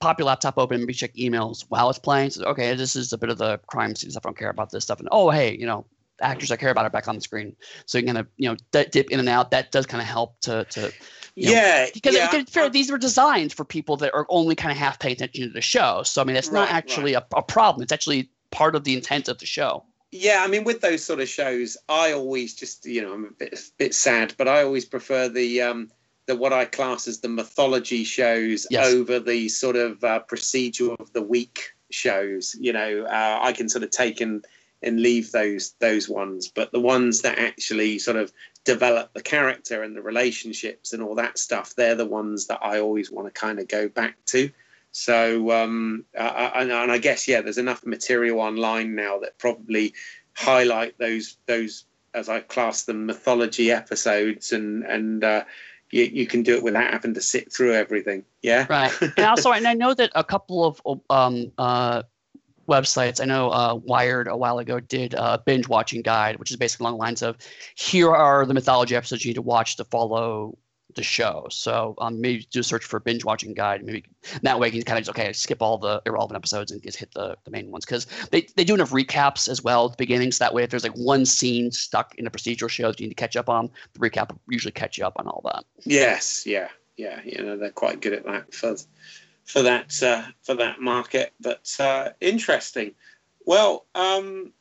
pop 0.00 0.18
your 0.18 0.26
laptop 0.26 0.58
open, 0.58 0.76
and 0.76 0.82
maybe 0.84 0.94
check 0.94 1.14
emails 1.14 1.64
while 1.68 1.88
it's 1.90 1.98
playing. 1.98 2.30
So 2.30 2.44
okay, 2.44 2.74
this 2.74 2.96
is 2.96 3.12
a 3.12 3.18
bit 3.18 3.30
of 3.30 3.38
the 3.38 3.58
crime 3.66 3.94
scene 3.94 4.10
stuff. 4.10 4.26
I 4.26 4.28
don't 4.28 4.38
care 4.38 4.50
about 4.50 4.70
this 4.70 4.84
stuff. 4.84 5.00
And 5.00 5.08
oh 5.12 5.30
hey, 5.30 5.56
you 5.56 5.66
know, 5.66 5.86
actors 6.20 6.50
I 6.50 6.56
care 6.56 6.70
about 6.70 6.84
are 6.84 6.90
back 6.90 7.08
on 7.08 7.14
the 7.14 7.20
screen. 7.20 7.56
So 7.86 7.98
you 7.98 8.04
kind 8.04 8.18
of 8.18 8.26
you 8.36 8.48
know 8.48 8.56
d- 8.72 8.86
dip 8.90 9.10
in 9.10 9.20
and 9.20 9.28
out. 9.28 9.50
That 9.50 9.72
does 9.72 9.86
kind 9.86 10.00
of 10.00 10.08
help 10.08 10.40
to 10.42 10.64
to 10.64 10.92
you 11.34 11.46
know, 11.46 11.52
yeah, 11.52 11.86
because 11.92 12.14
yeah, 12.14 12.30
because 12.30 12.50
fair, 12.50 12.68
these 12.70 12.90
were 12.90 12.98
designed 12.98 13.52
for 13.52 13.64
people 13.64 13.96
that 13.98 14.14
are 14.14 14.26
only 14.28 14.54
kind 14.54 14.72
of 14.72 14.78
half 14.78 14.98
paying 14.98 15.12
attention 15.14 15.48
to 15.48 15.52
the 15.52 15.60
show. 15.60 16.02
So 16.02 16.22
I 16.22 16.24
mean, 16.24 16.36
it's 16.36 16.52
not 16.52 16.68
Right, 16.68 16.74
actually 16.74 17.14
a, 17.14 17.24
a 17.34 17.42
problem. 17.42 17.82
It's 17.82 17.92
actually 17.92 18.30
part 18.50 18.74
of 18.74 18.84
the 18.84 18.94
intent 18.94 19.28
of 19.28 19.38
the 19.38 19.46
show. 19.46 19.84
Yeah, 20.12 20.42
I 20.42 20.46
mean, 20.46 20.64
with 20.64 20.80
those 20.80 21.04
sort 21.04 21.20
of 21.20 21.28
shows, 21.28 21.76
I 21.88 22.12
always 22.12 22.54
just, 22.54 22.86
you 22.86 23.02
know, 23.02 23.12
I'm 23.12 23.24
a 23.24 23.30
bit, 23.32 23.60
bit 23.76 23.94
sad, 23.94 24.34
but 24.38 24.48
I 24.48 24.62
always 24.62 24.84
prefer 24.84 25.28
the, 25.28 25.60
um, 25.60 25.90
the 26.26 26.36
what 26.36 26.52
I 26.52 26.64
class 26.64 27.06
as 27.08 27.20
the 27.20 27.28
mythology 27.28 28.04
shows 28.04 28.66
Yes. 28.70 28.86
over 28.86 29.18
the 29.18 29.48
sort 29.48 29.76
of 29.76 30.02
uh, 30.04 30.20
procedure 30.20 30.92
of 30.94 31.12
the 31.12 31.22
week 31.22 31.74
shows. 31.90 32.56
You 32.58 32.72
know, 32.72 33.04
uh, 33.04 33.38
I 33.42 33.52
can 33.52 33.68
sort 33.68 33.84
of 33.84 33.90
take 33.90 34.20
and 34.20 34.44
and 34.82 35.00
leave 35.00 35.32
those 35.32 35.74
those 35.80 36.08
ones, 36.08 36.48
but 36.48 36.72
the 36.72 36.80
ones 36.80 37.22
that 37.22 37.38
actually 37.38 37.98
sort 37.98 38.16
of 38.16 38.32
develop 38.64 39.14
the 39.14 39.22
character 39.22 39.82
and 39.82 39.96
the 39.96 40.02
relationships 40.02 40.92
and 40.92 41.02
all 41.02 41.14
that 41.14 41.38
stuff, 41.38 41.74
they're 41.74 41.94
the 41.94 42.04
ones 42.04 42.46
that 42.48 42.60
I 42.62 42.80
always 42.80 43.10
want 43.10 43.32
to 43.32 43.40
kind 43.40 43.58
of 43.58 43.68
go 43.68 43.88
back 43.88 44.16
to. 44.26 44.50
So, 44.92 45.50
um, 45.50 46.04
I, 46.18 46.26
I, 46.26 46.62
and 46.62 46.92
I 46.92 46.98
guess 46.98 47.28
yeah, 47.28 47.42
there's 47.42 47.58
enough 47.58 47.84
material 47.84 48.40
online 48.40 48.94
now 48.94 49.18
that 49.18 49.38
probably 49.38 49.94
highlight 50.34 50.98
those 50.98 51.36
those 51.46 51.84
as 52.14 52.28
I 52.28 52.40
class 52.40 52.84
them 52.84 53.06
mythology 53.06 53.70
episodes, 53.70 54.52
and 54.52 54.84
and 54.84 55.22
uh, 55.22 55.44
you 55.90 56.04
you 56.04 56.26
can 56.26 56.42
do 56.42 56.56
it 56.56 56.62
without 56.62 56.92
having 56.92 57.14
to 57.14 57.20
sit 57.20 57.52
through 57.52 57.74
everything. 57.74 58.24
Yeah, 58.42 58.66
Right. 58.68 58.92
and 59.00 59.26
also, 59.26 59.52
and 59.52 59.66
I 59.66 59.74
know 59.74 59.94
that 59.94 60.10
a 60.14 60.24
couple 60.24 60.64
of 60.64 61.00
um, 61.10 61.52
uh, 61.58 62.02
websites, 62.66 63.20
I 63.20 63.24
know 63.24 63.50
uh, 63.50 63.74
Wired 63.74 64.28
a 64.28 64.36
while 64.36 64.58
ago 64.58 64.80
did 64.80 65.14
a 65.14 65.38
binge 65.44 65.68
watching 65.68 66.02
guide, 66.02 66.38
which 66.38 66.50
is 66.50 66.56
basically 66.56 66.84
along 66.84 66.94
the 66.94 67.04
lines 67.04 67.22
of 67.22 67.36
here 67.74 68.10
are 68.10 68.46
the 68.46 68.54
mythology 68.54 68.96
episodes 68.96 69.24
you 69.24 69.30
need 69.30 69.34
to 69.34 69.42
watch 69.42 69.76
to 69.76 69.84
follow 69.84 70.56
the 70.94 71.02
show. 71.02 71.46
So 71.50 71.94
um, 71.98 72.20
maybe 72.20 72.46
do 72.50 72.60
a 72.60 72.62
search 72.62 72.84
for 72.84 72.98
binge 73.00 73.24
watching 73.24 73.52
guide. 73.52 73.84
Maybe 73.84 74.04
that 74.42 74.58
way 74.58 74.68
you 74.68 74.72
can 74.72 74.82
kind 74.82 74.98
of 74.98 75.04
just, 75.04 75.18
okay, 75.18 75.32
skip 75.32 75.60
all 75.60 75.76
the 75.76 76.00
irrelevant 76.06 76.36
episodes 76.36 76.70
and 76.72 76.82
just 76.82 76.98
hit 76.98 77.12
the, 77.12 77.36
the 77.44 77.50
main 77.50 77.70
ones. 77.70 77.84
Because 77.84 78.06
they, 78.30 78.46
they 78.56 78.64
do 78.64 78.74
enough 78.74 78.90
recaps 78.90 79.46
as 79.48 79.62
well 79.62 79.86
at 79.86 79.92
the 79.92 79.96
beginning. 79.98 80.32
So 80.32 80.44
that 80.44 80.54
way, 80.54 80.62
if 80.62 80.70
there's 80.70 80.84
like 80.84 80.96
one 80.96 81.26
scene 81.26 81.70
stuck 81.70 82.14
in 82.14 82.26
a 82.26 82.30
procedural 82.30 82.70
show 82.70 82.88
that 82.88 82.98
you 82.98 83.06
need 83.06 83.10
to 83.10 83.20
catch 83.20 83.36
up 83.36 83.50
on, 83.50 83.68
the 83.92 84.00
recap 84.00 84.30
will 84.30 84.40
usually 84.48 84.72
catch 84.72 84.96
you 84.96 85.04
up 85.04 85.14
on 85.16 85.26
all 85.26 85.42
that. 85.44 85.64
Yes, 85.84 86.46
yeah, 86.46 86.68
yeah. 86.96 87.20
You 87.24 87.42
know, 87.42 87.58
they're 87.58 87.70
quite 87.70 88.00
good 88.00 88.14
at 88.14 88.24
that 88.24 88.54
for 88.54 88.74
for 89.46 89.62
that 89.62 90.02
uh, 90.02 90.22
for 90.42 90.54
that 90.54 90.80
market. 90.80 91.32
But 91.40 91.74
uh, 91.80 92.10
interesting. 92.20 92.92
Well, 93.46 93.86
um, 93.94 94.52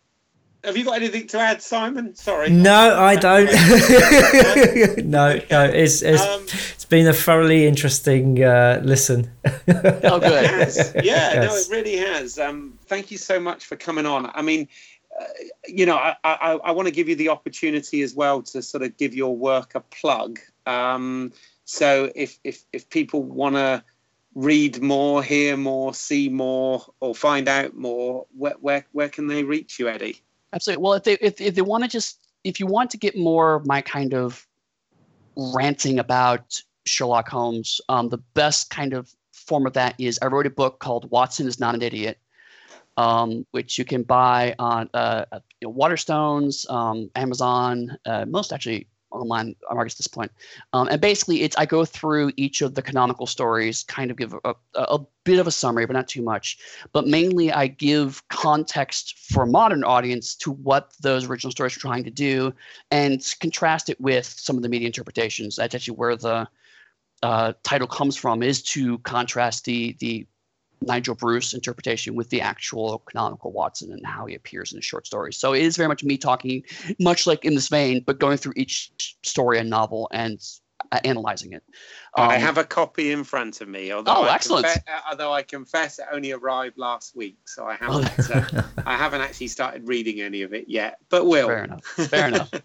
have 0.63 0.77
you 0.77 0.85
got 0.85 0.95
anything 0.95 1.27
to 1.27 1.39
add, 1.39 1.61
Simon? 1.61 2.15
Sorry. 2.15 2.49
No, 2.49 2.95
I 2.97 3.15
don't. 3.15 3.45
no, 5.05 5.39
no, 5.51 5.63
it's 5.65 6.01
it's, 6.01 6.21
Um, 6.21 6.43
it's 6.73 6.85
been 6.85 7.07
a 7.07 7.13
thoroughly 7.13 7.67
interesting 7.67 8.43
uh, 8.43 8.81
listen. 8.83 9.29
Oh, 9.67 10.19
good. 10.19 10.43
It 10.43 10.49
has. 10.51 10.95
Yeah, 11.03 11.45
no, 11.45 11.55
it 11.55 11.67
really 11.69 11.97
has. 11.97 12.39
Um, 12.39 12.77
thank 12.85 13.11
you 13.11 13.17
so 13.17 13.39
much 13.39 13.65
for 13.65 13.75
coming 13.75 14.05
on. 14.05 14.31
I 14.33 14.41
mean, 14.41 14.67
uh, 15.19 15.25
you 15.67 15.85
know, 15.85 15.95
I, 15.95 16.15
I, 16.23 16.59
I 16.63 16.71
want 16.71 16.87
to 16.87 16.93
give 16.93 17.09
you 17.09 17.15
the 17.15 17.29
opportunity 17.29 18.01
as 18.03 18.13
well 18.13 18.43
to 18.43 18.61
sort 18.61 18.83
of 18.83 18.95
give 18.97 19.15
your 19.15 19.35
work 19.35 19.73
a 19.73 19.79
plug. 19.79 20.39
Um, 20.67 21.33
so 21.65 22.11
if 22.15 22.39
if 22.43 22.63
if 22.71 22.89
people 22.89 23.23
want 23.23 23.55
to 23.55 23.83
read 24.35 24.81
more, 24.81 25.23
hear 25.23 25.57
more, 25.57 25.93
see 25.93 26.29
more, 26.29 26.85
or 26.99 27.15
find 27.15 27.47
out 27.47 27.75
more, 27.75 28.27
where 28.37 28.55
where, 28.59 28.85
where 28.91 29.09
can 29.09 29.27
they 29.27 29.43
reach 29.43 29.79
you, 29.79 29.87
Eddy? 29.87 30.21
Absolutely. 30.53 30.83
Well, 30.83 30.93
if 30.93 31.03
they 31.03 31.13
if, 31.21 31.41
if 31.41 31.55
they 31.55 31.61
want 31.61 31.83
to 31.83 31.89
just 31.89 32.19
if 32.43 32.59
you 32.59 32.67
want 32.67 32.91
to 32.91 32.97
get 32.97 33.17
more 33.17 33.55
of 33.55 33.65
my 33.65 33.81
kind 33.81 34.13
of 34.13 34.45
ranting 35.35 35.99
about 35.99 36.61
Sherlock 36.85 37.27
Holmes, 37.27 37.81
um, 37.89 38.09
the 38.09 38.19
best 38.35 38.69
kind 38.69 38.93
of 38.93 39.13
form 39.31 39.65
of 39.65 39.73
that 39.73 39.95
is 39.97 40.19
I 40.21 40.27
wrote 40.27 40.45
a 40.45 40.51
book 40.51 40.79
called 40.79 41.09
Watson 41.11 41.47
is 41.47 41.59
Not 41.59 41.75
an 41.75 41.81
Idiot, 41.81 42.19
um, 42.97 43.45
which 43.51 43.77
you 43.77 43.85
can 43.85 44.03
buy 44.03 44.55
on 44.59 44.89
uh, 44.93 45.25
Waterstones, 45.63 46.69
um, 46.69 47.09
Amazon, 47.15 47.97
uh, 48.05 48.25
most 48.25 48.53
actually 48.53 48.87
online 49.21 49.55
markets 49.71 49.95
at 49.95 49.99
this 49.99 50.07
point. 50.07 50.31
Um, 50.73 50.87
and 50.87 51.01
basically, 51.01 51.41
it's 51.43 51.57
I 51.57 51.65
go 51.65 51.85
through 51.85 52.31
each 52.37 52.61
of 52.61 52.75
the 52.75 52.81
canonical 52.81 53.27
stories, 53.27 53.83
kind 53.83 54.11
of 54.11 54.17
give 54.17 54.33
a, 54.33 54.55
a, 54.75 54.81
a 54.81 54.99
bit 55.23 55.39
of 55.39 55.47
a 55.47 55.51
summary, 55.51 55.85
but 55.85 55.93
not 55.93 56.07
too 56.07 56.21
much. 56.21 56.57
But 56.91 57.07
mainly, 57.07 57.51
I 57.51 57.67
give 57.67 58.21
context 58.29 59.17
for 59.17 59.43
a 59.43 59.47
modern 59.47 59.83
audience 59.83 60.35
to 60.35 60.51
what 60.51 60.93
those 61.01 61.25
original 61.25 61.51
stories 61.51 61.75
are 61.77 61.79
trying 61.79 62.03
to 62.03 62.11
do, 62.11 62.53
and 62.91 63.23
contrast 63.39 63.89
it 63.89 63.99
with 63.99 64.25
some 64.25 64.57
of 64.57 64.63
the 64.63 64.69
media 64.69 64.87
interpretations. 64.87 65.55
That's 65.55 65.75
actually 65.75 65.97
where 65.97 66.15
the 66.15 66.47
uh, 67.23 67.53
title 67.63 67.87
comes 67.87 68.15
from, 68.15 68.43
is 68.43 68.61
to 68.63 68.97
contrast 68.99 69.65
the 69.65 69.95
the 69.99 70.27
Nigel 70.81 71.15
Bruce 71.15 71.53
interpretation 71.53 72.15
with 72.15 72.30
the 72.30 72.41
actual 72.41 72.99
canonical 73.10 73.52
Watson 73.52 73.91
and 73.91 74.06
how 74.06 74.26
he 74.26 74.35
appears 74.35 74.72
in 74.72 74.77
the 74.77 74.81
short 74.81 75.06
stories. 75.07 75.38
So 75.38 75.53
it 75.53 75.61
is 75.61 75.77
very 75.77 75.88
much 75.88 76.03
me 76.03 76.18
talking, 76.18 76.64
much 76.99 77.26
like 77.27 77.45
in 77.45 77.56
this 77.56 77.68
vein, 77.69 78.03
but 78.06 78.19
going 78.19 78.38
through 78.38 78.53
each 78.56 78.91
story 79.23 79.60
and 79.60 79.69
novel 79.69 80.07
and 80.11 80.39
uh, 80.91 80.99
analyzing 81.03 81.53
it. 81.53 81.64
I 82.15 82.35
Um, 82.35 82.41
have 82.41 82.57
a 82.57 82.64
copy 82.64 83.11
in 83.11 83.23
front 83.23 83.61
of 83.61 83.68
me. 83.68 83.91
Although 83.91 84.11
Oh, 84.14 84.23
I 84.23 84.35
excellent. 84.35 84.65
Confess, 84.65 84.84
uh, 84.88 84.99
although 85.10 85.34
I 85.34 85.41
confess, 85.41 85.99
it 85.99 86.06
only 86.11 86.31
arrived 86.34 86.77
last 86.77 87.15
week, 87.15 87.38
so 87.45 87.65
I 87.65 87.77
Oh, 87.81 88.02
haven't. 88.02 88.31
uh, 88.57 88.64
I 88.85 88.95
haven't 88.97 89.22
actually 89.22 89.47
started 89.47 89.88
reading 89.88 90.22
any 90.22 90.41
of 90.41 90.53
it 90.53 90.65
yet, 90.68 90.97
but 91.10 91.26
will. 91.26 91.47
Fair 91.47 91.64
enough. 91.64 91.84
Fair 91.85 92.27
enough. 92.27 92.52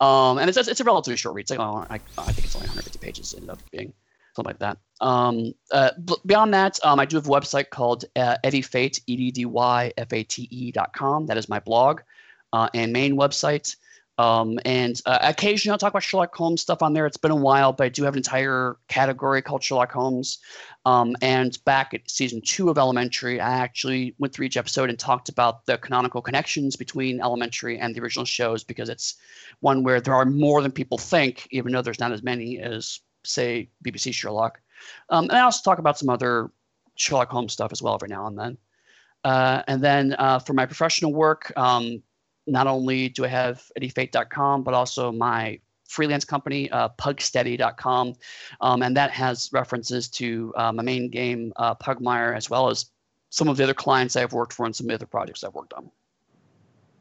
Um, 0.00 0.38
and 0.38 0.48
it's, 0.48 0.56
it's 0.56 0.80
a 0.80 0.84
relatively 0.84 1.18
short 1.18 1.34
read. 1.34 1.42
It's 1.42 1.50
like, 1.50 1.60
oh, 1.60 1.84
I, 1.90 2.00
I 2.16 2.32
think 2.32 2.46
it's 2.46 2.54
only 2.56 2.68
150 2.68 2.98
pages. 3.00 3.34
Ended 3.34 3.50
up 3.50 3.58
being 3.70 3.92
something 4.40 4.48
like 4.48 4.58
that. 4.58 4.78
Um, 5.00 5.54
uh, 5.72 5.90
beyond 6.26 6.52
that, 6.54 6.78
um, 6.84 7.00
I 7.00 7.06
do 7.06 7.16
have 7.16 7.26
a 7.26 7.30
website 7.30 7.70
called 7.70 8.04
uh, 8.16 8.36
Eddy 8.44 8.62
Fate, 8.62 9.00
E 9.06 9.16
D 9.16 9.30
D 9.30 9.46
Y 9.46 9.92
F 9.96 10.12
A 10.12 10.22
T 10.22 10.48
E 10.50 10.72
dot 10.72 10.92
com. 10.92 11.26
That 11.26 11.36
is 11.36 11.48
my 11.48 11.60
blog 11.60 12.00
uh, 12.52 12.68
and 12.74 12.92
main 12.92 13.16
website. 13.16 13.76
Um, 14.18 14.58
and 14.66 15.00
uh, 15.06 15.18
occasionally 15.22 15.72
I'll 15.72 15.78
talk 15.78 15.92
about 15.92 16.02
Sherlock 16.02 16.34
Holmes 16.34 16.60
stuff 16.60 16.82
on 16.82 16.92
there. 16.92 17.06
It's 17.06 17.16
been 17.16 17.30
a 17.30 17.36
while, 17.36 17.72
but 17.72 17.84
I 17.84 17.88
do 17.88 18.04
have 18.04 18.12
an 18.12 18.18
entire 18.18 18.76
category 18.88 19.40
called 19.40 19.62
Sherlock 19.62 19.90
Holmes. 19.90 20.38
Um, 20.84 21.16
and 21.22 21.56
back 21.64 21.94
at 21.94 22.02
season 22.10 22.42
two 22.42 22.68
of 22.68 22.76
Elementary, 22.76 23.40
I 23.40 23.50
actually 23.50 24.14
went 24.18 24.34
through 24.34 24.44
each 24.46 24.58
episode 24.58 24.90
and 24.90 24.98
talked 24.98 25.30
about 25.30 25.64
the 25.64 25.78
canonical 25.78 26.20
connections 26.20 26.76
between 26.76 27.22
Elementary 27.22 27.78
and 27.78 27.94
the 27.94 28.02
original 28.02 28.26
shows 28.26 28.62
because 28.62 28.90
it's 28.90 29.14
one 29.60 29.82
where 29.82 30.02
there 30.02 30.14
are 30.14 30.26
more 30.26 30.60
than 30.60 30.72
people 30.72 30.98
think, 30.98 31.48
even 31.50 31.72
though 31.72 31.80
there's 31.80 32.00
not 32.00 32.12
as 32.12 32.22
many 32.22 32.58
as, 32.58 33.00
say, 33.30 33.68
BBC 33.84 34.12
Sherlock. 34.14 34.60
Um, 35.08 35.24
and 35.24 35.32
I 35.32 35.40
also 35.40 35.62
talk 35.62 35.78
about 35.78 35.98
some 35.98 36.08
other 36.08 36.50
Sherlock 36.96 37.30
Holmes 37.30 37.52
stuff 37.52 37.72
as 37.72 37.82
well 37.82 37.94
every 37.94 38.08
now 38.08 38.26
and 38.26 38.38
then. 38.38 38.58
Uh, 39.24 39.62
and 39.66 39.82
then 39.82 40.14
uh, 40.18 40.38
for 40.38 40.52
my 40.54 40.66
professional 40.66 41.12
work, 41.12 41.52
um, 41.56 42.02
not 42.46 42.66
only 42.66 43.08
do 43.08 43.24
I 43.24 43.28
have 43.28 43.62
eddyfate.com, 43.78 44.62
but 44.62 44.74
also 44.74 45.12
my 45.12 45.60
freelance 45.88 46.24
company, 46.24 46.70
uh, 46.70 46.88
pugsteady.com. 46.98 48.14
Um, 48.60 48.82
and 48.82 48.96
that 48.96 49.10
has 49.10 49.50
references 49.52 50.08
to 50.08 50.52
uh, 50.56 50.72
my 50.72 50.82
main 50.82 51.10
game, 51.10 51.52
uh, 51.56 51.74
Pugmire, 51.74 52.34
as 52.36 52.48
well 52.48 52.70
as 52.70 52.86
some 53.30 53.48
of 53.48 53.56
the 53.56 53.64
other 53.64 53.74
clients 53.74 54.16
I've 54.16 54.32
worked 54.32 54.52
for 54.52 54.66
and 54.66 54.74
some 54.74 54.86
of 54.86 54.88
the 54.88 54.94
other 54.94 55.06
projects 55.06 55.44
I've 55.44 55.54
worked 55.54 55.72
on. 55.74 55.90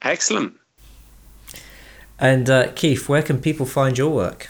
Excellent. 0.02 0.56
And 2.20 2.50
uh, 2.50 2.72
Keith, 2.74 3.08
where 3.08 3.22
can 3.22 3.40
people 3.40 3.66
find 3.66 3.98
your 3.98 4.10
work? 4.10 4.50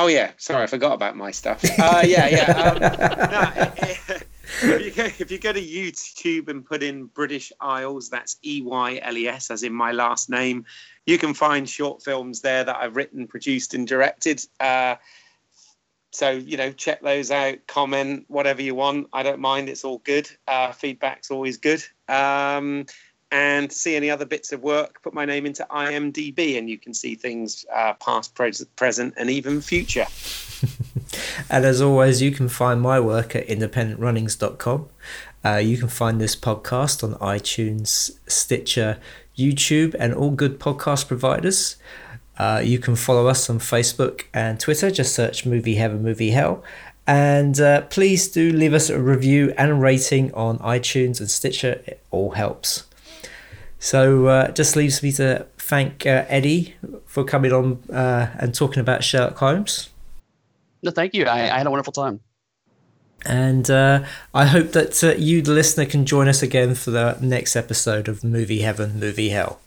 Oh 0.00 0.06
yeah, 0.06 0.30
sorry, 0.36 0.62
I 0.62 0.66
forgot 0.68 0.92
about 0.92 1.16
my 1.16 1.32
stuff. 1.32 1.64
Uh, 1.78 2.02
yeah, 2.04 2.28
yeah. 2.28 2.52
Um, 2.52 2.78
no, 4.62 4.74
if, 4.76 4.84
you 4.84 4.90
go, 4.92 5.04
if 5.04 5.30
you 5.30 5.38
go 5.38 5.52
to 5.52 5.60
YouTube 5.60 6.48
and 6.48 6.64
put 6.64 6.82
in 6.82 7.06
British 7.06 7.52
Eyles, 7.60 8.08
that's 8.08 8.36
E 8.44 8.62
Y 8.62 9.00
L 9.02 9.16
E 9.16 9.26
S, 9.26 9.50
as 9.50 9.62
in 9.64 9.72
my 9.72 9.90
last 9.90 10.30
name, 10.30 10.64
you 11.06 11.18
can 11.18 11.34
find 11.34 11.68
short 11.68 12.02
films 12.02 12.40
there 12.42 12.62
that 12.62 12.76
I've 12.76 12.94
written, 12.94 13.26
produced, 13.26 13.74
and 13.74 13.88
directed. 13.88 14.44
Uh, 14.60 14.96
so 16.12 16.30
you 16.30 16.56
know, 16.56 16.70
check 16.72 17.00
those 17.00 17.30
out. 17.30 17.58
Comment 17.66 18.24
whatever 18.28 18.62
you 18.62 18.74
want. 18.74 19.08
I 19.12 19.22
don't 19.22 19.40
mind. 19.40 19.68
It's 19.68 19.84
all 19.84 19.98
good. 19.98 20.28
Uh, 20.46 20.72
feedback's 20.72 21.30
always 21.30 21.56
good. 21.56 21.82
Um, 22.08 22.86
and 23.30 23.70
to 23.70 23.76
see 23.76 23.94
any 23.94 24.10
other 24.10 24.24
bits 24.24 24.52
of 24.52 24.62
work, 24.62 25.02
put 25.02 25.12
my 25.12 25.24
name 25.24 25.44
into 25.44 25.66
IMDb, 25.70 26.58
and 26.58 26.68
you 26.68 26.78
can 26.78 26.94
see 26.94 27.14
things 27.14 27.66
uh, 27.74 27.94
past, 27.94 28.34
pre- 28.34 28.52
present, 28.76 29.14
and 29.16 29.30
even 29.30 29.60
future. 29.60 30.06
and 31.50 31.64
as 31.64 31.80
always, 31.82 32.22
you 32.22 32.30
can 32.30 32.48
find 32.48 32.80
my 32.80 32.98
work 32.98 33.36
at 33.36 33.46
independentrunnings.com. 33.46 34.88
Uh, 35.44 35.56
you 35.56 35.76
can 35.76 35.88
find 35.88 36.20
this 36.20 36.34
podcast 36.34 37.04
on 37.04 37.14
iTunes, 37.20 38.18
Stitcher, 38.26 38.98
YouTube, 39.36 39.94
and 39.98 40.14
all 40.14 40.30
good 40.30 40.58
podcast 40.58 41.06
providers. 41.06 41.76
Uh, 42.38 42.62
you 42.64 42.78
can 42.78 42.96
follow 42.96 43.26
us 43.26 43.50
on 43.50 43.58
Facebook 43.58 44.24
and 44.32 44.58
Twitter. 44.58 44.90
Just 44.90 45.14
search 45.14 45.44
Movie 45.44 45.74
Heaven, 45.74 46.02
Movie 46.02 46.30
Hell. 46.30 46.62
And 47.06 47.58
uh, 47.60 47.82
please 47.82 48.28
do 48.28 48.52
leave 48.52 48.74
us 48.74 48.90
a 48.90 49.00
review 49.00 49.54
and 49.56 49.80
rating 49.80 50.32
on 50.34 50.58
iTunes 50.58 51.20
and 51.20 51.30
Stitcher. 51.30 51.82
It 51.86 52.02
all 52.10 52.32
helps. 52.32 52.87
So 53.78 54.26
uh, 54.26 54.50
just 54.50 54.76
leaves 54.76 55.02
me 55.02 55.12
to 55.12 55.46
thank 55.56 56.04
uh, 56.04 56.24
Eddy 56.28 56.74
for 57.06 57.24
coming 57.24 57.52
on 57.52 57.82
uh, 57.92 58.30
and 58.38 58.54
talking 58.54 58.80
about 58.80 59.04
Sherlock 59.04 59.36
Holmes. 59.36 59.90
No, 60.82 60.90
thank 60.90 61.14
you. 61.14 61.26
I, 61.26 61.40
I 61.42 61.58
had 61.58 61.66
a 61.66 61.70
wonderful 61.70 61.92
time. 61.92 62.20
And 63.26 63.68
uh, 63.70 64.04
I 64.32 64.46
hope 64.46 64.72
that 64.72 65.02
uh, 65.02 65.14
you, 65.16 65.42
the 65.42 65.52
listener, 65.52 65.86
can 65.86 66.06
join 66.06 66.28
us 66.28 66.42
again 66.42 66.74
for 66.74 66.90
the 66.90 67.18
next 67.20 67.56
episode 67.56 68.08
of 68.08 68.22
Movie 68.22 68.60
Heaven, 68.60 68.98
Movie 68.98 69.30
Hell. 69.30 69.60